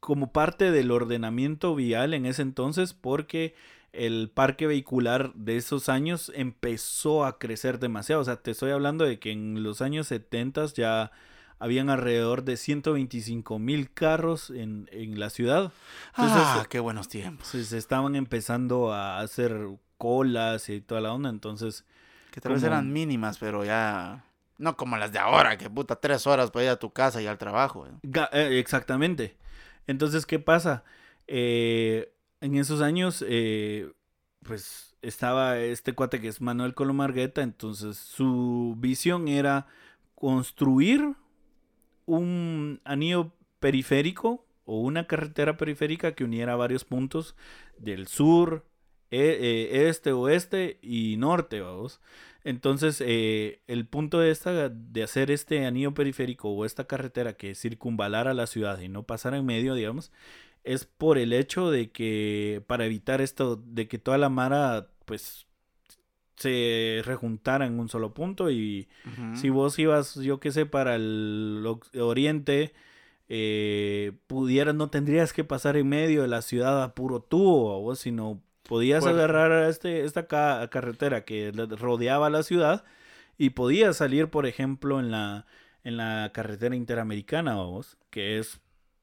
como 0.01 0.33
parte 0.33 0.71
del 0.71 0.91
ordenamiento 0.91 1.75
vial 1.75 2.15
en 2.15 2.25
ese 2.27 2.43
entonces 2.43 2.95
porque 2.95 3.55
el 3.93 4.31
parque 4.33 4.67
vehicular 4.67 5.35
de 5.35 5.57
esos 5.57 5.89
años 5.89 6.31
empezó 6.35 7.25
a 7.25 7.39
crecer 7.39 7.79
demasiado. 7.81 8.23
O 8.23 8.25
sea, 8.25 8.37
te 8.37 8.53
estoy 8.53 8.71
hablando 8.71 9.05
de 9.05 9.19
que 9.19 9.33
en 9.33 9.63
los 9.63 9.83
años 9.83 10.07
70 10.07 10.67
ya 10.67 11.11
habían 11.59 11.91
alrededor 11.91 12.45
de 12.45 12.57
125 12.57 13.59
mil 13.59 13.91
carros 13.93 14.51
en, 14.51 14.89
en 14.93 15.19
la 15.19 15.31
ciudad. 15.31 15.73
Entonces, 16.11 16.43
ah, 16.45 16.67
qué 16.71 16.79
buenos 16.79 17.09
tiempos. 17.09 17.49
se, 17.49 17.65
se 17.65 17.77
estaban 17.79 18.15
empezando 18.15 18.93
a 18.93 19.19
hacer 19.19 19.67
colas 19.99 20.69
y 20.71 20.81
toda 20.81 21.01
la 21.03 21.13
onda. 21.13 21.29
Entonces, 21.29 21.85
Que 22.31 22.41
tal 22.41 22.53
vez 22.55 22.63
eran 22.63 22.93
mínimas, 22.93 23.39
pero 23.39 23.65
ya... 23.65 24.25
No 24.57 24.77
como 24.77 24.97
las 24.97 25.13
de 25.13 25.19
ahora, 25.21 25.57
que 25.57 25.71
puta, 25.71 25.97
tres 25.97 26.27
horas 26.27 26.51
para 26.51 26.65
ir 26.65 26.71
a 26.71 26.79
tu 26.79 26.91
casa 26.91 27.23
y 27.23 27.27
al 27.27 27.39
trabajo. 27.39 27.87
eh. 27.87 27.91
Eh, 28.33 28.59
exactamente. 28.59 29.37
Entonces, 29.87 30.27
¿qué 30.27 30.39
pasa? 30.41 30.83
Eh, 31.29 32.13
en 32.41 32.57
esos 32.57 32.81
años, 32.81 33.25
eh, 33.29 33.93
pues 34.43 34.97
estaba 35.03 35.59
este 35.59 35.93
cuate 35.93 36.21
que 36.21 36.29
es 36.29 36.41
Manuel 36.41 36.75
Colomargueta, 36.75 37.43
entonces 37.43 37.97
su 37.99 38.75
visión 38.79 39.29
era 39.29 39.67
construir 40.17 41.15
un 42.07 42.81
anillo 42.85 43.33
periférico 43.61 44.45
o 44.65 44.81
una 44.81 45.07
carretera 45.07 45.57
periférica 45.57 46.13
que 46.13 46.25
uniera 46.25 46.57
varios 46.57 46.85
puntos 46.85 47.37
del 47.79 48.07
sur, 48.09 48.67
este, 49.11 50.13
oeste 50.13 50.79
y 50.83 51.17
norte, 51.17 51.61
vamos. 51.61 52.01
Entonces, 52.45 53.03
eh, 53.05 53.61
el 53.67 53.87
punto 53.87 54.21
de, 54.21 54.31
esta, 54.31 54.69
de 54.69 55.03
hacer 55.03 55.31
este 55.31 55.67
anillo 55.67 55.93
periférico 55.93 56.49
o 56.51 56.65
esta 56.65 56.87
carretera 56.87 57.35
que 57.35 57.55
circunvalara 57.55 58.33
la 58.33 58.47
ciudad 58.47 58.81
y 58.81 58.89
no 58.89 59.03
pasara 59.03 59.37
en 59.39 59.47
medio, 59.47 59.75
digamos, 59.75 60.13
es 60.65 60.85
por 60.85 61.19
el 61.19 61.33
hecho 61.33 61.71
de 61.71 61.91
que, 61.91 62.63
para 62.67 62.87
evitar 62.87 63.21
esto, 63.21 63.57
de 63.57 63.89
que 63.89 63.99
toda 63.99 64.19
la 64.19 64.29
mara, 64.29 64.89
pues, 65.05 65.47
se 66.37 67.03
rejuntara 67.05 67.67
en 67.67 67.79
un 67.81 67.89
solo 67.89 68.15
punto 68.15 68.51
y 68.51 68.89
si 69.35 69.51
vos 69.51 69.77
ibas, 69.79 70.15
yo 70.15 70.39
qué 70.39 70.53
sé, 70.53 70.67
para 70.67 70.95
el 70.95 71.67
oriente, 71.99 72.73
eh, 73.29 74.13
pudieras, 74.27 74.75
no 74.75 74.89
tendrías 74.89 75.33
que 75.33 75.45
pasar 75.45 75.77
en 75.77 75.89
medio 75.89 76.23
de 76.23 76.29
la 76.29 76.43
ciudad 76.43 76.83
a 76.83 76.95
puro 76.95 77.21
tubo, 77.21 77.75
¿a 77.75 77.79
vos, 77.79 77.99
sino 77.99 78.41
podías 78.69 79.03
Pues- 79.03 79.15
agarrar 79.15 79.51
a 79.51 79.69
este, 79.69 80.05
esta 80.05 80.27
ca- 80.29 80.69
carretera 80.71 81.25
que 81.25 81.51
rodeaba 81.53 82.31
la 82.31 82.43
ciudad 82.45 82.85
y 83.39 83.51
podías 83.51 83.97
salir, 83.97 84.29
por 84.29 84.47
ejemplo, 84.47 85.01
en 85.01 85.11
la, 85.11 85.47
en 85.83 85.97
la 85.97 86.31
carretera 86.35 86.77
interamericana, 86.77 87.53
¿a 87.55 87.65
vos, 87.65 87.97
que 88.11 88.39
es 88.39 88.61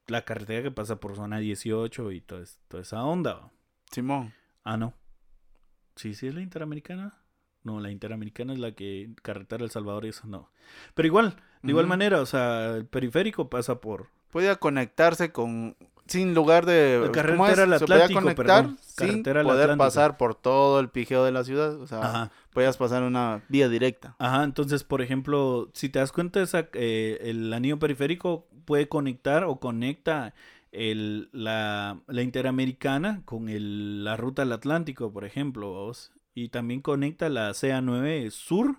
la 0.07 0.23
carretera 0.23 0.61
que 0.63 0.71
pasa 0.71 0.99
por 0.99 1.15
zona 1.15 1.39
18 1.39 2.11
y 2.11 2.21
toda, 2.21 2.43
es- 2.43 2.59
toda 2.67 2.83
esa 2.83 3.03
onda. 3.03 3.33
¿va? 3.33 3.51
Simón. 3.91 4.33
Ah, 4.63 4.77
no. 4.77 4.93
Sí, 5.95 6.13
sí 6.13 6.27
es 6.27 6.35
la 6.35 6.41
interamericana. 6.41 7.17
No, 7.63 7.79
la 7.79 7.89
interamericana 7.89 8.53
es 8.53 8.59
la 8.59 8.73
que 8.73 9.09
carretera 9.23 9.63
El 9.63 9.71
Salvador 9.71 10.05
y 10.05 10.09
eso 10.09 10.27
no. 10.27 10.51
Pero 10.93 11.07
igual, 11.07 11.35
de 11.63 11.71
igual 11.71 11.87
manera, 11.87 12.21
o 12.21 12.25
sea, 12.27 12.75
el 12.75 12.85
periférico 12.85 13.49
pasa 13.49 13.81
por 13.81 14.09
Podía 14.29 14.57
conectarse 14.57 15.31
con... 15.31 15.75
Sin 16.07 16.33
lugar 16.35 16.65
de... 16.65 16.99
La 16.99 17.01
¿cómo 17.01 17.11
carretera 17.11 17.63
al 17.63 17.73
Atlántico, 17.73 18.21
conectar 18.21 18.45
perdón. 18.63 18.77
sin 18.81 19.07
Carretera 19.07 19.43
poder 19.43 19.61
Atlántico. 19.63 19.85
pasar 19.85 20.17
por 20.17 20.35
todo 20.35 20.79
el 20.79 20.89
pijeo 20.89 21.23
de 21.23 21.31
la 21.31 21.43
ciudad. 21.43 21.79
O 21.81 21.87
sea, 21.87 21.99
Ajá. 22.01 22.31
podías 22.53 22.77
pasar 22.77 23.03
una 23.03 23.41
vía 23.49 23.69
directa. 23.69 24.15
Ajá, 24.19 24.43
entonces, 24.43 24.83
por 24.83 25.01
ejemplo, 25.01 25.69
si 25.73 25.89
te 25.89 25.99
das 25.99 26.11
cuenta, 26.11 26.41
esa, 26.41 26.69
eh, 26.73 27.19
el 27.21 27.51
anillo 27.53 27.79
periférico 27.79 28.47
puede 28.65 28.87
conectar 28.87 29.43
o 29.45 29.59
conecta 29.59 30.33
el, 30.71 31.29
la, 31.31 31.99
la 32.07 32.21
interamericana 32.21 33.21
con 33.25 33.49
el, 33.49 34.03
la 34.03 34.15
ruta 34.17 34.43
al 34.43 34.51
Atlántico, 34.51 35.11
por 35.11 35.25
ejemplo, 35.25 35.71
¿vos? 35.71 36.11
y 36.35 36.49
también 36.49 36.81
conecta 36.81 37.29
la 37.29 37.51
CA9 37.51 38.29
Sur, 38.29 38.77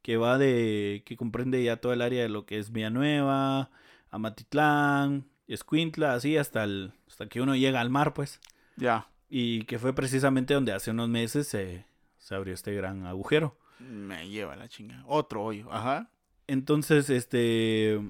que 0.00 0.16
va 0.16 0.38
de, 0.38 1.02
que 1.04 1.16
comprende 1.16 1.62
ya 1.64 1.76
todo 1.78 1.92
el 1.92 2.02
área 2.02 2.22
de 2.22 2.28
lo 2.28 2.46
que 2.46 2.58
es 2.58 2.70
Villanueva, 2.72 3.70
Amatitlán, 4.10 5.26
Escuintla, 5.46 6.14
así 6.14 6.36
hasta, 6.36 6.64
el, 6.64 6.92
hasta 7.06 7.28
que 7.28 7.40
uno 7.40 7.54
llega 7.54 7.80
al 7.80 7.90
mar, 7.90 8.14
pues. 8.14 8.40
Ya. 8.76 9.08
Y 9.28 9.64
que 9.64 9.78
fue 9.78 9.94
precisamente 9.94 10.54
donde 10.54 10.72
hace 10.72 10.90
unos 10.90 11.08
meses 11.08 11.48
se, 11.48 11.84
se 12.18 12.34
abrió 12.34 12.54
este 12.54 12.74
gran 12.74 13.06
agujero. 13.06 13.56
Me 13.78 14.28
lleva 14.28 14.56
la 14.56 14.68
chinga. 14.68 15.02
Otro 15.06 15.42
hoyo. 15.44 15.70
Ajá. 15.72 16.10
Entonces, 16.46 17.10
este. 17.10 18.00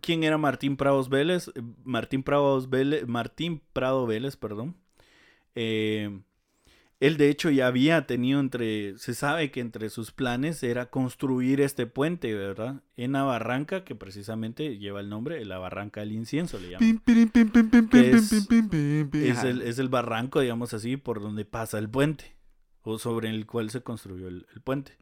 ¿Quién 0.00 0.22
era 0.22 0.38
Martín 0.38 0.76
Prados 0.76 1.08
Vélez? 1.08 1.50
Martín 1.84 2.22
Prados 2.22 2.70
Vélez. 2.70 3.06
Martín 3.06 3.60
Prado 3.72 4.06
Vélez, 4.06 4.36
perdón. 4.36 4.76
Eh, 5.54 6.20
él 7.04 7.16
de 7.16 7.28
hecho 7.30 7.50
ya 7.50 7.66
había 7.66 8.06
tenido 8.06 8.38
entre. 8.40 8.96
Se 8.98 9.14
sabe 9.14 9.50
que 9.50 9.60
entre 9.60 9.90
sus 9.90 10.12
planes 10.12 10.62
era 10.62 10.86
construir 10.90 11.60
este 11.60 11.86
puente, 11.86 12.32
¿verdad? 12.34 12.82
En 12.96 13.12
la 13.12 13.22
barranca, 13.24 13.84
que 13.84 13.94
precisamente 13.94 14.78
lleva 14.78 15.00
el 15.00 15.08
nombre, 15.08 15.44
la 15.44 15.58
barranca 15.58 16.00
del 16.00 16.12
incienso 16.12 16.58
le 16.58 16.70
llaman. 16.70 16.78
Pim, 16.78 16.98
pirim, 17.00 17.28
pim, 17.28 17.50
pim, 17.50 17.70
pim, 17.70 17.88
Que 17.88 18.02
pim, 18.02 18.14
es- 18.16 18.30
pim, 18.30 18.46
pim, 18.46 18.68
pim, 18.68 19.10
pim. 19.10 19.24
Es 19.24 19.38
Ajá. 19.38 19.48
el, 19.48 19.62
es 19.62 19.78
el 19.78 19.88
barranco, 19.88 20.40
digamos 20.40 20.72
así, 20.74 20.96
por 20.96 21.20
donde 21.20 21.44
pasa 21.44 21.78
el 21.78 21.88
puente. 21.90 22.36
O 22.82 22.98
sobre 22.98 23.30
el 23.30 23.46
cual 23.46 23.70
se 23.70 23.82
construyó 23.82 24.28
el, 24.28 24.46
el 24.54 24.60
puente. 24.60 24.96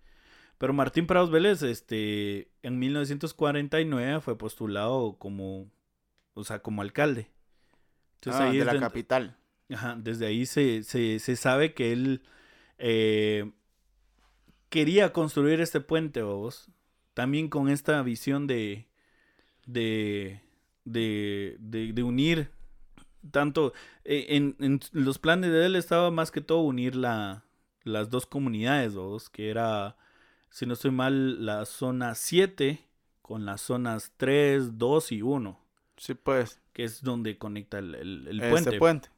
Pero 0.58 0.72
Martín 0.74 1.06
Prados 1.06 1.30
Vélez, 1.30 1.62
este, 1.62 2.50
en 2.62 2.78
1949 2.78 4.20
fue 4.20 4.36
postulado 4.36 5.16
como, 5.18 5.70
o 6.34 6.44
sea, 6.44 6.60
como 6.60 6.82
alcalde. 6.82 7.30
Entonces 8.16 8.40
Ah, 8.42 8.50
ahí 8.50 8.58
de 8.58 8.64
la 8.66 8.78
capital. 8.78 9.36
Ajá, 9.72 9.96
desde 9.98 10.26
ahí 10.26 10.46
se, 10.46 10.82
se, 10.82 11.18
se 11.18 11.36
sabe 11.36 11.74
que 11.74 11.92
él 11.92 12.22
eh, 12.78 13.50
quería 14.68 15.12
construir 15.12 15.60
este 15.60 15.80
puente, 15.80 16.22
vos. 16.22 16.68
También 17.14 17.48
con 17.48 17.68
esta 17.68 18.02
visión 18.02 18.46
de, 18.46 18.86
de, 19.66 20.40
de, 20.84 21.56
de, 21.60 22.02
unir 22.02 22.50
tanto, 23.30 23.72
eh, 24.04 24.26
en, 24.30 24.56
en 24.60 24.80
los 24.92 25.18
planes 25.18 25.50
de 25.50 25.66
él 25.66 25.76
estaba 25.76 26.10
más 26.10 26.30
que 26.30 26.40
todo 26.40 26.60
unir 26.60 26.96
la, 26.96 27.44
las 27.84 28.10
dos 28.10 28.26
comunidades, 28.26 28.94
vos, 28.94 29.28
que 29.30 29.50
era, 29.50 29.96
si 30.50 30.66
no 30.66 30.74
estoy 30.74 30.90
mal, 30.90 31.44
la 31.44 31.64
zona 31.66 32.14
7 32.14 32.86
con 33.22 33.44
las 33.44 33.60
zonas 33.60 34.12
3, 34.16 34.78
2 34.78 35.12
y 35.12 35.22
1, 35.22 35.60
Sí, 35.96 36.14
pues. 36.14 36.59
Que 36.72 36.84
es 36.84 37.02
donde 37.02 37.38
conecta 37.38 37.78
el, 37.78 37.94
el, 37.94 38.28
el 38.28 38.40
Ese 38.40 38.72
puente. 38.78 39.08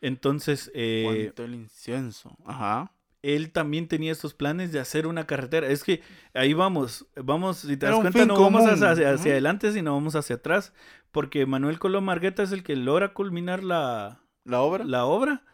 Entonces, 0.00 0.70
eh, 0.74 1.32
del 1.36 1.54
incienso. 1.54 2.36
Ajá. 2.44 2.92
él 3.22 3.52
también 3.52 3.86
tenía 3.86 4.10
estos 4.10 4.34
planes 4.34 4.72
de 4.72 4.80
hacer 4.80 5.06
una 5.06 5.26
carretera. 5.26 5.68
Es 5.68 5.84
que 5.84 6.02
ahí 6.34 6.54
vamos, 6.54 7.06
vamos, 7.14 7.58
si 7.58 7.76
te 7.76 7.86
Era 7.86 7.94
das 7.94 8.00
cuenta, 8.02 8.26
no 8.26 8.40
vamos 8.40 8.64
hacia, 8.66 9.10
adelante, 9.10 9.72
sino 9.72 9.94
vamos 9.94 10.16
hacia 10.16 10.36
atrás, 10.36 10.72
porque 11.12 11.46
Manuel 11.46 11.78
Colón 11.78 12.04
Margueta 12.04 12.42
es 12.42 12.50
el 12.52 12.64
que 12.64 12.74
logra 12.74 13.14
culminar 13.14 13.62
la, 13.62 14.20
La 14.44 14.60
obra. 14.62 14.84
la 14.84 15.04
obra, 15.04 15.44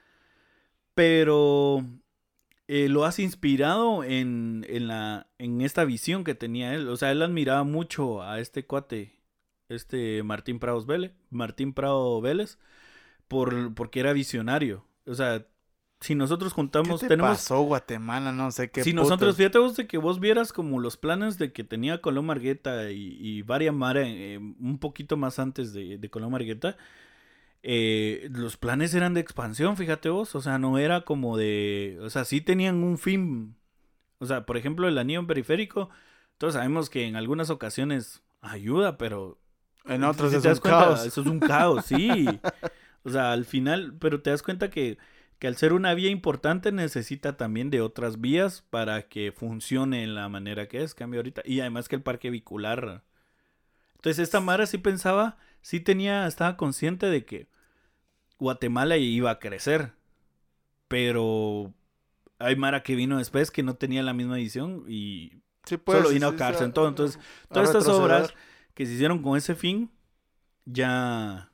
pero 0.94 1.84
eh, 2.68 2.88
lo 2.88 3.04
has 3.04 3.18
inspirado 3.18 4.02
en, 4.02 4.64
en, 4.68 4.88
la, 4.88 5.26
en 5.38 5.61
esta 5.61 5.84
visión 5.84 6.24
que 6.24 6.34
tenía 6.34 6.74
él. 6.74 6.88
O 6.88 6.96
sea, 6.96 7.11
él 7.12 7.20
admiraba 7.22 7.64
mucho 7.64 8.22
a 8.22 8.40
este 8.40 8.64
cuate, 8.64 9.17
este 9.68 10.22
Martín 10.22 10.58
Prados 10.58 10.86
Vélez, 10.86 11.12
Martín 11.30 11.72
Prado 11.72 12.20
Vélez, 12.20 12.58
por, 13.28 13.74
porque 13.74 14.00
era 14.00 14.12
visionario. 14.12 14.84
O 15.06 15.14
sea, 15.14 15.46
si 16.00 16.14
nosotros 16.14 16.52
¿Qué 16.52 16.56
juntamos, 16.56 17.00
te 17.00 17.08
tenemos... 17.08 17.30
pasó, 17.30 17.60
Guatemala? 17.62 18.32
No 18.32 18.50
sé 18.50 18.70
qué 18.70 18.84
si 18.84 18.92
nosotros, 18.92 19.36
fíjate 19.36 19.58
vos 19.58 19.76
de 19.76 19.86
que 19.86 19.98
vos 19.98 20.20
vieras 20.20 20.52
como 20.52 20.78
los 20.80 20.96
planes 20.96 21.38
de 21.38 21.52
que 21.52 21.64
tenía 21.64 22.00
Colón 22.00 22.26
Margueta 22.26 22.90
y, 22.90 23.16
y 23.20 23.42
Varia 23.42 23.72
Mara 23.72 24.02
eh, 24.04 24.38
un 24.38 24.78
poquito 24.78 25.16
más 25.16 25.38
antes 25.38 25.72
de, 25.72 25.98
de 25.98 26.10
Colón 26.10 26.30
Margueta, 26.30 26.76
eh, 27.62 28.28
los 28.32 28.56
planes 28.56 28.94
eran 28.94 29.14
de 29.14 29.20
expansión, 29.20 29.76
fíjate 29.76 30.08
vos, 30.08 30.34
o 30.36 30.40
sea, 30.40 30.58
no 30.58 30.78
era 30.78 31.02
como 31.02 31.36
de, 31.36 31.98
o 32.00 32.10
sea, 32.10 32.24
sí 32.24 32.40
tenían 32.40 32.84
un 32.84 32.98
fin 32.98 33.56
O 34.20 34.26
sea, 34.26 34.46
por 34.46 34.56
ejemplo, 34.56 34.88
el 34.88 34.98
anillo 34.98 35.26
periférico, 35.26 35.90
todos 36.38 36.54
sabemos 36.54 36.90
que 36.90 37.06
en 37.06 37.16
algunas 37.16 37.50
ocasiones 37.50 38.22
ayuda, 38.40 38.96
pero... 38.98 39.38
En 39.89 40.05
otros 40.05 40.30
si 40.30 40.36
es 40.36 40.45
un 40.45 40.57
cuenta, 40.59 40.70
caos. 40.84 41.07
Eso 41.07 41.20
es 41.22 41.26
un 41.26 41.41
caos, 41.41 41.86
sí. 41.86 42.41
O 43.05 43.11
sea, 43.11 43.32
al 43.32 43.45
final, 43.45 43.95
pero 43.99 44.20
te 44.22 44.30
das 44.30 44.43
cuenta 44.43 44.70
que, 44.70 44.99
que 45.39 45.47
al 45.47 45.57
ser 45.57 45.72
una 45.72 45.95
vía 45.95 46.11
importante 46.11 46.72
necesita 46.72 47.36
también 47.36 47.70
de 47.70 47.80
otras 47.80 48.20
vías 48.20 48.62
para 48.70 49.09
que 49.09 49.32
funcione 49.32 50.03
en 50.03 50.14
la 50.14 50.28
manera 50.28 50.68
que 50.68 50.82
es, 50.82 50.95
cambio 50.95 51.20
ahorita. 51.20 51.43
Y 51.45 51.61
además 51.61 51.89
que 51.89 51.97
el 51.97 52.03
parque 52.03 52.30
vehicular. 52.30 53.03
Entonces 53.97 54.22
esta 54.22 54.41
Mara 54.41 54.66
sí 54.66 54.78
pensaba, 54.78 55.39
sí 55.62 55.80
tenía, 55.80 56.26
estaba 56.26 56.57
consciente 56.57 57.07
de 57.07 57.24
que 57.24 57.49
Guatemala 58.39 58.97
iba 58.97 59.30
a 59.30 59.39
crecer. 59.39 59.93
Pero 60.89 61.72
hay 62.39 62.57
Mara 62.57 62.82
que 62.82 62.95
vino 62.95 63.18
después 63.18 63.51
que 63.51 63.62
no 63.62 63.74
tenía 63.76 64.03
la 64.03 64.14
misma 64.14 64.36
visión 64.36 64.84
y 64.89 65.32
Sí, 65.64 65.76
pues, 65.76 65.99
solo 65.99 66.09
sí, 66.09 66.14
vino 66.14 66.28
a 66.28 66.36
cárcel. 66.36 66.68
sí, 66.68 66.72
todo. 66.72 66.89
Entonces, 66.89 67.20
a 67.51 67.55
todas 67.55 67.68
estas 67.70 67.89
obras 67.89 68.34
que 68.79 68.87
se 68.87 68.93
hicieron 68.93 69.22
con 69.22 69.37
ese 69.37 69.57
fin, 69.57 69.91
ya, 70.64 71.51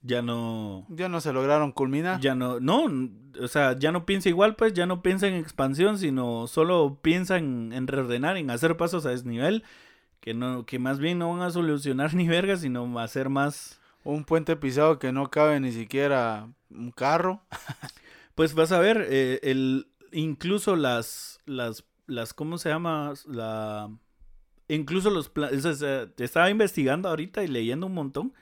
ya 0.00 0.22
no, 0.22 0.86
Ya 0.88 1.08
no 1.08 1.20
se 1.20 1.32
lograron 1.32 1.72
culminar. 1.72 2.20
ya 2.20 2.36
no, 2.36 2.60
no, 2.60 2.86
o 3.40 3.48
sea, 3.48 3.76
ya 3.76 3.90
no 3.90 4.06
piensa 4.06 4.28
igual, 4.28 4.54
pues, 4.54 4.74
ya 4.74 4.86
no 4.86 5.02
piensa 5.02 5.26
en 5.26 5.34
expansión, 5.34 5.98
sino 5.98 6.46
solo 6.46 7.00
piensa 7.02 7.36
en, 7.36 7.72
en 7.72 7.88
reordenar, 7.88 8.36
en 8.36 8.48
hacer 8.52 8.76
pasos 8.76 9.06
a 9.06 9.10
desnivel, 9.10 9.64
que 10.20 10.34
no, 10.34 10.66
que 10.66 10.78
más 10.78 11.00
bien 11.00 11.18
no 11.18 11.32
van 11.32 11.42
a 11.42 11.50
solucionar 11.50 12.14
ni 12.14 12.28
verga, 12.28 12.56
sino 12.56 12.96
hacer 13.00 13.28
más, 13.28 13.80
Un 14.04 14.22
puente 14.22 14.54
pisado 14.54 15.00
que 15.00 15.10
no 15.10 15.30
cabe 15.32 15.58
ni 15.58 15.72
siquiera 15.72 16.46
un 16.70 16.92
carro. 16.92 17.42
pues 18.36 18.54
vas 18.54 18.70
a 18.70 18.78
ver, 18.78 19.04
eh, 19.10 19.40
el, 19.42 19.88
incluso 20.12 20.76
las, 20.76 21.40
las, 21.44 21.82
las, 22.06 22.34
¿cómo 22.34 22.56
se 22.56 22.68
llama? 22.68 23.14
La, 23.26 23.90
incluso 24.68 25.10
los 25.10 25.28
planes, 25.28 25.64
estaba 26.18 26.50
investigando 26.50 27.08
ahorita 27.08 27.42
y 27.44 27.48
leyendo 27.48 27.86
un 27.86 27.94
montón. 27.94 28.34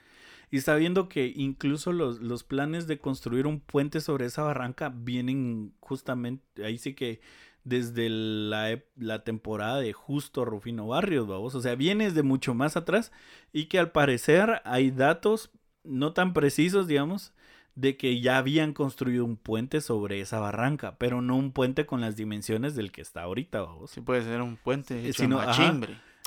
Y 0.49 0.57
está 0.57 0.75
viendo 0.75 1.09
que 1.09 1.33
incluso 1.35 1.91
los, 1.91 2.21
los 2.21 2.45
planes 2.45 2.87
de 2.87 2.99
construir 2.99 3.47
un 3.47 3.59
puente 3.59 3.99
sobre 3.99 4.27
esa 4.27 4.43
barranca 4.43 4.89
vienen 4.95 5.73
justamente, 5.81 6.63
ahí 6.63 6.77
sí 6.77 6.93
que 6.93 7.19
desde 7.65 8.07
la, 8.09 8.79
la 8.95 9.25
temporada 9.25 9.79
de 9.81 9.91
justo 9.91 10.45
Rufino 10.45 10.87
Barrios, 10.87 11.27
vamos. 11.27 11.53
O 11.53 11.61
sea, 11.61 11.75
vienes 11.75 12.15
de 12.15 12.23
mucho 12.23 12.53
más 12.53 12.77
atrás 12.77 13.11
y 13.51 13.65
que 13.65 13.77
al 13.77 13.91
parecer 13.91 14.61
hay 14.63 14.89
datos 14.91 15.51
no 15.83 16.13
tan 16.13 16.31
precisos, 16.33 16.87
digamos, 16.87 17.33
de 17.75 17.97
que 17.97 18.21
ya 18.21 18.37
habían 18.37 18.73
construido 18.73 19.25
un 19.25 19.35
puente 19.35 19.81
sobre 19.81 20.21
esa 20.21 20.39
barranca, 20.39 20.97
pero 20.97 21.21
no 21.21 21.35
un 21.35 21.51
puente 21.51 21.85
con 21.85 21.99
las 21.99 22.15
dimensiones 22.15 22.73
del 22.75 22.91
que 22.93 23.01
está 23.01 23.23
ahorita, 23.23 23.61
vamos. 23.61 23.91
Sí 23.91 23.99
puede 24.01 24.23
ser 24.23 24.41
un 24.41 24.55
puente 24.55 24.95
Eh, 25.05 25.09
hecho 25.09 25.23
si 25.23 25.23
de 25.23 25.27
no, 25.27 25.39
ajá. 25.41 25.53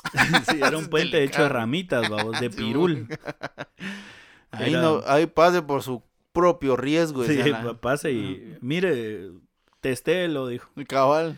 Sí, 0.49 0.57
era 0.61 0.77
un 0.77 0.87
puente 0.87 1.23
hecho 1.23 1.43
de 1.43 1.49
ramitas, 1.49 2.09
vamos, 2.09 2.39
de 2.39 2.49
pirul. 2.49 3.07
Ahí, 4.51 4.71
Era- 4.73 4.81
no, 4.81 5.01
ahí 5.05 5.27
pase 5.27 5.61
por 5.61 5.83
su 5.83 6.03
propio 6.33 6.75
riesgo. 6.75 7.23
Sí, 7.25 7.37
la- 7.37 7.79
pase 7.79 8.11
y 8.11 8.57
mire, 8.61 9.29
testéelo, 9.79 10.47
dijo. 10.47 10.69
Cabal. 10.87 11.35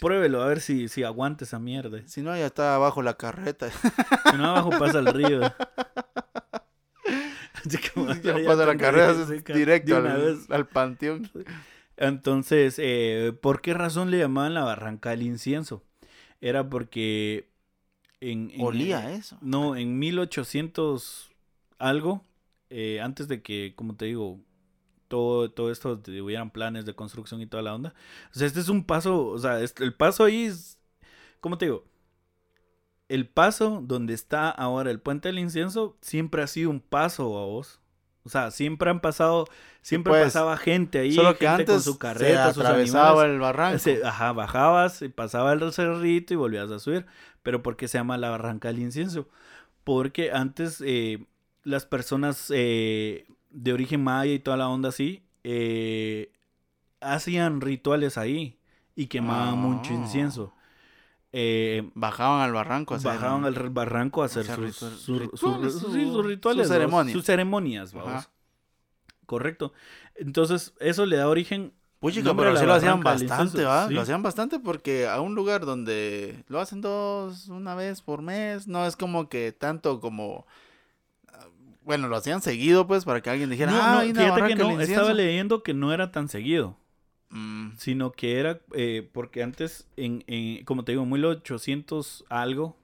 Pruébelo 0.00 0.42
a 0.42 0.46
ver 0.46 0.60
si, 0.60 0.88
si 0.88 1.02
aguanta 1.04 1.44
esa 1.44 1.58
mierda. 1.58 2.02
Si 2.06 2.20
no, 2.22 2.36
ya 2.36 2.46
está 2.46 2.74
abajo 2.74 3.02
la 3.02 3.14
carreta. 3.14 3.68
Si 4.30 4.36
no, 4.36 4.46
abajo 4.50 4.70
pasa 4.70 4.98
el 4.98 5.06
río. 5.06 5.40
Como, 7.94 8.12
Ya 8.14 8.38
ya 8.38 8.46
pasa 8.46 8.66
la 8.66 8.76
carrera 8.76 9.14
seca 9.26 9.54
directo 9.54 9.96
al, 9.96 10.38
al 10.50 10.66
panteón. 10.66 11.30
Entonces, 11.96 12.74
eh, 12.78 13.32
¿por 13.40 13.60
qué 13.60 13.72
razón 13.74 14.10
le 14.10 14.18
llamaban 14.18 14.52
la 14.54 14.64
barranca 14.64 15.10
del 15.10 15.22
incienso? 15.22 15.82
Era 16.40 16.68
porque 16.68 17.48
en... 18.32 18.50
en- 18.50 18.60
Olía 18.62 19.12
eso. 19.12 19.36
No, 19.40 19.76
en 19.76 19.98
1800 19.98 21.30
algo, 21.78 22.24
eh, 22.70 23.00
antes 23.00 23.28
de 23.28 23.42
que, 23.42 23.74
como 23.76 23.94
te 23.96 24.06
digo, 24.06 24.40
todo, 25.08 25.50
todo 25.50 25.70
esto 25.70 25.96
de- 25.96 26.22
hubieran 26.22 26.50
planes 26.50 26.84
de 26.86 26.94
construcción 26.94 27.40
y 27.40 27.46
toda 27.46 27.62
la 27.62 27.74
onda. 27.74 27.94
O 28.34 28.38
sea, 28.38 28.46
este 28.46 28.60
es 28.60 28.68
un 28.68 28.84
paso, 28.84 29.26
o 29.26 29.38
sea, 29.38 29.60
este- 29.60 29.84
el 29.84 29.94
paso 29.94 30.24
ahí 30.24 30.44
es, 30.44 30.78
¿cómo 31.40 31.58
te 31.58 31.66
digo? 31.66 31.84
El 33.08 33.28
paso 33.28 33.80
donde 33.84 34.14
está 34.14 34.50
ahora 34.50 34.90
el 34.90 35.00
puente 35.00 35.28
del 35.28 35.38
incienso 35.38 35.96
siempre 36.00 36.42
ha 36.42 36.46
sido 36.46 36.70
un 36.70 36.80
paso 36.80 37.38
a 37.38 37.44
vos. 37.44 37.80
O 38.24 38.30
sea, 38.30 38.50
siempre 38.50 38.88
han 38.90 39.00
pasado, 39.00 39.46
siempre 39.82 40.12
pues, 40.12 40.24
pasaba 40.24 40.56
gente 40.56 40.98
ahí, 41.00 41.12
Solo 41.12 41.36
que 41.36 41.46
gente 41.46 41.64
con 41.66 41.74
antes 41.74 41.84
su 41.84 41.92
se 41.92 41.98
carreta, 41.98 42.52
sus 42.54 42.62
atravesaba 42.64 43.08
animales. 43.10 43.34
el 43.34 43.40
barranco. 43.40 43.78
Se- 43.78 44.04
ajá, 44.04 44.32
bajabas, 44.32 45.02
y 45.02 45.08
pasaba 45.08 45.52
el 45.52 45.72
cerrito 45.72 46.32
y 46.32 46.36
volvías 46.36 46.70
a 46.70 46.78
subir. 46.78 47.04
Pero 47.42 47.62
¿por 47.62 47.76
qué 47.76 47.86
se 47.88 47.98
llama 47.98 48.16
la 48.16 48.30
barranca 48.30 48.68
del 48.68 48.78
incienso? 48.78 49.28
Porque 49.84 50.32
antes 50.32 50.82
eh, 50.86 51.26
las 51.64 51.84
personas 51.84 52.50
eh, 52.54 53.26
de 53.50 53.72
origen 53.74 54.02
maya 54.02 54.32
y 54.32 54.38
toda 54.38 54.56
la 54.56 54.68
onda 54.68 54.88
así 54.88 55.22
eh, 55.44 56.32
hacían 57.00 57.60
rituales 57.60 58.16
ahí 58.16 58.58
y 58.96 59.06
quemaban 59.08 59.58
mucho 59.58 59.90
Ah. 59.92 59.96
incienso. 59.96 60.54
Eh, 61.36 61.90
Bajaban 61.94 62.42
al 62.42 62.52
barranco. 62.52 62.94
a 62.94 62.96
hacer- 62.98 63.10
bajaban 63.12 63.44
al 63.44 63.54
barranco 63.70 64.22
a 64.22 64.26
hacer 64.26 64.42
hacer 64.48 64.54
sus, 64.54 64.64
ritual- 64.66 64.98
sus- 64.98 65.18
rituales, 65.18 65.72
sus- 65.72 65.80
sus 65.82 66.26
rituales, 66.26 66.66
sus 66.68 66.68
vamos, 66.68 66.68
ceremonias. 66.68 67.12
sus 67.12 67.24
ceremonias, 67.24 67.92
vamos. 67.92 68.30
Correcto. 69.26 69.72
Entonces, 70.14 70.74
eso 70.80 71.06
le 71.06 71.16
da 71.16 71.28
origen 71.28 71.72
Puchica, 71.98 72.24
nombre 72.26 72.44
pero 72.46 72.56
a 72.56 72.60
sí 72.60 72.66
la 72.66 72.72
lo 72.72 72.74
hacían 72.78 73.00
bastante, 73.00 73.64
¿va? 73.64 73.88
sí. 73.88 73.94
Lo 73.94 74.02
hacían 74.02 74.22
bastante 74.22 74.58
porque 74.60 75.08
a 75.08 75.20
un 75.20 75.34
lugar 75.34 75.64
donde 75.64 76.44
lo 76.48 76.60
hacen 76.60 76.80
dos, 76.82 77.48
una 77.48 77.74
vez 77.74 78.00
por 78.02 78.20
mes, 78.22 78.68
no 78.68 78.86
es 78.86 78.94
como 78.94 79.28
que 79.28 79.52
tanto 79.52 80.00
como... 80.00 80.46
ah, 81.32 81.46
Bueno, 81.82 82.06
lo 82.08 82.16
hacían 82.16 82.42
seguido, 82.42 82.86
pues, 82.86 83.04
para 83.06 83.22
que 83.22 83.30
alguien 83.30 83.48
dijera, 83.50 83.72
No, 83.72 83.82
ah, 83.82 83.94
no, 83.94 84.00
fíjate 84.02 84.46
que 84.48 84.54
no, 84.56 84.70
estaba 84.70 84.82
incienso". 84.82 85.12
leyendo 85.14 85.62
que 85.62 85.72
no 85.74 85.92
era 85.92 86.12
tan 86.12 86.28
seguido, 86.28 86.76
Mm, 87.36 87.72
sino 87.78 88.12
que 88.12 88.38
era 88.38 88.60
eh, 88.74 89.08
porque 89.12 89.42
antes, 89.42 89.88
en, 89.96 90.22
en- 90.28 90.64
como 90.64 90.84
te 90.84 90.92
digo, 90.92 91.04
1800 91.04 92.24
algo, 92.28 92.76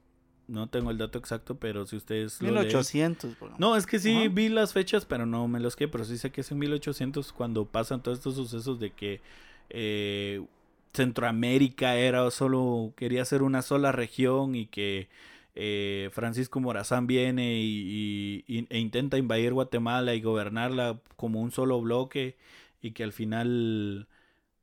no 0.47 0.67
tengo 0.67 0.91
el 0.91 0.97
dato 0.97 1.17
exacto, 1.19 1.55
pero 1.55 1.85
si 1.85 1.95
ustedes 1.95 2.41
lo 2.41 2.49
leen- 2.49 2.63
1800. 2.65 3.35
por 3.35 3.47
ejemplo. 3.47 3.65
No, 3.69 3.77
es 3.77 3.85
que 3.85 3.97
sí 3.97 4.27
vi 4.27 4.49
las 4.49 4.73
fechas, 4.73 5.05
pero 5.05 5.25
no 5.25 5.47
me 5.47 5.61
los 5.61 5.77
que, 5.77 5.87
pero 5.87 6.03
sí 6.03 6.17
sé 6.17 6.31
que 6.33 6.41
es 6.41 6.51
en 6.51 6.59
1800 6.59 7.31
cuando 7.31 7.63
pasan 7.65 8.03
todos 8.03 8.17
estos 8.17 8.35
sucesos 8.35 8.77
de 8.81 8.91
que 8.91 9.21
eh, 9.69 10.43
Centroamérica 10.93 11.95
era 11.95 12.29
solo, 12.31 12.93
quería 12.97 13.23
ser 13.25 13.43
una 13.43 13.61
sola 13.61 13.93
región 13.93 14.55
y 14.55 14.65
que 14.65 15.07
eh, 15.55 16.09
Francisco 16.11 16.59
Morazán 16.59 17.07
viene 17.07 17.61
y, 17.61 18.43
y- 18.47 18.57
y- 18.59 18.67
e 18.69 18.79
intenta 18.79 19.17
invadir 19.17 19.53
Guatemala 19.53 20.13
y 20.13 20.21
gobernarla 20.21 20.99
como 21.15 21.39
un 21.41 21.51
solo 21.51 21.79
bloque 21.81 22.35
y 22.81 22.91
que 22.91 23.03
al 23.05 23.13
final 23.13 24.07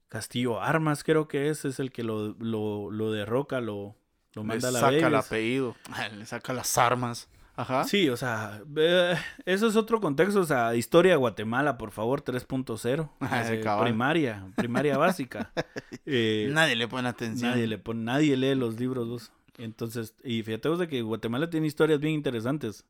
Castillo 0.09 0.61
Armas 0.63 1.05
creo 1.05 1.29
que 1.29 1.49
es, 1.51 1.65
es 1.65 1.81
el 1.81 1.93
que 1.93 2.03
lo, 2.03 2.35
lo, 2.39 2.91
lo 2.91 3.13
derroca, 3.13 3.61
lo, 3.61 3.95
lo 4.35 4.43
Le 4.43 4.49
manda 4.49 4.69
a 4.69 4.71
la 4.73 4.81
saca 4.81 5.07
el 5.09 5.15
apellido, 5.15 5.77
le 6.17 6.27
saca 6.27 6.53
las 6.53 6.77
armas. 6.79 7.29
Ajá. 7.57 7.83
Sí, 7.83 8.09
o 8.09 8.17
sea, 8.17 8.63
eh, 8.77 9.17
eso 9.45 9.67
es 9.67 9.75
otro 9.75 10.01
contexto, 10.01 10.41
o 10.41 10.45
sea, 10.45 10.77
historia 10.77 11.13
de 11.13 11.17
Guatemala, 11.17 11.77
por 11.77 11.91
favor, 11.91 12.23
3.0, 12.23 13.11
Ah, 13.21 13.43
sí, 13.45 13.55
eh, 13.55 13.61
cabal. 13.61 13.85
primaria, 13.85 14.47
primaria 14.57 14.97
básica. 14.97 15.53
Eh, 16.11 16.49
Nadie 16.53 16.75
le 16.77 16.89
pone 16.89 17.07
atención. 17.09 17.51
nadie 17.51 17.67
le 17.67 17.77
pone, 17.77 18.03
nadie 18.03 18.35
lee 18.37 18.55
los 18.55 18.79
libros, 18.81 19.09
vos. 19.09 19.33
Entonces, 19.59 20.15
y 20.25 20.43
fíjate 20.43 20.69
vos 20.71 20.79
de 20.79 20.89
que 20.89 21.03
Guatemala 21.03 21.51
tiene 21.51 21.67
historias 21.67 22.01
bien 22.01 22.15
interesantes. 22.15 22.87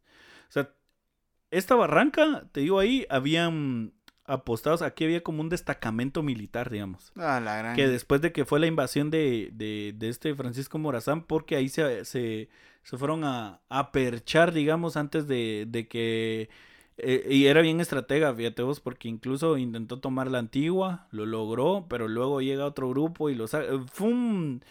O 0.48 0.52
sea, 0.52 0.70
esta 1.50 1.74
barranca, 1.74 2.44
te 2.52 2.60
digo 2.60 2.78
ahí, 2.78 3.06
habían 3.10 3.92
apostados, 4.28 4.82
aquí 4.82 5.04
había 5.04 5.22
como 5.22 5.40
un 5.40 5.48
destacamento 5.48 6.22
militar, 6.22 6.70
digamos. 6.70 7.12
Ah, 7.16 7.40
la 7.40 7.56
gran... 7.56 7.74
Que 7.74 7.88
después 7.88 8.20
de 8.20 8.30
que 8.32 8.44
fue 8.44 8.60
la 8.60 8.66
invasión 8.66 9.10
de, 9.10 9.50
de, 9.52 9.94
de 9.96 10.08
este 10.08 10.34
Francisco 10.34 10.78
Morazán, 10.78 11.22
porque 11.24 11.56
ahí 11.56 11.68
se, 11.68 12.04
se, 12.04 12.48
se 12.82 12.96
fueron 12.98 13.24
a, 13.24 13.60
a 13.68 13.90
perchar, 13.90 14.52
digamos, 14.52 14.96
antes 14.96 15.26
de, 15.26 15.66
de 15.68 15.88
que... 15.88 16.48
eh, 16.98 17.26
y 17.30 17.46
era 17.46 17.62
bien 17.62 17.80
estratega, 17.80 18.34
fíjate 18.34 18.62
vos, 18.62 18.80
porque 18.80 19.08
incluso 19.08 19.56
intentó 19.56 20.00
tomar 20.00 20.30
la 20.30 20.38
antigua, 20.38 21.06
lo 21.10 21.26
logró, 21.26 21.86
pero 21.88 22.08
luego 22.08 22.40
llega 22.40 22.64
otro 22.66 22.88
grupo 22.90 23.30
y 23.30 23.34
lo 23.34 23.46
saca. 23.46 23.66
Fue 23.92 24.08
un, 24.08 24.62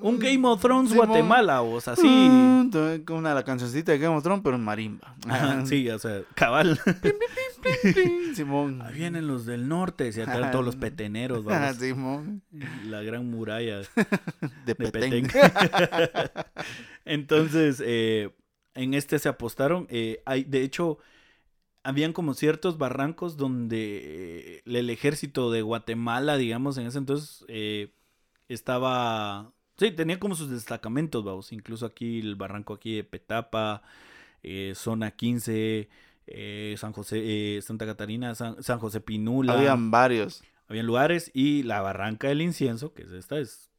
un 0.00 0.18
Game 0.18 0.46
of 0.48 0.60
Thrones. 0.60 0.94
Guatemala, 0.94 1.60
vos, 1.60 1.86
así. 1.88 2.06
Mm, 2.06 2.70
con 3.04 3.18
una 3.18 3.34
la 3.34 3.44
cancioncita 3.44 3.92
de 3.92 3.98
Game 3.98 4.16
of 4.16 4.22
Thrones, 4.22 4.42
pero 4.42 4.56
en 4.56 4.64
marimba. 4.64 5.14
Sí, 5.66 5.88
o 5.90 5.98
sea, 5.98 6.22
cabal. 6.34 6.80
Simón. 8.34 8.82
Ahí 8.82 8.94
vienen 8.94 9.26
los 9.26 9.46
del 9.46 9.68
norte, 9.68 10.10
se 10.12 10.22
atraen 10.22 10.50
todos 10.50 10.64
los 10.64 10.76
peteneros, 10.76 11.44
vamos. 11.44 11.76
Simón. 11.76 12.42
La 12.86 13.02
gran 13.02 13.30
muralla. 13.30 13.78
De 13.78 13.86
de 14.66 14.74
Petén. 14.74 15.26
Petén. 15.26 15.28
Entonces, 17.04 17.82
eh, 17.84 18.30
en 18.74 18.94
este 18.94 19.18
se 19.18 19.28
apostaron. 19.28 19.86
eh, 19.90 20.22
hay, 20.24 20.44
de 20.44 20.62
hecho, 20.62 20.98
habían 21.84 22.12
como 22.12 22.34
ciertos 22.34 22.78
barrancos 22.78 23.36
donde 23.36 24.58
eh, 24.58 24.62
el 24.66 24.90
ejército 24.90 25.50
de 25.50 25.62
Guatemala, 25.62 26.36
digamos, 26.36 26.78
en 26.78 26.86
ese 26.86 26.98
entonces, 26.98 27.44
eh, 27.48 27.92
estaba, 28.48 29.52
sí, 29.82 29.92
tenía 29.92 30.18
como 30.18 30.34
sus 30.34 30.50
destacamentos, 30.50 31.24
vamos, 31.24 31.52
incluso 31.52 31.86
aquí 31.86 32.20
el 32.20 32.36
barranco 32.36 32.74
aquí 32.74 32.96
de 32.96 33.04
Petapa, 33.04 33.82
eh, 34.42 34.72
zona 34.76 35.10
15, 35.10 35.88
eh, 36.26 36.74
San 36.78 36.92
José, 36.92 37.20
eh, 37.56 37.62
Santa 37.62 37.86
Catarina, 37.86 38.34
San, 38.34 38.62
San 38.62 38.78
José 38.78 39.00
Pinula. 39.00 39.54
Habían 39.54 39.90
varios. 39.90 40.42
Habían 40.68 40.86
lugares 40.86 41.30
y 41.34 41.64
la 41.64 41.80
barranca 41.80 42.28
del 42.28 42.40
incienso, 42.40 42.94
que 42.94 43.02
es 43.02 43.10
esta, 43.10 43.38
es 43.38 43.71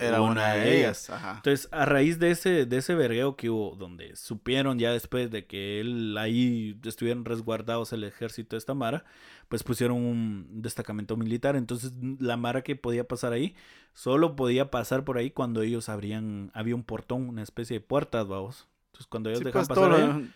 Era 0.00 0.20
Una 0.22 0.30
una 0.30 0.52
de 0.54 0.78
ellas. 0.78 1.08
ellas. 1.08 1.10
Ajá. 1.10 1.32
Entonces, 1.36 1.68
a 1.72 1.84
raíz 1.84 2.18
de 2.20 2.30
ese, 2.30 2.66
de 2.66 2.76
ese 2.76 2.94
vergueo 2.94 3.34
que 3.36 3.50
hubo, 3.50 3.74
donde 3.74 4.14
supieron 4.14 4.78
ya 4.78 4.92
después 4.92 5.30
de 5.30 5.46
que 5.46 5.80
él 5.80 6.16
ahí 6.18 6.78
estuvieron 6.84 7.24
resguardados 7.24 7.92
el 7.92 8.04
ejército 8.04 8.54
de 8.54 8.58
esta 8.58 8.74
Mara, 8.74 9.04
pues 9.48 9.64
pusieron 9.64 9.96
un 9.96 10.46
destacamento 10.62 11.16
militar. 11.16 11.56
Entonces, 11.56 11.92
la 12.20 12.36
Mara 12.36 12.62
que 12.62 12.76
podía 12.76 13.08
pasar 13.08 13.32
ahí, 13.32 13.56
solo 13.92 14.36
podía 14.36 14.70
pasar 14.70 15.04
por 15.04 15.18
ahí 15.18 15.30
cuando 15.32 15.62
ellos 15.62 15.88
abrían, 15.88 16.52
había 16.54 16.76
un 16.76 16.84
portón, 16.84 17.28
una 17.28 17.42
especie 17.42 17.78
de 17.78 17.80
puertas, 17.84 18.28
vamos. 18.28 18.68
Entonces, 18.92 19.06
cuando 19.08 19.30
ellos 19.30 19.40
Sí, 19.40 19.44
dejaban 19.46 19.66
pues, 19.66 19.78
pasar 19.80 19.98
lo- 19.98 20.26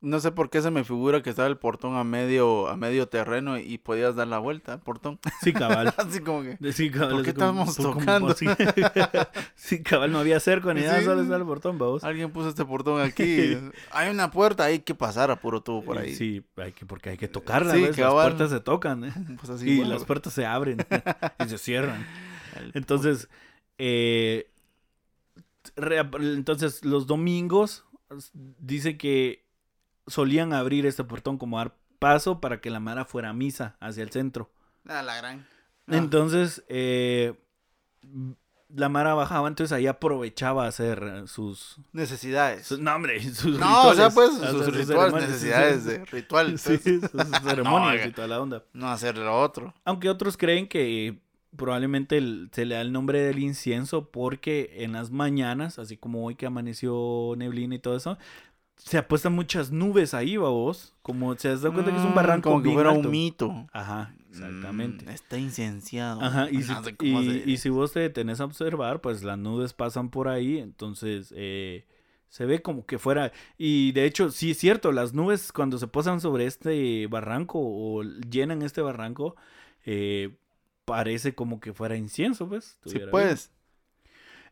No 0.00 0.20
sé 0.20 0.30
por 0.30 0.48
qué 0.48 0.62
se 0.62 0.70
me 0.70 0.84
figura 0.84 1.24
que 1.24 1.30
estaba 1.30 1.48
el 1.48 1.56
portón 1.56 1.96
a 1.96 2.04
medio, 2.04 2.68
a 2.68 2.76
medio 2.76 3.08
terreno 3.08 3.58
y 3.58 3.78
podías 3.78 4.14
dar 4.14 4.28
la 4.28 4.38
vuelta 4.38 4.78
portón. 4.78 5.18
sí, 5.42 5.52
cabal. 5.52 5.92
Así 5.96 6.20
como 6.20 6.42
que. 6.42 6.72
Sí, 6.72 6.88
cabal, 6.88 7.10
¿Por 7.10 7.22
qué 7.24 7.30
así 7.30 7.38
como- 7.40 7.62
estamos 7.62 7.76
por- 7.76 7.84
como- 7.94 8.00
tocando? 8.00 8.34
Sí, 8.34 8.46
Sí, 9.56 9.82
cabal, 9.82 10.12
no 10.12 10.20
había 10.20 10.38
cerco 10.38 10.72
ni 10.72 10.82
nada, 10.82 11.00
Sí. 11.00 11.04
solo 11.04 11.22
estaba 11.22 11.38
el 11.38 11.44
portón, 11.46 11.78
vamos. 11.78 12.04
Alguien 12.04 12.30
puso 12.30 12.48
este 12.48 12.64
portón 12.64 13.00
aquí. 13.00 13.58
hay 13.90 14.10
una 14.10 14.30
puerta, 14.30 14.64
hay 14.64 14.78
que 14.78 14.94
pasar 14.94 15.32
a 15.32 15.40
puro 15.40 15.62
tubo 15.62 15.82
por 15.84 15.98
ahí. 15.98 16.14
Sí, 16.14 16.44
hay 16.58 16.70
que, 16.72 16.86
porque 16.86 17.10
hay 17.10 17.16
que 17.16 17.26
tocarlas, 17.26 17.74
Sí, 17.74 17.80
las 18.00 18.12
puertas 18.12 18.50
se 18.50 18.60
tocan, 18.60 19.02
¿eh? 19.04 19.12
Pues 19.40 19.50
así, 19.50 19.68
y 19.68 19.76
bueno. 19.78 19.94
las 19.94 20.04
puertas 20.04 20.32
se 20.32 20.46
abren 20.46 20.78
y 21.44 21.48
se 21.48 21.58
cierran. 21.58 22.06
Entonces, 22.74 23.28
eh, 23.78 24.48
entonces 25.76 26.84
los 26.84 27.06
domingos 27.06 27.84
dice 28.32 28.96
que 28.96 29.47
solían 30.08 30.52
abrir 30.52 30.84
este 30.86 31.04
portón 31.04 31.38
como 31.38 31.58
dar 31.58 31.74
paso 31.98 32.40
para 32.40 32.60
que 32.60 32.70
la 32.70 32.80
Mara 32.80 33.04
fuera 33.04 33.30
a 33.30 33.32
misa 33.32 33.76
hacia 33.80 34.02
el 34.02 34.10
centro. 34.10 34.50
Ah, 34.86 35.02
la 35.02 35.16
gran. 35.16 35.46
Ah, 35.86 35.96
Entonces, 35.96 36.64
eh, 36.68 37.34
la 38.74 38.88
Mara 38.90 39.14
bajaba, 39.14 39.48
entonces 39.48 39.72
ahí 39.72 39.86
aprovechaba 39.86 40.66
hacer 40.66 41.24
sus, 41.26 41.78
necesidades. 41.92 42.66
sus- 42.66 42.78
no, 42.78 42.94
hombre, 42.94 43.20
sus 43.34 43.58
no, 43.58 43.88
o 43.88 43.94
sea, 43.94 44.10
pues 44.10 44.30
sus 44.34 44.74
rituales, 44.74 45.14
necesidades 45.14 45.84
de 45.86 46.04
ritual. 46.04 46.58
sí, 46.58 46.76
sus 46.78 47.00
ceremonias 47.44 47.92
oiga. 47.94 48.06
y 48.06 48.12
toda 48.12 48.28
la 48.28 48.40
onda. 48.40 48.64
No 48.74 48.88
hacer 48.90 49.16
lo 49.16 49.40
otro. 49.40 49.72
Aunque 49.84 50.10
otros 50.10 50.36
creen 50.36 50.68
que 50.68 51.18
probablemente 51.56 52.18
el- 52.18 52.50
se 52.52 52.66
le 52.66 52.74
da 52.74 52.82
el 52.82 52.92
nombre 52.92 53.20
del 53.22 53.38
incienso 53.38 54.10
porque 54.10 54.70
en 54.84 54.92
las 54.92 55.10
mañanas, 55.10 55.78
así 55.78 55.96
como 55.96 56.24
hoy 56.26 56.34
que 56.34 56.44
amaneció 56.44 57.32
neblina 57.38 57.74
y 57.74 57.78
todo 57.78 57.96
eso, 57.96 58.18
se 58.78 58.96
apuestan 58.98 59.34
muchas 59.34 59.70
nubes 59.70 60.14
ahí, 60.14 60.36
vos. 60.36 60.94
Como 61.02 61.34
se 61.36 61.48
das 61.48 61.60
cuenta 61.60 61.90
que 61.92 61.98
es 61.98 62.04
un 62.04 62.12
Mm, 62.12 62.14
barranco 62.14 62.50
Como 62.50 62.62
que 62.62 62.68
bien 62.68 62.74
fuera 62.76 62.90
alto. 62.90 63.08
un 63.08 63.10
mito. 63.12 63.66
Ajá, 63.72 64.14
exactamente. 64.30 65.04
Mm, 65.04 65.08
está 65.10 65.38
incienciado. 65.38 66.22
Ajá, 66.22 66.48
y 66.50 66.62
si, 66.62 66.72
No 66.72 66.82
sé 66.84 66.96
cómo 66.96 67.22
y- 67.22 67.56
si 67.58 67.68
vos 67.68 67.92
te 67.92 68.00
detenés 68.00 68.40
a 68.40 68.44
observar, 68.44 69.00
pues 69.00 69.22
las 69.22 69.38
nubes 69.38 69.72
pasan 69.74 70.10
por 70.10 70.28
ahí, 70.28 70.58
entonces 70.58 71.32
eh, 71.36 71.86
se 72.28 72.44
ve 72.46 72.62
como 72.62 72.86
que 72.86 72.98
fuera... 72.98 73.32
Y 73.56 73.92
de 73.92 74.04
hecho, 74.04 74.30
sí 74.30 74.52
es 74.52 74.58
cierto, 74.58 74.92
las 74.92 75.12
nubes 75.14 75.52
cuando 75.52 75.78
se 75.78 75.86
posan 75.86 76.20
sobre 76.20 76.46
este 76.46 77.06
barranco 77.08 77.58
o 77.60 78.02
llenan 78.02 78.62
este 78.62 78.80
barranco, 78.80 79.36
eh, 79.84 80.36
parece 80.84 81.34
como 81.34 81.60
que 81.60 81.72
fuera 81.72 81.96
incienso, 81.96 82.48
pues. 82.48 82.78
Sí, 82.86 82.98
pues. 83.10 83.50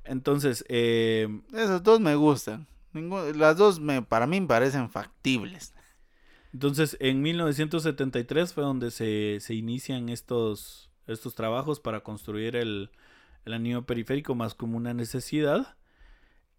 Entonces, 0.04 0.64
eh, 0.68 1.28
Esos 1.52 1.82
dos 1.82 2.00
me 2.00 2.14
gustan. 2.14 2.66
Las 3.34 3.56
dos 3.56 3.80
me, 3.80 4.02
para 4.02 4.26
mí 4.26 4.40
me 4.40 4.46
parecen 4.46 4.90
factibles. 4.90 5.74
entonces 6.52 6.96
en 7.00 7.22
1973 7.22 8.54
fue 8.54 8.64
donde 8.64 8.90
se, 8.90 9.38
se 9.40 9.54
inician 9.54 10.08
estos, 10.08 10.90
estos 11.06 11.34
trabajos 11.34 11.80
para 11.80 12.00
construir 12.00 12.56
el, 12.56 12.90
el 13.44 13.52
anillo 13.54 13.86
periférico 13.86 14.34
más 14.34 14.54
como 14.54 14.76
una 14.76 14.94
necesidad. 14.94 15.76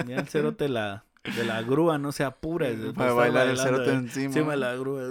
mira 0.05 0.21
el 0.21 0.27
cerote 0.27 0.69
la, 0.69 1.03
de 1.35 1.43
la 1.43 1.61
grúa, 1.61 1.97
no 1.97 2.11
se 2.11 2.23
apura. 2.23 2.69
Para 2.95 3.13
bailar 3.13 3.47
el 3.49 3.57
cerote 3.57 3.91
encima. 3.91 4.25
Encima 4.25 4.51
de 4.51 4.57
la 4.57 4.75
grúa. 4.75 5.03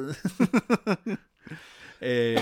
Eh, 2.01 2.37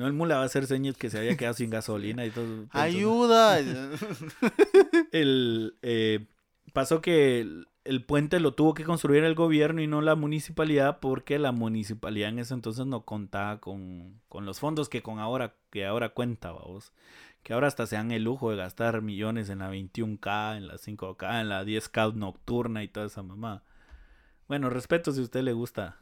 no, 0.00 0.06
el 0.06 0.14
mula 0.14 0.36
va 0.36 0.42
a 0.42 0.46
hacer 0.46 0.66
señas 0.66 0.96
que 0.96 1.10
se 1.10 1.18
haya 1.18 1.36
quedado 1.36 1.52
sin 1.54 1.68
gasolina 1.68 2.24
y 2.24 2.30
todo. 2.30 2.64
Ayuda. 2.70 3.58
El, 5.12 5.76
eh, 5.82 6.26
pasó 6.72 7.02
que 7.02 7.40
el, 7.40 7.68
el 7.84 8.02
puente 8.04 8.40
lo 8.40 8.54
tuvo 8.54 8.72
que 8.72 8.84
construir 8.84 9.24
el 9.24 9.34
gobierno 9.34 9.82
y 9.82 9.86
no 9.86 10.00
la 10.00 10.14
municipalidad 10.14 11.00
porque 11.00 11.38
la 11.38 11.52
municipalidad 11.52 12.30
en 12.30 12.38
ese 12.38 12.54
entonces 12.54 12.86
no 12.86 13.04
contaba 13.04 13.60
con, 13.60 14.20
con 14.28 14.46
los 14.46 14.58
fondos 14.58 14.88
que 14.88 15.02
con 15.02 15.18
ahora 15.18 15.54
que 15.70 15.84
ahora 15.84 16.10
cuenta, 16.10 16.50
vamos. 16.52 16.92
Que 17.42 17.52
ahora 17.52 17.66
hasta 17.68 17.86
se 17.86 17.96
dan 17.96 18.10
el 18.10 18.24
lujo 18.24 18.50
de 18.50 18.56
gastar 18.56 19.02
millones 19.02 19.50
en 19.50 19.58
la 19.60 19.70
21K, 19.70 20.56
en 20.56 20.66
la 20.66 20.74
5K, 20.74 21.40
en 21.42 21.48
la 21.50 21.64
10K 21.64 22.14
nocturna 22.14 22.82
y 22.82 22.88
toda 22.88 23.06
esa 23.06 23.22
mamá. 23.22 23.62
Bueno, 24.48 24.70
respeto 24.70 25.12
si 25.12 25.20
a 25.20 25.24
usted 25.24 25.42
le 25.42 25.52
gusta. 25.52 25.96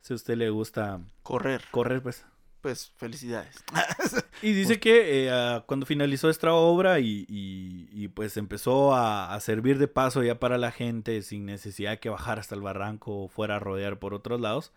Si 0.00 0.12
a 0.12 0.16
usted 0.16 0.36
le 0.36 0.50
gusta 0.50 1.00
Correr. 1.22 1.62
correr, 1.70 2.02
pues. 2.02 2.24
Pues 2.60 2.92
felicidades. 2.96 3.56
Y 4.42 4.52
dice 4.52 4.80
que 4.80 5.28
eh, 5.28 5.62
cuando 5.66 5.84
finalizó 5.86 6.30
esta 6.30 6.52
obra 6.54 6.98
y, 7.00 7.26
y- 7.28 7.88
y, 7.92 8.08
pues 8.08 8.36
empezó 8.38 8.94
a, 8.94 9.34
a 9.34 9.40
servir 9.40 9.78
de 9.78 9.88
paso 9.88 10.22
ya 10.22 10.38
para 10.40 10.56
la 10.58 10.70
gente 10.72 11.20
sin 11.22 11.44
necesidad 11.46 11.90
de 11.92 12.00
que 12.00 12.08
bajara 12.08 12.40
hasta 12.40 12.54
el 12.54 12.62
barranco 12.62 13.24
o 13.24 13.28
fuera 13.28 13.56
a 13.56 13.58
rodear 13.60 13.98
por 13.98 14.14
otros 14.14 14.40
lados, 14.40 14.72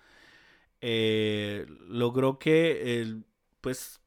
eh, 0.81 1.65
logró 1.87 2.39
que 2.39 3.01
el- 3.01 3.25
pues 3.61 4.01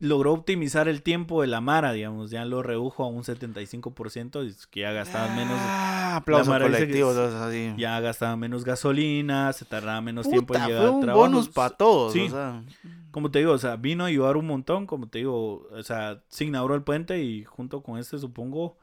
logró 0.00 0.32
optimizar 0.32 0.86
el 0.88 1.02
tiempo 1.02 1.40
de 1.42 1.48
la 1.48 1.60
Mara, 1.60 1.92
digamos, 1.92 2.30
ya 2.30 2.44
lo 2.44 2.62
redujo 2.62 3.02
a 3.04 3.08
un 3.08 3.24
75%, 3.24 4.44
y 4.44 4.48
es 4.48 4.66
que 4.66 4.80
ya 4.80 4.92
gastaban 4.92 5.36
menos, 5.36 5.56
Ah, 5.60 6.16
aplauso 6.16 6.50
colectivo. 6.52 7.10
es- 7.10 7.16
todos 7.16 7.34
así. 7.34 7.74
ya 7.76 7.98
gastaban 8.00 8.38
menos 8.38 8.64
gasolina, 8.64 9.52
se 9.52 9.64
tardaba 9.64 10.00
menos 10.00 10.28
tiempo 10.28 10.54
en 10.54 10.66
llegar 10.66 10.80
fue 10.82 10.88
al 10.90 10.94
un 10.94 11.00
trabajo. 11.02 11.20
bonus 11.26 11.48
para 11.48 11.70
todos. 11.76 12.12
Sí. 12.12 12.26
O 12.26 12.30
sea, 12.30 12.62
Como 13.10 13.30
te 13.30 13.38
digo, 13.40 13.52
o 13.52 13.58
sea, 13.58 13.74
vino 13.76 14.04
a 14.04 14.08
ayudar 14.08 14.36
un 14.36 14.46
montón, 14.46 14.86
como 14.86 15.08
te 15.08 15.18
digo, 15.18 15.66
o 15.72 15.82
sea, 15.82 16.22
se 16.28 16.44
inauguró 16.44 16.74
el 16.76 16.82
puente 16.82 17.20
y 17.22 17.42
junto 17.44 17.82
con 17.82 17.98
este 17.98 18.18
supongo, 18.18 18.76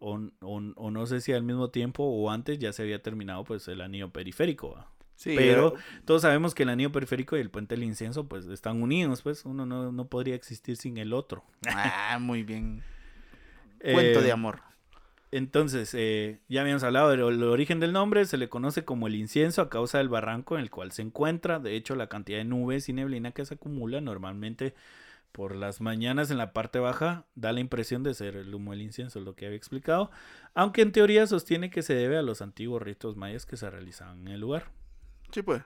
o, 0.00 0.18
o- 0.42 0.62
o 0.76 0.90
no 0.90 1.06
sé 1.06 1.20
si 1.20 1.32
al 1.32 1.42
mismo 1.44 1.70
tiempo 1.70 2.02
o 2.04 2.30
antes 2.30 2.58
ya 2.58 2.72
se 2.72 2.82
había 2.82 3.00
terminado 3.02 3.44
pues 3.44 3.66
el 3.68 3.80
anillo 3.80 4.10
periférico. 4.10 4.72
¿va? 4.74 4.88
Sí, 5.18 5.34
Pero 5.34 5.74
eh, 5.76 5.80
todos 6.04 6.22
sabemos 6.22 6.54
que 6.54 6.62
el 6.64 6.70
anillo 6.70 6.92
periférico 6.92 7.36
y 7.36 7.40
el 7.40 7.50
puente 7.50 7.74
del 7.74 7.84
incienso 7.84 8.28
pues 8.28 8.46
están 8.46 8.82
unidos, 8.82 9.22
pues 9.22 9.44
uno 9.44 9.66
no, 9.66 9.92
no 9.92 10.08
podría 10.08 10.34
existir 10.34 10.76
sin 10.76 10.98
el 10.98 11.12
otro. 11.12 11.44
Ah, 11.66 12.18
muy 12.20 12.42
bien. 12.42 12.84
Cuento 13.90 14.20
Eh, 14.20 14.22
de 14.22 14.32
amor. 14.32 14.62
Entonces, 15.30 15.92
eh, 15.94 16.40
ya 16.48 16.62
habíamos 16.62 16.82
hablado 16.84 17.10
del 17.10 17.20
el 17.20 17.42
origen 17.44 17.80
del 17.80 17.92
nombre, 17.92 18.24
se 18.24 18.38
le 18.38 18.48
conoce 18.48 18.84
como 18.84 19.08
el 19.08 19.14
incienso 19.14 19.60
a 19.60 19.68
causa 19.68 19.98
del 19.98 20.08
barranco 20.08 20.54
en 20.56 20.62
el 20.62 20.70
cual 20.70 20.92
se 20.92 21.02
encuentra. 21.02 21.58
De 21.60 21.76
hecho, 21.76 21.96
la 21.96 22.08
cantidad 22.08 22.38
de 22.38 22.44
nubes 22.44 22.88
y 22.88 22.94
neblina 22.94 23.32
que 23.32 23.44
se 23.44 23.54
acumula 23.54 24.00
normalmente 24.00 24.74
Por 25.32 25.54
las 25.56 25.80
mañanas 25.80 26.30
en 26.30 26.38
la 26.38 26.52
parte 26.52 26.78
baja 26.80 27.26
da 27.36 27.52
la 27.52 27.60
impresión 27.60 28.02
de 28.02 28.14
ser 28.14 28.36
el 28.36 28.54
humo 28.54 28.72
del 28.72 28.82
incienso, 28.82 29.20
lo 29.20 29.36
que 29.36 29.46
había 29.46 29.58
explicado, 29.58 30.10
aunque 30.54 30.82
en 30.82 30.92
teoría 30.92 31.26
sostiene 31.26 31.70
que 31.70 31.82
se 31.82 31.94
debe 31.94 32.18
a 32.18 32.22
los 32.22 32.42
antiguos 32.42 32.82
ritos 32.82 33.16
mayas 33.16 33.46
que 33.46 33.56
se 33.56 33.70
realizaban 33.70 34.20
en 34.26 34.34
el 34.34 34.40
lugar. 34.40 34.72
Sí, 35.32 35.42
pues. 35.42 35.62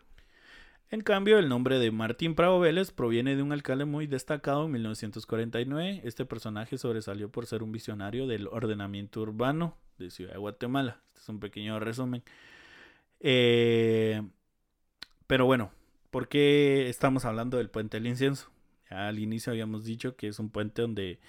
En 0.91 1.01
cambio, 1.01 1.39
el 1.39 1.49
nombre 1.49 1.79
de 1.79 1.91
Martín 1.91 2.35
Prado 2.35 2.61
Vélez 2.61 2.91
proviene 2.91 3.35
de 3.35 3.43
un 3.43 3.53
alcalde 3.53 3.87
muy 3.87 4.07
destacado 4.07 4.67
en 4.67 4.73
1949. 4.73 6.03
Este 6.05 6.27
personaje 6.27 6.77
sobresalió 6.77 7.31
por 7.31 7.47
ser 7.47 7.63
un 7.63 7.73
visionario 7.73 8.27
del 8.27 8.47
ordenamiento 8.47 9.23
urbano 9.23 9.79
de 9.99 10.11
Ciudad 10.11 10.35
de 10.35 10.39
Guatemala. 10.39 11.01
Este 11.09 11.21
es 11.21 11.29
un 11.31 11.41
pequeño 11.41 11.81
resumen. 11.81 12.23
Eh, 13.21 14.21
pero 15.27 15.47
bueno, 15.47 15.73
¿por 16.11 16.29
qué 16.29 16.91
estamos 16.91 17.25
hablando 17.25 17.57
del 17.57 17.71
puente 17.71 17.97
del 17.97 18.09
incienso? 18.09 18.51
Ya 18.91 19.09
al 19.09 19.19
inicio 19.19 19.51
habíamos 19.51 19.85
dicho 19.85 20.15
que 20.15 20.29
es 20.29 20.39
un 20.39 20.51
puente 20.51 20.83
donde 20.83 21.21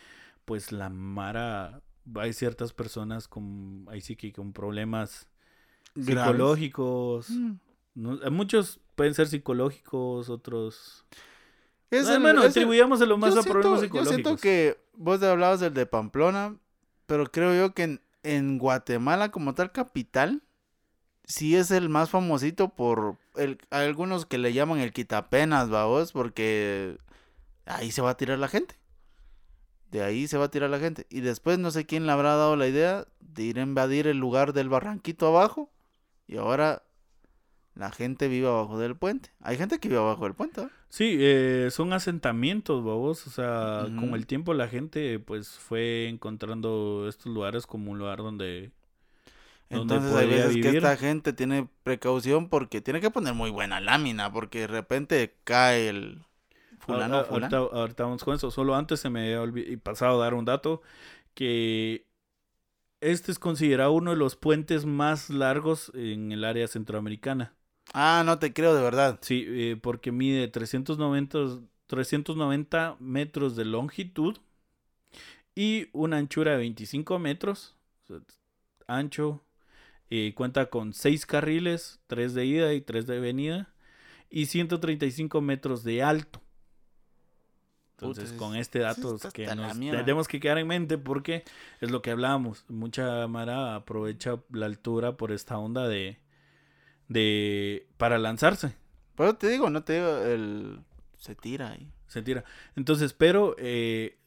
pues 0.43 0.73
la 0.73 0.89
Mara, 0.89 1.81
hay 2.15 2.33
ciertas 2.33 2.73
personas 2.73 3.29
con, 3.29 3.85
ahí 3.89 4.01
sí 4.01 4.17
que 4.17 4.33
con 4.33 4.51
problemas 4.51 5.29
Graves. 5.95 6.31
psicológicos. 6.31 7.29
Mm. 7.29 7.53
No- 7.95 8.19
muchos 8.31 8.79
pueden 8.95 9.13
ser 9.13 9.27
psicológicos, 9.27 10.29
otros... 10.29 11.05
Es 11.91 12.07
Ah, 12.07 12.15
el- 12.15 12.21
bueno, 12.21 12.41
atribuyámoselo 12.41 13.17
más 13.17 13.37
a 13.37 13.43
problemas 13.43 13.53
siento- 13.53 13.75
Yo 13.75 13.81
psicológicos. 14.05 14.15
siento 14.15 14.37
que 14.41 14.77
vos 14.93 15.21
hablabas 15.21 15.59
del 15.59 15.73
de 15.75 15.85
Pamplona, 15.85 16.55
pero 17.05 17.25
creo 17.31 17.53
yo 17.53 17.73
que 17.75 17.83
en, 17.83 18.01
en 18.23 18.57
Guatemala 18.57 19.29
como 19.29 19.53
tal 19.53 19.71
capital, 19.71 20.41
sí 21.25 21.55
es 21.55 21.69
el 21.69 21.89
más 21.89 22.09
famosito 22.09 22.69
por 22.69 23.17
el, 23.35 23.59
algunos 23.69 24.25
que 24.25 24.39
le 24.39 24.53
llaman 24.53 24.79
el 24.79 24.91
quitapenas, 24.91 25.69
vos, 25.69 26.11
porque 26.13 26.97
ahí 27.65 27.91
se 27.91 28.01
va 28.01 28.09
a 28.11 28.17
tirar 28.17 28.39
la 28.39 28.47
gente. 28.47 28.75
De 29.91 30.01
ahí 30.01 30.27
se 30.27 30.39
va 30.39 30.45
a 30.45 30.51
tirar 30.51 30.71
la 30.71 30.79
gente. 30.79 31.05
Y 31.11 31.21
después 31.21 31.59
no 31.59 31.69
sé 31.69 31.85
quién 31.85 32.07
le 32.07 32.11
habrá 32.11 32.35
dado 32.35 32.55
la 32.55 32.67
idea 32.67 33.05
de 33.19 33.43
ir 33.43 33.59
a 33.59 33.63
invadir 33.63 34.07
el 34.07 34.17
lugar 34.17 34.51
del 34.53 34.67
barranquito 34.67 35.27
abajo. 35.27 35.71
Y 36.25 36.37
ahora 36.37 36.81
la 37.75 37.91
gente 37.91 38.27
vive 38.27 38.47
abajo 38.47 38.77
del 38.79 38.95
puente. 38.95 39.31
Hay 39.41 39.57
gente 39.57 39.79
que 39.79 39.87
vive 39.89 39.99
abajo 39.99 40.23
del 40.25 40.35
puente. 40.35 40.61
¿eh? 40.61 40.69
Sí, 40.89 41.17
eh, 41.19 41.69
son 41.71 41.91
asentamientos, 41.93 42.83
babos. 42.83 43.25
O 43.27 43.31
sea, 43.31 43.91
con 43.95 44.13
el 44.15 44.27
tiempo 44.27 44.53
la 44.53 44.67
gente 44.67 45.19
pues 45.19 45.49
fue 45.59 46.07
encontrando 46.07 47.07
estos 47.09 47.33
lugares 47.33 47.65
como 47.67 47.91
un 47.91 47.97
lugar 47.99 48.19
donde... 48.19 48.71
donde 49.69 49.97
Entonces 49.97 50.13
hay 50.15 50.27
veces 50.27 50.57
que 50.57 50.71
vivir. 50.71 50.75
esta 50.75 50.95
gente 50.97 51.33
tiene 51.33 51.67
precaución 51.83 52.49
porque 52.49 52.81
tiene 52.81 53.01
que 53.01 53.09
poner 53.11 53.33
muy 53.33 53.49
buena 53.49 53.79
lámina 53.81 54.31
porque 54.31 54.61
de 54.61 54.67
repente 54.67 55.35
cae 55.43 55.89
el 55.89 56.21
fulano 56.79 57.17
Ah, 57.17 57.21
ah, 57.21 57.25
fulano. 57.25 57.57
Ahorita, 57.57 57.57
ahorita 57.57 58.03
vamos 58.03 58.23
con 58.23 58.35
eso. 58.35 58.51
Solo 58.51 58.75
antes 58.75 58.99
se 58.99 59.09
me 59.09 59.35
había 59.35 59.77
pasado 59.79 60.21
a 60.21 60.25
dar 60.25 60.33
un 60.33 60.45
dato 60.45 60.81
que 61.33 62.07
este 63.01 63.31
es 63.31 63.39
considerado 63.39 63.91
uno 63.93 64.11
de 64.11 64.17
los 64.17 64.35
puentes 64.35 64.85
más 64.85 65.29
largos 65.29 65.91
en 65.95 66.31
el 66.31 66.43
área 66.45 66.67
centroamericana. 66.67 67.55
Ah, 67.93 68.23
no 68.25 68.39
te 68.39 68.53
creo 68.53 68.73
de 68.75 68.81
verdad. 68.81 69.19
Sí, 69.21 69.45
eh, 69.47 69.77
porque 69.81 70.11
mide 70.11 70.47
390, 70.47 71.39
390 71.87 72.97
metros 72.99 73.55
de 73.55 73.65
longitud 73.65 74.37
y 75.55 75.87
una 75.93 76.17
anchura 76.17 76.51
de 76.51 76.57
25 76.57 77.19
metros. 77.19 77.75
o 78.03 78.07
sea, 78.07 78.19
ancho. 78.87 79.43
eh, 80.09 80.33
cuenta 80.35 80.67
con 80.69 80.93
6 80.93 81.25
carriles, 81.25 81.99
3 82.07 82.33
de 82.35 82.45
ida 82.45 82.73
y 82.73 82.81
3 82.81 83.07
de 83.07 83.19
venida. 83.19 83.73
Y 84.29 84.47
135 84.47 85.41
metros 85.41 85.83
de 85.83 86.03
alto. 86.03 86.41
Entonces, 87.97 88.31
Puta, 88.31 88.37
con 88.39 88.55
es- 88.55 88.61
este 88.61 88.79
dato 88.79 89.15
está 89.15 89.31
que 89.31 89.47
nos 89.55 89.79
tenemos 89.79 90.27
que 90.27 90.39
quedar 90.39 90.57
en 90.57 90.67
mente 90.67 90.97
porque 90.97 91.43
es 91.81 91.91
lo 91.91 92.01
que 92.01 92.11
hablábamos. 92.11 92.65
Mucha 92.67 93.27
Mara 93.27 93.75
aprovecha 93.75 94.39
la 94.51 94.65
altura 94.65 95.17
por 95.17 95.31
esta 95.31 95.57
onda 95.57 95.87
de, 95.87 96.17
de 97.13 97.87
para 97.97 98.17
lanzarse. 98.17 98.75
Pero 99.15 99.35
te 99.35 99.47
digo, 99.49 99.69
no 99.69 99.83
te 99.83 99.93
digo, 99.93 100.17
el 100.17 100.79
se 101.17 101.35
tira 101.35 101.71
ahí. 101.71 101.87
Se 102.07 102.21
tira. 102.21 102.43
Entonces, 102.75 103.13
pero 103.13 103.55
eh, 103.57 104.17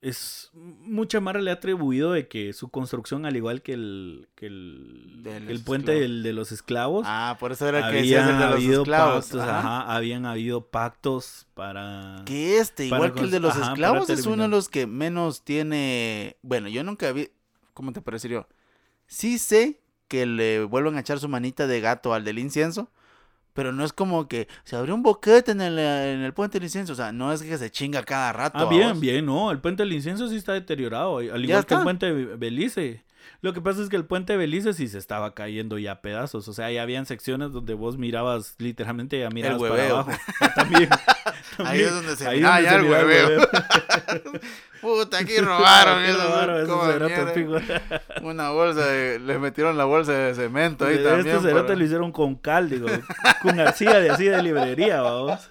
es 0.00 0.50
mucha 0.52 1.20
Mara 1.20 1.40
le 1.40 1.50
ha 1.50 1.54
atribuido 1.54 2.12
de 2.12 2.28
que 2.28 2.52
su 2.52 2.68
construcción, 2.68 3.26
al 3.26 3.34
igual 3.36 3.62
que 3.62 3.72
el, 3.72 4.28
que 4.36 4.46
el, 4.46 5.22
el 5.48 5.60
puente 5.60 5.92
del- 5.92 6.22
de 6.22 6.32
los 6.32 6.52
esclavos, 6.52 7.04
Ah, 7.08 7.36
por 7.40 7.50
eso 7.52 7.66
era 7.68 7.90
que 7.90 7.96
decías 7.98 8.28
el 8.28 8.38
de 8.38 8.44
los 8.44 8.54
habido 8.54 8.82
esclavos. 8.82 9.24
pactos, 9.24 9.40
Ajá. 9.42 9.58
ajá, 9.58 9.94
habían 9.96 10.24
habido 10.26 10.66
pactos 10.68 11.46
para... 11.54 12.22
Que 12.24 12.58
este, 12.58 12.88
Para 12.88 13.06
igual 13.06 13.14
que 13.14 13.20
el 13.24 13.30
de 13.30 13.40
los 13.40 13.56
ajá, 13.56 13.72
esclavos, 13.72 14.08
es 14.10 14.26
uno 14.26 14.44
de 14.44 14.48
los 14.48 14.68
que 14.68 14.86
menos 14.86 15.42
tiene. 15.42 16.36
Bueno, 16.42 16.68
yo 16.68 16.84
nunca 16.84 17.10
vi. 17.12 17.30
¿Cómo 17.74 17.92
te 17.92 18.00
parecería? 18.00 18.46
Sí 19.06 19.38
sé 19.38 19.80
que 20.08 20.26
le 20.26 20.64
vuelven 20.64 20.96
a 20.96 21.00
echar 21.00 21.18
su 21.18 21.28
manita 21.28 21.66
de 21.66 21.80
gato 21.80 22.14
al 22.14 22.24
del 22.24 22.38
incienso. 22.38 22.90
Pero 23.52 23.72
no 23.72 23.84
es 23.84 23.92
como 23.94 24.28
que 24.28 24.48
se 24.64 24.76
abrió 24.76 24.94
un 24.94 25.02
boquete 25.02 25.52
en 25.52 25.62
el, 25.62 25.78
en 25.78 26.20
el 26.20 26.34
puente 26.34 26.58
del 26.58 26.64
incienso. 26.64 26.92
O 26.92 26.96
sea, 26.96 27.10
no 27.10 27.32
es 27.32 27.42
que 27.42 27.56
se 27.56 27.70
chinga 27.70 28.02
cada 28.02 28.32
rato. 28.32 28.58
Ah, 28.58 28.64
bien, 28.66 29.00
bien, 29.00 29.24
no, 29.24 29.50
el 29.50 29.60
puente 29.60 29.82
del 29.82 29.94
incienso 29.94 30.28
sí 30.28 30.36
está 30.36 30.52
deteriorado, 30.52 31.18
al 31.18 31.42
igual 31.42 31.64
que 31.64 31.74
el 31.74 31.82
puente 31.82 32.12
de 32.12 32.36
Belice. 32.36 33.02
Lo 33.42 33.52
que 33.52 33.60
pasa 33.60 33.82
es 33.82 33.88
que 33.88 33.96
el 33.96 34.04
puente 34.04 34.32
de 34.32 34.38
Belice 34.38 34.72
sí 34.72 34.88
se 34.88 34.98
estaba 34.98 35.34
cayendo 35.34 35.78
ya 35.78 35.92
a 35.92 36.00
pedazos, 36.02 36.48
o 36.48 36.52
sea, 36.52 36.70
ya 36.70 36.82
habían 36.82 37.06
secciones 37.06 37.52
donde 37.52 37.74
vos 37.74 37.98
mirabas, 37.98 38.54
literalmente 38.58 39.20
ya 39.20 39.28
mirabas 39.30 39.60
para 39.60 39.72
hueveo. 39.74 39.94
abajo. 39.98 40.10
Ah, 40.40 40.54
También, 40.54 40.88
Ahí 41.64 41.80
es 41.82 41.92
donde 41.94 42.16
se 42.16 42.26
Ahí 42.28 42.36
mira, 42.38 42.50
donde 42.50 42.62
ya 42.64 42.70
se 42.70 42.76
el 42.76 42.82
miraba 42.82 43.00
el 43.02 43.06
hueveo. 43.08 43.48
Puta, 44.80 45.18
aquí 45.18 45.38
robaron. 45.38 46.04
Esos 46.04 47.32
fijo. 47.32 47.56
Una 48.22 48.50
bolsa 48.50 48.86
de, 48.86 49.18
le 49.18 49.38
metieron 49.38 49.76
la 49.76 49.84
bolsa 49.84 50.12
de 50.12 50.34
cemento 50.34 50.84
ahí 50.86 50.96
Este 50.96 51.08
también. 51.08 51.40
cerote 51.40 51.62
para- 51.68 51.74
lo 51.76 51.84
hicieron 51.84 52.12
con 52.12 52.34
cal, 52.36 52.68
digo, 52.70 52.86
con 53.42 53.58
arcilla 53.58 54.00
de 54.00 54.10
así 54.10 54.24
de 54.26 54.42
librería, 54.42 55.00
vamos. 55.00 55.48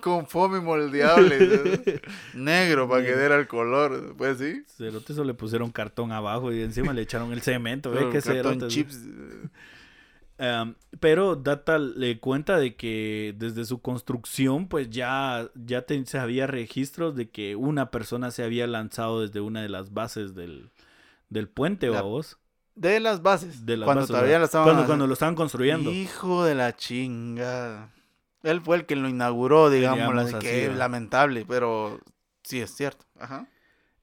Con 0.00 0.26
foamy 0.26 0.60
moldeable. 0.60 2.00
Negro 2.34 2.88
para 2.88 3.02
que 3.04 3.16
diera 3.16 3.36
el 3.36 3.46
color. 3.46 4.14
Pues 4.16 4.38
sí. 4.38 4.62
Cerote 4.66 5.14
solo 5.14 5.26
le 5.28 5.34
pusieron 5.34 5.70
cartón 5.70 6.12
abajo 6.12 6.52
y 6.52 6.62
encima 6.62 6.92
le 6.92 7.02
echaron 7.02 7.32
el 7.32 7.42
cemento, 7.42 7.92
qué 8.10 8.20
cartón 8.20 8.68
chips. 8.68 9.00
Um, 10.38 10.74
pero 11.00 11.34
Data 11.34 11.78
le 11.78 12.20
cuenta 12.20 12.58
de 12.58 12.76
que 12.76 13.34
desde 13.38 13.64
su 13.64 13.80
construcción, 13.80 14.68
pues 14.68 14.90
ya, 14.90 15.48
ya 15.54 15.82
te- 15.82 16.04
se 16.04 16.18
había 16.18 16.46
registros 16.46 17.16
de 17.16 17.30
que 17.30 17.56
una 17.56 17.90
persona 17.90 18.30
se 18.30 18.42
había 18.44 18.66
lanzado 18.66 19.22
desde 19.22 19.40
una 19.40 19.62
de 19.62 19.70
las 19.70 19.94
bases 19.94 20.34
del, 20.34 20.68
del 21.30 21.48
puente, 21.48 21.88
La- 21.88 22.02
vos. 22.02 22.38
De 22.74 23.00
las 23.00 23.22
bases. 23.22 23.64
De 23.64 23.78
las 23.78 23.86
cuando 23.86 24.02
bases, 24.02 24.14
todavía 24.14 24.38
la 24.38 24.44
estaban 24.44 24.66
cuando, 24.68 24.84
cuando 24.86 25.06
lo 25.06 25.14
estaban 25.14 25.34
construyendo. 25.36 25.90
Hijo 25.90 26.44
de 26.44 26.54
la 26.54 26.76
chingada. 26.76 27.90
Él 28.46 28.60
fue 28.60 28.76
el 28.76 28.86
que 28.86 28.96
lo 28.96 29.08
inauguró, 29.08 29.70
digamos, 29.70 30.34
así, 30.34 30.38
que 30.38 30.68
lamentable, 30.68 31.44
pero 31.46 32.00
sí 32.42 32.60
es 32.60 32.74
cierto. 32.74 33.04
Ajá. 33.18 33.48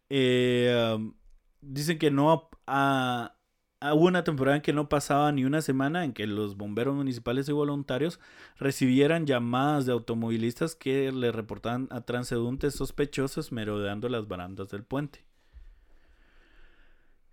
Eh, 0.09 0.93
um, 0.95 1.13
dicen 1.61 1.97
que 1.97 2.11
no 2.11 2.49
ah, 2.67 3.35
ah, 3.79 3.93
hubo 3.93 4.05
una 4.05 4.23
temporada 4.23 4.57
en 4.57 4.61
que 4.61 4.73
no 4.73 4.89
pasaba 4.89 5.31
ni 5.31 5.45
una 5.45 5.61
semana 5.61 6.03
en 6.03 6.13
que 6.13 6.27
los 6.27 6.57
bomberos 6.57 6.93
municipales 6.93 7.47
y 7.47 7.53
voluntarios 7.53 8.19
recibieran 8.57 9.25
llamadas 9.25 9.85
de 9.85 9.93
automovilistas 9.93 10.75
que 10.75 11.11
le 11.11 11.31
reportaban 11.31 11.87
a 11.89 12.01
transeúntes 12.01 12.75
sospechosos 12.75 13.51
merodeando 13.51 14.09
las 14.09 14.27
barandas 14.27 14.69
del 14.69 14.83
puente. 14.83 15.25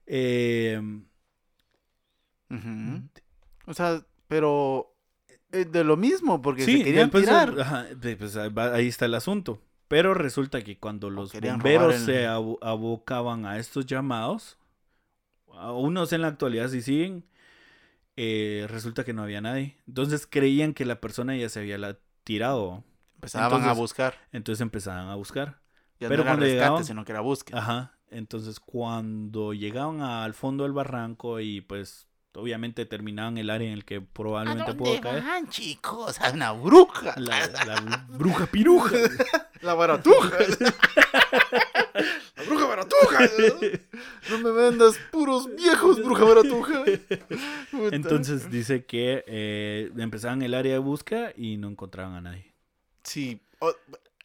Eh, 0.06 0.80
Ujú. 2.50 3.08
O 3.66 3.74
sea, 3.74 4.04
pero 4.26 4.89
de 5.50 5.84
lo 5.84 5.96
mismo, 5.96 6.40
porque 6.42 6.64
sí, 6.64 6.78
se 6.78 6.84
querían 6.84 7.10
tirar. 7.10 7.58
ajá, 7.60 7.86
pues, 8.18 8.36
ahí 8.36 8.86
está 8.88 9.06
el 9.06 9.14
asunto. 9.14 9.60
Pero 9.88 10.14
resulta 10.14 10.62
que 10.62 10.78
cuando 10.78 11.10
los 11.10 11.32
bomberos 11.32 11.94
el- 11.96 12.00
se 12.00 12.26
abo- 12.28 12.58
abocaban 12.62 13.44
a 13.44 13.58
estos 13.58 13.86
llamados, 13.86 14.56
a 15.52 15.72
unos 15.72 16.12
en 16.12 16.22
la 16.22 16.28
actualidad 16.28 16.68
sí 16.68 16.80
siguen, 16.80 17.24
eh, 18.16 18.66
resulta 18.68 19.04
que 19.04 19.12
no 19.12 19.22
había 19.22 19.40
nadie. 19.40 19.76
Entonces 19.88 20.26
creían 20.28 20.74
que 20.74 20.84
la 20.84 21.00
persona 21.00 21.36
ya 21.36 21.48
se 21.48 21.60
había 21.60 21.78
la- 21.78 21.98
tirado. 22.22 22.84
Empezaban 23.16 23.50
a 23.52 23.56
entonces- 23.56 23.78
buscar. 23.78 24.14
Entonces 24.32 24.60
empezaban 24.60 25.08
a 25.08 25.14
buscar. 25.16 25.60
Ya 25.98 26.08
pero 26.08 26.18
no 26.18 26.22
era 26.22 26.30
cuando 26.32 26.44
rescate, 26.44 26.54
llegaban- 26.60 26.84
sino 26.84 27.04
que 27.04 27.12
era 27.12 27.20
búsqueda. 27.20 27.58
Ajá. 27.58 27.98
Entonces 28.10 28.60
cuando 28.60 29.52
llegaban 29.54 30.00
al 30.02 30.34
fondo 30.34 30.64
del 30.64 30.72
barranco 30.72 31.40
y 31.40 31.60
pues 31.62 32.08
obviamente 32.34 32.86
terminaban 32.86 33.38
el 33.38 33.50
área 33.50 33.66
en 33.68 33.74
el 33.74 33.84
que 33.84 34.00
probablemente 34.00 34.74
pudo 34.74 35.00
caer. 35.00 35.22
van, 35.24 35.48
chicos? 35.48 36.20
A 36.20 36.30
una 36.30 36.52
bruja. 36.52 37.14
La, 37.18 37.46
la 37.48 38.06
bruja 38.08 38.46
piruja. 38.46 38.96
La 39.62 39.74
baratuja. 39.74 40.38
la 42.34 42.42
bruja 42.46 42.66
baratuja. 42.66 43.18
No 44.30 44.38
me 44.38 44.50
vendas 44.52 44.96
puros 45.10 45.54
viejos, 45.54 46.02
bruja 46.02 46.24
baratuja. 46.24 46.82
Puta. 47.70 47.94
Entonces 47.94 48.50
dice 48.50 48.86
que 48.86 49.22
eh, 49.26 49.90
empezaban 49.98 50.40
el 50.40 50.54
área 50.54 50.72
de 50.72 50.78
búsqueda 50.78 51.32
y 51.36 51.58
no 51.58 51.68
encontraban 51.68 52.14
a 52.14 52.20
nadie. 52.22 52.54
Sí. 53.02 53.42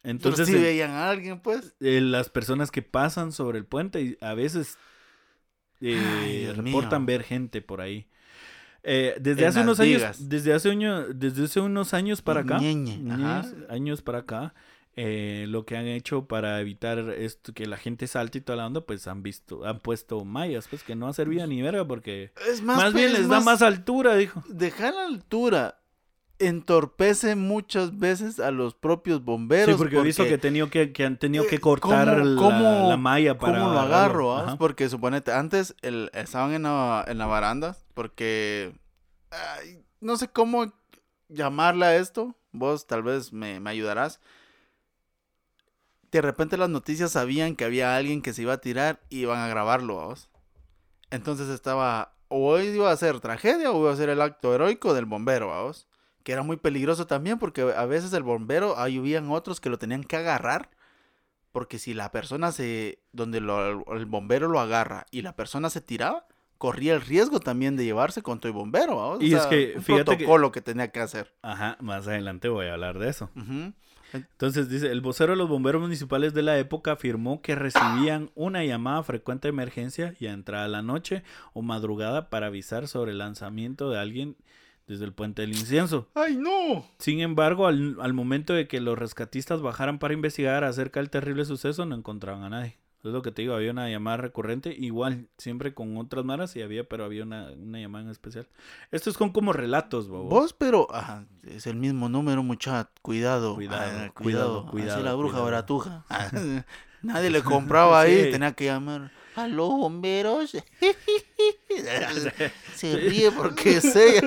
Entonces, 0.02 0.46
si 0.48 0.54
el- 0.54 0.62
veían 0.62 0.92
a 0.92 1.10
alguien, 1.10 1.40
pues. 1.40 1.74
eh, 1.80 2.00
las 2.00 2.30
personas 2.30 2.70
que 2.70 2.80
pasan 2.80 3.32
sobre 3.32 3.58
el 3.58 3.66
puente 3.66 4.00
y 4.00 4.18
a 4.22 4.34
veces 4.34 4.78
eh, 5.80 6.00
Ay, 6.22 6.52
reportan 6.52 7.02
mío. 7.02 7.06
ver 7.06 7.22
gente 7.22 7.62
por 7.62 7.80
ahí. 7.80 8.06
Eh, 8.88 9.16
desde 9.20 9.42
En 9.42 9.48
hace 9.48 9.60
unos 9.62 9.80
años, 9.80 10.28
desde 10.28 10.52
hace 10.54 10.70
año, 10.70 11.08
desde 11.08 11.44
hace 11.44 11.60
unos 11.60 11.92
años 11.92 12.22
para 12.22 12.40
acá, 12.40 12.58
Ñeñe, 12.58 13.00
años, 13.68 14.00
para 14.00 14.18
acá, 14.18 14.54
eh, 14.94 15.46
lo 15.48 15.66
que 15.66 15.76
han 15.76 15.86
hecho 15.86 16.26
para 16.26 16.60
evitar 16.60 16.98
esto 17.10 17.52
que 17.52 17.66
la 17.66 17.78
gente 17.78 18.06
salte 18.06 18.38
y 18.38 18.40
toda 18.42 18.58
la 18.58 18.66
onda, 18.66 18.82
pues 18.82 19.08
han 19.08 19.24
visto, 19.24 19.64
han 19.66 19.80
puesto 19.80 20.24
mallas, 20.24 20.68
pues 20.68 20.84
que 20.84 20.94
no 20.94 21.08
ha 21.08 21.12
servido 21.12 21.46
ni 21.48 21.60
verga 21.62 21.84
porque 21.84 22.32
Es 22.48 22.62
más, 22.62 22.76
más, 22.76 22.94
bien 22.94 23.08
es 23.08 23.18
les 23.18 23.28
da 23.28 23.40
más 23.40 23.60
altura, 23.60 24.14
dijo. 24.14 24.42
Dejar 24.48 24.94
la 24.94 25.06
altura 25.06 25.80
entorpece 26.38 27.34
muchas 27.36 27.98
veces 27.98 28.40
a 28.40 28.50
los 28.50 28.74
propios 28.74 29.24
bomberos. 29.24 29.74
Sí, 29.74 29.78
porque, 29.78 29.98
he 29.98 30.02
visto 30.02 30.24
que, 30.24 30.38
tenido 30.38 30.68
que, 30.70 30.92
que 30.92 31.04
han 31.04 31.18
tenido 31.18 31.46
que 31.46 31.56
Eh, 31.56 31.60
cortar 31.60 32.06
¿cómo- 32.08 32.24
la, 32.24 32.36
cómo- 32.40 32.88
la 32.90 32.96
malla 32.96 33.38
para 33.38 33.58
¿Cómo 33.60 33.72
lo 33.72 33.80
agarro? 33.80 34.36
ah? 34.36 34.56
Porque 34.58 34.88
suponete, 34.88 35.32
antes 35.32 35.74
el, 35.82 36.10
estaban 36.14 36.52
en 36.52 36.64
la, 36.64 37.04
en 37.08 37.18
la 37.18 37.26
baranda, 37.26 37.76
porque 37.94 38.72
ay, 39.30 39.82
no 40.00 40.16
sé 40.16 40.28
cómo 40.28 40.72
llamarle 41.28 41.86
a 41.86 41.96
esto. 41.96 42.34
Vos 42.52 42.86
tal 42.86 43.02
vez 43.02 43.32
me, 43.32 43.60
me 43.60 43.70
ayudarás. 43.70 44.20
De 46.10 46.22
repente 46.22 46.56
las 46.56 46.70
noticias 46.70 47.12
sabían 47.12 47.56
que 47.56 47.64
había 47.64 47.96
alguien 47.96 48.22
que 48.22 48.32
se 48.32 48.42
iba 48.42 48.54
a 48.54 48.58
tirar 48.60 49.00
y 49.10 49.20
iban 49.20 49.38
a 49.40 49.48
grabarlo, 49.48 49.94
¿vos? 49.96 50.30
Entonces 51.10 51.48
estaba, 51.48 52.14
o 52.28 52.46
hoy 52.48 52.66
iba 52.68 52.90
a 52.90 52.96
ser 52.96 53.20
tragedia 53.20 53.70
o 53.70 53.80
iba 53.80 53.92
a 53.92 53.96
ser 53.96 54.08
el 54.08 54.20
acto 54.22 54.54
heroico 54.54 54.94
del 54.94 55.04
bombero, 55.04 55.48
¿vos? 55.48 55.86
Que 56.26 56.32
era 56.32 56.42
muy 56.42 56.56
peligroso 56.56 57.06
también 57.06 57.38
porque 57.38 57.62
a 57.62 57.86
veces 57.86 58.12
el 58.12 58.24
bombero, 58.24 58.76
ahí 58.80 58.98
hubieran 58.98 59.30
otros 59.30 59.60
que 59.60 59.70
lo 59.70 59.78
tenían 59.78 60.02
que 60.02 60.16
agarrar. 60.16 60.70
Porque 61.52 61.78
si 61.78 61.94
la 61.94 62.10
persona 62.10 62.50
se, 62.50 62.98
donde 63.12 63.38
lo- 63.40 63.94
el 63.94 64.06
bombero 64.06 64.48
lo 64.48 64.58
agarra 64.58 65.06
y 65.12 65.22
la 65.22 65.36
persona 65.36 65.70
se 65.70 65.80
tiraba, 65.80 66.26
corría 66.58 66.94
el 66.94 67.00
riesgo 67.00 67.38
también 67.38 67.76
de 67.76 67.84
llevarse 67.84 68.22
con 68.22 68.40
tu 68.40 68.52
bombero, 68.52 69.18
Y 69.20 69.34
es 69.34 69.46
que, 69.46 69.74
un 69.76 69.82
fíjate 69.84 70.04
que- 70.04 70.24
protocolo 70.24 70.50
que... 70.50 70.62
tenía 70.62 70.88
que 70.90 70.98
hacer. 70.98 71.32
Ajá, 71.42 71.76
más 71.80 72.08
adelante 72.08 72.48
voy 72.48 72.66
a 72.66 72.72
hablar 72.72 72.98
de 72.98 73.08
eso. 73.08 73.30
Entonces 74.12 74.68
dice, 74.68 74.90
el 74.90 75.00
vocero 75.02 75.32
de 75.34 75.36
los 75.36 75.48
bomberos 75.48 75.80
municipales 75.80 76.34
de 76.34 76.42
la 76.42 76.58
época 76.58 76.92
afirmó 76.92 77.40
que 77.40 77.54
recibían 77.54 78.30
una 78.34 78.64
llamada 78.64 79.02
frecuente 79.04 79.46
de 79.46 79.50
emergencia 79.50 80.14
y 80.18 80.26
a 80.26 80.32
entrada 80.32 80.66
la 80.66 80.82
noche 80.82 81.22
o 81.52 81.62
madrugada 81.62 82.30
para 82.30 82.46
avisar 82.48 82.88
sobre 82.88 83.12
el 83.12 83.18
lanzamiento 83.18 83.90
de 83.90 83.98
alguien 84.00 84.36
desde 84.86 85.04
el 85.04 85.12
puente 85.12 85.42
del 85.42 85.50
incienso. 85.52 86.08
¡Ay, 86.14 86.36
no! 86.36 86.86
Sin 86.98 87.20
embargo, 87.20 87.66
al, 87.66 87.96
al 88.00 88.12
momento 88.12 88.52
de 88.52 88.68
que 88.68 88.80
los 88.80 88.98
rescatistas 88.98 89.60
bajaran 89.62 89.98
para 89.98 90.14
investigar 90.14 90.64
acerca 90.64 91.00
del 91.00 91.10
terrible 91.10 91.44
suceso, 91.44 91.84
no 91.86 91.94
encontraban 91.96 92.42
a 92.44 92.48
nadie. 92.50 92.76
Es 93.04 93.12
lo 93.12 93.22
que 93.22 93.30
te 93.30 93.42
digo, 93.42 93.54
había 93.54 93.70
una 93.70 93.88
llamada 93.88 94.16
recurrente, 94.16 94.74
igual, 94.76 95.28
siempre 95.38 95.74
con 95.74 95.96
otras 95.96 96.24
maras 96.24 96.56
y 96.56 96.62
había, 96.62 96.88
pero 96.88 97.04
había 97.04 97.22
una, 97.22 97.50
una 97.52 97.78
llamada 97.78 98.04
en 98.04 98.10
especial. 98.10 98.48
Estos 98.90 99.14
son 99.14 99.30
como 99.30 99.52
relatos, 99.52 100.08
bobo. 100.08 100.28
Vos, 100.28 100.52
pero 100.52 100.88
ajá, 100.92 101.24
es 101.44 101.68
el 101.68 101.76
mismo 101.76 102.08
número, 102.08 102.42
mucha 102.42 102.90
Cuidado. 103.02 103.54
Cuidado, 103.54 103.76
ah, 104.06 104.10
cuidado, 104.12 104.60
Así 104.62 104.70
cuidado, 104.72 105.02
la 105.04 105.14
bruja 105.14 105.34
cuidado. 105.34 105.44
baratuja. 105.44 106.04
Ah, 106.10 106.30
Nadie 107.02 107.30
le 107.30 107.42
compraba 107.42 108.00
ahí, 108.00 108.24
Sí. 108.24 108.30
tenía 108.32 108.52
que 108.54 108.64
llamar. 108.64 109.12
¡Aló, 109.36 109.68
bomberos! 109.68 110.56
Se 112.74 112.96
ríe 112.96 113.30
porque 113.30 113.80
sé. 113.80 114.22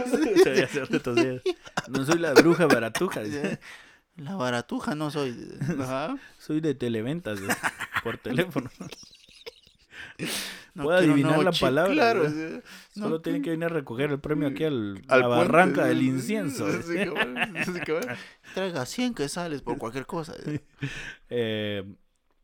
No 1.89 2.05
soy 2.05 2.19
la 2.19 2.33
bruja 2.33 2.67
baratuja. 2.67 3.21
La 4.17 4.35
baratuja 4.35 4.93
no 4.95 5.09
soy. 5.09 5.35
Ajá. 5.79 6.15
soy 6.37 6.61
de 6.61 6.75
televentas, 6.75 7.39
por 8.03 8.17
teléfono. 8.17 8.69
No 10.75 10.83
Puedo 10.83 10.97
adivinar 10.97 11.43
la 11.43 11.51
palabra. 11.51 12.29
Solo 12.93 13.09
No 13.09 13.21
tienen 13.21 13.41
que 13.41 13.49
venir 13.49 13.65
a 13.65 13.69
recoger 13.69 14.11
el 14.11 14.19
premio 14.19 14.49
aquí 14.49 14.63
al, 14.65 15.01
al 15.07 15.21
la 15.21 15.27
puente, 15.27 15.51
barranca 15.51 15.85
del 15.85 16.03
incienso. 16.03 16.69
sí, 16.71 16.77
dice. 16.77 17.05
sí, 17.05 17.09
cabal, 17.09 17.65
sí, 17.65 17.79
cabal. 17.79 18.17
Traiga 18.53 18.85
100 18.85 19.13
que 19.15 19.29
sales 19.29 19.61
por 19.61 19.77
cualquier 19.77 20.05
cosa. 20.05 20.35
Eh, 21.29 21.83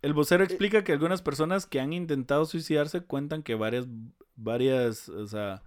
el 0.06 0.14
vocero 0.14 0.44
explica 0.44 0.84
que 0.84 0.92
algunas 0.92 1.24
personas 1.24 1.66
que 1.66 1.80
han 1.80 1.92
intentado 1.92 2.46
suicidarse 2.46 3.02
cuentan 3.02 3.42
que 3.42 3.56
varias, 3.56 3.88
varias, 4.36 5.10
o 5.10 5.26
sea, 5.26 5.64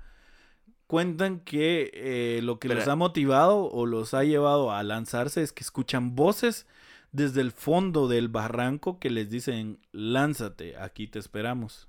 cuentan 0.86 1.40
que 1.40 1.90
eh, 1.92 2.40
lo 2.44 2.60
que 2.60 2.68
los 2.68 2.78
Espera. 2.78 2.92
ha 2.92 2.96
motivado 2.96 3.68
o 3.68 3.84
los 3.84 4.14
ha 4.14 4.22
llevado 4.22 4.70
a 4.70 4.84
lanzarse 4.84 5.42
es 5.42 5.52
que 5.52 5.64
escuchan 5.64 6.14
voces 6.14 6.68
desde 7.10 7.40
el 7.40 7.50
fondo 7.50 8.06
del 8.06 8.28
barranco 8.28 9.00
que 9.00 9.10
les 9.10 9.28
dicen, 9.28 9.80
lánzate, 9.90 10.76
aquí 10.76 11.08
te 11.08 11.18
esperamos. 11.18 11.88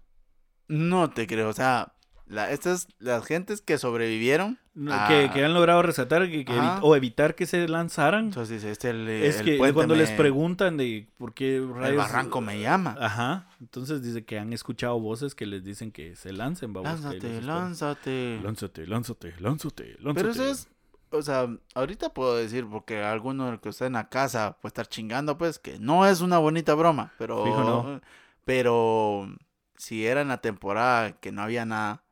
No 0.67 1.11
te 1.11 1.27
creo. 1.27 1.49
O 1.49 1.53
sea, 1.53 1.93
la, 2.25 2.49
estas, 2.49 2.87
las 2.97 3.27
gentes 3.27 3.61
que 3.61 3.77
sobrevivieron. 3.77 4.57
Ah. 4.87 5.07
que, 5.09 5.29
que 5.33 5.43
han 5.43 5.53
logrado 5.53 5.81
resaltar 5.81 6.29
que, 6.29 6.45
que 6.45 6.53
Ajá. 6.53 6.77
evi- 6.77 6.79
o 6.83 6.95
evitar 6.95 7.35
que 7.35 7.45
se 7.45 7.67
lanzaran. 7.67 8.25
Entonces 8.25 8.63
este 8.63 8.91
el, 8.91 9.09
es 9.09 9.39
el 9.39 9.45
que 9.45 9.57
puente 9.57 9.73
cuando 9.73 9.95
les 9.95 10.11
preguntan 10.11 10.77
de 10.77 11.07
por 11.17 11.33
qué 11.33 11.57
El 11.57 11.95
barranco 11.97 12.39
me 12.39 12.59
llama. 12.61 12.95
Ajá, 12.99 13.47
entonces 13.59 14.01
dice 14.01 14.23
que 14.23 14.39
han 14.39 14.53
escuchado 14.53 14.99
voces 14.99 15.35
que 15.35 15.45
les 15.45 15.63
dicen 15.63 15.91
que 15.91 16.15
se 16.15 16.31
lancen, 16.31 16.71
los 16.71 16.83
lánzate, 16.83 17.41
lánzate. 17.41 18.39
Lánzate, 18.43 18.87
lánzate, 18.87 19.35
lánzate, 19.39 19.97
lánzate. 19.99 20.13
Pero 20.13 20.29
eso 20.31 20.45
es, 20.45 20.69
o 21.11 21.21
sea, 21.21 21.47
ahorita 21.75 22.13
puedo 22.13 22.35
decir, 22.37 22.67
porque 22.69 23.01
alguno 23.03 23.59
que 23.61 23.69
está 23.69 23.85
en 23.87 23.93
la 23.93 24.09
casa 24.09 24.57
puede 24.61 24.69
estar 24.69 24.87
chingando, 24.87 25.37
pues, 25.37 25.57
que 25.59 25.79
no 25.79 26.05
es 26.05 26.21
una 26.21 26.37
bonita 26.37 26.73
broma, 26.75 27.13
pero, 27.17 27.43
Fijo, 27.43 27.63
no. 27.63 28.01
pero 28.45 29.27
si 29.75 30.05
era 30.05 30.21
en 30.21 30.27
la 30.27 30.37
temporada 30.41 31.13
que 31.13 31.31
no 31.31 31.41
había 31.41 31.65
nada, 31.65 32.03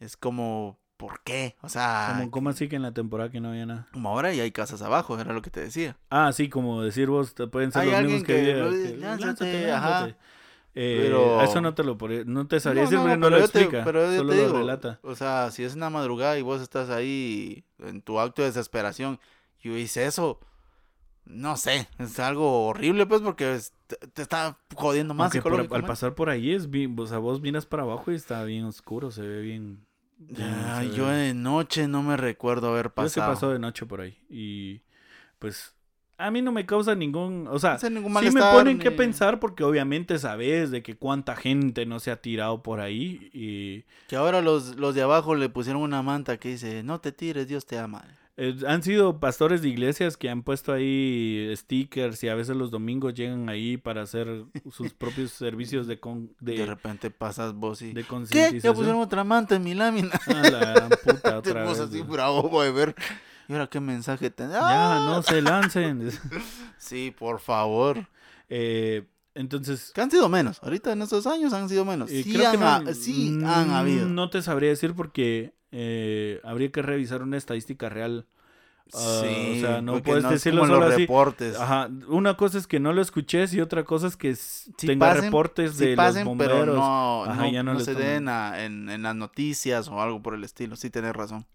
es 0.00 0.16
como, 0.16 0.78
¿por 1.00 1.22
qué? 1.22 1.56
O 1.62 1.68
sea, 1.70 2.12
¿Cómo, 2.14 2.30
cómo 2.30 2.50
así 2.50 2.68
que 2.68 2.76
en 2.76 2.82
la 2.82 2.92
temporada 2.92 3.30
que 3.30 3.40
no 3.40 3.48
había 3.48 3.64
nada? 3.64 3.88
como 3.90 4.10
ahora 4.10 4.34
y 4.34 4.40
hay 4.40 4.52
casas 4.52 4.82
abajo, 4.82 5.18
era 5.18 5.32
lo 5.32 5.40
que 5.40 5.48
te 5.50 5.60
decía. 5.60 5.96
Ah, 6.10 6.30
sí, 6.34 6.50
como 6.50 6.82
decir 6.82 7.08
vos, 7.08 7.34
te 7.34 7.46
pueden 7.46 7.72
ser 7.72 7.82
Hay 7.82 7.90
los 7.90 8.02
mismos 8.02 8.22
que, 8.24 8.34
que 8.44 8.52
lo 8.54 8.70
que 8.70 8.96
"Lánzate", 8.98 9.72
ajá. 9.72 9.90
lánzate. 9.90 10.16
Eh, 10.74 10.98
Pero- 11.02 11.40
Eso 11.42 11.60
no 11.62 11.74
te 11.74 11.82
lo 11.82 11.96
no 12.26 12.46
te 12.46 12.60
sabría 12.60 12.84
No, 12.84 12.90
decir 12.90 13.18
no, 13.18 13.30
lo 13.30 13.38
yo 13.38 13.48
te- 13.48 13.60
explica, 13.60 13.82
pero 13.84 14.06
solo 14.14 14.30
te 14.32 14.36
lo 14.36 14.42
digo, 14.46 14.58
relata. 14.58 15.00
O 15.02 15.16
sea, 15.16 15.50
si 15.50 15.64
es 15.64 15.74
una 15.74 15.88
madrugada 15.90 16.38
y 16.38 16.42
vos 16.42 16.60
estás 16.60 16.90
ahí 16.90 17.64
en 17.78 18.02
tu 18.02 18.20
acto 18.20 18.42
de 18.42 18.48
desesperación, 18.48 19.18
yo 19.60 19.76
hice 19.76 20.06
eso, 20.06 20.38
no 21.24 21.56
sé, 21.56 21.88
es 21.98 22.18
algo 22.20 22.66
horrible, 22.66 23.06
pues, 23.06 23.20
porque 23.20 23.54
es- 23.54 23.72
te, 23.88 23.96
te 23.96 24.22
está 24.22 24.58
jodiendo 24.76 25.12
más 25.14 25.34
Aunque 25.34 25.42
por- 25.42 25.74
al 25.74 25.84
pasar 25.84 26.14
por 26.14 26.28
ahí 26.30 26.52
es 26.52 26.70
bien, 26.70 26.94
o 26.98 27.06
sea, 27.06 27.18
vos 27.18 27.40
miras 27.40 27.66
para 27.66 27.82
abajo 27.82 28.12
y 28.12 28.14
está 28.14 28.44
bien 28.44 28.64
oscuro, 28.64 29.10
se 29.10 29.22
ve 29.22 29.40
bien. 29.40 29.84
Se 30.28 30.90
yo 30.96 31.08
de 31.08 31.34
noche 31.34 31.88
no 31.88 32.02
me 32.02 32.16
recuerdo 32.16 32.68
haber 32.68 32.86
Yo 32.86 33.08
sí 33.08 33.20
pasado. 33.20 33.32
pasó 33.32 33.50
de 33.50 33.58
noche 33.58 33.86
por 33.86 34.00
ahí 34.00 34.18
y 34.28 34.82
pues 35.38 35.74
a 36.18 36.30
mí 36.30 36.42
no 36.42 36.52
me 36.52 36.66
causa 36.66 36.94
ningún, 36.94 37.48
o 37.48 37.58
sea, 37.58 37.72
No 37.72 37.78
sé, 37.78 37.88
ningún 37.90 38.14
sí 38.18 38.30
me 38.30 38.42
ponen 38.42 38.78
que 38.78 38.90
pensar 38.90 39.40
porque 39.40 39.64
obviamente 39.64 40.18
sabes 40.18 40.70
de 40.70 40.82
que 40.82 40.94
cuánta 40.94 41.34
gente 41.34 41.86
no 41.86 41.98
se 41.98 42.10
ha 42.10 42.20
tirado 42.20 42.62
por 42.62 42.80
ahí 42.80 43.30
y 43.32 43.84
Que 44.06 44.16
ahora 44.16 44.42
los, 44.42 44.76
los 44.76 44.94
de 44.94 45.00
abajo 45.00 45.34
le 45.34 45.48
pusieron 45.48 45.80
una 45.80 46.02
manta 46.02 46.36
que 46.36 46.50
dice, 46.50 46.82
no 46.82 47.00
te 47.00 47.12
tires, 47.12 47.48
Dios 47.48 47.64
te 47.64 47.78
ama. 47.78 48.04
Eh, 48.42 48.56
han 48.66 48.82
sido 48.82 49.20
pastores 49.20 49.60
de 49.60 49.68
iglesias 49.68 50.16
que 50.16 50.30
han 50.30 50.42
puesto 50.42 50.72
ahí 50.72 51.52
stickers 51.54 52.24
y 52.24 52.28
a 52.30 52.34
veces 52.34 52.56
los 52.56 52.70
domingos 52.70 53.12
llegan 53.12 53.50
ahí 53.50 53.76
para 53.76 54.00
hacer 54.00 54.46
sus 54.72 54.94
propios 54.94 55.30
servicios 55.32 55.86
de 55.86 56.00
con, 56.00 56.34
De, 56.40 56.54
de, 56.54 56.64
repente 56.64 57.10
pasas 57.10 57.52
vos 57.52 57.82
y... 57.82 57.92
de 57.92 58.02
¿Qué? 58.30 58.58
Ya 58.58 58.72
pusieron 58.72 59.02
otra 59.02 59.24
manta 59.24 59.56
en 59.56 59.62
mi 59.62 59.74
lámina. 59.74 60.18
A 60.26 60.32
la 60.32 60.58
gran 60.58 60.88
puta 60.88 61.38
otra 61.38 61.64
vez. 61.64 61.80
así 61.80 62.00
bravo, 62.00 62.48
voy 62.48 62.68
a 62.68 62.70
ver. 62.70 62.94
¿Y 63.46 63.52
ahora 63.52 63.66
qué 63.66 63.78
mensaje 63.78 64.30
tenés? 64.30 64.54
Ya, 64.54 65.04
no 65.04 65.22
se 65.22 65.42
lancen. 65.42 66.10
Sí, 66.78 67.14
por 67.16 67.40
favor. 67.40 68.08
Eh, 68.48 69.04
entonces, 69.34 69.92
Que 69.94 70.00
han 70.00 70.10
sido 70.10 70.28
menos. 70.28 70.60
Ahorita 70.62 70.92
en 70.92 71.02
estos 71.02 71.26
años 71.26 71.52
han 71.52 71.68
sido 71.68 71.84
menos. 71.84 72.10
Eh, 72.10 72.22
sí, 72.22 72.32
creo 72.32 72.50
que 72.52 72.56
han, 72.56 72.60
no- 72.84 72.90
ha- 72.90 72.94
sí 72.94 73.38
han 73.44 73.70
habido. 73.70 74.08
No 74.08 74.30
te 74.30 74.42
sabría 74.42 74.70
decir 74.70 74.94
porque 74.94 75.52
eh, 75.72 76.40
habría 76.44 76.70
que 76.72 76.82
revisar 76.82 77.22
una 77.22 77.36
estadística 77.36 77.88
real. 77.88 78.26
Ah, 78.92 79.22
sí, 79.22 79.58
o 79.58 79.60
sea, 79.60 79.80
no 79.82 80.02
puedes 80.02 80.24
es 80.24 80.30
decirlo 80.30 80.66
solo 80.66 80.80
los 80.80 80.94
así. 80.94 81.02
reportes. 81.02 81.56
Ajá, 81.56 81.88
una 82.08 82.36
cosa 82.36 82.58
es 82.58 82.66
que 82.66 82.80
no 82.80 82.92
lo 82.92 83.00
escuches 83.00 83.54
y 83.54 83.60
otra 83.60 83.84
cosa 83.84 84.08
es 84.08 84.16
que 84.16 84.34
Sí 84.34 84.72
tenga 84.74 85.14
pasen- 85.14 85.20
reportes 85.26 85.74
Sí 85.76 85.86
de 85.86 85.94
pasen, 85.96 86.24
los 86.26 86.36
pero 86.36 86.54
bomberos. 86.56 86.76
no, 86.76 87.24
Ajá, 87.24 87.42
no, 87.44 87.52
ya 87.52 87.62
no 87.62 87.74
no 87.74 87.80
se 87.80 87.94
den 87.94 88.28
a- 88.28 88.64
en, 88.64 88.88
en 88.90 89.04
las 89.04 89.14
noticias 89.14 89.86
o 89.86 90.00
algo 90.02 90.20
por 90.24 90.34
el 90.34 90.42
estilo. 90.42 90.74
Sí, 90.74 90.90
tenés 90.90 91.14
razón. 91.14 91.46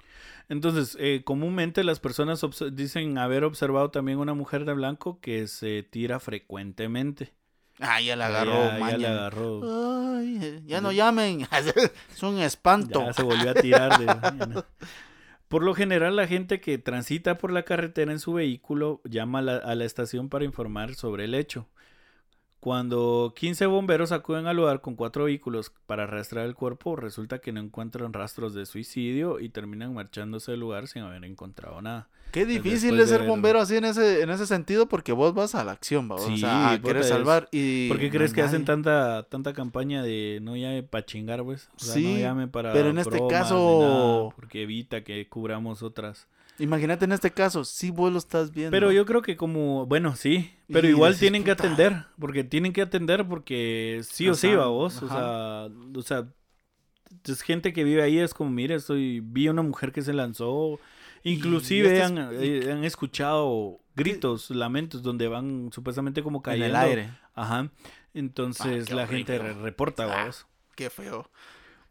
Entonces, 0.47 0.95
eh, 0.97 1.23
comúnmente 1.26 1.84
las 1.84 1.99
personas 1.99 2.39
dicen 2.72 3.18
haber 3.18 3.43
observado 3.43 3.91
también 3.91 4.19
una 4.19 4.34
mujer 4.34 4.64
de 4.64 4.72
blanco 4.73 5.19
que 5.19 5.47
se 5.47 5.84
tira 5.84 6.22
frecuentemente. 6.22 7.34
Ah, 7.80 7.99
ya 8.02 8.15
la 8.15 8.30
Ya- 8.30 8.41
agarró, 8.41 8.65
ya, 8.72 8.77
maña. 8.80 8.97
le 8.97 9.07
agarró. 9.07 9.61
Ay, 10.18 10.39
eh, 10.41 10.61
ya 10.65 10.80
no 10.81 10.91
llamen. 10.91 11.47
es 12.14 12.23
un 12.23 12.39
espanto. 12.39 13.02
Ya 13.06 13.14
se 13.14 13.23
volvió 13.23 13.52
a 13.52 13.53
tirar. 13.53 13.99
de- 13.99 14.64
Por 15.47 15.61
lo 15.64 15.76
general, 15.76 16.15
la 16.15 16.26
gente 16.27 16.60
que 16.60 16.77
transita 16.80 17.38
por 17.38 17.52
la 17.52 17.64
carretera 17.64 18.11
en 18.11 18.19
su 18.19 18.34
vehículo 18.34 19.02
llama 19.06 19.39
a 19.39 19.41
la, 19.43 19.56
a 19.57 19.76
la 19.76 19.85
estación 19.85 20.27
para 20.30 20.43
informar 20.43 20.95
sobre 20.95 21.26
el 21.26 21.35
hecho. 21.35 21.68
Cuando 22.66 23.32
15 23.36 23.68
bomberos 23.68 24.12
acuden 24.12 24.48
al 24.48 24.58
lugar 24.58 24.82
con 24.82 24.96
cuatro 24.96 25.26
vehículos 25.26 25.72
para 25.86 26.06
arrastrar 26.06 26.48
el 26.48 26.56
cuerpo, 26.56 26.96
resulta 26.96 27.38
que 27.38 27.52
no 27.52 27.60
encuentran 27.60 28.12
rastros 28.12 28.56
de 28.56 28.66
suicidio 28.66 29.40
y 29.40 29.50
terminan 29.50 29.94
marchándose 29.94 30.50
del 30.50 30.62
lugar 30.62 30.88
sin 30.88 31.04
haber 31.04 31.24
encontrado 31.26 31.80
nada. 31.84 32.08
Qué 32.32 32.44
difícil 32.44 33.00
es 33.00 33.10
ser 33.10 33.22
de- 33.22 33.28
bombero 33.28 33.60
así 33.60 33.76
en 33.78 33.86
ese, 33.86 34.24
en 34.24 34.32
ese 34.32 34.48
sentido 34.48 34.88
porque 34.90 35.12
vos 35.12 35.36
vas 35.36 35.54
a 35.54 35.64
la 35.64 35.74
acción, 35.74 36.10
¿va? 36.10 36.16
o 36.16 36.18
Sí, 36.18 36.40
sea, 36.40 36.70
a 36.72 36.78
puta, 36.78 36.88
querer 36.88 37.02
es- 37.04 37.10
salvar 37.10 37.48
y... 37.52 37.88
¿Por 37.88 38.00
qué 38.00 38.10
crees 38.10 38.34
que 38.34 38.42
hacen 38.42 38.66
tanta 38.66 39.22
tanta 39.30 39.54
campaña 39.54 40.02
de 40.02 40.40
no 40.42 40.56
llame 40.56 40.82
para 40.82 41.06
chingar, 41.06 41.44
pues? 41.44 41.70
O 41.76 41.80
sea, 41.84 41.94
Sí, 41.94 42.14
no 42.16 42.20
llame 42.20 42.48
para 42.48 42.74
pero 42.74 42.90
en 42.90 42.98
este 42.98 43.12
bromas 43.12 43.32
caso- 43.32 43.80
nada, 44.24 44.30
porque 44.36 44.64
evita 44.64 45.04
que 45.04 45.30
cubramos 45.30 45.84
otras. 45.84 46.28
Imagínate 46.60 47.06
en 47.06 47.11
este 47.11 47.32
caso, 47.32 47.65
si 47.65 47.91
vos 47.91 48.11
lo 48.11 48.18
estás 48.18 48.52
viendo. 48.52 48.72
Pero 48.72 48.91
yo 48.91 49.06
creo 49.06 49.22
que 49.22 49.36
como, 49.36 49.86
bueno, 49.86 50.15
sí, 50.15 50.52
pero 50.72 50.88
Y 50.88 50.91
igual 50.91 51.11
decís, 51.11 51.22
tienen 51.22 51.44
que 51.44 51.52
atender, 51.52 52.06
porque 52.19 52.44
tienen 52.44 52.72
que 52.73 52.82
atender 52.82 53.27
porque 53.27 54.02
sí 54.03 54.30
o 54.30 54.36
sí, 54.36 54.53
va 54.53 54.68
vos, 54.68 55.02
o 55.03 55.07
sea, 55.10 55.68
o 55.95 56.02
sea, 56.02 56.27
es 57.26 57.41
gente 57.41 57.73
que 57.73 57.84
vive 57.84 58.02
ahí, 58.03 58.19
es 58.19 58.34
como, 58.34 58.49
mire, 58.52 58.76
estoy, 58.76 59.19
vi 59.22 59.49
una 59.49 59.61
mujer 59.61 59.91
que 59.91 60.02
se 60.02 60.14
lanzó, 60.14 60.80
inclusive 61.23 61.88
este 61.88 62.03
han, 62.03 62.18
es- 62.18 62.41
eh, 62.41 62.72
han 62.72 62.84
escuchado 62.84 63.80
gritos, 63.95 64.49
lamentos, 64.49 65.02
donde 65.03 65.27
van 65.27 65.69
supuestamente 65.73 66.23
como 66.23 66.40
en 66.40 66.44
cayendo. 66.44 66.65
el 66.68 66.76
aire. 66.76 67.10
Ajá, 67.34 67.69
entonces 68.14 68.90
Ah, 68.91 68.95
la 68.95 69.07
gente 69.07 69.38
horrible. 69.40 69.61
reporta, 69.64 70.06
Ah, 70.06 70.26
vos. 70.26 70.45
Qué 70.76 70.90
feo. 70.90 71.30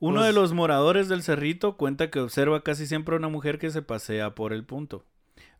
Uno 0.00 0.16
Pues- 0.20 0.26
de 0.26 0.32
los 0.32 0.52
moradores 0.52 1.08
del 1.08 1.22
cerrito 1.22 1.76
cuenta 1.76 2.10
que 2.10 2.20
observa 2.20 2.62
casi 2.62 2.86
siempre 2.86 3.14
a 3.14 3.18
una 3.18 3.28
mujer 3.28 3.58
que 3.58 3.70
se 3.70 3.82
pasea 3.82 4.34
por 4.34 4.52
el 4.52 4.64
punto. 4.64 5.04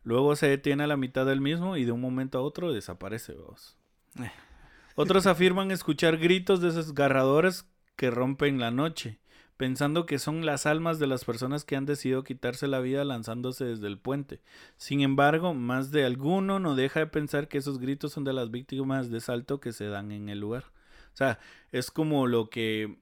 Luego 0.03 0.35
se 0.35 0.47
detiene 0.47 0.83
a 0.83 0.87
la 0.87 0.97
mitad 0.97 1.25
del 1.25 1.41
mismo 1.41 1.77
y 1.77 1.85
de 1.85 1.91
un 1.91 2.01
momento 2.01 2.37
a 2.37 2.41
otro 2.41 2.71
desaparece. 2.73 3.33
vos. 3.33 3.77
Eh. 4.21 4.31
Otros 4.95 5.25
afirman 5.25 5.71
escuchar 5.71 6.17
gritos 6.17 6.61
desgarradores 6.61 7.67
que 7.95 8.11
rompen 8.11 8.59
la 8.59 8.71
noche, 8.71 9.19
pensando 9.57 10.05
que 10.05 10.19
son 10.19 10.45
las 10.45 10.65
almas 10.65 10.99
de 10.99 11.07
las 11.07 11.25
personas 11.25 11.65
que 11.65 11.75
han 11.75 11.85
decidido 11.85 12.23
quitarse 12.23 12.67
la 12.67 12.79
vida 12.81 13.03
lanzándose 13.03 13.65
desde 13.65 13.87
el 13.87 13.97
puente. 13.97 14.41
Sin 14.77 15.01
embargo, 15.01 15.53
más 15.53 15.91
de 15.91 16.05
alguno 16.05 16.59
no 16.59 16.75
deja 16.75 16.99
de 16.99 17.07
pensar 17.07 17.47
que 17.47 17.57
esos 17.57 17.79
gritos 17.79 18.11
son 18.13 18.25
de 18.25 18.33
las 18.33 18.51
víctimas 18.51 19.09
de 19.09 19.19
salto 19.21 19.59
que 19.59 19.71
se 19.73 19.87
dan 19.87 20.11
en 20.11 20.29
el 20.29 20.39
lugar. 20.39 20.65
O 21.13 21.17
sea, 21.17 21.39
es 21.71 21.89
como 21.91 22.27
lo 22.27 22.49
que 22.49 22.99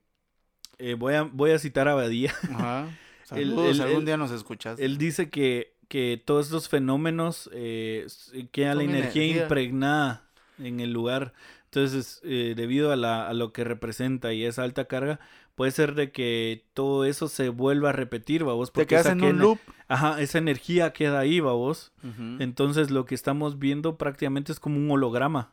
eh, 0.83 0.93
voy, 0.95 1.13
a, 1.15 1.23
voy 1.23 1.51
a 1.51 1.59
citar 1.59 1.87
a 1.87 1.93
Badía. 1.95 2.33
Ajá. 2.51 2.87
El- 3.35 3.81
algún 3.81 4.05
día 4.05 4.17
nos 4.17 4.31
escuchas. 4.31 4.79
Él 4.79 4.97
dice 4.97 5.29
que, 5.29 5.73
que 5.87 6.21
todos 6.23 6.47
estos 6.47 6.69
fenómenos 6.69 7.49
eh, 7.53 8.03
s- 8.05 8.47
queda 8.51 8.75
la 8.75 8.83
energía, 8.83 9.23
energía. 9.23 9.41
impregnada 9.43 10.23
en 10.59 10.79
el 10.79 10.91
lugar. 10.93 11.33
Entonces, 11.65 12.21
eh, 12.23 12.53
debido 12.55 12.91
a, 12.91 12.95
la, 12.95 13.27
a 13.27 13.33
lo 13.33 13.51
que 13.51 13.63
representa 13.63 14.33
y 14.33 14.43
esa 14.45 14.61
alta 14.63 14.85
carga, 14.85 15.19
puede 15.55 15.71
ser 15.71 15.95
de 15.95 16.11
que 16.11 16.65
todo 16.75 17.05
eso 17.05 17.27
se 17.27 17.49
vuelva 17.49 17.89
a 17.89 17.93
repetir, 17.93 18.43
vos 18.43 18.71
Te 18.71 18.85
quedas 18.85 19.07
en 19.07 19.23
un 19.23 19.39
loop. 19.39 19.59
Ajá, 19.87 20.21
esa 20.21 20.37
energía 20.37 20.93
queda 20.93 21.19
ahí, 21.19 21.39
vos. 21.39 21.91
Ujú. 22.03 22.37
Entonces, 22.43 22.91
lo 22.91 23.05
que 23.05 23.15
estamos 23.15 23.57
viendo 23.57 23.97
prácticamente 23.97 24.51
es 24.51 24.59
como 24.59 24.77
un 24.77 24.91
holograma. 24.91 25.51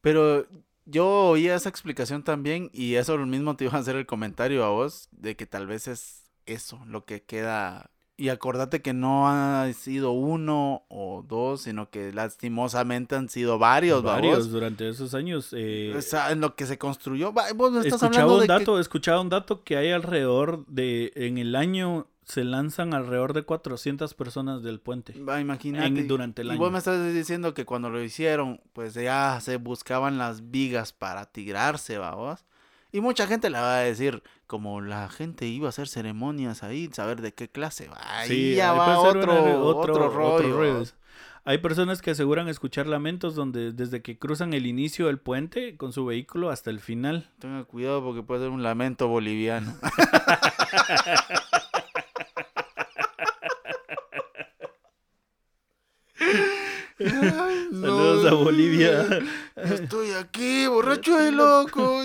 Pero 0.00 0.46
yo 0.90 1.06
oía 1.06 1.54
esa 1.54 1.68
explicación 1.68 2.22
también 2.22 2.70
y 2.72 2.94
eso 2.94 3.16
mismo 3.18 3.56
te 3.56 3.64
iba 3.64 3.74
a 3.74 3.78
hacer 3.80 3.96
el 3.96 4.06
comentario 4.06 4.64
a 4.64 4.70
vos 4.70 5.08
de 5.12 5.36
que 5.36 5.46
tal 5.46 5.66
vez 5.66 5.86
es 5.88 6.24
eso 6.46 6.80
lo 6.86 7.04
que 7.04 7.22
queda. 7.22 7.90
Y 8.20 8.30
acordate 8.30 8.82
que 8.82 8.94
no 8.94 9.28
ha 9.28 9.72
sido 9.74 10.10
uno 10.10 10.82
o 10.88 11.22
dos, 11.28 11.60
sino 11.62 11.88
que 11.88 12.12
lastimosamente 12.12 13.14
han 13.14 13.28
sido 13.28 13.58
varios, 13.60 14.02
Varios 14.02 14.50
durante 14.50 14.88
esos 14.88 15.14
años. 15.14 15.50
eh, 15.56 15.94
O 15.96 16.02
sea, 16.02 16.32
en 16.32 16.40
lo 16.40 16.56
que 16.56 16.66
se 16.66 16.78
construyó. 16.78 17.30
Vos 17.32 17.46
estás 17.76 18.02
escuchaba 18.02 18.06
hablando 18.06 18.34
un 18.34 18.40
de 18.40 18.46
que- 18.46 18.52
dato, 18.54 18.80
escuchaba 18.80 19.20
un 19.20 19.28
dato 19.28 19.62
que 19.62 19.76
hay 19.76 19.92
alrededor 19.92 20.66
de, 20.66 21.12
en 21.14 21.38
el 21.38 21.54
año 21.54 22.08
se 22.28 22.44
lanzan 22.44 22.92
alrededor 22.94 23.32
de 23.32 23.42
400 23.42 24.12
personas 24.14 24.62
del 24.62 24.80
puente. 24.80 25.14
Va, 25.20 25.40
imagínate. 25.40 25.86
en- 25.86 26.06
durante 26.08 26.42
el 26.42 26.48
y 26.48 26.50
año. 26.50 26.58
vos 26.60 26.70
me 26.70 26.78
estás 26.78 27.12
diciendo 27.14 27.54
que 27.54 27.64
cuando 27.64 27.88
lo 27.90 28.02
hicieron, 28.02 28.60
pues 28.74 28.92
ya 28.94 29.40
se 29.40 29.56
buscaban 29.56 30.18
las 30.18 30.50
vigas 30.50 30.92
para 30.92 31.24
tirarse, 31.26 31.96
vamos. 31.98 32.44
Y 32.92 33.00
mucha 33.00 33.26
gente 33.26 33.50
le 33.50 33.58
va 33.58 33.76
a 33.78 33.80
decir, 33.80 34.22
como 34.46 34.80
la 34.80 35.08
gente 35.08 35.46
iba 35.46 35.66
a 35.66 35.70
hacer 35.70 35.88
ceremonias 35.88 36.62
ahí, 36.62 36.88
saber 36.92 37.20
de 37.20 37.34
qué 37.34 37.48
clase. 37.50 37.90
Ahí 37.98 38.28
Sí, 38.28 38.54
ya 38.54 38.72
va 38.72 38.98
otro, 39.00 39.22
una- 39.32 39.56
otro, 39.58 40.08
rollo. 40.08 40.56
rollo. 40.56 40.84
Hay 41.44 41.58
personas 41.58 42.02
que 42.02 42.10
aseguran 42.10 42.48
escuchar 42.48 42.86
lamentos 42.86 43.34
donde 43.34 43.72
desde 43.72 44.02
que 44.02 44.18
cruzan 44.18 44.52
el 44.52 44.66
inicio 44.66 45.06
del 45.06 45.18
puente 45.18 45.78
con 45.78 45.94
su 45.94 46.04
vehículo 46.04 46.50
hasta 46.50 46.68
el 46.68 46.78
final. 46.80 47.30
Tenga 47.38 47.64
cuidado 47.64 48.02
porque 48.04 48.22
puede 48.22 48.42
ser 48.42 48.50
un 48.50 48.62
lamento 48.62 49.08
boliviano. 49.08 49.74
Ay, 56.20 57.68
no. 57.70 57.80
Saludos 57.80 58.26
a 58.26 58.34
Bolivia. 58.34 59.06
Estoy 59.56 60.10
aquí, 60.12 60.66
borracho 60.66 61.16
de 61.18 61.30
loco. 61.32 62.02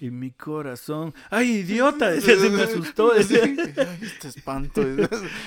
Y 0.00 0.10
mi 0.10 0.32
corazón. 0.32 1.14
¡Ay, 1.30 1.58
idiota! 1.58 2.10
Decía, 2.10 2.36
se 2.36 2.50
me 2.50 2.62
asustó. 2.62 3.12
decía. 3.14 3.42
Ay, 3.44 3.98
este 4.02 4.28
espanto. 4.28 4.82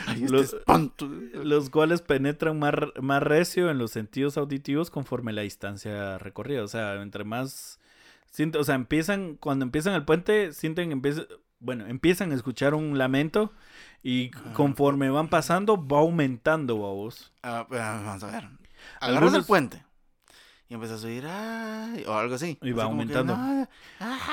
Ay, 0.07 0.23
este 0.23 0.31
Los- 0.31 0.53
espanto. 0.53 1.09
Los 1.33 1.69
cuales 1.69 2.01
penetran 2.01 2.57
más, 2.57 2.73
más 3.01 3.21
recio 3.21 3.69
en 3.69 3.77
los 3.79 3.91
sentidos 3.91 4.37
auditivos 4.37 4.89
conforme 4.89 5.33
la 5.33 5.41
distancia 5.41 6.17
recorrida. 6.19 6.63
O 6.63 6.67
sea, 6.69 7.01
entre 7.01 7.25
más. 7.25 7.79
siente- 8.31 8.57
o 8.59 8.63
sea, 8.63 8.75
empiezan. 8.75 9.35
Cuando 9.35 9.65
empiezan 9.65 9.93
el 9.93 10.05
puente, 10.05 10.53
sienten. 10.53 10.93
empieza- 10.93 11.27
bueno, 11.59 11.85
empiezan 11.87 12.31
a 12.31 12.35
escuchar 12.35 12.73
un 12.75 12.97
lamento. 12.97 13.51
Y 14.03 14.31
conforme 14.53 15.09
van 15.09 15.29
pasando, 15.29 15.77
va 15.87 15.99
aumentando, 15.99 16.75
vos. 16.75 17.31
Ah, 17.41 17.65
ah, 17.71 18.01
vamos 18.05 18.23
a 18.23 18.27
ver. 18.27 18.43
Agarras 18.43 18.51
el 19.01 19.15
Algunos- 19.17 19.45
puente. 19.47 19.83
Y 20.69 20.73
empiezas 20.75 21.03
a 21.03 21.07
oír, 21.07 21.25
ay, 21.27 22.03
o 22.07 22.13
algo 22.17 22.35
así. 22.35 22.57
Y 22.61 22.71
va 22.71 22.83
Así 22.83 22.89
que, 22.89 22.91
aumentando. 22.91 23.35
ay, 23.37 23.65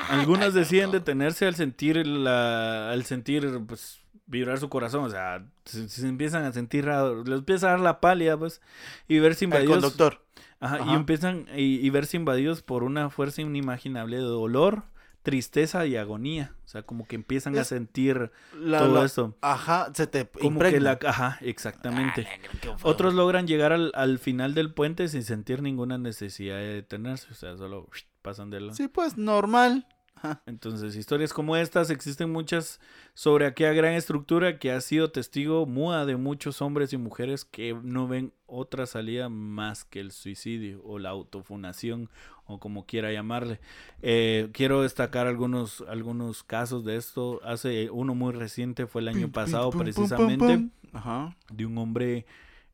Algunos 0.09 0.53
deciden 0.53 0.91
detenerse 0.91 1.45
al 1.45 1.55
sentir 1.55 2.05
la, 2.05 2.91
al 2.91 3.05
sentir 3.05 3.47
pues 3.67 3.99
vibrar 4.25 4.57
su 4.59 4.69
corazón, 4.69 5.03
o 5.03 5.09
sea, 5.09 5.45
se, 5.65 5.89
se 5.89 6.07
empiezan 6.07 6.43
a 6.45 6.53
sentir 6.53 6.85
raro, 6.85 7.23
les 7.25 7.39
empieza 7.39 7.67
a 7.67 7.71
dar 7.71 7.79
la 7.81 7.99
pálida, 7.99 8.37
pues, 8.37 8.61
y 9.09 9.19
verse 9.19 9.43
El 9.43 9.49
invadidos, 9.49 9.73
conductor. 9.75 10.25
ajá, 10.61 10.79
y 10.87 10.93
empiezan 10.93 11.47
y, 11.53 11.85
y 11.85 11.89
verse 11.89 12.15
invadidos 12.15 12.61
por 12.61 12.83
una 12.83 13.09
fuerza 13.09 13.41
inimaginable 13.41 14.15
de 14.17 14.23
dolor, 14.23 14.83
tristeza 15.23 15.85
y 15.85 15.95
agonía, 15.97 16.55
o 16.65 16.67
sea, 16.67 16.81
como 16.83 17.05
que 17.07 17.15
empiezan 17.15 17.57
a 17.57 17.63
sentir 17.63 18.31
La- 18.57 18.79
todo 18.79 18.95
la- 18.95 19.05
eso, 19.05 19.35
Ajá, 19.41 19.91
se 19.93 20.07
te 20.07 20.27
como 20.27 20.59
que 20.59 20.79
la, 20.79 20.97
ajá, 21.05 21.37
exactamente. 21.41 22.27
Ah. 22.67 22.77
Otros 22.83 23.13
logran 23.13 23.45
llegar 23.47 23.71
al, 23.71 23.91
al 23.93 24.17
final 24.19 24.53
del 24.55 24.73
puente 24.73 25.07
sin 25.07 25.23
sentir 25.23 25.61
ninguna 25.61 25.97
necesidad 25.97 26.57
de 26.57 26.73
detenerse, 26.73 27.27
o 27.31 27.35
sea, 27.35 27.55
solo 27.57 27.87
pasan 28.21 28.49
de 28.49 28.61
la... 28.61 28.73
Sí, 28.73 28.87
pues, 28.87 29.17
normal. 29.17 29.87
Ajá. 30.15 30.43
Entonces, 30.45 30.95
historias 30.95 31.33
como 31.33 31.55
estas 31.57 31.89
existen 31.89 32.31
muchas 32.31 32.79
sobre 33.15 33.47
aquella 33.47 33.73
gran 33.73 33.93
estructura 33.93 34.59
que 34.59 34.71
ha 34.71 34.79
sido 34.81 35.11
testigo 35.11 35.65
muda 35.65 36.05
de 36.05 36.15
muchos 36.15 36.61
hombres 36.61 36.93
y 36.93 36.97
mujeres 36.97 37.43
que 37.43 37.73
no 37.81 38.07
ven 38.07 38.31
otra 38.45 38.85
salida 38.85 39.29
más 39.29 39.83
que 39.83 39.99
el 39.99 40.11
suicidio 40.11 40.81
o 40.83 40.99
la 40.99 41.09
autofunación 41.09 42.09
o 42.51 42.59
como 42.59 42.85
quiera 42.85 43.11
llamarle. 43.11 43.59
Eh, 44.01 44.49
quiero 44.53 44.81
destacar 44.83 45.27
algunos, 45.27 45.83
algunos 45.87 46.43
casos 46.43 46.83
de 46.85 46.95
esto. 46.97 47.41
Hace 47.43 47.89
uno 47.89 48.15
muy 48.15 48.33
reciente, 48.33 48.87
fue 48.87 49.01
el 49.01 49.07
año 49.07 49.31
pasado 49.31 49.69
pum, 49.71 49.81
precisamente 49.81 50.45
pum. 50.57 50.69
Ajá. 50.93 51.35
de 51.51 51.65
un 51.65 51.77
hombre 51.77 52.25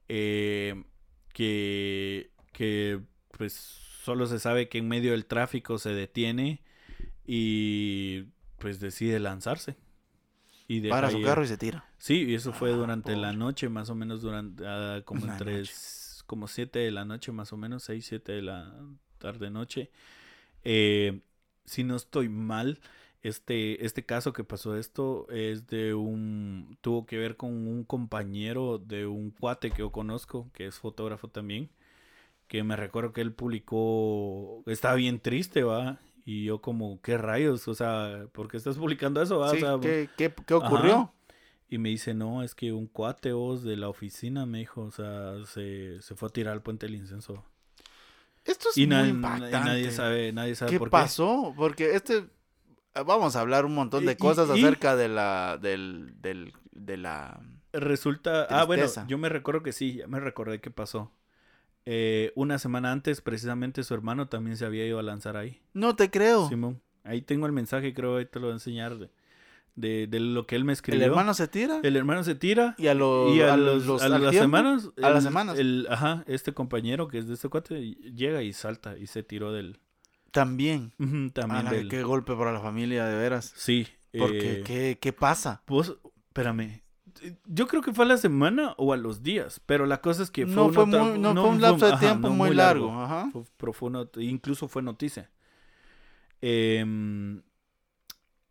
eh, 0.10 0.84
que, 1.34 2.32
que 2.52 3.00
pues 3.32 3.54
solo 3.54 4.26
se 4.28 4.40
sabe 4.40 4.70
que 4.70 4.78
en 4.80 4.88
medio 4.88 5.12
del 5.12 5.26
tráfico 5.26 5.78
se 5.78 5.90
detiene 5.94 6.62
y 7.26 8.24
pues 8.60 8.80
decide 8.80 9.20
lanzarse. 9.20 9.76
Y 10.70 10.82
Para 10.90 11.10
su 11.10 11.22
carro 11.22 11.44
y 11.44 11.48
se 11.48 11.58
tira. 11.58 11.86
Sí, 11.98 12.24
y 12.26 12.36
eso 12.36 12.52
fue 12.52 12.72
Ah, 12.72 12.76
durante 12.76 13.16
la 13.16 13.32
noche, 13.34 13.70
más 13.70 13.90
o 13.90 13.96
menos 13.96 14.22
durante 14.22 14.64
ah, 14.68 15.02
como 15.06 15.24
Una 15.24 15.34
entre 15.34 15.60
noche. 15.60 15.72
como 16.26 16.48
7 16.48 16.80
de 16.80 16.92
la 16.92 17.06
noche, 17.06 17.32
más 17.32 17.54
o 17.54 17.58
menos 17.58 17.84
6, 17.84 18.06
7 18.06 18.32
de 18.34 18.42
la 18.42 18.74
tarde 19.18 19.50
noche. 19.50 19.92
Eh, 20.64 21.22
si 21.66 21.84
no 21.84 21.96
estoy 21.96 22.30
mal, 22.30 22.80
este, 23.24 23.86
este 23.86 24.06
caso 24.06 24.34
que 24.34 24.44
pasó 24.44 24.78
esto 24.78 25.28
es 25.30 25.68
de 25.68 25.94
un, 25.94 26.78
tuvo 26.82 27.06
que 27.06 27.18
ver 27.18 27.38
con 27.38 27.52
un 27.68 27.84
compañero 27.84 28.78
de 28.80 29.06
un 29.08 29.32
cuate 29.32 29.72
que 29.72 29.80
yo 29.80 29.92
conozco, 29.92 30.50
que 30.54 30.68
es 30.68 30.80
fotógrafo 30.80 31.28
también, 31.30 31.70
que 32.48 32.64
me 32.64 32.76
recuerdo 32.76 33.14
que 33.14 33.22
él 33.22 33.34
publicó, 33.34 34.64
estaba 34.68 34.96
bien 34.96 35.20
triste, 35.20 35.64
va, 35.64 36.00
y 36.26 36.46
yo 36.46 36.62
como, 36.62 37.02
¿qué 37.02 37.18
rayos? 37.18 37.68
O 37.68 37.76
sea, 37.76 38.28
¿por 38.34 38.48
qué 38.50 38.58
estás 38.58 38.78
publicando 38.78 39.22
eso? 39.22 39.40
va? 39.40 39.54
O 39.54 39.58
Sí, 39.58 39.60
sea, 39.60 39.78
¿qué, 39.82 40.10
qué, 40.18 40.34
qué 40.46 40.54
ocurrió? 40.54 41.14
Y 41.70 41.78
me 41.80 41.90
dice, 41.90 42.14
no, 42.14 42.44
es 42.44 42.56
que 42.56 42.72
un 42.74 42.88
cuate 42.88 43.34
vos 43.34 43.64
de 43.64 43.76
la 43.78 43.90
oficina 43.90 44.46
me 44.46 44.60
dijo, 44.60 44.82
o 44.84 44.92
sea, 44.92 45.34
se, 45.46 46.02
se 46.02 46.16
fue 46.16 46.30
a 46.30 46.32
tirar 46.32 46.54
al 46.54 46.62
puente 46.64 46.86
del 46.86 46.96
incenso. 46.96 47.44
Esto 48.48 48.70
es 48.70 48.78
Y, 48.78 48.88
muy 48.88 48.96
y 48.96 49.10
impactante. 49.10 49.52
nadie 49.52 49.92
sabe, 49.92 50.32
nadie 50.34 50.56
sabe 50.56 50.72
¿Qué 50.72 50.80
por 50.80 50.90
pasó? 50.90 51.54
Porque 51.56 51.96
este 51.96 52.26
vamos 53.06 53.36
a 53.36 53.42
hablar 53.42 53.66
un 53.66 53.76
montón 53.76 54.06
de 54.06 54.14
Y- 54.14 54.16
cosas 54.16 54.50
y- 54.56 54.64
acerca 54.64 54.96
de 54.96 55.08
la 55.10 55.58
del, 55.62 56.14
del 56.22 56.54
de 56.72 56.98
la. 56.98 57.40
Resulta, 57.74 58.44
ah, 58.50 58.64
bueno, 58.64 58.86
yo 59.08 59.18
me 59.18 59.30
recuerdo 59.30 59.62
que 59.62 59.72
sí, 59.74 59.96
ya 59.96 60.08
me 60.08 60.20
recordé 60.20 60.60
qué 60.62 60.72
pasó. 60.72 61.12
Eh, 61.86 62.32
una 62.36 62.58
semana 62.60 62.92
antes, 62.92 63.22
precisamente, 63.22 63.84
su 63.84 63.94
hermano 63.94 64.28
también 64.28 64.58
se 64.58 64.66
había 64.66 64.86
ido 64.86 65.00
a 65.00 65.04
lanzar 65.04 65.38
ahí. 65.38 65.62
No 65.74 65.96
te 65.96 66.10
creo. 66.10 66.48
Simón, 66.50 66.82
ahí 67.04 67.22
tengo 67.22 67.46
el 67.46 67.52
mensaje, 67.52 67.94
creo, 67.94 68.18
ahí 68.18 68.26
te 68.26 68.40
lo 68.40 68.48
voy 68.48 68.52
a 68.52 68.56
enseñar 68.56 69.10
de, 69.78 70.08
de, 70.08 70.20
lo 70.20 70.46
que 70.46 70.56
él 70.58 70.66
me 70.66 70.74
El 70.74 70.76
escribió. 70.76 71.06
hermano 71.06 71.34
se 71.34 71.48
tira 71.48 71.80
El 71.84 71.96
hermano 71.96 72.24
se 72.26 72.36
tira. 72.36 72.76
y 72.78 72.88
a, 72.88 72.94
lo- 72.94 73.34
y 73.34 73.42
a, 73.42 73.54
a 73.54 73.58
los, 73.58 73.86
los- 73.86 74.02
a 74.02 74.10
las 74.10 74.20
tiempo, 74.32 74.40
semanas. 74.42 74.90
a 75.02 75.10
las 75.10 75.18
el- 75.18 75.30
semanas. 75.30 75.60
el- 75.60 75.88
ajá, 75.90 76.24
este 76.28 76.52
compañero 76.54 77.08
que 77.08 77.20
es 77.20 77.28
de 77.28 77.36
este 77.36 77.48
cuate 77.48 77.80
llega 78.14 78.44
y 78.44 78.52
salta 78.52 78.98
y 78.98 79.08
se 79.08 79.24
tiró 79.24 79.54
del. 79.54 79.80
también. 80.32 80.92
También 81.34 81.70
del. 81.70 81.88
qué 81.90 82.04
golpe 82.04 82.36
para 82.36 82.52
la 82.52 82.60
familia 82.60 83.06
de 83.06 83.18
veras. 83.18 83.54
Sí. 83.56 83.88
Porque 84.18 84.60
eh, 84.60 84.64
qué 84.66 84.98
qué 85.00 85.14
pasa? 85.14 85.62
Vos, 85.68 85.98
espérame. 86.30 86.82
Yo 87.46 87.68
creo 87.68 87.82
que 87.82 87.94
fue 87.94 88.06
a 88.06 88.08
la 88.08 88.18
semana 88.18 88.74
o 88.78 88.94
a 88.94 88.98
los 88.98 89.22
días, 89.24 89.60
pero 89.66 89.86
la 89.88 90.02
cosa 90.02 90.22
es 90.24 90.30
que 90.32 90.46
fue, 90.46 90.56
no 90.56 90.70
fue 90.72 90.86
muy, 90.86 91.18
no, 91.20 91.34
fue 91.34 91.50
un 91.50 91.62
lapso 91.62 91.86
de 91.88 91.94
ajá, 91.94 92.00
tiempo 92.00 92.28
no 92.30 92.34
muy 92.36 92.54
largo, 92.54 92.92
ajá. 93.02 93.32
Fue- 93.74 93.90
not- 93.90 94.18
incluso 94.18 94.68
fue 94.68 94.82
noticia. 94.84 95.30
Em, 96.42 97.42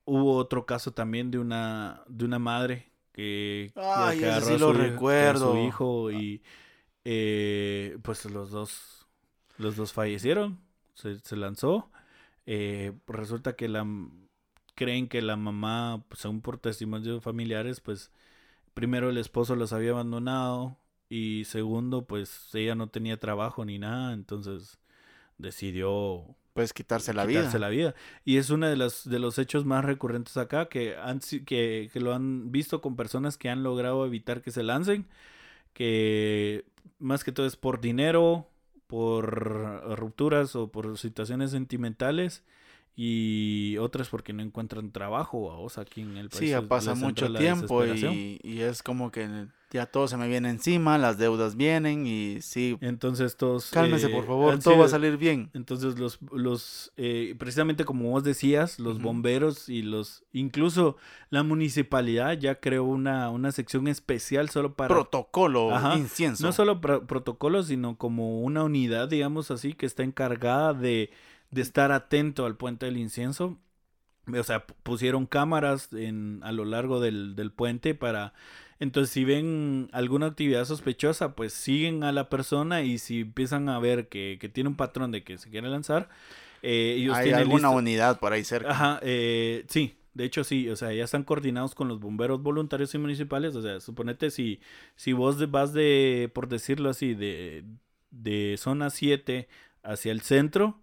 hubo 0.06 0.36
otro 0.36 0.66
caso 0.66 0.92
también 0.94 1.30
de 1.32 1.38
una 1.40 2.02
de 2.08 2.24
una 2.26 2.40
madre 2.40 2.92
que, 3.12 3.72
Ay, 3.76 4.18
agarró 4.24 4.46
sí 4.46 4.54
a 4.54 4.58
lo 4.58 4.74
su 4.74 4.80
hijo- 4.82 4.82
a 4.82 4.90
recuerdo. 4.92 5.52
su 5.52 5.58
hijo 5.58 6.12
y 6.12 6.42
eh, 7.04 7.98
pues 8.02 8.24
los 8.26 8.50
dos 8.50 9.06
los 9.58 9.76
dos 9.76 9.92
fallecieron. 9.94 10.60
Se, 10.94 11.18
se 11.20 11.36
lanzó. 11.36 11.90
Eh, 12.46 12.92
resulta 13.08 13.56
que 13.56 13.68
la 13.68 13.86
creen 14.74 15.08
que 15.08 15.22
la 15.22 15.36
mamá, 15.36 16.04
pues, 16.08 16.20
según 16.20 16.40
por 16.42 16.58
testimonios 16.58 17.22
familiares, 17.22 17.80
pues 17.80 18.10
primero 18.74 19.10
el 19.10 19.18
esposo 19.18 19.56
los 19.56 19.72
había 19.72 19.92
abandonado 19.92 20.78
y 21.10 21.44
segundo, 21.46 22.06
pues 22.06 22.50
ella 22.54 22.74
no 22.76 22.88
tenía 22.90 23.18
trabajo 23.18 23.64
ni 23.64 23.78
nada, 23.78 24.12
entonces 24.14 24.78
decidió 25.38 26.36
Pues 26.56 26.72
quitarse 26.72 27.14
la 27.14 27.26
quitarse 27.26 27.50
vida. 27.50 27.58
la 27.58 27.68
vida. 27.68 27.94
Y 28.24 28.38
es 28.38 28.50
uno 28.50 28.66
de 28.66 28.76
los, 28.76 29.08
de 29.08 29.18
los 29.18 29.38
hechos 29.38 29.64
más 29.64 29.84
recurrentes 29.84 30.36
acá 30.36 30.68
que, 30.68 30.96
han, 30.96 31.20
que, 31.20 31.90
que 31.92 32.00
lo 32.00 32.14
han 32.14 32.50
visto 32.50 32.80
con 32.80 32.96
personas 32.96 33.38
que 33.38 33.48
han 33.48 33.62
logrado 33.62 34.04
evitar 34.04 34.42
que 34.42 34.50
se 34.50 34.62
lancen, 34.62 35.06
que 35.72 36.64
más 36.98 37.22
que 37.22 37.30
todo 37.30 37.46
es 37.46 37.56
por 37.56 37.80
dinero, 37.80 38.48
por 38.88 39.96
rupturas 39.98 40.56
o 40.56 40.72
por 40.72 40.98
situaciones 40.98 41.52
sentimentales 41.52 42.42
y 42.98 43.76
otras 43.78 44.08
porque 44.08 44.32
no 44.32 44.42
encuentran 44.42 44.90
trabajo 44.90 45.44
o 45.44 45.68
sea, 45.68 45.82
aquí 45.82 46.00
en 46.00 46.16
el 46.16 46.30
país. 46.30 46.40
Sí, 46.40 46.48
ya 46.48 46.62
pasa 46.62 46.94
mucho 46.94 47.32
tiempo 47.34 47.84
y, 47.84 48.40
y 48.42 48.60
es 48.60 48.82
como 48.82 49.10
que 49.10 49.46
ya 49.70 49.84
todo 49.84 50.08
se 50.08 50.16
me 50.16 50.28
viene 50.28 50.48
encima, 50.48 50.96
las 50.96 51.18
deudas 51.18 51.56
vienen 51.56 52.06
y 52.06 52.40
sí, 52.40 52.78
Entonces 52.80 53.36
todos... 53.36 53.70
cálmese 53.70 54.06
eh, 54.06 54.10
por 54.14 54.24
favor, 54.26 54.54
han 54.54 54.60
todo 54.60 54.78
va 54.78 54.86
a 54.86 54.88
salir 54.88 55.18
bien. 55.18 55.50
Entonces 55.54 55.98
los, 55.98 56.18
los 56.32 56.92
eh, 56.96 57.34
precisamente 57.38 57.84
como 57.84 58.10
vos 58.10 58.24
decías, 58.24 58.78
los 58.78 59.02
bomberos 59.02 59.68
y 59.68 59.82
los, 59.82 60.24
incluso 60.32 60.96
la 61.30 61.42
municipalidad 61.42 62.38
ya 62.38 62.60
creó 62.60 62.84
una, 62.84 63.28
una 63.30 63.52
sección 63.52 63.88
especial 63.88 64.48
solo 64.48 64.74
para, 64.74 64.94
Protocolo, 64.94 65.74
Ajá. 65.74 65.96
incienso. 65.96 66.46
no 66.46 66.52
solo 66.52 66.80
para 66.80 67.00
protocolos, 67.06 67.66
sino 67.66 67.98
como 67.98 68.40
una 68.40 68.64
unidad, 68.64 69.08
digamos 69.08 69.50
así, 69.50 69.74
que 69.74 69.84
está 69.84 70.04
encargada 70.04 70.72
de, 70.72 71.10
de 71.56 71.62
estar 71.62 71.90
atento 71.90 72.46
al 72.46 72.56
puente 72.56 72.86
del 72.86 72.96
incienso. 72.98 73.58
O 74.32 74.42
sea, 74.44 74.66
pusieron 74.66 75.26
cámaras 75.26 75.92
en, 75.92 76.40
a 76.44 76.52
lo 76.52 76.64
largo 76.64 77.00
del, 77.00 77.34
del 77.36 77.50
puente 77.52 77.94
para... 77.96 78.32
Entonces, 78.78 79.10
si 79.10 79.24
ven 79.24 79.88
alguna 79.92 80.26
actividad 80.26 80.64
sospechosa, 80.66 81.34
pues 81.34 81.54
siguen 81.54 82.04
a 82.04 82.12
la 82.12 82.28
persona 82.28 82.82
y 82.82 82.98
si 82.98 83.20
empiezan 83.22 83.68
a 83.70 83.78
ver 83.78 84.08
que, 84.08 84.36
que 84.38 84.48
tiene 84.50 84.68
un 84.68 84.76
patrón 84.76 85.12
de 85.12 85.24
que 85.24 85.38
se 85.38 85.48
quiere 85.48 85.68
lanzar, 85.70 86.10
eh, 86.62 86.96
ellos 86.98 87.16
Hay 87.16 87.32
alguna 87.32 87.68
listo- 87.68 87.78
unidad 87.78 88.20
por 88.20 88.34
ahí 88.34 88.44
cerca. 88.44 88.70
Ajá, 88.70 89.00
eh, 89.02 89.64
sí, 89.68 89.96
de 90.12 90.24
hecho 90.24 90.44
sí, 90.44 90.68
o 90.68 90.76
sea, 90.76 90.92
ya 90.92 91.04
están 91.04 91.22
coordinados 91.24 91.74
con 91.74 91.88
los 91.88 92.00
bomberos 92.00 92.42
voluntarios 92.42 92.94
y 92.94 92.98
municipales, 92.98 93.56
o 93.56 93.62
sea, 93.62 93.80
suponete 93.80 94.30
si, 94.30 94.60
si 94.94 95.14
vos 95.14 95.50
vas 95.50 95.72
de, 95.72 96.30
por 96.34 96.48
decirlo 96.48 96.90
así, 96.90 97.14
de, 97.14 97.64
de 98.10 98.56
zona 98.58 98.90
7 98.90 99.48
hacia 99.82 100.12
el 100.12 100.20
centro, 100.20 100.82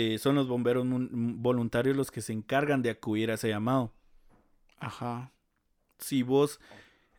eh, 0.00 0.18
son 0.18 0.34
los 0.36 0.46
bomberos 0.48 0.84
voluntarios 0.88 1.96
los 1.96 2.10
que 2.10 2.20
se 2.20 2.32
encargan 2.32 2.82
de 2.82 2.90
acudir 2.90 3.30
a 3.30 3.34
ese 3.34 3.48
llamado. 3.48 3.92
Ajá. 4.78 5.32
Si 5.98 6.22
vos, 6.22 6.60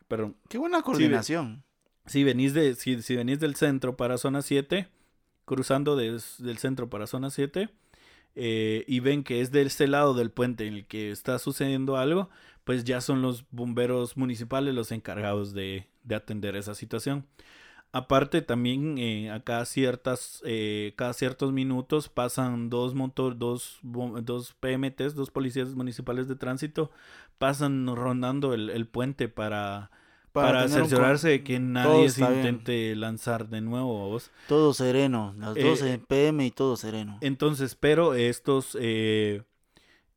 perdón, 0.08 0.38
Qué 0.48 0.58
buena 0.58 0.82
coordinación. 0.82 1.64
si 2.06 2.24
venís, 2.24 2.54
de, 2.54 2.76
si, 2.76 3.02
si 3.02 3.16
venís 3.16 3.40
del 3.40 3.56
centro 3.56 3.98
para 3.98 4.18
zona 4.18 4.42
7, 4.42 4.88
cruzando 5.46 5.96
des- 5.96 6.36
del 6.40 6.58
centro 6.58 6.90
para 6.90 7.08
zona 7.08 7.30
7, 7.30 7.70
eh, 8.36 8.86
y 8.88 9.00
ven 9.02 9.24
que 9.24 9.42
es 9.42 9.52
de 9.52 9.64
este 9.64 9.88
lado 9.88 10.14
del 10.14 10.32
puente 10.32 10.66
en 10.68 10.74
el 10.76 10.86
que 10.88 11.12
está 11.12 11.40
sucediendo 11.40 11.98
algo, 11.98 12.30
pues 12.64 12.84
ya 12.86 13.02
son 13.02 13.22
los 13.22 13.46
bomberos 13.52 14.16
municipales 14.16 14.74
los 14.74 14.92
encargados 14.92 15.54
de, 15.54 15.88
de 16.04 16.16
atender 16.16 16.56
esa 16.56 16.76
situación. 16.76 17.26
Aparte 17.92 18.42
también 18.42 18.98
eh, 19.00 19.32
a 19.32 19.40
cada 19.40 19.66
ciertas 19.66 20.44
eh, 20.46 20.94
cada 20.96 21.14
ciertos 21.14 21.52
minutos 21.52 22.08
pasan 22.08 22.70
dos 22.70 22.94
motor 22.94 23.38
dos 23.38 23.80
dos 23.82 24.54
PMTs 24.60 25.16
dos 25.16 25.32
policías 25.32 25.74
municipales 25.74 26.28
de 26.28 26.36
tránsito 26.36 26.92
pasan 27.40 27.88
rondando 27.96 28.54
el, 28.54 28.70
el 28.70 28.86
puente 28.86 29.28
para 29.28 29.90
para, 30.32 30.68
cerciorarse 30.68 31.30
de 31.30 31.44
que 31.44 31.60
nadie 31.60 32.10
se 32.10 32.22
bien. 32.22 32.38
intente 32.38 32.96
lanzar 32.96 33.50
de 33.50 33.62
nuevo 33.62 34.04
a 34.04 34.08
vos. 34.08 34.32
Todo 34.48 34.74
sereno, 34.74 35.34
las 35.38 35.58
Eh, 35.58 35.64
12 35.64 36.00
pm 36.08 36.46
y 36.46 36.52
todo 36.52 36.78
sereno. 36.78 37.18
Entonces, 37.22 37.76
pero 37.76 38.14
estos, 38.14 38.78
eh, 38.80 39.44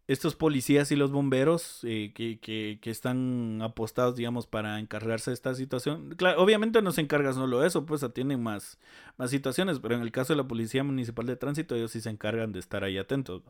estos 0.08 0.34
policías 0.34 0.90
y 0.92 0.96
los 0.96 1.12
bomberos 1.12 1.80
eh, 1.84 2.12
que, 2.14 2.38
que, 2.40 2.78
que 2.82 2.90
están 2.90 3.60
apostados, 3.62 4.16
digamos, 4.16 4.46
para 4.46 4.78
encargarse 4.78 5.30
de 5.30 5.34
esta 5.34 5.54
situación, 5.54 6.14
claro, 6.16 6.42
obviamente 6.42 6.82
no 6.82 6.92
se 6.92 7.00
encarga 7.00 7.32
solo 7.32 7.64
eso, 7.64 7.86
pues 7.86 8.02
atienden 8.02 8.42
más, 8.42 8.78
más 9.16 9.30
situaciones, 9.30 9.78
pero 9.80 9.94
en 9.94 10.02
el 10.02 10.12
caso 10.12 10.32
de 10.32 10.38
la 10.38 10.48
Policía 10.48 10.84
Municipal 10.84 11.26
de 11.26 11.36
Tránsito, 11.36 11.74
ellos 11.76 11.92
sí 11.92 12.00
se 12.00 12.10
encargan 12.10 12.52
de 12.52 12.58
estar 12.58 12.84
ahí 12.84 12.98
atentos. 12.98 13.42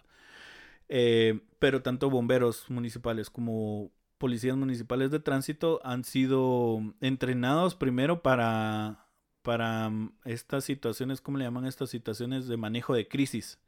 Eh, 0.88 1.40
pero 1.58 1.82
tanto 1.82 2.10
bomberos 2.10 2.68
municipales 2.68 3.30
como 3.30 3.90
policías 4.18 4.56
municipales 4.56 5.10
de 5.10 5.20
tránsito 5.20 5.80
han 5.84 6.04
sido 6.04 6.80
entrenados 7.00 7.74
primero 7.74 8.22
para, 8.22 9.08
para 9.42 9.88
mm, 9.90 10.12
estas 10.24 10.64
situaciones, 10.64 11.20
¿cómo 11.20 11.38
le 11.38 11.44
llaman 11.44 11.66
estas 11.66 11.90
situaciones 11.90 12.46
de 12.46 12.56
manejo 12.56 12.94
de 12.94 13.08
crisis? 13.08 13.58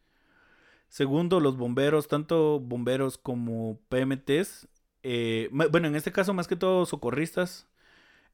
Segundo, 0.88 1.40
los 1.40 1.56
bomberos, 1.56 2.08
tanto 2.08 2.60
bomberos 2.60 3.18
como 3.18 3.80
PMTs, 3.88 4.68
eh, 5.02 5.48
bueno, 5.52 5.88
en 5.88 5.96
este 5.96 6.12
caso 6.12 6.32
más 6.34 6.48
que 6.48 6.56
todo 6.56 6.86
socorristas, 6.86 7.68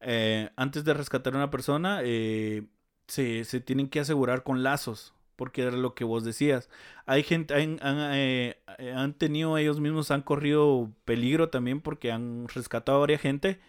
eh, 0.00 0.50
antes 0.56 0.84
de 0.84 0.94
rescatar 0.94 1.34
a 1.34 1.36
una 1.38 1.50
persona, 1.50 2.00
eh, 2.04 2.64
se, 3.06 3.44
se 3.44 3.60
tienen 3.60 3.88
que 3.88 4.00
asegurar 4.00 4.42
con 4.44 4.62
lazos, 4.62 5.14
porque 5.36 5.62
era 5.62 5.72
lo 5.72 5.94
que 5.94 6.04
vos 6.04 6.24
decías. 6.24 6.68
Hay 7.06 7.22
gente, 7.22 7.54
han, 7.54 7.78
eh, 7.82 8.58
han 8.94 9.14
tenido 9.14 9.56
ellos 9.58 9.80
mismos, 9.80 10.10
han 10.10 10.22
corrido 10.22 10.92
peligro 11.04 11.50
también 11.50 11.80
porque 11.80 12.12
han 12.12 12.48
rescatado 12.48 12.98
a 12.98 13.00
varias 13.02 13.20
gente 13.22 13.60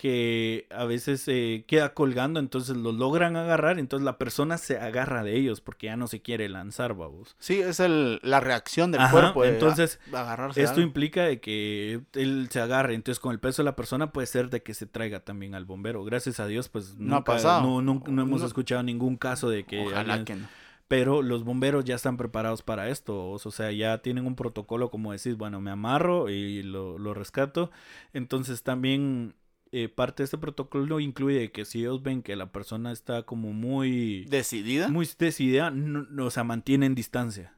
que 0.00 0.66
a 0.70 0.86
veces 0.86 1.24
eh, 1.28 1.64
queda 1.66 1.92
colgando, 1.92 2.40
entonces 2.40 2.74
lo 2.74 2.90
logran 2.90 3.36
agarrar, 3.36 3.78
entonces 3.78 4.02
la 4.02 4.16
persona 4.16 4.56
se 4.56 4.78
agarra 4.78 5.22
de 5.22 5.36
ellos 5.36 5.60
porque 5.60 5.88
ya 5.88 5.96
no 5.98 6.06
se 6.06 6.22
quiere 6.22 6.48
lanzar, 6.48 6.94
babos. 6.94 7.36
Sí, 7.38 7.60
es 7.60 7.80
el, 7.80 8.18
la 8.22 8.40
reacción 8.40 8.92
del 8.92 9.02
Ajá, 9.02 9.12
cuerpo. 9.12 9.42
de, 9.42 9.50
entonces, 9.50 10.00
agarrarse. 10.10 10.62
Esto 10.62 10.80
implica 10.80 11.24
de 11.24 11.38
que 11.40 12.00
él 12.14 12.48
se 12.50 12.60
agarre, 12.62 12.94
entonces 12.94 13.20
con 13.20 13.32
el 13.32 13.40
peso 13.40 13.60
de 13.60 13.66
la 13.66 13.76
persona 13.76 14.10
puede 14.10 14.26
ser 14.26 14.48
de 14.48 14.62
que 14.62 14.72
se 14.72 14.86
traiga 14.86 15.20
también 15.20 15.54
al 15.54 15.66
bombero. 15.66 16.02
Gracias 16.02 16.40
a 16.40 16.46
Dios, 16.46 16.70
pues 16.70 16.96
No 16.96 17.16
ha 17.16 17.24
pasado. 17.24 17.60
No, 17.60 17.82
no- 17.82 18.02
no 18.08 18.22
hemos 18.22 18.42
escuchado 18.42 18.82
ningún 18.82 19.18
caso 19.18 19.50
de 19.50 19.64
que 19.64 19.80
Ojalá 19.80 20.14
alguien- 20.14 20.24
que 20.24 20.36
no. 20.36 20.48
pero 20.88 21.20
los 21.20 21.44
bomberos 21.44 21.84
ya 21.84 21.94
están 21.96 22.16
preparados 22.16 22.62
para 22.62 22.88
esto, 22.88 23.28
o 23.30 23.38
sea, 23.38 23.70
ya 23.70 23.98
tienen 23.98 24.26
un 24.26 24.34
protocolo 24.34 24.90
como 24.90 25.12
decís, 25.12 25.36
bueno, 25.36 25.60
me 25.60 25.70
amarro 25.70 26.30
y 26.30 26.62
lo, 26.62 26.98
lo 26.98 27.12
rescato. 27.12 27.70
Entonces 28.14 28.62
también 28.62 29.34
eh, 29.72 29.88
parte 29.88 30.22
de 30.22 30.24
este 30.24 30.38
protocolo 30.38 30.98
incluye 31.00 31.52
que 31.52 31.64
si 31.64 31.80
ellos 31.80 32.02
ven 32.02 32.22
que 32.22 32.34
la 32.36 32.50
persona 32.52 32.90
está 32.92 33.22
como 33.22 33.52
muy, 33.52 34.24
¿Decidida? 34.26 34.88
muy 34.88 35.08
decidida, 35.18 35.70
no- 35.70 36.06
no, 36.10 36.26
o 36.26 36.30
sea, 36.30 36.44
mantienen 36.44 36.94
distancia. 36.94 37.54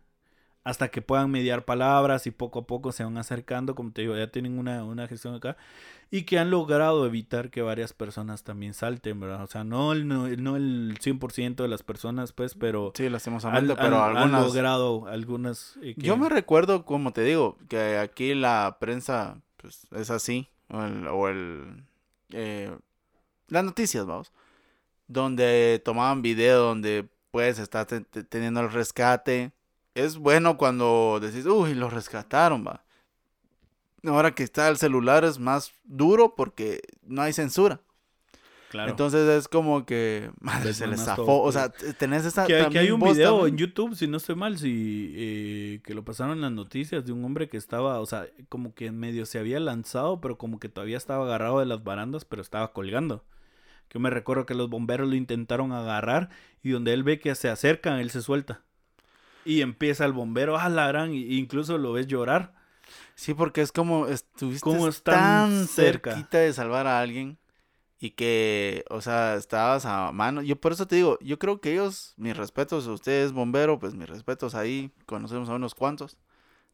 hasta 0.65 0.91
que 0.93 1.03
puedan 1.03 1.29
mediar 1.29 1.65
palabras 1.65 2.25
y 2.29 2.31
poco 2.31 2.61
a 2.61 2.67
poco 2.69 2.93
se 2.93 3.03
van 3.03 3.19
acercando, 3.19 3.75
como 3.75 3.91
te 3.91 4.03
digo, 4.03 4.17
ya 4.17 4.31
tienen 4.31 4.59
una, 4.61 4.85
una 4.85 5.09
gestión 5.09 5.35
acá, 5.35 5.57
y 6.09 6.23
que 6.23 6.39
han 6.39 6.51
logrado 6.51 7.05
evitar 7.05 7.51
que 7.51 7.63
varias 7.63 7.93
personas 7.93 8.45
también 8.45 8.73
salten, 8.73 9.19
¿verdad? 9.19 9.43
O 9.43 9.49
sea, 9.49 9.65
no 9.65 9.93
el, 9.93 10.07
no, 10.07 10.29
no 10.29 10.55
el 10.57 10.99
100% 11.01 11.57
de 11.65 11.69
las 11.69 11.83
personas, 11.83 12.31
pues, 12.33 12.55
pero... 12.55 12.93
Sí, 12.95 13.09
lastimosamente, 13.09 13.75
pero 13.75 14.05
algunas... 14.05 14.41
Han 14.41 14.47
logrado 14.47 15.09
algunas... 15.09 15.77
Eh, 15.83 15.95
Yo 15.97 16.17
me 16.17 16.29
recuerdo, 16.29 16.85
como 16.85 17.13
te 17.13 17.23
digo, 17.25 17.59
que 17.69 17.99
aquí 17.99 18.33
la 18.35 18.77
prensa, 18.79 19.41
pues, 19.57 19.89
es 19.91 20.11
así, 20.11 20.49
o 20.69 20.81
el... 20.85 21.07
O 21.09 21.29
el 21.29 21.83
eh, 22.33 22.77
las 23.49 23.65
noticias, 23.65 24.07
vamos, 24.07 24.33
donde 25.07 25.81
tomaban 25.85 26.23
video, 26.23 26.61
donde 26.61 27.09
puedes 27.31 27.59
estar 27.59 27.87
teniendo 27.87 28.61
el 28.61 28.73
rescate, 28.73 29.53
es 29.95 30.17
bueno 30.17 30.57
cuando 30.57 31.19
decís, 31.21 31.47
uy, 31.47 31.75
lo 31.75 31.91
rescataron, 31.91 32.67
va. 32.67 32.85
Ahora 34.05 34.35
que 34.35 34.43
está 34.43 34.69
el 34.69 34.79
celular 34.79 35.25
es 35.25 35.39
más 35.39 35.73
duro 35.85 36.35
porque 36.35 36.81
no 37.03 37.23
hay 37.23 37.33
censura. 37.33 37.81
Claro. 38.73 38.91
Entonces 38.91 39.29
es 39.29 39.49
como 39.49 39.85
que 39.85 40.31
madre, 40.41 40.73
se 40.73 40.87
les 40.87 41.05
zafó. 41.05 41.43
O 41.43 41.53
sea, 41.53 41.69
tenés 41.69 42.25
esa. 42.25 42.47
Que, 42.47 42.69
que 42.71 42.79
hay 42.79 42.91
un 42.91 43.01
video 43.01 43.47
en 43.47 43.59
YouTube, 43.59 43.95
si 43.95 44.07
no 44.07 44.17
estoy 44.17 44.35
mal, 44.35 44.57
si 44.57 45.13
eh, 45.15 45.81
que 45.85 45.93
lo 45.93 46.07
pasaron 46.07 46.39
en 46.39 46.41
las 46.41 46.53
noticias 46.53 47.05
de 47.05 47.13
un 47.13 47.23
hombre 47.23 47.51
que 47.51 47.59
estaba, 47.59 48.01
o 48.01 48.07
sea, 48.07 48.27
como 48.49 48.75
que 48.75 48.91
medio 48.91 49.27
se 49.27 49.39
había 49.39 49.61
lanzado, 49.61 50.23
pero 50.23 50.39
como 50.39 50.59
que 50.59 50.71
todavía 50.71 50.97
estaba 50.97 51.27
agarrado 51.27 51.59
de 51.59 51.67
las 51.67 51.85
barandas, 51.85 52.25
pero 52.25 52.41
estaba 52.41 52.73
colgando. 52.73 53.27
Que 53.89 53.99
me 53.99 54.09
recuerdo 54.09 54.47
que 54.47 54.55
los 54.55 54.71
bomberos 54.71 55.07
lo 55.07 55.17
intentaron 55.17 55.73
agarrar 55.73 56.31
y 56.63 56.71
donde 56.71 56.95
él 56.95 57.03
ve 57.03 57.21
que 57.21 57.35
se 57.35 57.51
acercan, 57.51 58.01
él 58.01 58.09
se 58.09 58.23
suelta. 58.23 58.63
Y 59.45 59.61
empieza 59.61 60.07
el 60.07 60.15
bombero 60.15 60.57
a 60.57 60.71
la 60.71 60.87
gran, 60.89 61.13
incluso 61.13 61.77
lo 61.77 61.93
ves 61.93 62.07
llorar. 62.07 62.55
Sí, 63.17 63.35
porque 63.35 63.61
es 63.61 63.71
como 63.71 64.07
estuviste 64.07 64.71
tan, 65.03 65.69
cerquita 65.69 66.39
de 66.39 66.55
salvar 66.55 66.87
a 66.87 67.01
alguien 67.01 67.37
y 68.03 68.11
que, 68.11 68.85
o 68.91 69.01
sea, 69.01 69.37
estabas 69.37 69.87
a 69.87 70.11
mano. 70.11 70.43
Yo 70.43 70.61
por 70.61 70.73
eso 70.73 70.89
te 70.89 70.97
digo, 70.97 71.21
yo 71.21 71.39
creo 71.39 71.61
que 71.61 71.71
ellos, 71.71 72.15
mis 72.17 72.37
respetos, 72.37 72.89
usted 72.89 73.23
es 73.23 73.31
bombero, 73.31 73.79
pues 73.79 73.95
mis 73.95 74.09
respetos 74.09 74.57
ahí, 74.57 74.91
conocemos 75.07 75.49
a 75.49 75.55
unos 75.55 75.77
cuantos. 75.77 76.19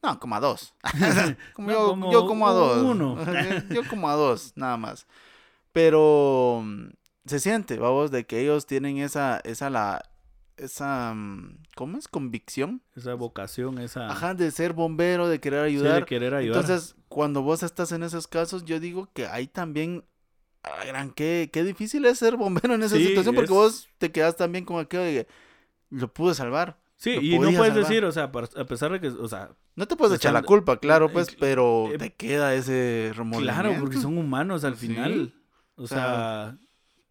No, 0.03 0.19
como 0.19 0.37
a 0.37 0.41
dos. 0.41 0.73
como 1.53 1.71
yo, 2.11 2.27
como, 2.27 2.49
a 2.49 2.53
dos. 2.53 2.83
Uno. 2.83 3.19
yo 3.71 3.87
como 3.91 4.09
a 4.09 4.15
dos, 4.15 4.55
nada 4.57 4.79
más. 4.79 5.07
Pero 5.73 6.63
mm, 6.65 6.93
se 7.27 7.41
siente, 7.41 7.77
vamos, 7.77 8.11
de 8.11 8.25
que 8.25 8.41
ellos 8.41 8.65
tienen 8.65 8.97
esa, 8.97 9.39
esa 9.45 9.69
la, 9.69 10.01
esa, 10.57 11.13
mm, 11.13 11.59
¿cómo 11.77 11.99
es? 11.99 12.09
Convicción. 12.09 12.81
Esa 12.97 13.13
vocación, 13.13 13.77
esa... 13.81 14.09
Ajá, 14.09 14.33
de 14.33 14.51
ser 14.51 14.73
bombero, 14.73 15.29
de 15.29 15.41
querer 15.41 15.61
ayudar. 15.61 16.01
de 16.01 16.07
querer 16.07 16.33
ayudar. 16.33 16.63
Entonces, 16.63 16.97
cuando 17.09 17.43
vos 17.43 17.63
estás 17.63 17.93
en 17.93 18.03
esos 18.03 18.27
casos, 18.27 18.65
yo 18.65 18.81
digo 18.81 19.11
que 19.13 19.27
hay 19.27 19.47
también... 19.47 20.07
gran, 20.87 21.11
qué, 21.11 21.51
qué 21.53 21.65
difícil 21.65 22.05
es 22.07 22.19
ser 22.19 22.37
bombero 22.37 22.75
en 22.75 22.83
esa 22.83 22.97
situación 22.97 23.35
porque 23.35 23.53
vos 23.53 23.89
te 23.99 24.11
quedas 24.11 24.37
también 24.37 24.65
con 24.65 24.81
aquello 24.81 25.03
de 25.03 25.13
que 25.13 25.27
lo 25.91 26.13
pude 26.13 26.35
salvar. 26.35 26.79
Sí, 26.97 27.19
y 27.21 27.39
no 27.39 27.53
puedes 27.53 27.75
decir, 27.75 28.05
o 28.05 28.11
sea, 28.11 28.25
a 28.25 28.65
pesar 28.65 28.91
de 28.93 29.01
que, 29.01 29.09
o 29.09 29.29
sea... 29.29 29.51
No 29.77 29.87
te 29.87 29.95
puedes 29.95 30.17
echar 30.17 30.33
la 30.33 30.43
culpa, 30.43 30.79
claro, 30.79 31.13
pues, 31.13 31.37
pero 31.39 31.89
te 31.97 32.13
queda 32.13 32.55
ese 32.55 33.13
remordimiento. 33.15 33.63
Claro, 33.63 33.81
porque 33.81 33.97
son 33.97 34.19
humanos 34.19 34.65
al 34.65 34.75
final. 34.75 35.33
O 35.77 35.87
sea, 35.87 36.59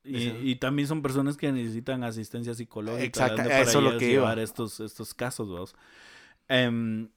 y, 0.04 0.56
también 0.56 0.88
son 0.88 1.02
personas 1.02 1.38
que 1.38 1.52
necesitan 1.52 2.04
asistencia 2.04 2.54
psicológica 2.54 3.06
Exacto, 3.06 3.38
para 3.38 3.62
eso 3.62 3.82
lo 3.82 3.98
que 3.98 4.10
llevar 4.10 4.40
estos, 4.40 4.80
estos 4.80 5.14
casos. 5.14 5.74
Em, 6.50 7.10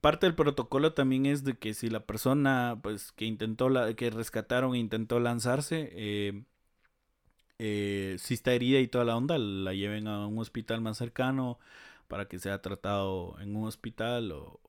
parte 0.00 0.26
del 0.26 0.34
protocolo 0.34 0.92
también 0.94 1.26
es 1.26 1.44
de 1.44 1.56
que 1.58 1.74
si 1.74 1.90
la 1.90 2.00
persona 2.06 2.78
pues 2.82 3.12
que 3.12 3.24
intentó 3.24 3.68
la, 3.68 3.94
que 3.94 4.10
rescataron 4.10 4.74
e 4.74 4.78
intentó 4.78 5.20
lanzarse 5.20 5.90
eh, 5.92 6.44
eh, 7.58 8.16
si 8.18 8.34
está 8.34 8.52
herida 8.52 8.80
y 8.80 8.88
toda 8.88 9.04
la 9.04 9.16
onda 9.16 9.38
la 9.38 9.74
lleven 9.74 10.06
a 10.08 10.26
un 10.26 10.38
hospital 10.38 10.80
más 10.80 10.98
cercano 10.98 11.58
para 12.08 12.28
que 12.28 12.38
sea 12.38 12.62
tratado 12.62 13.36
en 13.40 13.56
un 13.56 13.66
hospital 13.66 14.32
o, 14.32 14.60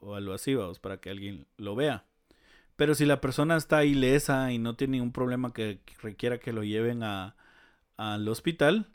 o 0.00 0.14
algo 0.14 0.32
así 0.34 0.54
vamos 0.54 0.78
para 0.80 0.98
que 1.00 1.10
alguien 1.10 1.46
lo 1.58 1.74
vea. 1.76 2.06
Pero 2.76 2.94
si 2.94 3.06
la 3.06 3.20
persona 3.20 3.56
está 3.56 3.84
ilesa 3.84 4.52
y 4.52 4.58
no 4.58 4.76
tiene 4.76 4.92
ningún 4.98 5.12
problema 5.12 5.52
que, 5.52 5.80
requiera 6.02 6.38
que 6.38 6.52
lo 6.52 6.62
lleven 6.62 7.02
a, 7.02 7.36
al 7.96 8.28
hospital, 8.28 8.88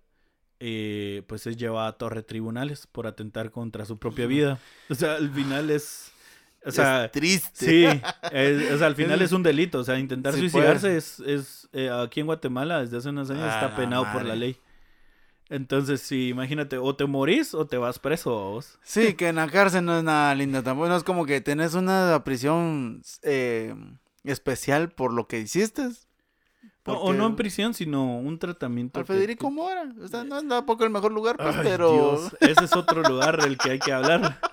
eh, 0.64 1.24
pues 1.26 1.48
es 1.48 1.58
llevado 1.58 1.88
a 1.88 1.98
torre 1.98 2.22
tribunales 2.22 2.86
por 2.86 3.08
atentar 3.08 3.50
contra 3.50 3.84
su 3.84 3.98
propia 3.98 4.28
vida. 4.28 4.60
O 4.90 4.96
sea, 4.96 5.16
al 5.16 5.32
final 5.32 5.72
es... 5.72 6.12
O 6.64 6.70
sea, 6.70 7.06
es 7.06 7.12
triste. 7.12 7.66
Sí, 7.66 7.86
o 7.88 8.78
sea, 8.78 8.86
al 8.86 8.96
final 8.96 9.20
es 9.24 9.32
un 9.32 9.42
delito. 9.42 9.80
O 9.80 9.84
sea, 9.84 9.98
intentar 9.98 10.36
suicidarse 10.36 10.96
es, 10.96 11.20
es 11.22 11.68
eh, 11.74 11.90
aquí 11.90 12.20
en 12.20 12.28
Guatemala 12.28 12.82
desde 12.82 12.98
hace 12.98 13.10
unos 13.10 13.32
años 13.32 13.52
está 13.52 13.76
penado 13.76 14.06
por 14.14 14.24
la 14.24 14.36
ley. 14.36 14.56
Entonces, 15.50 16.02
sí, 16.02 16.30
imagínate, 16.30 16.78
o 16.78 16.96
te 16.96 17.06
morís 17.08 17.56
o 17.56 17.66
te 17.66 17.78
vas 17.78 17.98
preso 17.98 18.30
vos. 18.30 18.78
Sí, 18.84 19.16
que 19.16 19.30
en 19.30 19.38
la 19.38 19.50
cárcel 19.50 19.84
no 19.84 19.98
es 19.98 20.04
nada 20.04 20.36
linda 20.36 20.62
tampoco. 20.62 20.90
No 20.90 20.96
es 20.96 21.04
como 21.04 21.26
que 21.26 21.42
tenés 21.42 21.74
una 21.74 22.24
prisión 22.24 23.02
eh, 23.24 23.74
especial 24.24 24.92
por 24.92 25.12
lo 25.12 25.28
que 25.28 25.40
hiciste. 25.40 25.90
O 26.86 27.14
no 27.14 27.28
en 27.28 27.36
prisión, 27.36 27.74
sino 27.74 28.18
un 28.18 28.40
tratamiento. 28.40 29.00
Al 29.00 29.06
Federico 29.06 29.52
Mora. 29.52 29.94
O 30.02 30.08
sea, 30.08 30.24
no 30.24 30.38
es 30.38 30.48
tampoco 30.48 30.84
el 30.84 30.90
mejor 30.90 31.12
lugar, 31.12 31.38
pues, 31.38 31.56
pero. 31.62 32.16
ese 32.40 32.66
es 32.66 32.76
otro 32.76 33.04
lugar 33.04 33.42
del 33.42 33.58
que 33.58 33.72
hay 33.72 33.80
que 33.80 33.92
hablar. 33.92 34.40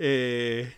Eh, 0.00 0.72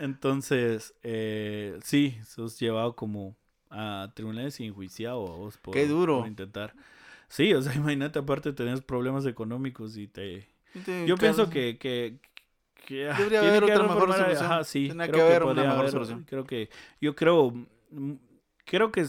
entonces, 0.00 0.92
eh, 1.02 1.78
sí, 1.82 2.18
sos 2.26 2.60
llevado 2.60 2.94
como 2.94 3.34
a 3.70 4.12
tribunales 4.14 4.60
y 4.60 4.66
enjuiciado 4.66 5.20
vos 5.20 5.56
por, 5.56 5.72
Qué 5.72 5.86
duro. 5.86 6.18
por 6.18 6.28
intentar. 6.28 6.74
Sí, 7.28 7.52
o 7.54 7.62
sea, 7.62 7.74
imagínate, 7.76 8.18
aparte 8.18 8.52
tenés 8.52 8.82
problemas 8.82 9.26
económicos 9.26 9.96
y 9.96 10.08
te... 10.08 10.48
Yo 11.06 11.16
pienso 11.16 11.48
que, 11.48 11.78
que, 11.78 12.18
que 12.86 13.08
ah, 13.08 13.16
Debería 13.16 13.40
haber 13.40 13.64
otra 13.64 13.82
mejor 13.82 14.12
solución. 14.12 14.44
Ajá, 14.44 14.64
sí. 14.64 14.84
Tiene 14.86 15.10
que 15.10 15.22
haber 15.22 15.44
una 15.44 15.64
mejor 15.64 15.90
solución. 15.90 16.24
Creo 16.28 16.44
que... 16.44 16.68
Yo 17.00 17.16
creo... 17.16 17.52
Mm, 17.90 18.12
creo 18.66 18.92
que 18.92 19.06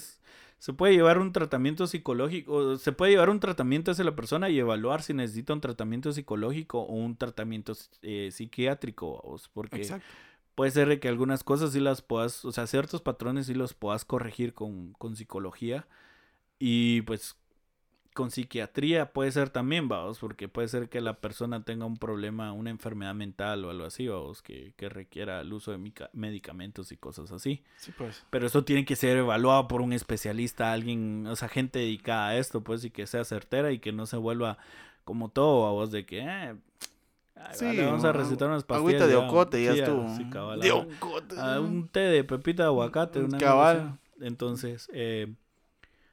se 0.60 0.74
puede 0.74 0.94
llevar 0.94 1.20
un 1.20 1.32
tratamiento 1.32 1.86
psicológico, 1.86 2.78
se 2.78 2.92
puede 2.92 3.12
llevar 3.12 3.30
un 3.30 3.40
tratamiento 3.40 3.92
hacia 3.92 4.04
la 4.04 4.16
persona 4.16 4.50
y 4.50 4.58
evaluar 4.60 5.04
si 5.04 5.14
necesita 5.14 5.54
un 5.54 5.62
tratamiento 5.62 6.12
psicológico 6.12 6.82
o 6.82 6.94
un 6.94 7.16
tratamiento 7.16 7.74
eh, 8.02 8.30
psiquiátrico, 8.32 9.38
porque 9.54 9.78
Exacto. 9.78 10.08
puede 10.56 10.72
ser 10.72 11.00
que 11.00 11.10
algunas 11.10 11.44
cosas 11.44 11.74
sí 11.74 11.80
las 11.80 12.02
puedas, 12.02 12.44
o 12.44 12.52
sea, 12.52 12.66
ciertos 12.66 13.02
patrones 13.02 13.46
sí 13.46 13.54
los 13.54 13.76
puedas 13.76 14.04
corregir 14.04 14.54
con, 14.54 14.94
con 14.94 15.16
psicología 15.16 15.88
y 16.58 17.04
pues 17.04 17.36
con 18.18 18.32
psiquiatría 18.32 19.14
puede 19.14 19.32
ser 19.32 19.52
también, 19.52 19.88
vamos, 19.88 20.18
porque 20.18 20.48
puede 20.48 20.68
ser 20.70 20.90
que 20.90 21.02
la 21.02 21.20
persona 21.20 21.64
tenga 21.64 21.86
un 21.86 21.98
problema, 21.98 22.52
una 22.52 22.72
enfermedad 22.72 23.14
mental 23.14 23.64
o 23.64 23.70
algo 23.70 23.86
así, 23.86 24.08
vamos, 24.08 24.42
que, 24.42 24.74
que 24.76 24.90
requiera 24.90 25.40
el 25.42 25.54
uso 25.54 25.72
de 25.72 25.94
medicamentos 26.14 26.92
y 26.92 26.98
cosas 26.98 27.32
así. 27.32 27.64
Sí, 27.78 27.94
pues. 27.96 28.26
Pero 28.32 28.48
eso 28.48 28.64
tiene 28.64 28.86
que 28.86 28.96
ser 28.96 29.18
evaluado 29.18 29.68
por 29.68 29.82
un 29.82 29.94
especialista, 29.94 30.74
alguien, 30.74 31.28
o 31.28 31.36
sea, 31.36 31.48
gente 31.48 31.78
dedicada 31.78 32.30
a 32.30 32.38
esto, 32.38 32.62
pues, 32.62 32.84
y 32.86 32.90
que 32.90 33.06
sea 33.06 33.24
certera 33.24 33.72
y 33.72 33.78
que 33.78 33.92
no 33.92 34.08
se 34.08 34.18
vuelva 34.18 34.58
como 35.04 35.30
todo, 35.30 35.72
vos, 35.74 35.92
de 35.92 36.08
que, 36.08 36.22
eh, 36.22 36.56
sí, 37.54 37.78
vamos 37.78 38.04
a 38.04 38.14
recetar 38.14 38.48
unas 38.48 38.64
pastillas. 38.64 39.00
Agüita 39.00 39.06
de 39.06 39.16
ocote, 39.16 39.64
ya, 39.64 39.74
estuvo. 39.74 40.10
Sí, 40.18 40.24
de 40.24 40.72
ocote. 40.72 41.36
un 41.60 41.88
té 41.88 42.00
de 42.00 42.24
pepita 42.24 42.64
de 42.64 42.70
aguacate. 42.70 43.20
Una 43.20 43.38
cabal. 43.38 44.00
Entonces, 44.20 44.90
eh, 44.92 45.36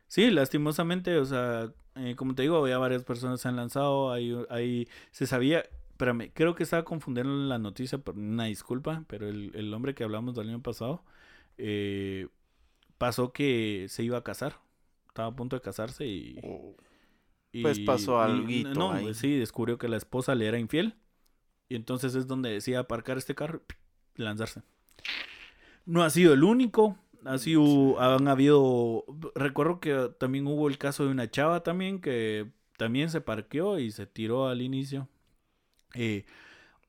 sí, 0.07 0.31
lastimosamente, 0.31 1.17
o 1.17 1.25
sea, 1.25 1.71
eh, 1.97 2.15
como 2.17 2.35
te 2.35 2.43
digo, 2.43 2.67
ya 2.69 2.79
varias 2.79 3.05
personas 3.05 3.41
se 3.41 3.49
han 3.49 3.57
lanzado. 3.57 4.13
Ahí, 4.13 4.37
ahí 4.51 4.89
se 5.11 5.27
sabía. 5.27 5.65
Espérame, 5.91 6.33
creo 6.35 6.55
que 6.55 6.65
estaba 6.65 6.85
confundiendo 6.85 7.33
la 7.33 7.59
noticia, 7.59 7.99
por 7.99 8.17
una 8.17 8.45
disculpa, 8.45 9.05
pero 9.07 9.29
el, 9.29 9.53
el 9.55 9.73
hombre 9.73 9.95
que 9.95 10.03
hablamos 10.03 10.35
del 10.35 10.49
año 10.49 10.61
pasado 10.61 11.05
eh, 11.59 12.29
pasó 12.99 13.33
que 13.33 13.87
se 13.89 14.03
iba 14.03 14.19
a 14.19 14.25
casar. 14.25 14.61
Estaba 15.09 15.29
a 15.29 15.37
punto 15.37 15.57
de 15.57 15.63
casarse 15.63 16.07
y. 16.07 16.39
Oh. 16.43 16.77
pues 17.63 17.79
pasó 17.81 18.21
algo. 18.21 18.49
No, 18.75 19.15
sí, 19.15 19.37
descubrió 19.37 19.79
que 19.79 19.89
la 19.89 19.97
esposa 19.97 20.35
le 20.35 20.47
era 20.47 20.59
infiel. 20.59 20.97
Y 21.69 21.77
entonces 21.77 22.15
es 22.15 22.27
donde 22.27 22.51
decía 22.51 22.81
aparcar 22.81 23.17
este 23.17 23.35
carro 23.35 23.63
y 24.17 24.23
lanzarse. 24.23 24.63
No 25.87 26.03
ha 26.03 26.11
sido 26.11 26.35
el 26.35 26.43
único. 26.43 26.99
Así 27.25 27.55
han 27.99 28.29
habido, 28.29 29.05
recuerdo 29.35 29.81
que 29.81 30.11
también 30.19 30.47
hubo 30.47 30.69
el 30.69 30.79
caso 30.79 31.05
de 31.05 31.11
una 31.11 31.31
chava 31.31 31.63
también 31.63 32.01
que 32.01 32.51
también 32.77 33.09
se 33.11 33.21
parqueó 33.21 33.79
y 33.79 33.91
se 33.93 34.07
tiró 34.07 34.49
al 34.49 34.61
inicio. 34.63 35.09
Eh, 35.95 36.27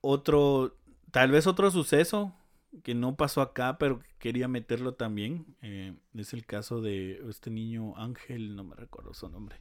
otro, 0.00 0.76
tal 1.10 1.30
vez 1.30 1.46
otro 1.46 1.70
suceso 1.70 2.34
que 2.82 2.94
no 2.94 3.16
pasó 3.16 3.40
acá, 3.40 3.78
pero 3.78 4.00
quería 4.18 4.48
meterlo 4.48 4.94
también, 4.94 5.56
eh, 5.62 5.94
es 6.14 6.32
el 6.34 6.44
caso 6.44 6.82
de 6.82 7.22
este 7.30 7.50
niño 7.50 7.96
Ángel, 7.96 8.56
no 8.56 8.64
me 8.64 8.76
recuerdo 8.76 9.14
su 9.14 9.28
nombre, 9.28 9.60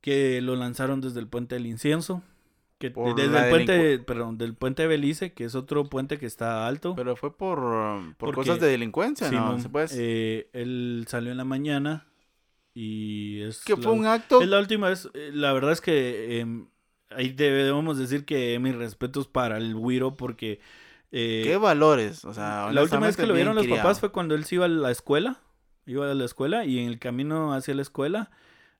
que 0.00 0.42
lo 0.42 0.56
lanzaron 0.56 1.00
desde 1.00 1.20
el 1.20 1.28
puente 1.28 1.54
del 1.54 1.66
incienso 1.66 2.22
Que 2.84 2.90
Por 2.90 3.14
desde 3.14 3.44
el 3.44 3.48
puente, 3.48 3.98
perdón, 4.00 4.36
del 4.36 4.54
puente 4.54 4.86
Belice, 4.86 5.32
que 5.32 5.44
es 5.44 5.54
otro 5.54 5.84
puente 5.88 6.18
que 6.18 6.26
está 6.26 6.66
alto. 6.66 6.94
Pero 6.94 7.16
fue 7.16 7.34
por, 7.34 7.58
por 8.18 8.34
Porque- 8.34 8.50
cosas 8.50 8.60
de 8.60 8.68
delincuencia, 8.68 9.30
¿no? 9.30 9.58
Sí, 9.58 9.68
pues. 9.68 9.94
eh, 9.96 10.50
él 10.52 11.06
salió 11.08 11.30
en 11.30 11.38
la 11.38 11.46
mañana 11.46 12.06
y 12.74 13.40
es 13.40 13.64
que 13.64 13.74
fue 13.78 13.92
un 13.92 14.04
acto. 14.04 14.42
Es 14.42 14.48
la 14.48 14.58
última 14.58 14.90
vez, 14.90 15.08
eh, 15.14 15.30
la 15.32 15.54
verdad 15.54 15.72
es 15.72 15.80
que 15.80 16.40
em, 16.40 16.66
ahí 17.08 17.30
debemos 17.30 17.96
decir 17.96 18.26
que 18.26 18.58
mis 18.58 18.74
respetos 18.74 19.28
para 19.28 19.56
el 19.56 19.74
Wiro 19.74 20.18
porque 20.18 20.60
eh, 21.10 21.40
¿Qué 21.42 21.56
valores? 21.56 22.26
O 22.26 22.34
sea, 22.34 22.70
la 22.70 22.82
última 22.82 23.06
vez 23.06 23.16
que 23.16 23.26
lo 23.26 23.32
vieron 23.32 23.54
los 23.54 23.66
papás 23.66 23.98
fue 23.98 24.12
cuando 24.12 24.34
él 24.34 24.44
se 24.44 24.56
iba 24.56 24.66
a 24.66 24.68
la 24.68 24.90
escuela, 24.90 25.40
iba 25.86 26.10
a 26.10 26.12
la 26.12 26.26
escuela 26.26 26.66
y 26.66 26.80
en 26.80 26.88
el 26.88 26.98
camino 26.98 27.54
hacia 27.54 27.74
la 27.74 27.80
escuela 27.80 28.30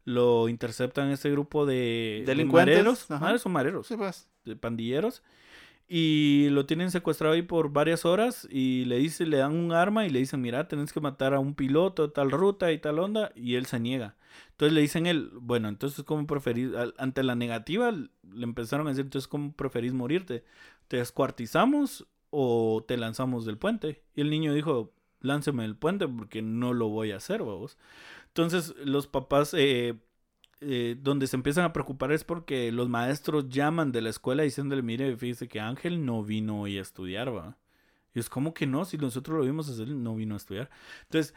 lo 0.04 0.48
interceptan 0.48 1.10
ese 1.10 1.30
grupo 1.30 1.66
de 1.66 2.20
de 2.20 2.24
Delincuentes, 2.26 2.76
mareros, 2.76 3.10
ajá. 3.10 3.48
mareros 3.48 3.86
Sí, 3.86 3.96
pues. 3.96 4.28
de 4.44 4.56
pandilleros 4.56 5.22
y 5.86 6.48
lo 6.50 6.64
tienen 6.64 6.90
secuestrado 6.90 7.34
ahí 7.34 7.42
por 7.42 7.70
varias 7.70 8.04
horas 8.04 8.48
y 8.50 8.86
le 8.86 8.98
dice, 8.98 9.26
le 9.26 9.36
dan 9.36 9.54
un 9.54 9.72
arma 9.72 10.06
y 10.06 10.10
le 10.10 10.18
dicen, 10.18 10.40
mira, 10.40 10.66
tenés 10.66 10.92
que 10.92 11.00
matar 11.00 11.34
a 11.34 11.40
un 11.40 11.54
piloto 11.54 12.06
de 12.06 12.12
tal 12.12 12.30
ruta 12.30 12.72
y 12.72 12.78
tal 12.78 12.98
onda 12.98 13.32
y 13.34 13.56
él 13.56 13.66
se 13.66 13.80
niega. 13.80 14.16
Entonces 14.52 14.72
le 14.72 14.80
dicen 14.80 15.06
él, 15.06 15.30
bueno, 15.34 15.68
entonces 15.68 16.02
¿cómo 16.04 16.26
preferís? 16.26 16.70
Ante 16.96 17.22
la 17.22 17.34
negativa 17.34 17.90
le 17.92 18.08
empezaron 18.44 18.86
a 18.86 18.90
decir, 18.90 19.04
entonces 19.04 19.28
¿cómo 19.28 19.52
preferís 19.52 19.92
morirte? 19.92 20.44
¿Te 20.88 20.96
descuartizamos 20.96 22.06
o 22.30 22.84
te 22.88 22.96
lanzamos 22.96 23.44
del 23.44 23.58
puente? 23.58 24.02
Y 24.16 24.22
el 24.22 24.30
niño 24.30 24.54
dijo, 24.54 24.94
lánceme 25.20 25.64
del 25.64 25.76
puente 25.76 26.08
porque 26.08 26.40
no 26.40 26.72
lo 26.72 26.88
voy 26.88 27.12
a 27.12 27.16
hacer, 27.16 27.42
vamos. 27.42 27.76
Entonces 28.36 28.74
los 28.84 29.06
papás, 29.06 29.54
eh, 29.54 29.94
eh, 30.60 30.96
donde 31.00 31.28
se 31.28 31.36
empiezan 31.36 31.64
a 31.64 31.72
preocupar 31.72 32.10
es 32.10 32.24
porque 32.24 32.72
los 32.72 32.88
maestros 32.88 33.48
llaman 33.48 33.92
de 33.92 34.02
la 34.02 34.10
escuela 34.10 34.42
diciéndole, 34.42 34.82
mire, 34.82 35.16
fíjese 35.16 35.46
que 35.46 35.60
Ángel 35.60 36.04
no 36.04 36.24
vino 36.24 36.62
hoy 36.62 36.78
a 36.78 36.82
estudiar, 36.82 37.32
va. 37.32 37.56
Y 38.12 38.18
es 38.18 38.28
como 38.28 38.52
que 38.52 38.66
no, 38.66 38.84
si 38.84 38.98
nosotros 38.98 39.38
lo 39.38 39.44
vimos 39.44 39.68
hacer, 39.68 39.86
no 39.88 40.16
vino 40.16 40.34
a 40.34 40.38
estudiar. 40.38 40.68
Entonces, 41.04 41.32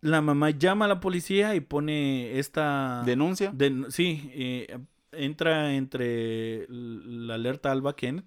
la 0.00 0.20
mamá 0.20 0.50
llama 0.50 0.84
a 0.84 0.88
la 0.88 1.00
policía 1.00 1.56
y 1.56 1.60
pone 1.60 2.38
esta... 2.38 3.02
Denuncia. 3.04 3.50
Den- 3.52 3.90
sí, 3.90 4.30
eh, 4.32 4.78
entra 5.10 5.74
entre 5.74 6.66
la 6.68 7.34
alerta 7.34 7.72
Alba 7.72 7.96
Kenneth, 7.96 8.26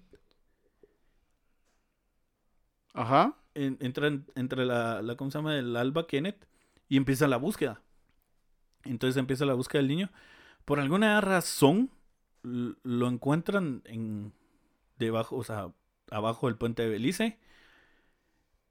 Ajá. 2.92 3.36
en- 3.54 3.78
entra 3.80 4.08
en- 4.08 4.26
entre 4.34 4.66
la, 4.66 5.00
la, 5.00 5.16
¿cómo 5.16 5.30
se 5.30 5.38
llama? 5.38 5.56
El 5.58 5.74
Alba 5.76 6.06
Kenneth 6.06 6.46
y 6.90 6.98
empieza 6.98 7.28
la 7.28 7.38
búsqueda. 7.38 7.80
Entonces 8.84 9.16
empieza 9.16 9.46
la 9.46 9.54
búsqueda 9.54 9.80
del 9.80 9.88
niño. 9.88 10.10
Por 10.66 10.80
alguna 10.80 11.20
razón 11.22 11.90
lo 12.42 13.08
encuentran 13.08 13.82
en 13.86 14.32
debajo, 14.98 15.36
o 15.36 15.44
sea, 15.44 15.72
abajo 16.10 16.48
del 16.48 16.56
puente 16.56 16.82
de 16.82 16.88
Belice. 16.88 17.38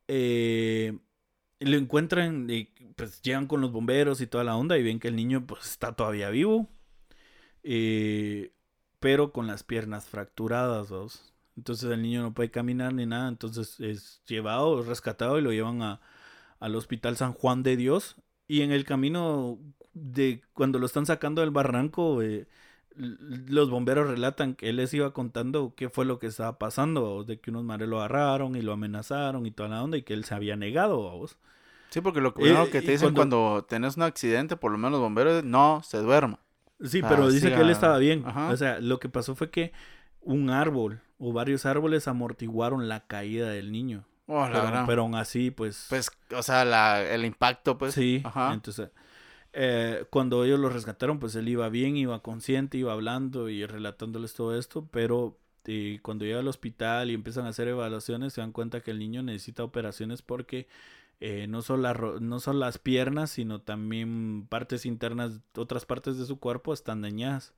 Eh, 0.10 1.00
lo 1.60 1.78
encuentran 1.78 2.50
y 2.50 2.66
pues 2.96 3.22
llegan 3.22 3.48
con 3.48 3.62
los 3.62 3.72
bomberos 3.72 4.22
y 4.22 4.28
toda 4.28 4.44
la 4.44 4.58
onda 4.58 4.78
y 4.78 4.84
ven 4.84 5.00
que 5.00 5.08
el 5.08 5.16
niño 5.16 5.46
pues 5.48 5.66
está 5.66 5.94
todavía 5.96 6.30
vivo. 6.30 6.68
Eh, 7.64 8.54
pero 9.00 9.32
con 9.32 9.48
las 9.48 9.64
piernas 9.64 10.08
fracturadas. 10.10 11.34
Entonces 11.56 11.90
el 11.90 12.02
niño 12.02 12.22
no 12.22 12.34
puede 12.34 12.52
caminar 12.52 12.94
ni 12.94 13.06
nada. 13.06 13.30
Entonces 13.30 13.80
es 13.80 14.22
llevado, 14.28 14.84
rescatado 14.84 15.40
y 15.40 15.42
lo 15.42 15.54
llevan 15.54 15.82
a, 15.84 16.02
al 16.60 16.76
Hospital 16.76 17.18
San 17.18 17.34
Juan 17.34 17.64
de 17.64 17.76
Dios. 17.78 18.16
Y 18.48 18.62
en 18.62 18.72
el 18.72 18.84
camino 18.86 19.58
de 19.94 20.42
cuando 20.54 20.80
lo 20.80 20.86
están 20.86 21.06
sacando 21.06 21.42
del 21.42 21.52
barranco, 21.52 22.22
eh, 22.22 22.48
los 22.96 23.70
bomberos 23.70 24.08
relatan 24.10 24.56
que 24.56 24.70
él 24.70 24.76
les 24.78 24.94
iba 24.94 25.14
contando 25.14 25.74
qué 25.76 25.90
fue 25.90 26.06
lo 26.06 26.20
que 26.20 26.28
estaba 26.28 26.58
pasando, 26.58 27.02
¿vos? 27.02 27.28
de 27.28 27.40
que 27.40 27.50
unos 27.52 27.64
mares 27.64 27.88
lo 27.88 28.00
agarraron 28.00 28.56
y 28.56 28.62
lo 28.62 28.74
amenazaron 28.74 29.46
y 29.46 29.52
toda 29.52 29.70
la 29.70 29.84
onda 29.84 29.98
y 29.98 30.04
que 30.04 30.14
él 30.14 30.26
se 30.26 30.36
había 30.36 30.56
negado 30.56 31.10
a 31.10 31.14
vos. 31.16 31.38
Sí, 31.92 32.02
porque 32.02 32.22
lo 32.22 32.34
primero 32.34 32.64
Eh, 32.66 32.70
que 32.70 32.82
te 32.82 32.92
dicen 32.92 33.14
cuando- 33.14 33.38
cuando... 33.38 33.66
tenés 33.66 33.98
un 33.98 34.04
accidente, 34.04 34.58
por 34.58 34.72
lo 34.72 34.78
menos 34.78 34.92
los 34.94 35.02
bomberos, 35.02 35.44
no, 35.44 35.82
se 35.84 35.98
duerma. 36.00 36.40
Sí, 36.84 37.02
Ah, 37.04 37.08
pero 37.10 37.30
dice 37.32 37.50
que 37.50 37.62
él 37.62 37.70
ah, 37.70 37.72
estaba 37.72 37.98
bien. 37.98 38.24
ajá. 38.26 38.50
O 38.50 38.58
sea, 38.58 38.80
lo 38.80 39.00
que 39.00 39.10
pasó 39.10 39.36
fue 39.36 39.50
que 39.50 39.72
un 40.22 40.50
árbol 40.50 41.02
o 41.18 41.34
varios 41.34 41.66
árboles 41.66 42.08
amortiguaron 42.08 42.88
la 42.90 43.06
caída 43.08 43.50
del 43.50 43.72
niño. 43.72 44.06
Oh, 44.30 44.42
la 44.48 44.50
Pero, 44.50 44.68
gran- 44.68 44.88
pero 44.88 45.02
aún 45.04 45.16
así, 45.16 45.52
pues... 45.52 45.88
Pues, 45.90 46.12
o 46.36 46.44
sea, 46.44 46.64
la, 46.66 47.02
el 47.02 47.26
impacto, 47.26 47.78
pues. 47.78 47.94
sí, 47.96 48.22
Ajá. 48.24 48.54
entonces... 48.54 48.90
eh, 49.54 50.06
cuando 50.12 50.46
ellos 50.46 50.60
lo 50.60 50.70
rescataron, 50.70 51.20
pues 51.20 51.36
él 51.36 51.50
iba 51.50 51.70
bien, 51.70 51.98
iba 51.98 52.22
consciente, 52.22 52.78
iba 52.78 52.94
hablando 52.94 53.50
y 53.50 53.66
relatándoles 53.66 54.34
todo 54.36 54.58
esto, 54.58 54.88
pero 54.92 55.38
eh, 55.66 56.00
cuando 56.04 56.26
llega 56.26 56.40
al 56.40 56.48
hospital 56.48 57.12
y 57.12 57.16
empiezan 57.16 57.46
a 57.46 57.50
hacer 57.50 57.68
evaluaciones, 57.70 58.34
se 58.34 58.42
dan 58.42 58.52
cuenta 58.52 58.82
que 58.82 58.92
el 58.92 59.00
niño 59.00 59.24
necesita 59.24 59.64
operaciones 59.64 60.22
porque 60.22 60.68
eh, 61.20 61.48
no, 61.48 61.62
solo 61.62 61.84
la 61.84 61.94
no 62.22 62.40
son 62.40 62.60
las 62.60 62.78
piernas, 62.78 63.32
sino 63.32 63.62
también 63.62 64.48
partes 64.50 64.86
internas, 64.86 65.42
otras 65.58 65.86
partes 65.86 66.18
de 66.18 66.26
su 66.26 66.40
cuerpo 66.40 66.74
están 66.74 67.02
dañadas. 67.02 67.54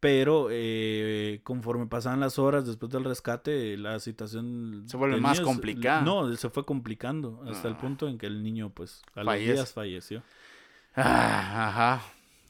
Pero 0.00 0.48
eh, 0.50 1.40
conforme 1.44 1.86
pasaban 1.86 2.20
las 2.20 2.38
horas 2.38 2.66
después 2.66 2.90
del 2.90 3.04
rescate, 3.04 3.76
la 3.76 4.00
situación 4.00 4.84
Se 4.86 4.96
vuelve 4.96 5.20
más 5.20 5.40
complicada. 5.42 6.00
No, 6.00 6.34
se 6.36 6.48
fue 6.48 6.64
complicando 6.64 7.42
hasta 7.46 7.68
el 7.68 7.74
Ah. 7.74 7.78
punto 7.78 8.08
en 8.08 8.16
que 8.16 8.26
el 8.26 8.42
niño, 8.42 8.70
pues, 8.70 9.02
a 9.14 9.20
los 9.20 9.26
Fallece. 9.26 9.52
días 9.52 9.72
falleció. 9.74 10.22
Ah, 10.96 11.68
ajá. 11.68 12.02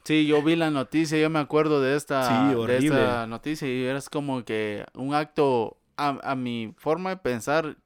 Sí, 0.05 0.27
yo 0.27 0.43
vi 0.43 0.57
la 0.57 0.71
noticia, 0.71 1.19
yo 1.21 1.29
me 1.29 1.41
acuerdo 1.41 1.81
de 1.83 1.97
esta, 1.97 2.51
Sí, 2.51 2.55
de 2.67 2.77
esta 2.79 3.27
noticia 3.27 3.69
y 3.69 3.85
era 3.85 4.01
como 4.11 4.45
que 4.45 4.87
un 4.95 5.15
acto 5.15 5.77
a, 5.97 6.19
a 6.23 6.35
mi 6.37 6.73
forma 6.79 7.11
de 7.11 7.17
pensar 7.19 7.77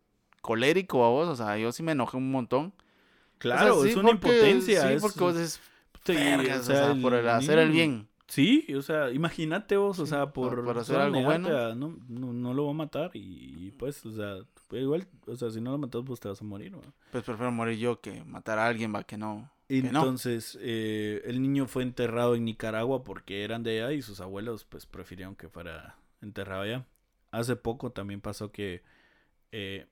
colérico 0.42 1.04
a 1.04 1.08
vos, 1.08 1.26
o 1.28 1.34
sea, 1.36 1.56
yo 1.58 1.72
sí 1.72 1.82
me 1.82 1.92
enojé 1.92 2.16
un 2.18 2.30
montón. 2.30 2.72
Claro, 3.38 3.78
O 3.78 3.82
sea, 3.82 3.90
es 3.90 3.96
una 3.96 4.10
porque- 4.10 4.28
impotencia. 4.28 4.86
Sí, 4.88 4.94
es- 4.94 5.02
porque 5.02 5.20
vos 5.20 5.34
dices, 5.34 5.60
sí, 6.04 6.14
"Vergas", 6.14 6.58
o 6.58 6.72
o 6.72 6.74
sea, 6.76 6.92
el 6.92 7.00
por 7.02 7.14
el 7.14 7.28
hacer 7.28 7.58
el 7.58 7.70
bien. 7.70 8.08
Sí, 8.34 8.66
o 8.74 8.82
sea, 8.82 9.10
imagínate 9.12 9.76
vos, 9.76 9.98
o 10.00 10.06
sea, 10.06 10.32
por- 10.32 10.56
por, 10.56 10.64
por 10.64 10.78
hacer 10.78 10.96
algo 10.96 11.22
bueno. 11.22 11.48
a- 11.56 11.74
no, 11.74 11.96
no, 12.08 12.32
no 12.32 12.52
lo 12.54 12.64
va 12.64 12.70
a 12.70 12.74
matar 12.74 13.10
y, 13.14 13.20
y, 13.66 13.70
pues, 13.70 14.04
o 14.06 14.12
sea, 14.12 14.38
pues 14.68 14.82
igual, 14.82 15.06
o 15.26 15.36
sea, 15.36 15.50
si 15.50 15.60
no 15.60 15.70
lo 15.70 15.78
matas, 15.78 16.02
pues 16.04 16.18
te 16.20 16.28
vas 16.28 16.40
a 16.40 16.44
morir, 16.44 16.72
¿no? 16.72 16.80
Pues 17.12 17.22
prefiero 17.22 17.52
morir 17.52 17.78
yo 17.78 18.00
que 18.00 18.24
matar 18.24 18.58
a 18.58 18.66
alguien, 18.66 18.92
va, 18.94 19.04
que 19.04 19.16
no. 19.16 19.50
que 19.68 19.82
no. 19.82 19.88
Entonces, 20.00 20.58
eh, 20.60 21.22
el 21.26 21.40
niño 21.42 21.66
fue 21.68 21.84
enterrado 21.84 22.34
en 22.34 22.44
Nicaragua 22.44 23.04
porque 23.04 23.44
eran 23.44 23.62
de 23.62 23.82
allá 23.82 23.92
y 23.92 24.02
sus 24.02 24.20
abuelos, 24.20 24.64
pues, 24.64 24.84
prefirieron 24.86 25.36
que 25.36 25.48
fuera 25.48 25.96
enterrado 26.20 26.62
allá. 26.62 26.86
Hace 27.30 27.54
poco 27.54 27.92
también 27.92 28.20
pasó 28.20 28.50
que, 28.50 28.82
eh, 29.52 29.86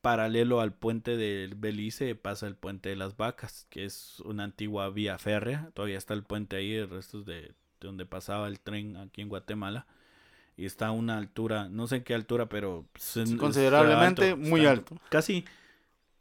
paralelo 0.00 0.60
al 0.60 0.72
puente 0.74 1.16
del 1.16 1.54
Belice, 1.54 2.14
pasa 2.14 2.46
el 2.46 2.56
puente 2.56 2.88
de 2.88 2.96
las 2.96 3.16
vacas, 3.16 3.66
que 3.70 3.84
es 3.84 4.20
una 4.20 4.44
antigua 4.44 4.88
vía 4.90 5.18
férrea. 5.18 5.70
Todavía 5.74 5.98
está 5.98 6.14
el 6.14 6.22
puente 6.24 6.56
ahí, 6.56 6.82
restos 6.84 7.24
de 7.26 7.54
donde 7.80 8.06
pasaba 8.06 8.48
el 8.48 8.60
tren 8.60 8.96
aquí 8.96 9.22
en 9.22 9.28
Guatemala. 9.28 9.86
Y 10.56 10.64
está 10.64 10.86
a 10.86 10.92
una 10.92 11.18
altura, 11.18 11.68
no 11.68 11.86
sé 11.86 11.96
en 11.96 12.04
qué 12.04 12.14
altura, 12.14 12.48
pero 12.48 12.86
pues, 12.92 13.14
considerablemente 13.38 14.30
alto, 14.30 14.36
muy 14.38 14.64
alto. 14.64 14.96
Casi, 15.10 15.44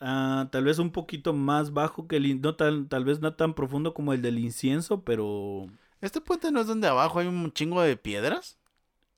ah, 0.01 0.49
tal 0.51 0.65
vez 0.65 0.77
un 0.77 0.91
poquito 0.91 1.31
más 1.33 1.71
bajo 1.71 2.07
que 2.07 2.17
el, 2.17 2.41
no 2.41 2.55
tal, 2.55 2.87
tal 2.89 3.05
vez 3.05 3.21
no 3.21 3.33
tan 3.33 3.53
profundo 3.53 3.93
como 3.93 4.11
el 4.11 4.21
del 4.21 4.39
incienso, 4.39 5.03
pero... 5.03 5.67
¿Este 6.01 6.19
puente 6.19 6.51
no 6.51 6.59
es 6.59 6.67
donde 6.67 6.87
abajo 6.87 7.19
hay 7.19 7.27
un 7.27 7.51
chingo 7.53 7.81
de 7.81 7.95
piedras? 7.95 8.57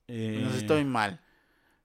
eh, 0.08 0.40
No 0.44 0.50
sé 0.50 0.58
si 0.58 0.62
estoy 0.62 0.86
mal. 0.86 1.20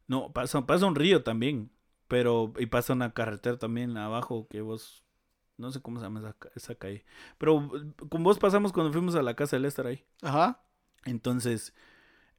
No, 0.07 0.31
pasa, 0.33 0.66
pasa 0.66 0.85
un 0.85 0.95
río 0.95 1.23
también, 1.23 1.70
pero 2.09 2.53
y 2.59 2.66
pasa 2.66 2.93
una 2.93 3.12
carretera 3.15 3.59
también 3.59 3.97
abajo 3.97 4.47
que 4.51 4.61
vos, 4.61 5.02
no 5.63 5.71
sé 5.71 5.81
cómo 5.81 5.99
se 5.99 6.05
llama 6.05 6.21
esa, 6.21 6.37
esa 6.55 6.75
calle, 6.75 7.05
pero 7.39 7.71
eh, 7.77 8.07
con 8.11 8.23
vos 8.23 8.39
pasamos 8.39 8.73
cuando 8.73 8.93
fuimos 8.93 9.15
a 9.15 9.23
la 9.23 9.35
casa 9.35 9.57
del 9.57 9.63
Lester 9.63 9.87
ahí. 9.87 10.05
Ajá. 10.21 10.61
Entonces, 11.05 11.73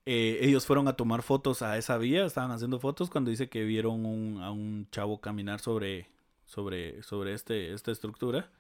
eh, 0.06 0.40
ellos 0.42 0.66
fueron 0.66 0.88
a 0.90 0.94
tomar 0.98 1.22
fotos 1.24 1.62
a 1.62 1.78
esa 1.78 1.98
vía, 1.98 2.26
estaban 2.26 2.52
haciendo 2.52 2.80
fotos 2.80 3.10
cuando 3.10 3.32
dice 3.32 3.50
que 3.50 3.64
vieron 3.64 4.06
un, 4.06 4.42
a 4.42 4.52
un 4.52 4.88
chavo 4.92 5.22
caminar 5.22 5.62
sobre, 5.62 6.10
sobre, 6.46 7.02
sobre 7.04 7.34
este, 7.34 7.74
esta 7.74 7.92
estructura. 7.92 8.52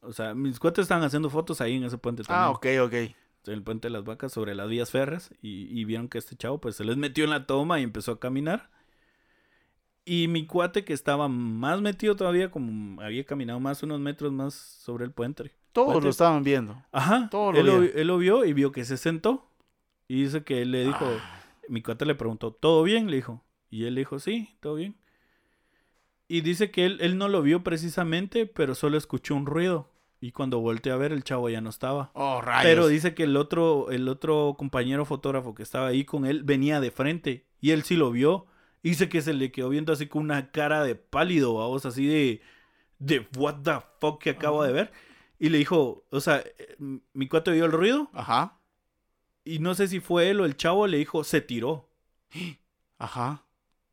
O 0.00 0.12
sea, 0.12 0.34
mis 0.34 0.58
cuates 0.58 0.82
estaban 0.82 1.04
haciendo 1.04 1.30
fotos 1.30 1.60
ahí 1.60 1.76
en 1.76 1.84
ese 1.84 1.98
puente 1.98 2.24
también. 2.24 2.46
Ah, 2.46 2.50
ok, 2.50 2.66
ok. 2.84 2.92
en 2.94 3.14
el 3.46 3.62
puente 3.62 3.86
de 3.86 3.92
las 3.92 4.04
vacas 4.04 4.32
sobre 4.32 4.54
las 4.56 4.68
vías 4.68 4.90
férreas 4.90 5.30
y, 5.40 5.68
y 5.80 5.84
vieron 5.84 6.08
que 6.08 6.18
este 6.18 6.36
chavo 6.36 6.60
pues 6.60 6.74
se 6.76 6.84
les 6.84 6.96
metió 6.96 7.22
en 7.22 7.30
la 7.30 7.46
toma 7.46 7.78
y 7.78 7.84
empezó 7.84 8.12
a 8.12 8.20
caminar. 8.20 8.70
Y 10.04 10.26
mi 10.28 10.46
cuate 10.46 10.84
que 10.84 10.92
estaba 10.92 11.28
más 11.28 11.80
metido 11.80 12.16
todavía, 12.16 12.50
como 12.50 13.00
había 13.00 13.24
caminado 13.24 13.60
más 13.60 13.82
unos 13.82 14.00
metros 14.00 14.32
más 14.32 14.54
sobre 14.54 15.04
el 15.04 15.12
puente. 15.12 15.52
Todos 15.72 15.92
Puente. 15.92 16.04
lo 16.04 16.10
estaban 16.10 16.42
viendo. 16.42 16.82
Ajá. 16.92 17.28
Todo 17.30 17.52
lo 17.52 17.58
él, 17.60 17.66
lo, 17.66 17.82
él 17.82 18.06
lo 18.06 18.18
vio 18.18 18.44
y 18.44 18.52
vio 18.52 18.72
que 18.72 18.84
se 18.84 18.96
sentó. 18.96 19.46
Y 20.08 20.24
dice 20.24 20.42
que 20.44 20.62
él 20.62 20.72
le 20.72 20.84
dijo, 20.84 21.04
Ah. 21.06 21.40
mi 21.68 21.82
cuate 21.82 22.04
le 22.04 22.14
preguntó, 22.14 22.52
¿todo 22.52 22.82
bien? 22.82 23.10
Le 23.10 23.16
dijo. 23.16 23.42
Y 23.70 23.84
él 23.84 23.94
dijo, 23.94 24.18
sí, 24.18 24.56
todo 24.60 24.74
bien. 24.74 24.96
Y 26.28 26.40
dice 26.40 26.70
que 26.70 26.84
él, 26.86 26.98
él 27.00 27.16
no 27.18 27.28
lo 27.28 27.42
vio 27.42 27.62
precisamente, 27.62 28.46
pero 28.46 28.74
solo 28.74 28.98
escuchó 28.98 29.34
un 29.34 29.46
ruido. 29.46 29.88
Y 30.20 30.32
cuando 30.32 30.60
volteé 30.60 30.92
a 30.92 30.96
ver, 30.96 31.12
el 31.12 31.24
chavo 31.24 31.48
ya 31.48 31.60
no 31.60 31.70
estaba. 31.70 32.10
Oh, 32.14 32.40
rayos. 32.40 32.62
Pero 32.64 32.86
dice 32.88 33.14
que 33.14 33.24
el 33.24 33.36
otro, 33.36 33.90
el 33.90 34.08
otro 34.08 34.54
compañero 34.58 35.04
fotógrafo 35.04 35.54
que 35.54 35.62
estaba 35.62 35.88
ahí 35.88 36.04
con 36.04 36.26
él 36.26 36.42
venía 36.42 36.80
de 36.80 36.90
frente 36.90 37.46
y 37.60 37.70
él 37.70 37.82
sí 37.82 37.96
lo 37.96 38.10
vio. 38.10 38.46
Dice 38.82 39.08
que 39.08 39.22
se 39.22 39.32
le 39.32 39.52
quedó 39.52 39.68
viendo 39.68 39.92
así 39.92 40.06
con 40.06 40.22
una 40.22 40.50
cara 40.50 40.82
de 40.82 40.94
pálido, 40.96 41.54
vamos, 41.54 41.86
así 41.86 42.06
de, 42.06 42.40
de 42.98 43.28
what 43.36 43.62
the 43.62 43.74
fuck 44.00 44.20
que 44.20 44.30
acabo 44.30 44.64
de 44.64 44.72
ver. 44.72 44.92
Y 45.38 45.48
le 45.48 45.58
dijo, 45.58 46.04
o 46.10 46.20
sea, 46.20 46.38
eh, 46.38 46.76
mi 47.12 47.28
cuate 47.28 47.50
vio 47.52 47.64
el 47.64 47.72
ruido 47.72 48.08
Ajá. 48.12 48.58
y 49.44 49.58
no 49.58 49.74
sé 49.74 49.88
si 49.88 50.00
fue 50.00 50.30
él 50.30 50.40
o 50.40 50.44
el 50.44 50.56
chavo, 50.56 50.86
le 50.86 50.98
dijo, 50.98 51.24
se 51.24 51.40
tiró. 51.40 51.88
Ajá. 52.98 53.44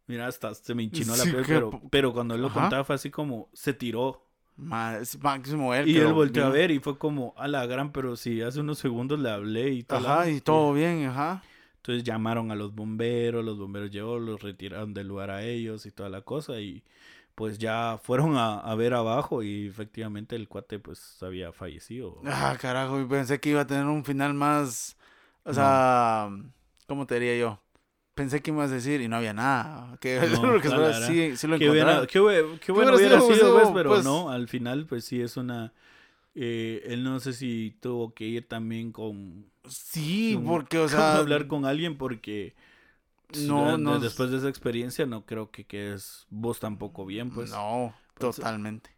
Mira, 0.07 0.25
hasta 0.27 0.53
se 0.55 0.73
me 0.73 0.83
enchinó 0.83 1.15
la 1.15 1.23
piel, 1.23 1.43
pero, 1.45 1.81
pero 1.91 2.13
cuando 2.13 2.33
él 2.33 2.41
lo 2.41 2.47
Ajá. 2.47 2.61
contaba 2.61 2.83
fue 2.83 2.95
así 2.95 3.11
como, 3.11 3.49
se 3.53 3.73
tiró. 3.73 4.25
Es 4.99 5.21
máximo 5.21 5.73
él. 5.73 5.87
Y 5.87 5.97
él 5.97 6.11
volteó 6.11 6.45
a 6.45 6.49
ver 6.49 6.71
y 6.71 6.79
fue 6.79 6.97
como, 6.97 7.33
a 7.37 7.47
la 7.47 7.65
gran, 7.65 7.91
pero 7.91 8.15
si 8.15 8.41
hace 8.41 8.59
unos 8.59 8.79
segundos 8.79 9.19
le 9.19 9.29
hablé 9.29 9.69
y 9.69 9.83
todo. 9.83 9.99
Ajá, 9.99 10.29
y 10.29 10.41
todo 10.41 10.73
bien, 10.73 11.05
ajá. 11.05 11.43
Entonces 11.89 12.03
llamaron 12.03 12.51
a 12.51 12.55
los 12.55 12.75
bomberos, 12.75 13.43
los 13.43 13.57
bomberos 13.57 13.89
llegó, 13.89 14.19
los 14.19 14.43
retiraron 14.43 14.93
del 14.93 15.07
lugar 15.07 15.31
a 15.31 15.43
ellos 15.43 15.87
y 15.87 15.91
toda 15.91 16.07
la 16.09 16.21
cosa 16.21 16.59
y 16.61 16.83
pues 17.33 17.57
ya 17.57 17.99
fueron 18.03 18.37
a, 18.37 18.59
a 18.59 18.75
ver 18.75 18.93
abajo 18.93 19.41
y 19.41 19.65
efectivamente 19.65 20.35
el 20.35 20.47
cuate 20.47 20.77
pues 20.77 21.17
había 21.23 21.51
fallecido. 21.51 22.21
Ah, 22.25 22.55
carajo, 22.61 23.01
y 23.01 23.05
pensé 23.05 23.39
que 23.39 23.49
iba 23.49 23.61
a 23.61 23.65
tener 23.65 23.85
un 23.85 24.05
final 24.05 24.35
más. 24.35 24.97
O 25.43 25.51
sea, 25.51 26.29
¿cómo 26.85 27.07
te 27.07 27.15
diría 27.19 27.39
yo? 27.39 27.59
Pensé 28.13 28.41
que 28.43 28.51
ibas 28.51 28.69
a 28.69 28.75
decir 28.75 29.01
y 29.01 29.07
no 29.07 29.15
había 29.15 29.33
nada. 29.33 29.97
Que 29.99 30.19
No, 30.31 30.59
gran. 30.61 30.93
sí, 31.07 31.37
sí 31.37 31.47
lo 31.47 31.57
Qué, 31.57 31.69
buena- 31.69 32.05
qué 32.05 32.19
bue- 32.19 32.59
qué 32.59 32.71
bueno 32.71 32.95
hubiera 32.95 33.19
sido, 33.19 33.33
sido, 33.35 33.53
pues, 33.55 33.69
pero 33.73 33.89
pues- 33.89 34.03
no, 34.03 34.29
al 34.29 34.47
final 34.47 34.85
pues 34.85 35.05
sí 35.05 35.19
es 35.21 35.37
una... 35.37 35.73
eh, 36.35 36.83
él 36.85 37.03
no 37.03 37.19
sé 37.19 37.33
si 37.33 37.75
tuvo 37.81 38.13
que 38.13 38.25
ir 38.25 38.47
también 38.47 38.91
con... 38.91 39.45
Sí, 39.69 40.39
porque, 40.45 40.77
o 40.79 40.87
sea. 40.89 41.17
hablar 41.17 41.47
con 41.47 41.65
alguien 41.65 41.97
porque... 41.97 42.55
No, 43.45 43.77
no- 43.77 43.99
Después 43.99 44.31
de 44.31 44.37
esa 44.37 44.49
experiencia 44.49 45.05
no 45.05 45.25
creo 45.25 45.51
que 45.51 45.63
quedes 45.65 46.25
vos 46.29 46.59
tampoco 46.59 47.05
bien, 47.05 47.29
pues. 47.29 47.51
No, 47.51 47.93
totalmente. 48.17 48.89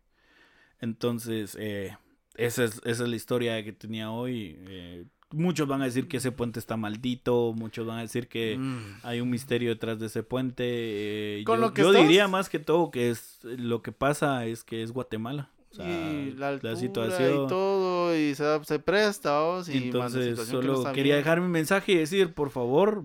Entonces, 0.80 1.56
eh, 1.60 1.96
esa, 2.36 2.64
es, 2.64 2.82
esa 2.86 3.04
es 3.04 3.10
la 3.10 3.16
historia 3.16 3.64
que 3.64 3.74
tenía 3.74 4.12
hoy. 4.12 4.56
eh, 4.68 5.06
muchos 5.34 5.66
van 5.68 5.82
a 5.82 5.86
decir 5.86 6.08
que 6.10 6.18
ese 6.18 6.32
puente 6.34 6.60
está 6.60 6.76
maldito, 6.76 7.54
muchos 7.56 7.86
van 7.88 8.00
a 8.00 8.02
decir 8.02 8.28
que 8.28 8.58
Mm. 8.58 9.00
hay 9.04 9.22
un 9.22 9.30
misterio 9.30 9.70
detrás 9.70 9.98
de 10.00 10.08
ese 10.08 10.24
puente. 10.24 10.64
eh, 10.66 11.44
Con 11.46 11.58
yo 11.58 11.62
lo 11.68 11.74
que 11.74 11.82
yo 11.84 11.92
diría 11.94 12.28
más 12.28 12.50
que 12.50 12.60
todo 12.60 12.92
que 12.92 13.10
es 13.12 13.40
lo 13.44 13.82
que 13.82 13.92
pasa 13.94 14.46
es 14.46 14.64
que 14.64 14.84
es 14.84 14.92
Guatemala. 14.92 15.50
O 15.72 15.76
sea, 15.76 15.86
y 15.88 16.32
la, 16.34 16.50
altura 16.50 16.76
situación. 16.76 17.46
y 17.46 17.48
todo, 17.48 18.16
y 18.16 18.36
se, 18.36 18.66
se 18.66 18.80
presta, 18.80 19.40
vos, 19.42 19.70
y 19.70 19.74
más 19.74 19.82
la 19.82 19.86
Entonces, 19.86 20.26
situación 20.30 20.62
que 20.62 20.68
no 20.68 20.76
solo 20.78 20.92
quería 20.94 21.14
bien. 21.16 21.18
dejar 21.24 21.42
mi 21.42 21.48
mensaje 21.48 21.94
y 21.94 21.98
decir, 21.98 22.34
por 22.34 22.50
favor, 22.50 23.04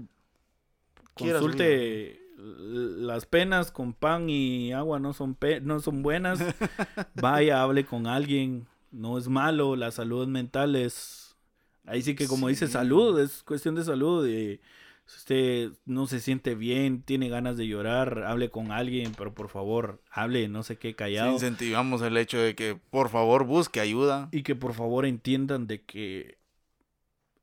consulte 1.15 2.21
las 2.39 3.25
penas 3.27 3.71
con 3.71 3.93
pan 3.95 4.29
y 4.29 4.73
agua 4.73 4.99
no 4.99 5.13
son 5.13 5.35
pe- 5.35 5.61
no 5.61 5.81
son 5.81 6.03
buenas. 6.03 6.39
Vaya, 7.15 7.63
hable 7.63 7.85
con 7.87 8.07
alguien, 8.07 8.67
no 8.91 9.17
es 9.19 9.29
malo, 9.29 9.77
la 9.77 9.91
salud 9.91 10.27
mental 10.29 10.77
es 10.77 11.37
ahí 11.87 12.03
sí 12.03 12.15
que 12.17 12.27
como 12.27 12.49
dice 12.49 12.67
salud, 12.69 13.19
es 13.21 13.43
cuestión 13.43 13.75
de 13.77 13.85
salud 13.85 14.27
y 14.27 14.61
si 15.07 15.17
usted 15.19 15.73
no 15.85 16.07
se 16.07 16.21
siente 16.21 16.55
bien, 16.55 17.03
tiene 17.03 17.29
ganas 17.29 17.57
de 17.57 17.67
llorar, 17.67 18.25
hable 18.25 18.51
con 18.51 18.73
alguien, 18.73 19.13
pero 19.17 19.33
por 19.35 19.49
favor, 19.49 20.03
hable, 20.11 20.49
no 20.49 20.63
sé 20.63 20.77
qué 20.79 20.89
Sí, 20.89 20.95
callado. 20.95 21.33
incentivamos 21.33 22.03
el 22.03 22.17
hecho 22.17 22.39
de 22.39 22.55
que, 22.55 22.75
por 22.75 23.09
favor, 23.09 23.45
busque 23.45 23.81
ayuda. 23.81 24.29
Y 24.33 24.43
que 24.43 24.55
por 24.57 24.75
favor 24.75 25.07
entiendan 25.07 25.67
de 25.67 25.83
que 25.85 26.39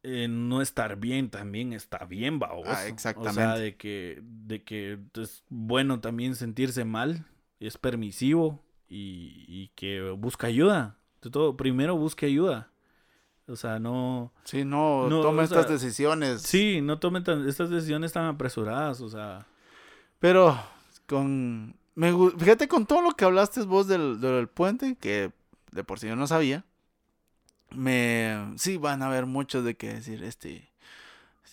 eh, 0.04 0.28
no 0.28 0.62
estar 0.62 0.98
bien 0.98 1.30
también 1.30 1.72
está 1.72 2.06
bien, 2.06 2.38
babos. 2.40 2.68
Ah, 2.68 2.74
O 2.74 2.76
sea, 2.76 2.88
exactamente. 2.88 3.62
de 3.62 3.76
que, 3.78 4.20
de 4.22 4.64
que 4.64 5.00
es 5.16 5.44
bueno 5.50 6.02
también 6.02 6.36
sentirse 6.36 6.84
mal, 6.84 7.26
es 7.62 7.78
permisivo 7.78 8.62
y, 8.90 9.46
y 9.48 9.70
que 9.76 10.02
busca 10.12 10.48
ayuda. 10.48 10.98
De 11.22 11.30
todo, 11.30 11.56
primero 11.56 11.96
busque 11.96 12.26
ayuda. 12.26 12.73
O 13.48 13.56
sea, 13.58 13.78
no... 13.80 14.32
Sí, 14.46 14.64
no, 14.64 15.10
No, 15.10 15.22
toma 15.22 15.44
estas 15.44 15.66
sea, 15.66 15.74
decisiones. 15.74 16.42
Sí, 16.42 16.80
no 16.82 17.00
tomen 17.00 17.24
tan- 17.24 17.48
estas 17.48 17.70
decisiones 17.70 18.14
tan 18.14 18.26
apresuradas, 18.26 19.02
o 19.02 19.10
sea... 19.10 19.46
Pero 20.20 20.58
con... 21.08 21.76
Me, 21.96 22.12
fíjate 22.38 22.68
con 22.68 22.86
todo 22.86 23.02
lo 23.02 23.12
que 23.12 23.26
hablaste 23.26 23.62
vos 23.64 23.88
del, 23.88 24.22
del 24.22 24.48
puente, 24.48 24.96
que 25.00 25.32
de 25.72 25.84
por 25.84 26.00
sí 26.00 26.08
yo 26.08 26.16
no 26.16 26.26
sabía. 26.28 26.64
Me... 27.72 28.54
Sí, 28.58 28.78
van 28.78 29.02
a 29.04 29.08
haber 29.08 29.26
muchos 29.26 29.64
de 29.66 29.76
que 29.76 29.94
decir, 29.96 30.24
este... 30.24 30.72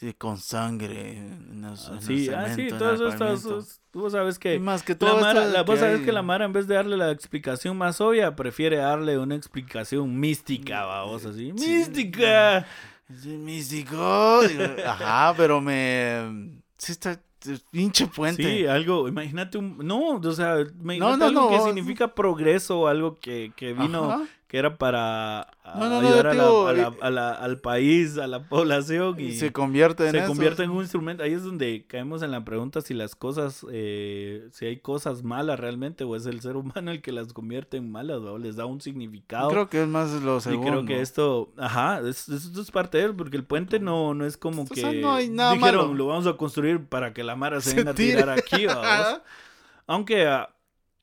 Sí, 0.01 0.15
con 0.15 0.39
sangre. 0.39 1.19
en 1.19 1.77
Sí, 2.01 2.31
ah, 2.31 2.47
sí, 2.49 2.55
cemento, 2.55 2.89
el 2.89 2.95
eso 2.95 3.09
está... 3.09 3.19
pavimento. 3.19 3.67
Vos 3.93 4.13
sabes 4.13 4.39
que... 4.39 4.59
Más 4.59 4.83
que 4.83 4.95
La 4.95 4.99
todo 4.99 5.21
Mara, 5.21 5.41
esto 5.43 5.53
la, 5.53 5.59
que 5.63 5.71
vos 5.71 5.79
sabes 5.79 6.01
que 6.01 6.11
la 6.11 6.23
Mara 6.23 6.47
en 6.47 6.55
vez 6.55 6.67
de 6.67 6.75
darle 6.75 6.97
la 6.97 7.11
explicación 7.11 7.77
más 7.77 8.01
obvia, 8.01 8.35
prefiere 8.35 8.79
darle 8.79 9.19
una 9.19 9.35
explicación 9.35 10.19
mística, 10.19 10.87
vamos 10.87 11.27
así. 11.27 11.53
Sí. 11.55 11.69
¡Mística! 11.69 12.67
Es 13.11 13.27
místico. 13.27 14.41
Ajá, 14.87 15.35
pero 15.37 15.61
me... 15.61 16.63
Sí 16.79 16.93
está... 16.93 17.21
es 17.45 17.61
Pinche 17.71 18.07
puente. 18.07 18.43
Sí, 18.43 18.67
algo, 18.67 19.07
imagínate 19.07 19.59
un... 19.59 19.87
No, 19.87 20.13
o 20.13 20.33
sea, 20.33 20.61
imagínate 20.61 21.19
no, 21.19 21.27
algo 21.27 21.51
que 21.51 21.57
no. 21.59 21.67
significa 21.67 22.15
progreso, 22.15 22.89
algo 22.89 23.19
que, 23.21 23.53
que 23.55 23.75
vino, 23.75 24.13
Ajá. 24.13 24.23
Que 24.51 24.59
era 24.59 24.79
para 24.79 25.47
No, 25.79 25.89
no, 25.89 26.01
ayudar 26.01 26.27
a 26.27 26.35
la- 26.35 26.43
digo, 26.43 26.67
a 26.67 26.73
la- 26.73 26.93
a 27.03 27.11
la- 27.11 27.31
al 27.31 27.61
país, 27.61 28.19
a 28.19 28.27
la 28.27 28.49
población 28.49 29.15
y 29.21 29.27
Y 29.27 29.33
se 29.37 29.53
convierte 29.53 30.07
en 30.07 30.11
se 30.11 30.19
eso. 30.19 30.27
convierte 30.27 30.65
en 30.65 30.71
un 30.71 30.81
instrumento. 30.83 31.23
Ahí 31.23 31.35
es 31.35 31.45
donde 31.45 31.85
caemos 31.87 32.23
en 32.25 32.33
la 32.33 32.45
pregunta 32.45 32.81
si 32.81 32.93
las 32.93 33.15
cosas, 33.15 33.65
eh, 33.71 34.49
si 34.51 34.67
hay 34.67 34.79
cosas 34.79 35.23
malas 35.23 35.61
realmente 35.61 36.03
o 36.03 36.17
es 36.17 36.27
el 36.27 36.41
ser 36.41 36.57
humano 36.57 36.91
el 36.91 37.01
que 37.01 37.13
las 37.13 37.33
convierte 37.33 37.77
en 37.77 37.93
malas 37.93 38.17
o 38.23 38.39
les 38.39 38.57
da 38.57 38.67
un 38.67 38.81
significado. 38.81 39.51
Creo 39.51 39.69
que 39.69 39.83
es 39.83 39.89
más 39.89 40.11
lo 40.21 40.39
y 40.39 40.41
segundo. 40.41 40.69
creo 40.69 40.85
que 40.85 41.01
esto, 41.01 41.53
ajá, 41.57 42.01
es- 42.01 42.29
esto 42.29 42.61
es 42.61 42.73
parte 42.73 42.99
de 42.99 43.05
él, 43.05 43.15
porque 43.15 43.37
el 43.37 43.45
puente 43.45 43.79
no, 43.79 44.15
no 44.15 44.27
es 44.27 44.37
como 44.37 44.63
O 44.63 44.67
que 44.67 44.81
sea, 44.81 44.91
no 44.91 45.13
hay 45.15 45.29
nada 45.29 45.53
dijeron, 45.53 45.83
malo. 45.83 45.95
lo 45.95 46.07
vamos 46.09 46.27
a 46.27 46.33
construir 46.37 46.85
para 46.87 47.13
que 47.15 47.23
la 47.23 47.37
Mara 47.37 47.61
se, 47.61 47.71
Se 47.71 47.77
venga 47.77 47.93
a 47.93 47.95
tirar 47.95 48.31
aquí. 48.31 48.67
Aunque 49.87 50.27
ah, 50.27 50.51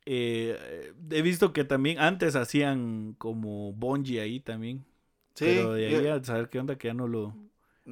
eh, 0.10 0.94
he 1.12 1.22
visto 1.22 1.52
que 1.52 1.66
también 1.66 2.00
antes 2.00 2.36
hacían 2.38 3.14
como 3.18 3.74
bungee 3.74 4.22
ahí 4.22 4.40
también. 4.40 4.86
Sí. 5.34 5.46
pero 5.46 5.74
de 5.74 5.88
ahí 5.88 6.04
yo- 6.04 6.14
a 6.16 6.24
saber 6.24 6.50
qué 6.50 6.60
onda 6.60 6.78
que 6.78 6.88
ya 6.88 6.94
no 6.94 7.08
lo... 7.08 7.36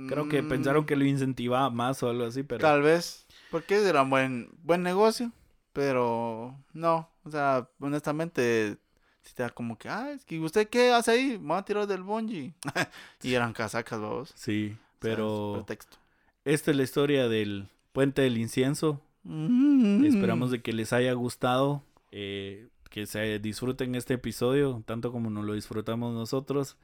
Creo 0.07 0.27
que 0.27 0.41
Mm, 0.41 0.49
pensaron 0.49 0.85
que 0.85 0.95
lo 0.95 1.05
incentivaba 1.05 1.69
más 1.69 2.01
o 2.03 2.09
algo 2.09 2.25
así, 2.25 2.43
pero... 2.43 2.59
Tal 2.61 2.81
vez. 2.81 3.25
Porque 3.51 3.75
era 3.75 4.01
un 4.01 4.09
buen, 4.09 4.49
buen 4.63 4.81
negocio. 4.83 5.31
Pero 5.73 6.57
no. 6.73 7.09
O 7.23 7.29
sea, 7.31 7.69
honestamente. 7.79 8.77
Si 9.23 9.33
te 9.33 9.43
da 9.43 9.49
como 9.49 9.77
que, 9.77 9.89
ah, 9.89 10.11
es 10.11 10.23
que 10.25 10.39
¿usted 10.39 10.67
qué 10.69 10.91
hace 10.91 11.11
ahí? 11.11 11.37
Me 11.39 11.47
voy 11.49 11.57
a 11.57 11.61
tirar 11.65 11.87
del 11.87 12.03
bungee. 12.03 12.53
y 13.23 13.33
eran 13.33 13.53
casacas, 13.53 13.99
vamos. 13.99 14.31
Sí, 14.35 14.77
pero 14.99 15.53
pretexto. 15.65 15.97
esta 16.43 16.71
es 16.71 16.77
la 16.77 16.83
historia 16.83 17.27
del 17.27 17.67
puente 17.91 18.21
del 18.21 18.37
incienso. 18.37 19.01
Mm. 19.23 20.05
Esperamos 20.05 20.51
de 20.51 20.61
que 20.61 20.73
les 20.73 20.93
haya 20.93 21.13
gustado, 21.13 21.81
eh, 22.17 22.69
que 22.89 23.05
se 23.05 23.39
disfruten 23.39 23.93
este 23.95 24.13
episodio, 24.13 24.81
tanto 24.85 25.11
como 25.11 25.29
nos 25.29 25.43
lo 25.43 25.53
disfrutamos 25.53 26.13
nosotros. 26.13 26.77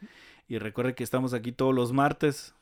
Y 0.50 0.58
recuerden 0.58 0.94
que 0.94 1.06
estamos 1.06 1.34
aquí 1.34 1.54
todos 1.54 1.74
los 1.74 1.94
martes. 1.94 2.54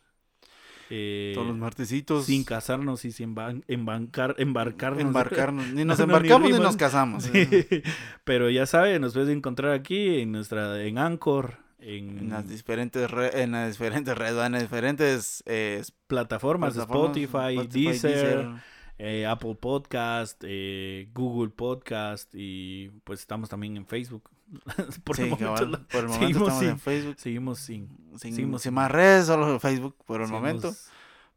eh, 0.92 1.32
Todos 1.34 1.48
los 1.48 1.58
martesitos. 1.58 2.26
sin 2.26 2.44
casarnos 2.44 3.06
y 3.06 3.12
sin 3.12 3.36
embarcar, 3.68 4.36
embarcarnos. 4.38 5.02
embarcarnos. 5.02 5.68
Ni 5.74 5.84
nos 5.86 5.98
No, 6.00 6.06
ni 6.06 6.14
embarcamos 6.14 6.52
ni, 6.52 6.60
nos 6.60 6.78
casamos. 6.78 7.24
Sí. 7.24 7.32
Pero 8.24 8.50
ya 8.52 8.66
saben, 8.68 9.02
nos 9.02 9.14
puedes 9.14 9.30
encontrar 9.30 9.72
aquí 9.74 10.20
en 10.22 10.32
nuestra, 10.32 10.84
en 10.84 10.98
Anchor, 11.00 11.58
en, 11.80 12.20
En 12.20 12.30
las 12.30 12.48
diferentes 12.48 13.10
re- 13.10 13.42
en 13.42 13.52
las 13.54 13.72
diferentes 13.72 14.16
redes, 14.18 14.46
en 14.46 14.52
las 14.52 14.62
diferentes 14.62 15.42
eh, 15.48 15.82
plataformas, 16.08 16.74
plataformas, 16.74 17.16
Spotify, 17.16 17.58
Spotify, 17.58 17.86
Deezer, 17.92 18.50
eh, 19.00 19.26
Apple 19.26 19.56
Podcast, 19.56 20.44
eh, 20.46 21.10
Google 21.14 21.50
Podcast 21.50 22.30
y 22.34 22.90
pues 23.04 23.22
estamos 23.22 23.50
también 23.50 23.76
en 23.78 23.86
Facebook. 23.88 24.30
Por 25.04 25.16
Sí, 25.16 25.24
el 25.24 25.30
momento, 25.30 25.66
la- 25.66 25.80
por 25.88 26.02
el 26.02 26.08
momento 26.10 26.20
seguimos 26.20 26.42
estamos 26.42 26.60
sin- 26.60 26.70
en 26.70 26.80
Facebook. 26.80 27.16
seguimos 27.18 27.60
sin. 27.60 27.88
Sin, 28.18 28.34
seguimos 28.36 28.62
sin 28.62 28.74
más 28.74 28.92
redes, 28.92 29.26
solo 29.28 29.60
Facebook 29.60 29.96
por 30.06 30.22
el 30.22 30.28
seguimos- 30.28 30.42
momento. 30.42 30.76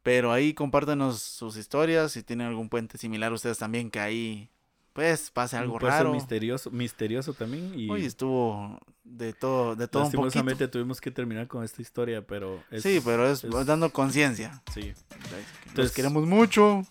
Pero 0.03 0.33
ahí 0.33 0.53
compártenos 0.55 1.21
sus 1.23 1.57
historias. 1.57 2.11
Si 2.13 2.23
tienen 2.25 2.49
algún 2.49 2.69
puente 2.69 2.99
similar 2.99 3.33
ustedes 3.33 3.59
también, 3.59 3.91
que 3.91 4.01
ahí 4.01 4.49
pues 4.95 5.31
pase 5.31 5.57
algo 5.57 5.75
un 5.75 5.81
raro. 5.81 6.13
misterioso, 6.13 6.71
misterioso 6.71 7.33
también 7.33 7.73
y 7.79 7.89
Hoy 7.89 8.05
estuvo 8.05 8.79
de 9.05 9.33
todo, 9.33 9.75
de 9.77 9.89
todo 9.89 10.05
un 10.07 10.13
poquito. 10.13 10.69
tuvimos 10.71 11.01
que 11.01 11.11
terminar 11.11 11.47
con 11.49 11.65
esta 11.65 11.81
historia, 11.81 12.27
pero 12.27 12.63
es- 12.71 12.83
sí, 12.83 13.01
pero 13.05 13.27
es, 13.31 13.45
es- 13.45 13.67
dando 13.67 13.91
conciencia. 13.93 14.63
sí. 14.75 14.89
Los 14.91 15.69
Entonces, 15.69 15.95
queremos 15.95 16.27
mucho. 16.27 16.83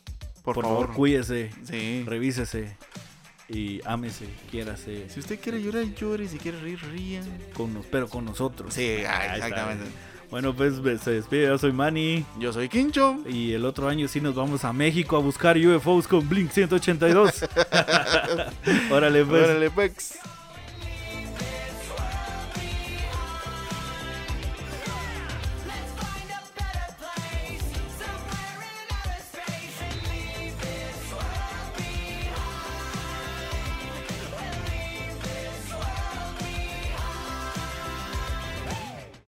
Por, 0.44 0.56
Por, 0.56 0.64
favor. 0.64 0.80
favor, 0.82 0.96
cuídese, 0.96 1.52
Sí. 1.64 2.04
revísese 2.06 2.76
Y 3.48 3.82
ámese, 3.86 4.28
quiérase. 4.50 5.10
Si 5.10 5.20
usted 5.20 5.40
quiere 5.40 5.62
llorar, 5.62 5.84
llore. 5.96 6.28
Si 6.28 6.38
quiere 6.38 6.60
reír, 6.62 6.80
ría. 6.90 7.22
Con 7.54 7.74
nos, 7.74 7.86
pero 7.86 8.08
con 8.08 8.24
nosotros. 8.24 8.74
Sí, 8.74 9.00
ah, 9.08 9.36
exactamente. 9.36 9.86
Bueno, 10.30 10.56
pues 10.56 10.76
se 11.02 11.12
despide. 11.12 11.48
Yo 11.48 11.58
soy 11.58 11.74
Manny. 11.74 12.26
Yo 12.40 12.54
soy 12.54 12.70
Quincho. 12.70 13.18
Y 13.28 13.52
el 13.52 13.66
otro 13.66 13.90
año 13.90 14.08
sí 14.08 14.22
nos 14.22 14.36
vamos 14.36 14.64
a 14.64 14.72
México 14.72 15.18
a 15.18 15.20
buscar 15.20 15.58
UFOs 15.58 16.08
con 16.08 16.30
Blink 16.30 16.52
182. 16.52 17.44
Órale, 18.92 19.26
pues. 19.26 19.44
Órale, 19.44 19.70
pues. 19.70 20.18